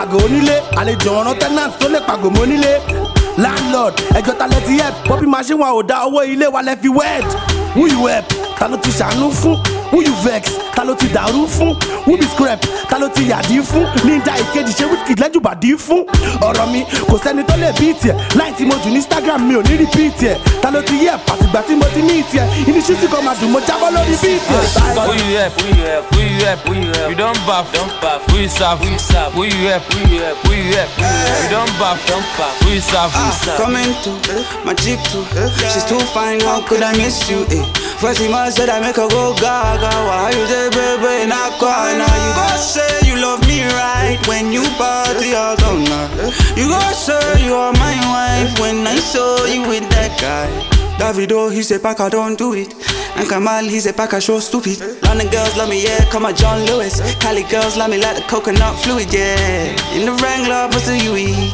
àgọ́ 0.00 0.18
onílé 0.24 0.56
àlejò 0.76 1.10
ọ̀ràn 1.20 1.38
tenant 1.38 1.72
tó 1.78 1.88
lè 1.88 2.00
pàgọ́ 2.08 2.30
mọ́ 2.34 2.42
onílé. 2.44 2.72
Landlord 3.38 3.94
ẹjọ́ 4.18 4.34
ta 4.38 4.46
lẹ 4.46 4.60
ti 4.66 4.78
help? 4.80 4.94
Pọ́pì 5.08 5.26
machine 5.26 5.60
wa 5.60 5.68
ò 5.72 5.82
dá 5.82 5.96
owó 6.06 6.22
ilé 6.24 6.46
wa 6.46 6.62
lẹ 6.62 6.76
fi 6.82 6.88
wed. 6.88 7.24
Who 7.74 7.86
you 7.86 8.06
help? 8.06 8.26
Ta 8.58 8.68
ló 8.68 8.76
ti 8.76 8.90
ṣàánú 8.90 9.30
fún 9.32 9.56
who 9.92 10.00
you 10.02 10.14
vex 10.24 10.50
ta 10.74 10.82
ló 10.84 10.94
ti 10.96 11.06
dàrú 11.08 11.46
fún 11.46 11.76
who 12.06 12.16
be 12.16 12.26
scrap 12.34 12.60
ta 12.88 12.98
ló 12.98 13.08
ti 13.14 13.28
yàdí 13.30 13.60
fún 13.62 13.84
níjà 14.04 14.34
ìkejì 14.40 14.72
ṣé 14.72 14.84
wíkì 14.90 15.14
lẹ́jù 15.20 15.40
bàdí 15.40 15.76
fún 15.76 16.02
ọ̀rọ̀ 16.40 16.66
mi 16.72 16.84
kò 17.10 17.16
sẹ́ni 17.24 17.42
tó 17.44 17.56
lè 17.56 17.72
bí 17.80 17.92
tiẹ̀ 18.02 18.14
láì 18.38 18.52
tí 18.56 18.64
mo 18.64 18.74
jù 18.84 18.88
ní 18.90 18.96
instagram 18.96 19.48
mi 19.48 19.54
ò 19.54 19.62
ní 19.62 19.76
rí 19.80 19.86
bí 19.96 20.10
tiẹ̀ 20.18 20.36
ta 20.62 20.70
ló 20.70 20.80
ti 20.82 20.94
yẹ 21.04 21.12
pàtìgbà 21.26 21.60
tí 21.68 21.74
mo 21.76 21.86
ti 21.94 22.02
ní 22.02 22.22
tiẹ̀ 22.32 22.46
iníṣu 22.66 22.94
tí 23.00 23.06
kò 23.06 23.20
máa 23.22 23.34
dùn 23.40 23.50
mo 23.52 23.60
jábọ́ 23.60 23.90
lórí 23.94 24.16
bí 24.22 24.32
tiẹ̀. 24.48 24.62
Who 25.06 25.12
you 25.12 25.36
help? 25.36 25.52
Who 25.60 25.68
you 25.68 25.84
help? 25.84 26.04
Who 26.14 26.20
you 26.22 26.44
help? 26.44 26.60
Who 26.66 26.74
you 26.74 26.92
help? 26.92 27.10
You 27.10 27.16
don't 27.16 27.38
buff, 27.46 27.66
don't 27.72 27.92
buff. 28.00 28.20
Who 28.30 28.38
you 28.38 28.48
serve? 28.48 28.78
Who 28.80 28.88
you 28.90 28.98
serve? 28.98 29.32
Who 29.34 29.44
you 29.44 29.68
help? 29.68 29.82
Who 29.92 30.00
you 30.08 30.20
help? 30.22 30.38
Who 30.46 30.52
you 30.54 30.72
help? 30.72 30.90
You 30.98 31.48
don't 31.50 31.72
buff, 31.78 31.98
don't 32.08 32.24
buff. 32.38 32.54
Who 32.62 32.70
you 32.70 32.80
serve? 32.80 33.10
Who 33.12 33.24
you 33.26 33.32
serve? 33.44 33.58
Coming 33.60 33.92
to 34.04 34.10
my 34.64 34.74
chick 34.74 35.00
too. 35.10 35.24
She's 35.72 35.84
too 35.84 35.98
fine, 36.14 36.40
how 36.40 36.60
could 36.66 36.82
I 36.82 36.92
miss 36.96 37.28
you? 37.30 37.44
Eh? 37.50 37.64
First 38.02 38.28
months 38.28 38.56
said 38.56 38.68
I 38.68 38.80
make 38.80 38.96
her 38.96 39.06
go 39.06 39.32
gaga. 39.34 39.86
Why 39.86 40.32
you 40.34 40.44
say 40.48 40.68
baby 40.70 41.28
not 41.30 41.52
corner? 41.60 42.02
You 42.02 42.30
go 42.34 42.56
say 42.56 43.06
you 43.06 43.14
love 43.22 43.46
me 43.46 43.62
right 43.62 44.18
when 44.26 44.52
you 44.52 44.64
party 44.74 45.34
all 45.34 45.54
night. 45.54 46.34
You 46.56 46.66
go 46.66 46.80
say 46.90 47.46
you 47.46 47.54
are 47.54 47.72
my 47.74 47.94
wife 48.10 48.58
when 48.58 48.84
I 48.88 48.96
saw 48.96 49.44
you 49.44 49.62
with 49.68 49.88
that 49.90 50.18
guy. 50.20 50.71
Davido, 51.02 51.52
he 51.52 51.64
say 51.64 51.80
pack 51.80 51.98
I 51.98 52.08
don't 52.08 52.38
do 52.38 52.54
it. 52.54 52.72
And 53.16 53.28
Kamal, 53.28 53.64
he 53.64 53.80
say 53.80 53.92
pack 53.92 54.14
I 54.14 54.20
show 54.20 54.38
stupid. 54.38 54.78
London 55.02 55.28
girls 55.30 55.56
love 55.56 55.68
me, 55.68 55.82
yeah, 55.82 56.08
come 56.10 56.24
on 56.24 56.36
John 56.36 56.64
Lewis. 56.64 57.02
Cali 57.18 57.42
girls 57.50 57.76
love 57.76 57.90
me 57.90 57.98
like 57.98 58.14
the 58.14 58.22
coconut 58.22 58.78
fluid, 58.78 59.12
yeah. 59.12 59.74
In 59.98 60.06
the 60.06 60.12
Wrangler, 60.22 60.68
what's 60.70 60.86
the 60.86 60.96
UE? 60.96 61.50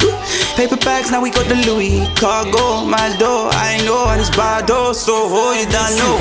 Paper 0.55 0.77
bags, 0.77 1.09
now 1.09 1.21
we 1.21 1.31
got 1.31 1.47
the 1.47 1.55
Louis. 1.65 2.05
Cargo, 2.13 2.85
my 2.85 3.09
door, 3.17 3.49
I 3.57 3.81
know, 3.85 4.05
and 4.13 4.21
it's 4.21 4.29
Bado, 4.37 4.93
so 4.93 5.15
oh, 5.17 5.57
you 5.57 5.65
don't 5.65 5.97
know. 5.97 6.13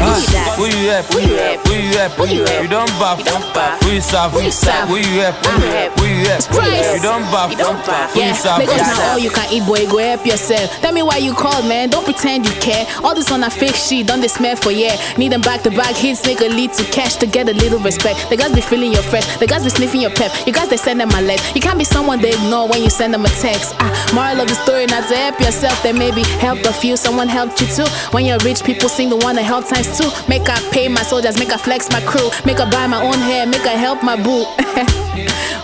Who 0.56 0.64
you 0.64 0.88
help? 0.88 1.12
Who 1.12 1.20
you 1.20 1.36
help? 1.36 1.66
Who 1.66 1.74
you 1.74 1.98
help? 1.98 2.12
Who 2.16 2.24
you 2.32 2.44
help? 2.46 2.62
You 2.62 2.68
don't 2.70 2.92
buff, 2.96 3.18
don't 3.26 3.44
buff. 3.52 3.82
Who 3.82 3.90
you 3.92 4.00
serve? 4.00 4.32
Who 4.32 4.40
you 4.40 4.50
serve? 4.50 4.88
Who 4.88 4.96
you 4.96 5.20
help? 5.20 5.36
Who 5.44 5.52
you 5.52 5.68
help? 5.68 5.92
Who 5.98 6.06
you 6.06 6.80
help? 6.80 6.96
You 6.96 7.02
don't 7.02 7.26
buff, 7.28 7.50
don't 7.58 7.82
buff. 7.84 8.12
Who 8.14 8.20
you 8.20 8.26
Yeah, 8.26 8.32
serve? 8.32 8.62
Who 8.62 8.72
because 8.72 8.88
you 8.88 8.94
now 8.94 9.12
all 9.12 9.18
you 9.18 9.30
can 9.30 9.52
eat, 9.52 9.66
boy, 9.66 9.84
go 9.90 9.98
help 9.98 10.24
yourself. 10.24 10.70
Tell 10.80 10.92
me 10.94 11.02
why 11.02 11.18
you 11.18 11.34
called, 11.34 11.66
man. 11.66 11.90
Don't 11.90 12.04
pretend 12.06 12.46
you 12.46 12.54
care. 12.62 12.86
All 13.02 13.17
this 13.18 13.32
on 13.32 13.42
a 13.42 13.50
fake 13.50 13.74
shit, 13.74 14.06
don't 14.06 14.20
they 14.20 14.28
smell 14.28 14.54
for 14.56 14.70
yeah? 14.70 14.94
Need 15.16 15.32
them 15.32 15.40
back 15.40 15.62
to 15.62 15.70
back 15.70 15.94
hits, 15.96 16.22
nigga 16.22 16.48
lead 16.48 16.72
to 16.74 16.84
cash 16.84 17.16
to 17.16 17.26
get 17.26 17.48
a 17.48 17.52
little 17.52 17.80
respect. 17.80 18.30
The 18.30 18.36
guys 18.36 18.54
be 18.54 18.60
feeling 18.60 18.92
your 18.92 19.02
fresh, 19.02 19.26
the 19.38 19.46
guys 19.46 19.64
be 19.64 19.70
sniffing 19.70 20.00
your 20.00 20.14
pep. 20.14 20.30
You 20.46 20.52
guys 20.52 20.68
they 20.68 20.76
send 20.76 21.00
them 21.00 21.10
a 21.10 21.20
leg. 21.20 21.40
You 21.54 21.60
can't 21.60 21.78
be 21.78 21.84
someone 21.84 22.20
they 22.20 22.30
ignore 22.30 22.68
when 22.68 22.82
you 22.82 22.90
send 22.90 23.12
them 23.12 23.24
a 23.24 23.28
text. 23.42 23.74
Ah, 23.78 23.90
moral 24.14 24.42
of 24.42 24.48
the 24.48 24.54
story, 24.54 24.86
not 24.86 25.08
to 25.08 25.16
help 25.16 25.40
yourself, 25.40 25.82
then 25.82 25.98
maybe 25.98 26.22
help 26.38 26.60
a 26.60 26.72
few. 26.72 26.96
Someone 26.96 27.28
helped 27.28 27.60
you 27.60 27.66
too. 27.66 27.88
When 28.12 28.24
you're 28.24 28.38
rich, 28.44 28.62
people 28.62 28.88
sing 28.88 29.10
the 29.10 29.16
one 29.16 29.34
that 29.36 29.44
help 29.44 29.66
times 29.66 29.98
two. 29.98 30.08
Make 30.28 30.48
I 30.48 30.58
pay 30.70 30.88
my 30.88 31.02
soldiers, 31.02 31.38
make 31.38 31.50
I 31.50 31.58
flex 31.58 31.90
my 31.90 32.00
crew, 32.02 32.30
make 32.44 32.60
I 32.60 32.70
buy 32.70 32.86
my 32.86 33.02
own 33.02 33.18
hair, 33.18 33.46
make 33.46 33.66
I 33.66 33.74
help 33.74 34.02
my 34.02 34.16
boo. 34.16 34.44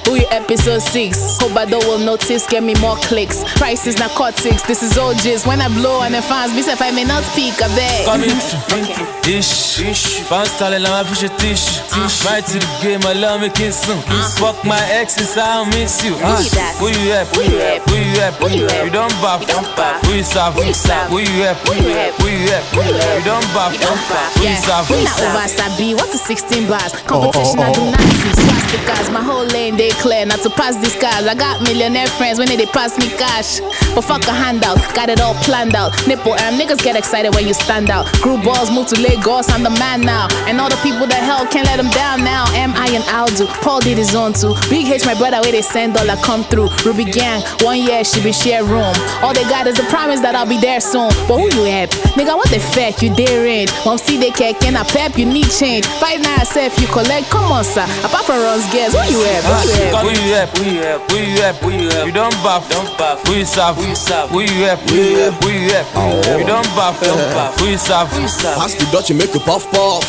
Who 0.05 0.17
you 0.17 0.27
episode 0.31 0.83
6? 0.83 1.39
Hope 1.41 1.57
I 1.57 1.65
don't 1.65 1.85
will 1.87 1.99
notice, 1.99 2.47
get 2.47 2.63
me 2.63 2.75
more 2.81 2.97
clicks. 2.97 3.43
Prices 3.55 3.99
narcotics, 3.99 4.63
this 4.67 4.83
is 4.83 4.99
all 4.99 5.15
jizz. 5.15 5.47
When 5.47 5.61
I 5.61 5.69
blow 5.69 6.03
and 6.03 6.15
the 6.15 6.23
fans, 6.23 6.53
say 6.65 6.73
if 6.73 6.83
I 6.83 6.91
may 6.91 7.05
not 7.05 7.25
speak, 7.35 7.59
I 7.59 7.69
beg. 7.75 8.07
Coming 8.07 8.39
through, 8.39 9.35
ish, 9.35 9.83
ish. 9.83 10.23
Bounce 10.31 10.55
tall 10.59 10.73
and 10.73 10.87
I'm 10.87 11.05
fish 11.07 11.27
a 11.27 11.31
tish. 11.43 11.83
Right 12.23 12.45
to 12.47 12.59
the 12.63 12.71
game, 12.81 13.03
I 13.03 13.13
love 13.13 13.41
me 13.43 13.51
kiss 13.51 13.83
some. 13.83 14.01
Fuck 14.39 14.65
my 14.65 14.79
exes, 14.95 15.37
I 15.37 15.59
don't 15.59 15.75
miss 15.75 16.03
you. 16.05 16.15
Who 16.15 16.31
you 16.39 16.51
that? 16.55 16.79
Who 16.79 16.87
you 16.89 17.11
help? 17.11 17.29
Who 17.35 17.43
you 17.43 17.59
help? 17.59 18.35
Who 18.39 18.49
you 18.55 18.67
help? 18.71 18.87
You 18.87 18.93
don't 18.95 19.17
buff, 19.19 19.43
don't 19.47 19.67
buff. 19.75 19.99
Who 20.07 20.15
you 20.15 20.25
serve? 20.25 20.55
Who 20.55 20.63
you 20.63 20.75
serve? 20.75 21.11
Who 21.11 21.19
you 21.19 21.43
help? 21.43 21.59
Who 21.67 21.75
you 21.75 21.91
help? 21.99 22.15
Who 22.23 22.31
you 22.31 22.95
help? 22.95 23.19
You 23.19 23.25
don't 23.27 23.49
buff, 23.51 23.73
don't 23.83 24.03
buff. 24.07 24.31
Who 24.39 24.43
you 24.47 24.59
serve? 24.63 24.87
Who 24.87 24.95
you 24.95 25.05
Not 25.05 25.19
over 25.19 25.49
serve? 25.49 25.75
Sabi, 25.75 25.95
what's 25.95 26.15
a 26.15 26.19
16 26.19 26.69
bars? 26.71 26.93
Oh, 26.95 26.99
oh, 26.99 27.33
Competition, 27.35 27.59
I 27.59 27.73
do 27.75 27.83
oh, 27.83 27.91
not 27.91 28.01
see. 28.01 28.45
Swastikas, 28.45 29.13
my 29.13 29.23
whole 29.23 29.47
lane, 29.51 29.77
they 29.77 29.91
clear. 29.99 30.25
Not 30.27 30.41
to 30.47 30.51
pass 30.51 30.77
these 30.79 30.97
cars. 30.97 31.27
I 31.27 31.35
got 31.35 31.63
millionaire 31.63 32.07
friends 32.07 32.39
when 32.39 32.49
they, 32.49 32.57
they 32.57 32.67
pass 32.67 32.97
me 32.99 33.09
cash. 33.19 33.61
But 33.95 34.03
fuck 34.03 34.23
a 34.27 34.33
handout, 34.33 34.79
got 34.95 35.09
it 35.09 35.21
all 35.21 35.35
planned 35.47 35.75
out. 35.75 35.93
Nipple 36.07 36.33
arm, 36.33 36.55
niggas 36.55 36.83
get 36.83 36.97
excited 36.97 37.24
when 37.33 37.47
you 37.47 37.55
stand 37.55 37.91
out. 37.91 38.11
Group 38.21 38.45
balls 38.45 38.71
move 38.71 38.89
to 38.89 39.01
Lagos, 39.01 39.49
I'm 39.51 39.63
the 39.63 39.71
man 39.71 40.01
now. 40.01 40.29
And 40.47 40.61
all 40.61 40.69
the 40.69 40.81
people 40.83 41.07
that 41.07 41.23
help 41.23 41.51
can't 41.51 41.67
let 41.67 41.77
them 41.77 41.91
down 41.91 42.25
now. 42.25 42.45
Am 42.53 42.75
I 42.75 42.89
and 42.93 43.05
Aldo? 43.09 43.47
Paul 43.63 43.81
did 43.81 43.99
his 43.99 44.15
own 44.15 44.33
too. 44.33 44.55
Big 44.69 44.87
H, 44.89 45.07
my 45.07 45.15
brother, 45.15 45.41
where 45.41 45.53
they 45.53 45.63
send 45.63 45.95
dollar 45.95 46.17
come 46.23 46.45
through. 46.45 46.69
Ruby 46.85 47.05
Gang, 47.05 47.43
one 47.63 47.79
year 47.79 48.05
she 48.05 48.23
be 48.23 48.33
share 48.33 48.65
room. 48.65 48.95
All 49.23 49.33
they 49.33 49.45
got 49.45 49.67
is 49.67 49.77
the 49.77 49.87
promise 49.89 50.21
that 50.21 50.35
I'll 50.35 50.49
be 50.49 50.59
there 50.61 50.81
soon. 50.81 51.11
But 51.29 51.39
who 51.39 51.47
you 51.55 51.65
help? 51.71 51.91
Nigga, 52.19 52.37
what 52.37 52.51
the 52.51 52.61
fuck 52.61 53.01
you 53.03 53.15
daring? 53.15 53.69
Mom 53.85 53.99
see 53.99 54.19
they 54.19 54.31
care, 54.31 54.55
can 54.55 54.77
I 54.77 54.85
pep? 54.85 55.17
You 55.19 55.27
need 55.27 55.51
change. 55.51 55.87
Fight 56.01 56.21
now, 56.21 56.43
self 56.45 56.79
you 56.81 56.87
collect. 56.89 57.31
Come 57.31 57.51
on, 57.51 57.65
sir. 57.65 57.87
Apart 58.05 58.25
from 58.27 58.41
runs, 58.43 58.67
guess 58.73 58.93
who 58.93 59.03
you 59.11 59.23
help? 59.25 59.45
Who 59.45 59.61
you 59.65 59.77
help? 59.85 60.05
Who 60.05 60.11
you 60.11 60.35
help? 60.35 60.51
Who 60.59 60.65
you 60.65 60.81
help? 60.83 61.11
Who 61.11 61.19
you 61.19 61.41
help? 61.41 61.57
Who 61.57 61.71
you 61.71 61.89
help? 61.91 62.07
You 62.07 62.13
don't 62.13 62.37
buff, 62.43 62.69
don't 62.71 62.91
buff. 62.99 63.27
Who 63.27 63.35
you 63.35 63.45
serve? 63.45 63.77
Who 63.77 63.87
you 63.87 63.95
serve? 63.95 64.31
Who 64.31 64.41
you 64.41 64.65
help? 64.65 64.81
Who 64.91 64.97
you 64.97 65.17
help? 65.17 65.35
Who 65.43 65.51
you 65.51 65.71
help? 65.71 66.41
You 66.41 66.47
don't 66.47 66.69
buff, 66.75 67.01
don't 67.17 67.33
buff. 67.35 67.61
Who 67.61 67.67
you 67.67 67.79
serve? 67.79 68.09
Who 68.09 68.23
you 68.23 68.29
serve? 68.29 68.57
Pass 68.57 68.75
the 68.75 68.85
Dutch, 68.93 69.11
you 69.11 69.17
make 69.17 69.35
a 69.35 69.41
puff 69.41 69.71
puff. 69.71 70.05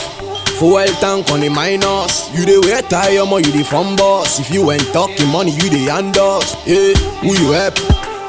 Fuel 0.59 0.87
tank 1.03 1.29
on 1.31 1.41
the 1.41 1.49
minus. 1.49 2.31
You 2.33 2.45
the 2.45 2.61
wear 2.65 2.81
tire, 2.81 3.25
mo 3.25 3.37
you 3.37 3.51
the 3.51 3.63
front 3.63 3.97
boss. 3.97 4.39
If 4.39 4.49
you 4.51 4.71
ain't 4.71 4.87
talking 4.93 5.27
money, 5.27 5.51
you 5.51 5.69
the 5.69 5.91
hand 5.91 6.17
us. 6.17 6.55
Yeah, 6.65 6.93
who 7.19 7.35
you 7.35 7.51
help? 7.51 7.77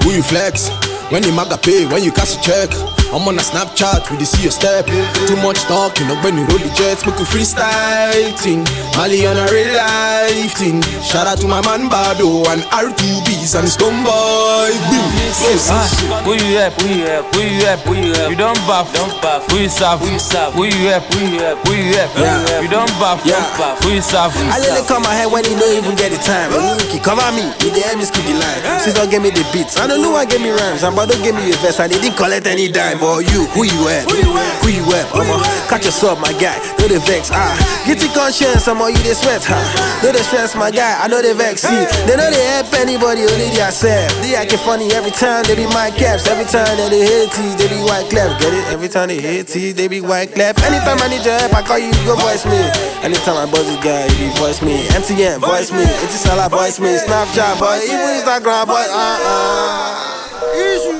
Who 0.02 0.10
you 0.10 0.22
flex? 0.22 0.68
When 1.10 1.22
the 1.22 1.30
maga 1.32 1.56
pay, 1.56 1.86
when 1.86 2.02
you 2.02 2.10
cash 2.10 2.36
a 2.36 2.40
check. 2.40 2.95
I'm 3.14 3.22
on 3.28 3.38
a 3.38 3.42
Snapchat, 3.42 4.10
we 4.10 4.18
dey 4.18 4.24
see 4.28 4.42
your 4.42 4.52
step. 4.52 4.84
Too 5.30 5.36
much 5.40 5.62
talking, 5.70 6.10
up 6.10 6.22
when 6.24 6.36
you 6.36 6.44
roll 6.50 6.58
the 6.58 6.68
jets, 6.74 7.06
make 7.06 7.16
you 7.18 7.24
freestyle 7.24 8.34
thing. 8.36 8.66
Mali 8.98 9.24
on 9.26 9.38
a 9.38 9.46
real 9.48 9.72
life 9.78 10.52
thing. 10.58 10.82
Shout 11.06 11.26
out 11.26 11.38
to 11.40 11.46
my 11.48 11.62
man 11.62 11.88
Bado 11.88 12.44
and 12.50 12.60
R2Bees 12.74 13.54
and 13.56 13.68
Stone 13.68 14.02
Boy. 14.04 14.68
Boom. 14.90 15.06
Yes. 15.22 15.70
Ah, 15.70 15.86
Who 16.26 16.34
you 16.34 16.58
help? 16.58 16.74
Who 16.82 16.88
you 16.90 17.06
help? 17.06 17.26
Who 17.34 17.40
you 17.40 17.64
help? 17.64 17.80
Who 17.86 17.94
you 17.94 18.12
help? 18.12 18.30
You 18.30 18.36
don't 18.36 18.58
buff, 18.66 18.92
don't 18.92 19.14
buff. 19.22 19.46
Who 19.50 19.58
you 19.64 19.68
serve? 19.70 20.00
Who 20.02 20.10
you 20.10 20.18
serve? 20.18 20.52
Who 20.54 20.64
you 20.66 20.90
help? 20.90 21.04
Who 21.14 21.20
you 21.24 21.38
help? 21.40 21.58
Who 21.66 21.72
you 21.72 21.94
help? 21.94 22.10
Who 22.12 22.62
you 22.66 22.68
don't 22.68 22.92
buff, 22.98 23.22
don't 23.24 23.50
buff. 23.56 23.78
Who 23.86 23.94
you 23.94 24.02
serve? 24.02 24.32
Who 24.34 24.42
you 24.44 24.50
I 24.50 24.58
let 24.58 24.82
it 24.82 24.86
come 24.90 25.02
my 25.06 25.14
head 25.14 25.30
when 25.30 25.44
he 25.46 25.54
don't 25.54 25.72
even 25.78 25.94
get 25.94 26.10
the 26.10 26.18
time. 26.20 26.50
He 26.90 26.98
cover 26.98 27.24
me, 27.32 27.48
he 27.62 27.70
dey 27.70 27.86
help 27.86 27.98
me 28.02 28.04
skip 28.04 28.24
the 28.26 28.34
line. 28.34 28.80
Since 28.82 28.98
don't 28.98 29.08
me 29.22 29.30
the 29.30 29.46
beats, 29.54 29.78
I 29.78 29.86
don't 29.86 30.02
know 30.02 30.12
why 30.12 30.26
give 30.26 30.42
me 30.42 30.50
rhymes. 30.50 30.82
And 30.82 30.96
but 30.96 31.06
don't 31.08 31.22
me 31.22 31.52
a 31.52 31.56
verse, 31.62 31.78
and 31.80 31.92
he 31.92 32.00
didn't 32.02 32.16
collect 32.18 32.46
any 32.46 32.66
dime. 32.68 32.95
Boy. 32.98 33.20
You, 33.32 33.46
who 33.52 33.64
you 33.64 33.80
at? 33.88 34.08
Who 34.10 34.16
you 34.18 34.32
at? 34.36 34.54
Who 34.62 34.68
you 34.72 34.84
at? 34.92 35.06
I'ma 35.14 35.38
catch 35.68 35.84
yourself, 35.84 36.20
my 36.20 36.32
guy. 36.36 36.56
No 36.78 36.88
the 36.88 36.98
vex, 37.04 37.30
ah. 37.32 37.54
Get 37.86 38.02
your 38.02 38.12
conscience, 38.12 38.66
I'm 38.68 38.80
all 38.80 38.90
you 38.90 39.00
they 39.04 39.14
sweat, 39.14 39.42
huh? 39.44 39.56
No 40.02 40.12
the 40.12 40.22
stress, 40.24 40.54
my 40.56 40.70
guy. 40.70 40.98
I 41.00 41.08
know 41.08 41.22
they 41.22 41.32
vex, 41.32 41.62
see. 41.62 41.84
They 42.08 42.16
know 42.16 42.28
they 42.30 42.44
help 42.56 42.72
anybody, 42.74 43.22
only 43.22 43.52
yourself. 43.54 44.12
They 44.22 44.34
acting 44.34 44.58
funny 44.60 44.92
every 44.92 45.10
time 45.12 45.44
they 45.44 45.54
be 45.54 45.66
my 45.72 45.90
caps. 45.94 46.26
Every 46.26 46.44
time 46.44 46.68
that 46.76 46.90
they 46.90 47.04
hit 47.04 47.32
teeth, 47.32 47.56
they 47.58 47.68
be 47.68 47.80
white 47.84 48.08
clef. 48.10 48.40
Get 48.40 48.52
it? 48.52 48.64
Every 48.72 48.88
time 48.88 49.08
they 49.08 49.20
hit 49.20 49.48
teeth, 49.48 49.76
they 49.76 49.88
be 49.88 50.00
white 50.00 50.32
clef. 50.32 50.58
Anytime 50.64 50.98
I 51.00 51.08
need 51.08 51.24
your 51.24 51.36
help, 51.38 51.54
I 51.54 51.62
call 51.62 51.78
you, 51.78 51.92
you 51.92 52.04
go 52.04 52.16
voice 52.16 52.44
me. 52.46 52.58
Anytime 53.02 53.36
I 53.36 53.46
buzz 53.50 53.66
this 53.66 53.80
guy, 53.82 54.06
you 54.16 54.28
be 54.28 54.38
voice 54.38 54.62
me. 54.62 54.86
MTN, 54.94 55.40
voice 55.40 55.70
me. 55.72 55.84
Etisalat, 56.04 56.50
voice 56.50 56.80
me. 56.80 56.96
Snapchat, 56.96 57.58
boy. 57.58 57.78
Even 57.84 58.18
Instagram, 58.18 58.66
boy. 58.66 58.84
Uh 58.88 59.18
uh. 59.20 60.95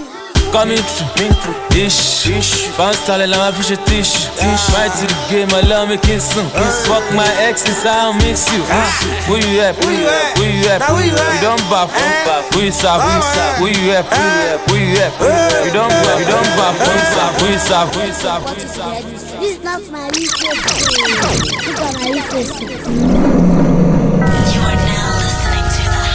Coming 0.53 0.79
through, 0.79 1.77
ish, 1.77 2.27
ish. 2.29 2.69
Bounce 2.79 3.05
talent, 3.05 3.35
I'm 3.37 3.53
a 3.53 3.57
fish 3.57 3.77
tish. 3.85 4.31
Right 4.73 4.91
to 4.91 5.05
the 5.07 5.15
game, 5.29 5.51
I 5.53 5.61
love 5.69 5.89
me 5.91 5.99
kiss 5.99 6.25
some. 6.33 6.49
Fuck 6.89 7.05
my 7.15 7.29
exes, 7.45 7.85
I 7.85 8.09
don't 8.09 8.17
miss 8.25 8.49
you. 8.51 8.63
Who 9.29 9.37
you 9.37 9.61
at? 9.61 9.77
Who 9.85 9.91
you 9.91 10.09
at? 10.09 10.39
Who 10.39 10.45
you 10.49 10.69
at? 10.71 10.81
You 10.89 11.41
don't 11.45 11.61
buff, 11.69 11.93
who 12.55 12.61
you 12.63 12.73
sap? 12.73 13.01
Who 13.59 13.67
you 13.67 13.93
at? 13.93 14.07
Who 14.71 14.77
you 14.77 14.97
at? 14.97 15.13
You 15.67 15.73
don't 15.73 15.93
buff, 15.93 16.19
you 16.21 16.27
don't 16.27 16.51
buff, 16.57 16.77
who 16.81 16.89
you 16.89 17.05
sap? 17.13 17.37
Who 17.37 17.47
you 17.53 17.59
sap? 17.59 17.93
Who 17.93 18.01
you 18.01 18.13
sap? 18.13 18.41
Who 18.43 18.55
you 18.57 18.69
sap? 18.69 19.03
This 19.41 19.51
is 19.57 19.63
not 19.63 19.83
my 19.91 20.09
request. 20.09 20.63
Look 21.67 21.81
at 21.81 21.93
my 22.01 22.09
request. 22.17 22.53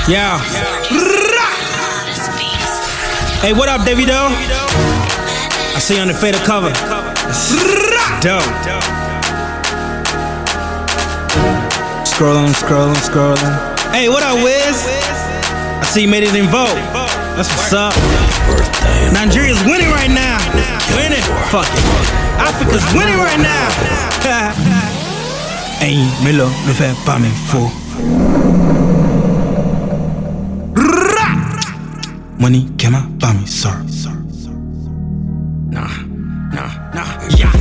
Yeah. 0.07 1.20
Hey, 3.41 3.53
what 3.53 3.67
up, 3.67 3.81
Davido? 3.81 4.29
I 5.73 5.79
see 5.79 5.95
you 5.95 6.01
on 6.01 6.07
the 6.07 6.13
fader 6.13 6.37
cover. 6.45 6.69
Dope. 8.21 8.45
Scrolling, 12.05 12.53
scrolling, 12.53 13.01
scrolling. 13.01 13.53
Hey, 13.89 14.09
what 14.09 14.21
up, 14.21 14.37
Wiz? 14.45 14.85
I 14.85 15.83
see 15.89 16.03
you 16.03 16.07
made 16.07 16.21
it 16.21 16.35
in 16.35 16.45
vote. 16.53 16.69
That's 17.33 17.49
what's 17.57 17.73
up. 17.73 17.97
Nigeria's 19.11 19.57
winning 19.65 19.89
right 19.89 20.13
now. 20.13 20.37
Winning. 20.93 21.25
Fuck 21.49 21.65
it. 21.65 21.81
Africa's 22.37 22.85
winning 22.93 23.17
right 23.17 23.41
now. 23.41 23.65
hey, 25.81 25.97
Melo, 26.23 26.45
me 26.67 26.73
fait 26.73 26.93
pas 27.07 27.17
mes 27.17 27.33
faux. 27.49 27.73
Money 32.41 32.67
came 32.79 32.95
out 32.95 33.19
by 33.19 33.33
me, 33.33 33.45
sir. 33.45 33.69
Nah, 35.69 35.85
nah, 36.51 36.91
nah, 36.91 37.29
yeah. 37.37 37.51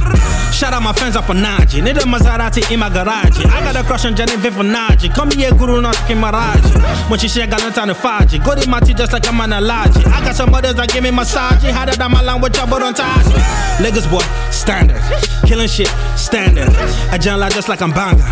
Shout 0.53 0.73
out 0.73 0.83
my 0.83 0.95
friends 0.95 1.17
up 1.17 1.29
on 1.29 1.37
Naji. 1.37 1.83
Nigga 1.83 2.01
Maserati 2.09 2.73
in 2.73 2.81
my 2.81 2.89
garage. 2.89 3.45
I 3.45 3.61
got 3.61 3.77
a 3.77 3.83
crush 3.83 4.07
on 4.07 4.17
Jenny 4.17 4.33
Vivanaji. 4.33 5.15
Come 5.15 5.33
here, 5.33 5.53
Guru 5.53 5.83
not 5.83 5.97
Kimaraji. 6.09 7.11
When 7.11 7.21
she 7.21 7.29
share 7.29 7.47
Galanta 7.47 7.83
and 7.83 7.91
Faji. 7.93 8.43
Go 8.43 8.55
to 8.55 8.69
my 8.71 8.81
tea 8.81 8.95
just 8.95 9.13
like 9.13 9.29
I'm 9.29 9.39
an 9.43 9.53
allergy. 9.53 10.03
I 10.07 10.25
got 10.25 10.35
some 10.35 10.55
others 10.55 10.75
that 10.77 10.91
give 10.91 11.03
me 11.03 11.11
massage. 11.11 11.63
Harder 11.63 11.93
than 11.93 12.11
my 12.11 12.23
language, 12.23 12.57
I 12.57 12.65
but 12.65 12.83
on 12.83 12.95
Taji. 12.95 13.83
Lagos 13.85 14.07
boy, 14.07 14.25
standard. 14.51 15.40
Killing 15.51 15.67
shit, 15.67 15.89
standing. 16.15 16.63
I 17.11 17.19
jump 17.19 17.41
like 17.41 17.53
just 17.53 17.69
like 17.69 17.83
I'm 17.83 17.91
banga. 17.91 18.23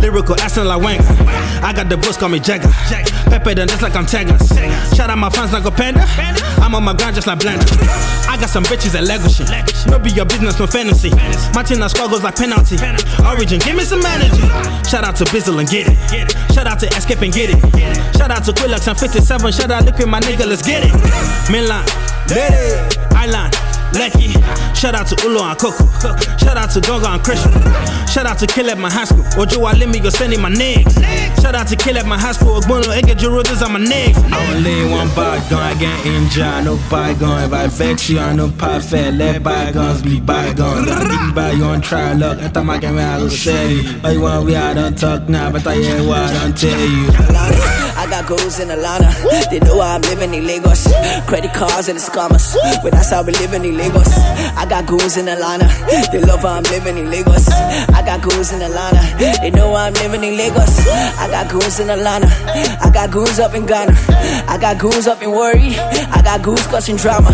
Lyrical, 0.00 0.40
accent 0.40 0.66
like 0.66 0.80
Wenger. 0.80 1.04
I 1.60 1.70
got 1.76 1.90
the 1.90 1.98
voice, 1.98 2.16
call 2.16 2.30
me 2.30 2.40
Jagger. 2.40 2.72
Pepper 3.28 3.54
then 3.54 3.68
just 3.68 3.82
like 3.82 3.94
I'm 3.94 4.06
Taggers. 4.06 4.48
Shout 4.96 5.10
out 5.10 5.18
my 5.18 5.28
fans 5.28 5.52
like 5.52 5.66
a 5.66 5.70
panda. 5.70 6.00
I'm 6.64 6.74
on 6.74 6.82
my 6.82 6.94
grind 6.94 7.14
just 7.14 7.26
like 7.26 7.40
Blender. 7.40 7.68
I 8.26 8.38
got 8.40 8.48
some 8.48 8.64
bitches 8.64 8.94
at 8.96 9.04
Lego 9.04 9.28
shit. 9.28 9.52
No 9.86 9.98
be 9.98 10.12
your 10.12 10.24
business, 10.24 10.58
no 10.58 10.66
fantasy. 10.66 11.10
My 11.52 11.62
team 11.62 11.78
that 11.80 11.90
struggles 11.90 12.22
like 12.22 12.36
penalty. 12.36 12.80
Origin, 13.20 13.60
give 13.60 13.76
me 13.76 13.84
some 13.84 14.00
energy. 14.00 14.40
Shout 14.88 15.04
out 15.04 15.16
to 15.16 15.24
Bizzle 15.24 15.60
and 15.60 15.68
get 15.68 15.92
it. 15.92 16.32
Shout 16.54 16.66
out 16.66 16.80
to 16.80 16.86
Escape 16.96 17.20
and 17.20 17.34
get 17.34 17.50
it. 17.52 17.60
Shout 18.16 18.30
out 18.30 18.44
to 18.48 18.52
Quillux 18.52 18.88
and 18.88 18.98
57. 18.98 19.52
Shout 19.52 19.70
out, 19.70 19.86
at 19.86 20.08
my 20.08 20.20
nigga, 20.20 20.48
let's 20.48 20.64
get 20.64 20.84
it. 20.84 20.92
Mainline, 21.52 21.84
let 22.32 22.48
it. 22.56 23.12
Island. 23.12 23.72
Lecky, 23.92 24.32
shout 24.74 24.94
out 24.94 25.06
to 25.08 25.16
Ulo 25.16 25.42
and 25.42 25.58
Coco. 25.58 25.86
Shout 26.38 26.56
out 26.56 26.70
to 26.70 26.80
Gonga 26.80 27.08
and 27.08 27.22
Christian. 27.22 27.52
Shout 28.08 28.26
out 28.26 28.38
to 28.38 28.46
Kill 28.46 28.70
at 28.70 28.78
my 28.78 28.90
high 28.90 29.04
school. 29.04 29.24
Ojo 29.40 29.60
Alimi, 29.66 30.02
you're 30.02 30.10
sending 30.10 30.40
my 30.40 30.50
niggas. 30.50 30.94
Shout 31.40 31.54
out 31.54 31.66
to 31.68 31.76
Kill 31.76 31.96
at 31.98 32.06
my 32.06 32.18
high 32.18 32.32
school. 32.32 32.60
Ogbono, 32.60 32.92
Ege 32.94 33.16
Jurodas 33.16 33.62
on 33.62 33.72
my 33.72 33.78
niggas. 33.80 34.32
I 34.32 34.54
only 34.54 34.90
one 34.90 35.08
bygone, 35.14 35.58
I 35.58 35.74
get 35.78 36.06
injured. 36.06 36.64
No 36.64 36.78
bygone. 36.90 37.44
If 37.44 37.52
I 37.52 37.66
vex 37.68 38.10
you, 38.10 38.18
I 38.18 38.32
no 38.34 38.50
perfect. 38.50 39.16
Let 39.16 39.42
bygones 39.42 40.02
be 40.02 40.20
bygones. 40.20 40.88
I 40.90 41.08
think 41.08 41.34
by 41.34 41.52
you 41.52 41.64
on 41.64 41.80
try 41.80 42.12
luck. 42.12 42.38
I 42.38 42.48
thought 42.48 42.64
my 42.64 42.78
game 42.78 42.98
I 42.98 43.18
was 43.22 43.38
steady. 43.40 43.98
But 44.00 44.14
you 44.14 44.20
want 44.20 44.44
we 44.46 44.56
I 44.56 44.74
don't 44.74 44.96
talk 44.96 45.28
now, 45.28 45.50
but 45.50 45.66
I 45.66 45.74
hear 45.76 46.06
what 46.06 46.18
I 46.18 46.32
don't 46.42 46.56
tell 46.56 46.78
you. 46.78 47.08
I 47.94 48.06
got 48.08 48.26
goals 48.26 48.58
in 48.58 48.70
Atlanta. 48.70 49.12
They 49.50 49.60
know 49.60 49.80
I'm 49.80 50.00
living 50.02 50.34
in 50.34 50.46
Lagos. 50.46 50.86
Credit 51.26 51.52
cards 51.52 51.88
and 51.88 51.98
the 51.98 52.02
scammers. 52.02 52.54
But 52.82 52.92
that's 52.92 53.10
how 53.10 53.22
we 53.22 53.32
living 53.32 53.64
in 53.64 53.76
Lagos. 53.76 54.08
I 54.56 54.61
got 54.66 54.86
goals 54.86 55.16
in 55.16 55.28
Atlanta. 55.28 55.66
They 56.12 56.20
love 56.20 56.42
how 56.42 56.54
I'm 56.54 56.62
living 56.64 56.98
in 56.98 57.10
Lagos. 57.10 57.48
I 57.48 58.02
got 58.04 58.22
goals 58.22 58.52
in 58.52 58.62
Atlanta. 58.62 59.02
They 59.40 59.50
know 59.50 59.74
I'm 59.74 59.92
living 59.94 60.22
in 60.22 60.36
Lagos. 60.36 60.86
I 61.18 61.28
got 61.30 61.50
goals 61.50 61.80
in 61.80 61.90
Atlanta. 61.90 62.28
I 62.80 62.90
got 62.92 63.10
goons 63.10 63.38
up 63.38 63.54
in 63.54 63.66
Ghana. 63.66 63.92
I 64.48 64.58
got 64.60 64.78
goons 64.78 65.06
up 65.06 65.22
in 65.22 65.30
worry. 65.30 65.74
I 65.76 66.20
got 66.22 66.42
goons 66.42 66.66
causing 66.66 66.96
drama. 66.96 67.30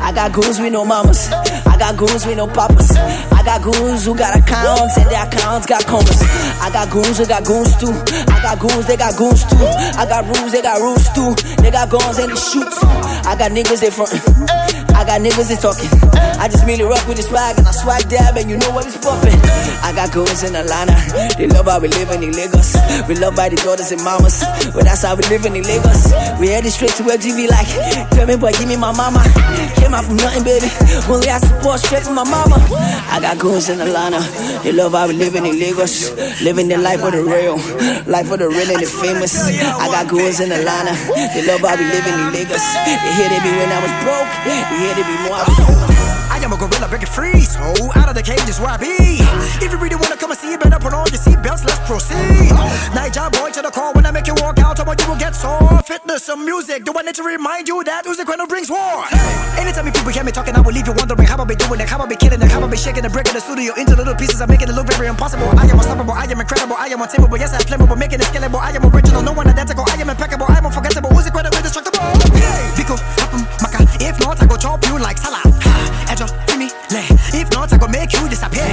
I 0.00 0.12
got 0.14 0.32
goons 0.32 0.58
with 0.58 0.72
no 0.72 0.84
mamas. 0.84 1.30
I 1.30 1.76
got 1.78 1.96
goons 1.96 2.26
with 2.26 2.36
no 2.36 2.46
papas. 2.46 2.90
I 2.96 3.42
got 3.44 3.62
goons 3.62 4.04
who 4.04 4.16
got 4.16 4.36
accounts 4.36 4.96
and 4.96 5.10
their 5.10 5.24
accounts 5.26 5.66
got 5.66 5.84
commas. 5.86 6.22
I 6.60 6.70
got 6.72 6.90
goons 6.90 7.18
who 7.18 7.26
got 7.26 7.44
goons 7.44 7.76
too. 7.76 7.92
I 8.28 8.40
got 8.42 8.58
goons, 8.58 8.86
they 8.86 8.96
got 8.96 9.16
goons 9.16 9.44
too. 9.44 9.56
I 9.98 10.06
got 10.08 10.24
rules, 10.26 10.52
they 10.52 10.62
got 10.62 10.80
rules 10.80 11.08
too. 11.10 11.34
They 11.62 11.70
got 11.70 11.90
guns 11.90 12.18
and 12.18 12.30
they 12.30 12.36
shoot 12.36 12.70
too. 12.70 12.86
I 13.26 13.36
got 13.38 13.50
niggas 13.52 13.80
they 13.80 13.90
front. 13.90 14.81
I 14.94 15.04
got 15.04 15.20
niggas 15.20 15.48
they 15.48 15.56
talking. 15.56 15.90
I 16.38 16.48
just 16.48 16.64
really 16.66 16.84
rock 16.84 17.06
with 17.06 17.16
the 17.16 17.22
swag 17.22 17.58
and 17.58 17.66
I 17.66 17.72
swag 17.72 18.08
dab 18.08 18.36
and 18.36 18.50
you 18.50 18.56
know 18.56 18.70
what 18.72 18.86
is 18.86 18.96
poppin'. 18.96 19.38
I 19.82 19.92
got 19.94 20.12
goons 20.12 20.42
in 20.42 20.54
Atlanta. 20.54 20.94
They 21.38 21.46
love 21.46 21.66
how 21.66 21.80
we 21.80 21.88
living 21.88 22.22
in 22.22 22.32
Lagos. 22.32 22.74
We 23.08 23.14
love 23.16 23.36
by 23.36 23.48
the 23.48 23.56
daughters 23.56 23.92
and 23.92 24.02
mamas. 24.02 24.42
But 24.74 24.84
that's 24.84 25.02
how 25.02 25.14
we 25.14 25.22
living 25.30 25.56
in 25.56 25.64
Lagos. 25.64 26.12
We 26.38 26.48
headed 26.48 26.72
straight 26.72 26.92
to 26.98 27.02
MTV 27.02 27.48
like, 27.48 27.68
tell 28.10 28.26
me 28.26 28.36
boy, 28.36 28.52
give 28.52 28.68
me 28.68 28.76
my 28.76 28.92
mama. 28.92 29.22
Came 29.78 29.94
out 29.94 30.04
from 30.04 30.16
nothing, 30.16 30.44
baby. 30.44 30.66
Only 31.08 31.30
I 31.30 31.38
support 31.38 31.80
straight 31.80 32.02
from 32.02 32.16
my 32.16 32.24
mama. 32.24 32.58
I 33.10 33.18
got 33.20 33.38
goons 33.38 33.68
in 33.68 33.80
Atlanta. 33.80 34.20
They 34.62 34.72
love 34.72 34.92
how 34.92 35.08
we 35.08 35.14
living 35.14 35.46
in 35.46 35.58
Lagos. 35.58 36.10
Living 36.42 36.68
the 36.68 36.78
life 36.78 37.02
of 37.02 37.12
the 37.12 37.22
real. 37.22 37.56
Life 38.06 38.30
of 38.30 38.38
the 38.38 38.48
real 38.48 38.70
and 38.70 38.82
the 38.82 38.90
famous. 38.90 39.34
I 39.62 39.86
got 39.88 40.08
goons 40.08 40.40
in 40.40 40.50
Atlanta. 40.50 40.94
They 41.34 41.46
love 41.46 41.62
how 41.62 41.76
we 41.78 41.84
living 41.86 42.14
in 42.18 42.28
Lagos. 42.34 42.62
They 42.82 42.98
they 43.30 43.40
be 43.42 43.50
when 43.54 43.70
I 43.70 43.78
was 43.78 43.94
broke. 44.02 44.30
Hear 44.82 44.94
they 44.94 45.06
be 45.06 45.14
more 45.22 45.38
I 45.38 46.42
am 46.42 46.52
a 46.52 46.56
gorilla, 46.56 46.81
break 46.92 47.08
it 47.08 47.08
free, 47.08 47.40
so 47.40 47.64
out 47.96 48.04
of 48.04 48.14
the 48.14 48.20
cage 48.20 48.44
is 48.52 48.60
where 48.60 48.68
I 48.68 48.76
be. 48.76 49.16
If 49.64 49.72
you 49.72 49.80
really 49.80 49.96
wanna 49.96 50.20
come 50.20 50.28
and 50.28 50.36
see, 50.36 50.52
better 50.60 50.76
put 50.76 50.92
on 50.92 51.08
your 51.08 51.16
seatbelts, 51.24 51.64
let's 51.64 51.80
proceed. 51.88 52.52
Job 53.12 53.32
boy 53.32 53.52
to 53.52 53.60
the 53.60 53.68
call 53.68 53.92
when 53.92 54.04
I 54.04 54.10
make 54.10 54.26
you 54.26 54.32
walk 54.40 54.58
out, 54.60 54.80
about 54.80 55.00
you 55.00 55.08
will 55.08 55.20
get 55.20 55.36
sore. 55.36 55.80
Fitness 55.84 56.28
and 56.28 56.44
music, 56.44 56.84
do 56.84 56.92
I 56.96 57.02
need 57.02 57.14
to 57.16 57.24
remind 57.24 57.68
you 57.68 57.84
that 57.84 58.04
music 58.04 58.28
when 58.28 58.40
it 58.40 58.48
brings 58.48 58.68
war? 58.68 59.04
Anytime 59.56 59.84
you 59.84 59.92
people 59.92 60.12
hear 60.12 60.24
me 60.24 60.32
talking, 60.32 60.56
I 60.56 60.60
will 60.60 60.72
leave 60.72 60.86
you 60.86 60.92
wondering 60.96 61.28
how 61.28 61.36
I 61.36 61.44
be 61.44 61.56
doing 61.56 61.80
it, 61.80 61.88
how 61.88 62.00
I 62.00 62.04
be 62.04 62.16
killing 62.16 62.40
it, 62.40 62.50
how 62.52 62.60
I 62.60 62.68
be 62.68 62.76
shaking 62.76 63.04
the 63.04 63.12
brick 63.12 63.28
in 63.28 63.34
the 63.36 63.40
studio 63.40 63.72
into 63.76 63.96
little 63.96 64.14
pieces, 64.14 64.40
I'm 64.40 64.48
making 64.48 64.68
it 64.68 64.76
look 64.76 64.88
very 64.92 65.08
impossible. 65.08 65.48
I 65.56 65.64
am 65.68 65.76
unstoppable, 65.80 66.12
I 66.12 66.24
am 66.24 66.40
incredible, 66.40 66.76
I 66.76 66.88
am 66.88 67.00
untamable, 67.00 67.36
yes, 67.36 67.52
I'm 67.52 67.64
flammable, 67.68 67.96
making 67.96 68.20
it 68.20 68.28
scalable, 68.28 68.60
I 68.60 68.72
am 68.72 68.84
original, 68.84 69.20
no 69.20 69.32
one 69.32 69.48
identical, 69.48 69.84
I 69.88 69.96
am 69.96 70.08
impeccable, 70.08 70.46
I 70.48 70.56
am 70.60 70.66
unforgettable, 70.66 71.08
who's 71.08 71.26
incredible, 71.26 71.56
indestructible? 71.56 72.00
Biko, 72.76 72.96
happen, 73.20 73.44
maka, 73.60 73.80
if 74.00 74.20
not, 74.20 74.40
I 74.40 74.46
go 74.46 74.56
chop 74.56 74.84
you 74.88 75.00
like 75.00 75.16
salad. 75.16 75.48
Edge 76.08 76.24
give 76.48 76.58
me. 76.58 76.81
If 76.94 77.48
not, 77.52 77.72
I 77.72 77.78
go 77.78 77.88
make 77.88 78.12
you 78.12 78.28
disappear. 78.28 78.68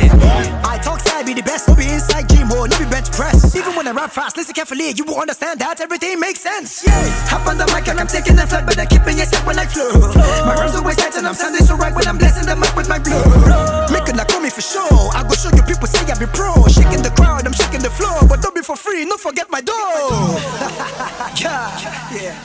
I 0.68 0.78
talk 0.84 1.00
side 1.00 1.26
be 1.26 1.34
the 1.34 1.42
best, 1.42 1.68
no 1.70 1.76
be 1.76 1.88
inside 1.88 2.28
gym 2.28 2.52
or 2.52 2.68
no 2.68 2.76
be 2.78 2.84
bench 2.84 3.12
press. 3.12 3.56
Even 3.56 3.76
when 3.76 3.88
I 3.88 3.92
rap 3.92 4.12
fast, 4.12 4.36
listen 4.36 4.54
carefully, 4.54 4.92
you 4.92 5.06
will 5.06 5.20
understand 5.20 5.60
that 5.60 5.80
everything 5.80 6.20
makes 6.20 6.42
sense. 6.42 6.84
Yeah, 6.86 6.92
hop 7.32 7.48
on 7.48 7.58
the 7.58 7.64
mic 7.72 7.88
and 7.88 8.00
I'm 8.00 8.08
taking 8.08 8.36
the 8.36 8.44
flight, 8.44 8.66
but 8.66 8.78
I 8.78 8.86
keep 8.86 9.06
me 9.06 9.16
a 9.22 9.26
step 9.26 9.48
when 9.48 9.58
I 9.58 9.66
flow. 9.66 9.96
My 10.44 10.56
rhymes 10.60 10.76
always 10.76 10.98
tight 10.98 11.16
and 11.16 11.28
I'm 11.28 11.34
sounding 11.34 11.64
so 11.64 11.76
right 11.76 11.96
when 11.96 12.08
I'm 12.08 12.18
blessing 12.18 12.46
them 12.46 12.62
up 12.62 12.76
with 12.76 12.90
my 12.90 13.00
blood. 13.00 13.92
Make 13.92 14.12
a 14.12 14.14
call 14.28 14.42
me 14.42 14.50
for 14.50 14.62
sure. 14.62 15.00
I 15.16 15.24
go 15.24 15.34
show 15.40 15.56
you 15.56 15.64
people 15.64 15.88
say 15.88 16.04
I 16.04 16.20
be 16.20 16.28
pro. 16.28 16.68
Shaking 16.68 17.00
the 17.00 17.16
crowd, 17.16 17.48
I'm 17.48 17.54
shaking 17.54 17.80
the 17.80 17.90
floor, 17.90 18.28
but 18.28 18.42
don't 18.42 18.56
be 18.56 18.62
for 18.62 18.76
free. 18.76 19.06
Don't 19.06 19.20
forget 19.20 19.48
my 19.50 19.62
dough. 19.62 19.72
yeah, 21.40 21.72
yeah, 22.12 22.36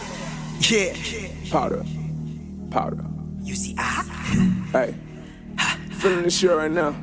yeah. 0.70 1.50
Powder. 1.50 1.82
Powder. 2.70 3.04
You 3.42 3.56
see, 3.56 3.74
ah. 3.76 4.06
Hey. 4.70 4.94
Feeling 6.04 6.24
this 6.24 6.36
shit 6.38 6.50
right 6.50 6.70
now. 6.70 6.94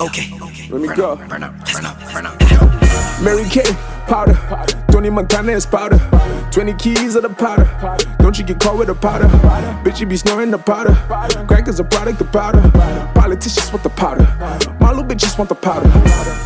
Okay, 0.00 0.28
okay. 0.42 0.68
Let 0.72 0.80
me 0.80 0.88
Burn 0.88 0.96
go. 0.96 1.12
up, 1.12 1.28
burn 1.28 1.44
up, 1.44 1.54
burn 1.72 1.86
up, 1.86 2.00
burn 2.12 2.26
up. 2.26 3.22
Mary 3.22 3.44
Kay, 3.48 3.62
powder. 4.08 4.34
Tony 4.90 5.08
Montana 5.08 5.52
is 5.52 5.64
powder. 5.64 5.98
20 6.50 6.74
keys 6.74 7.14
of 7.14 7.22
the 7.22 7.28
powder. 7.28 7.64
Don't 8.18 8.36
you 8.36 8.44
get 8.44 8.58
caught 8.58 8.76
with 8.76 8.88
the 8.88 8.94
powder. 8.96 9.26
Bitch, 9.84 10.00
you 10.00 10.06
be 10.06 10.16
snoring 10.16 10.50
the 10.50 10.58
powder. 10.58 10.94
Crack 11.46 11.68
is 11.68 11.78
a 11.78 11.84
product 11.84 12.20
of 12.20 12.32
powder. 12.32 12.60
Politicians 13.14 13.70
want 13.70 13.84
the 13.84 13.90
powder. 13.90 14.24
My 14.82 14.90
little 14.90 15.04
bitch 15.04 15.18
just 15.18 15.38
want 15.38 15.48
the 15.48 15.54
powder. 15.54 15.88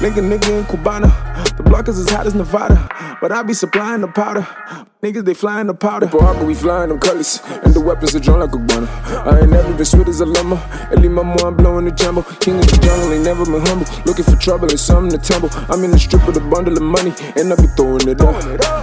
Link 0.03 0.17
a 0.17 0.21
nigga 0.21 0.59
in 0.59 0.65
Cubana. 0.67 1.11
The 1.57 1.63
block 1.63 1.89
is 1.89 1.99
as 1.99 2.11
hot 2.11 2.27
as 2.27 2.35
Nevada. 2.35 2.77
But 3.21 3.33
I 3.33 3.43
be 3.43 3.55
supplying 3.55 4.03
the 4.03 4.09
powder. 4.09 4.47
Niggas, 5.03 5.25
they 5.25 5.35
flying 5.35 5.67
the 5.67 5.75
powder. 5.75 6.07
Parker, 6.07 6.45
we 6.45 6.55
flying 6.55 6.91
them 6.91 6.99
colors. 6.99 7.41
And 7.65 7.73
the 7.73 7.81
weapons 7.81 8.15
are 8.15 8.21
drawn 8.21 8.41
like 8.41 8.55
a 8.55 8.59
gunner. 8.59 8.89
I 9.25 9.41
ain't 9.41 9.51
never 9.51 9.73
been 9.75 9.85
sweet 9.85 10.09
as 10.09 10.21
a 10.21 10.27
llama. 10.27 10.57
Ellie 10.93 11.09
Mama, 11.09 11.37
I'm 11.45 11.57
blowing 11.57 11.87
the 11.87 11.93
jumbo. 11.93 12.23
King 12.41 12.59
of 12.59 12.67
the 12.67 12.77
jungle, 12.77 13.13
ain't 13.13 13.25
never 13.25 13.45
been 13.45 13.65
humble. 13.67 13.87
Looking 14.05 14.25
for 14.25 14.37
trouble 14.37 14.69
and 14.69 14.79
something 14.79 15.19
to 15.19 15.19
tumble. 15.19 15.51
I'm 15.69 15.83
in 15.85 15.91
the 15.93 15.99
strip 15.99 16.27
with 16.27 16.37
a 16.37 16.41
bundle 16.41 16.77
of 16.77 16.83
money. 16.83 17.15
And 17.37 17.53
I 17.53 17.57
be 17.57 17.69
throwing 17.77 18.07
it 18.09 18.21
up. 18.21 18.37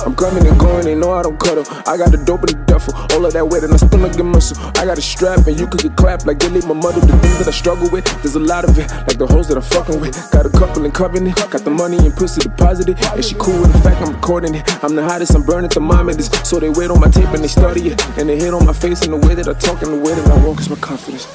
I'm 0.05 0.15
coming 0.15 0.45
and 0.47 0.59
going, 0.59 0.85
they 0.85 0.95
know 0.95 1.13
I 1.13 1.23
don't 1.23 1.39
cut 1.39 1.53
cuddle. 1.55 1.65
I 1.87 1.97
got 1.97 2.11
the 2.11 2.17
dope 2.17 2.49
in 2.49 2.57
the 2.57 2.65
duffel. 2.65 2.93
All 3.13 3.25
of 3.25 3.33
that 3.33 3.47
weight 3.47 3.63
and 3.63 3.73
I 3.73 3.77
still 3.77 4.01
get 4.09 4.25
muscle. 4.25 4.57
I 4.77 4.85
got 4.85 4.97
a 4.97 5.01
strap 5.01 5.45
and 5.47 5.59
you 5.59 5.67
could 5.67 5.81
get 5.81 5.95
clapped 5.95 6.25
like 6.25 6.39
they 6.39 6.49
leave 6.49 6.65
my 6.65 6.73
mother. 6.73 6.99
The 6.99 7.17
things 7.19 7.37
that 7.39 7.47
I 7.47 7.51
struggle 7.51 7.89
with, 7.89 8.05
there's 8.21 8.35
a 8.35 8.39
lot 8.39 8.65
of 8.65 8.77
it. 8.77 8.89
Like 9.07 9.17
the 9.17 9.27
hoes 9.43 9.49
that 9.49 9.57
I'm 9.57 9.63
fucking 9.63 9.99
with. 9.99 10.31
Got 10.31 10.45
a 10.45 10.49
couple 10.49 10.85
in 10.85 10.91
covenant. 10.91 11.35
Got 11.35 11.63
the 11.63 11.69
money 11.69 11.97
and 11.97 12.13
pussy 12.15 12.41
deposited. 12.41 12.97
And 13.03 13.23
she 13.23 13.35
cool 13.35 13.59
with 13.61 13.73
the 13.73 13.79
fact 13.79 14.01
I'm 14.01 14.13
recording 14.13 14.55
it. 14.55 14.83
I'm 14.83 14.95
the 14.95 15.03
hottest, 15.03 15.35
I'm 15.35 15.43
burning 15.43 15.69
thermometers. 15.69 16.29
So 16.47 16.59
they 16.59 16.69
wait 16.69 16.89
on 16.89 16.99
my 16.99 17.09
tape 17.09 17.29
and 17.29 17.43
they 17.43 17.47
study 17.47 17.89
it. 17.89 18.17
And 18.17 18.29
they 18.29 18.37
hit 18.37 18.53
on 18.53 18.65
my 18.65 18.73
face 18.73 19.01
and 19.03 19.13
the 19.13 19.27
way 19.27 19.35
that 19.35 19.47
I 19.47 19.53
talk 19.53 19.81
and 19.81 19.93
the 19.93 19.99
way 19.99 20.13
that 20.15 20.27
I 20.27 20.45
walk 20.45 20.59
is 20.59 20.69
my 20.69 20.75
confidence. 20.77 21.27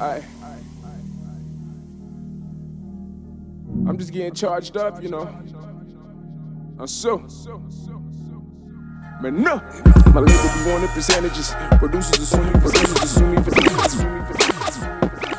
Alright. 0.00 0.24
I'm 3.88 3.98
just 3.98 4.12
getting 4.12 4.34
charged 4.34 4.76
up, 4.76 5.02
you 5.02 5.10
know. 5.10 5.26
I'm 6.78 6.86
so. 6.86 7.18
Man, 9.20 9.42
no. 9.42 9.56
My 10.14 10.20
label 10.20 10.64
be 10.64 10.70
wanting 10.70 10.88
percentages. 10.88 11.54
Producers 11.78 12.18
assume 12.18 12.46
me, 12.46 12.52
producers 12.52 13.02
assume 13.02 13.34
me, 13.34 13.42
producers 13.42 13.84
assume 13.84 14.18
me, 14.18 14.24
producers 14.24 14.68
assume 14.68 15.00
me. 15.00 15.29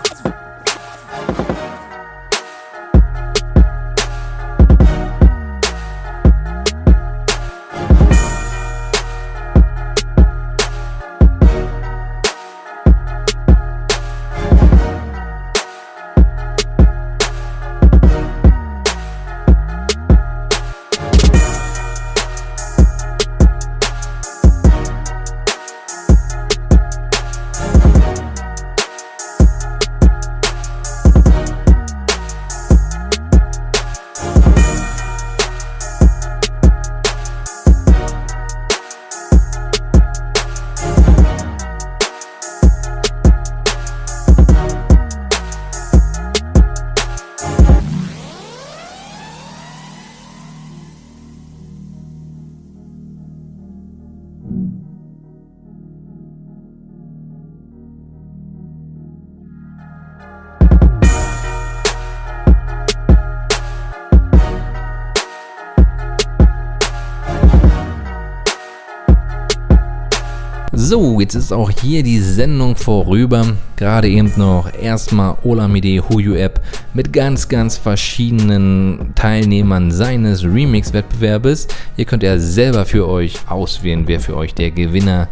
So, 70.91 71.21
jetzt 71.21 71.35
ist 71.35 71.53
auch 71.53 71.71
hier 71.71 72.03
die 72.03 72.19
Sendung 72.19 72.75
vorüber. 72.75 73.53
Gerade 73.77 74.09
eben 74.09 74.29
noch 74.35 74.69
erstmal 74.73 75.37
Olamide 75.41 76.03
Huyu 76.09 76.33
App 76.33 76.59
mit 76.93 77.13
ganz, 77.13 77.47
ganz 77.47 77.77
verschiedenen 77.77 79.13
Teilnehmern 79.15 79.91
seines 79.91 80.43
Remix-Wettbewerbes. 80.43 81.69
Ihr 81.95 82.03
könnt 82.03 82.23
ja 82.23 82.37
selber 82.37 82.83
für 82.85 83.07
euch 83.07 83.39
auswählen, 83.47 84.03
wer 84.07 84.19
für 84.19 84.35
euch 84.35 84.53
der 84.53 84.71
Gewinner 84.71 85.29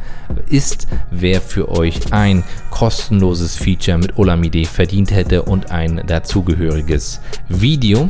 ist, 0.50 0.88
wer 1.12 1.42
für 1.42 1.68
euch 1.68 2.14
ein 2.14 2.46
kostenloses 2.70 3.58
Feature 3.58 3.98
mit 3.98 4.18
Olamide 4.18 4.64
verdient 4.64 5.12
hätte 5.12 5.42
und 5.42 5.72
ein 5.72 6.02
dazugehöriges 6.08 7.20
Video. 7.50 8.08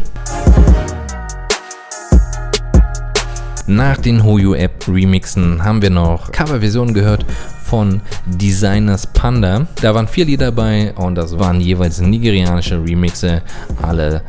Nach 3.69 3.97
den 3.97 4.23
Hoyo 4.23 4.55
App 4.55 4.87
Remixen 4.87 5.63
haben 5.63 5.83
wir 5.83 5.91
noch 5.91 6.31
Coverversionen 6.31 6.91
gehört 6.91 7.23
von 7.63 8.01
Designers 8.25 9.05
Panda. 9.05 9.67
Da 9.79 9.93
waren 9.93 10.07
vier 10.07 10.25
Lieder 10.25 10.47
dabei 10.47 10.91
und 10.95 11.13
das 11.13 11.37
waren 11.37 11.61
jeweils 11.61 12.01
nigerianische 12.01 12.83
Remixe, 12.83 13.43
alle 13.79 14.23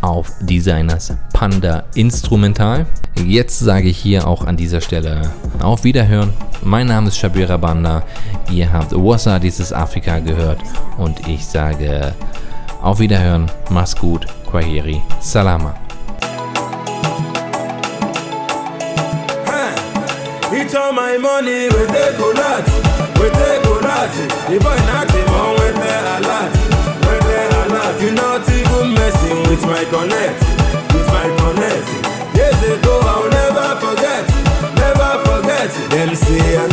auf 0.00 0.32
Designers 0.40 1.14
Panda 1.32 1.84
Instrumental. 1.94 2.84
Jetzt 3.24 3.60
sage 3.60 3.88
ich 3.88 3.98
hier 3.98 4.26
auch 4.26 4.44
an 4.44 4.56
dieser 4.56 4.80
Stelle 4.80 5.30
auf 5.60 5.84
Wiederhören. 5.84 6.32
Mein 6.64 6.88
Name 6.88 7.06
ist 7.06 7.18
Shabira 7.18 7.58
Banda. 7.58 8.02
Ihr 8.50 8.72
habt 8.72 8.90
Wassa 8.90 9.38
dieses 9.38 9.72
Afrika 9.72 10.18
gehört 10.18 10.58
und 10.98 11.28
ich 11.28 11.46
sage 11.46 12.12
auf 12.82 12.98
Wiederhören. 12.98 13.48
Mach's 13.70 13.94
gut. 13.94 14.26
Kwaheri. 14.50 15.00
Salama. 15.20 15.81
Eat 20.72 20.78
all 20.78 20.92
my 20.94 21.18
money 21.18 21.68
we 21.68 21.68
take 21.68 21.76
with 21.76 21.90
the 21.92 22.04
colat, 22.16 22.64
with 23.20 23.32
the 23.36 23.60
colat. 23.60 24.12
The 24.48 24.56
boy 24.58 24.80
not 24.88 25.10
him 25.12 25.28
on 25.28 25.52
with 25.60 25.76
the 25.76 25.92
alert, 26.16 26.52
with 27.04 27.22
the 27.28 27.40
alert. 27.60 28.00
You 28.00 28.10
not 28.16 28.48
even 28.48 28.94
messing 28.94 29.40
with 29.52 29.60
my 29.68 29.84
connect, 29.92 30.40
with 30.96 31.08
my 31.12 31.28
connect. 31.36 31.88
Years 32.34 32.60
ago 32.72 33.00
I'll 33.04 33.28
never 33.28 33.68
forget, 33.84 34.24
never 34.80 35.10
forget. 35.28 35.68
Them 35.92 36.14
say 36.14 36.56
I 36.56 36.71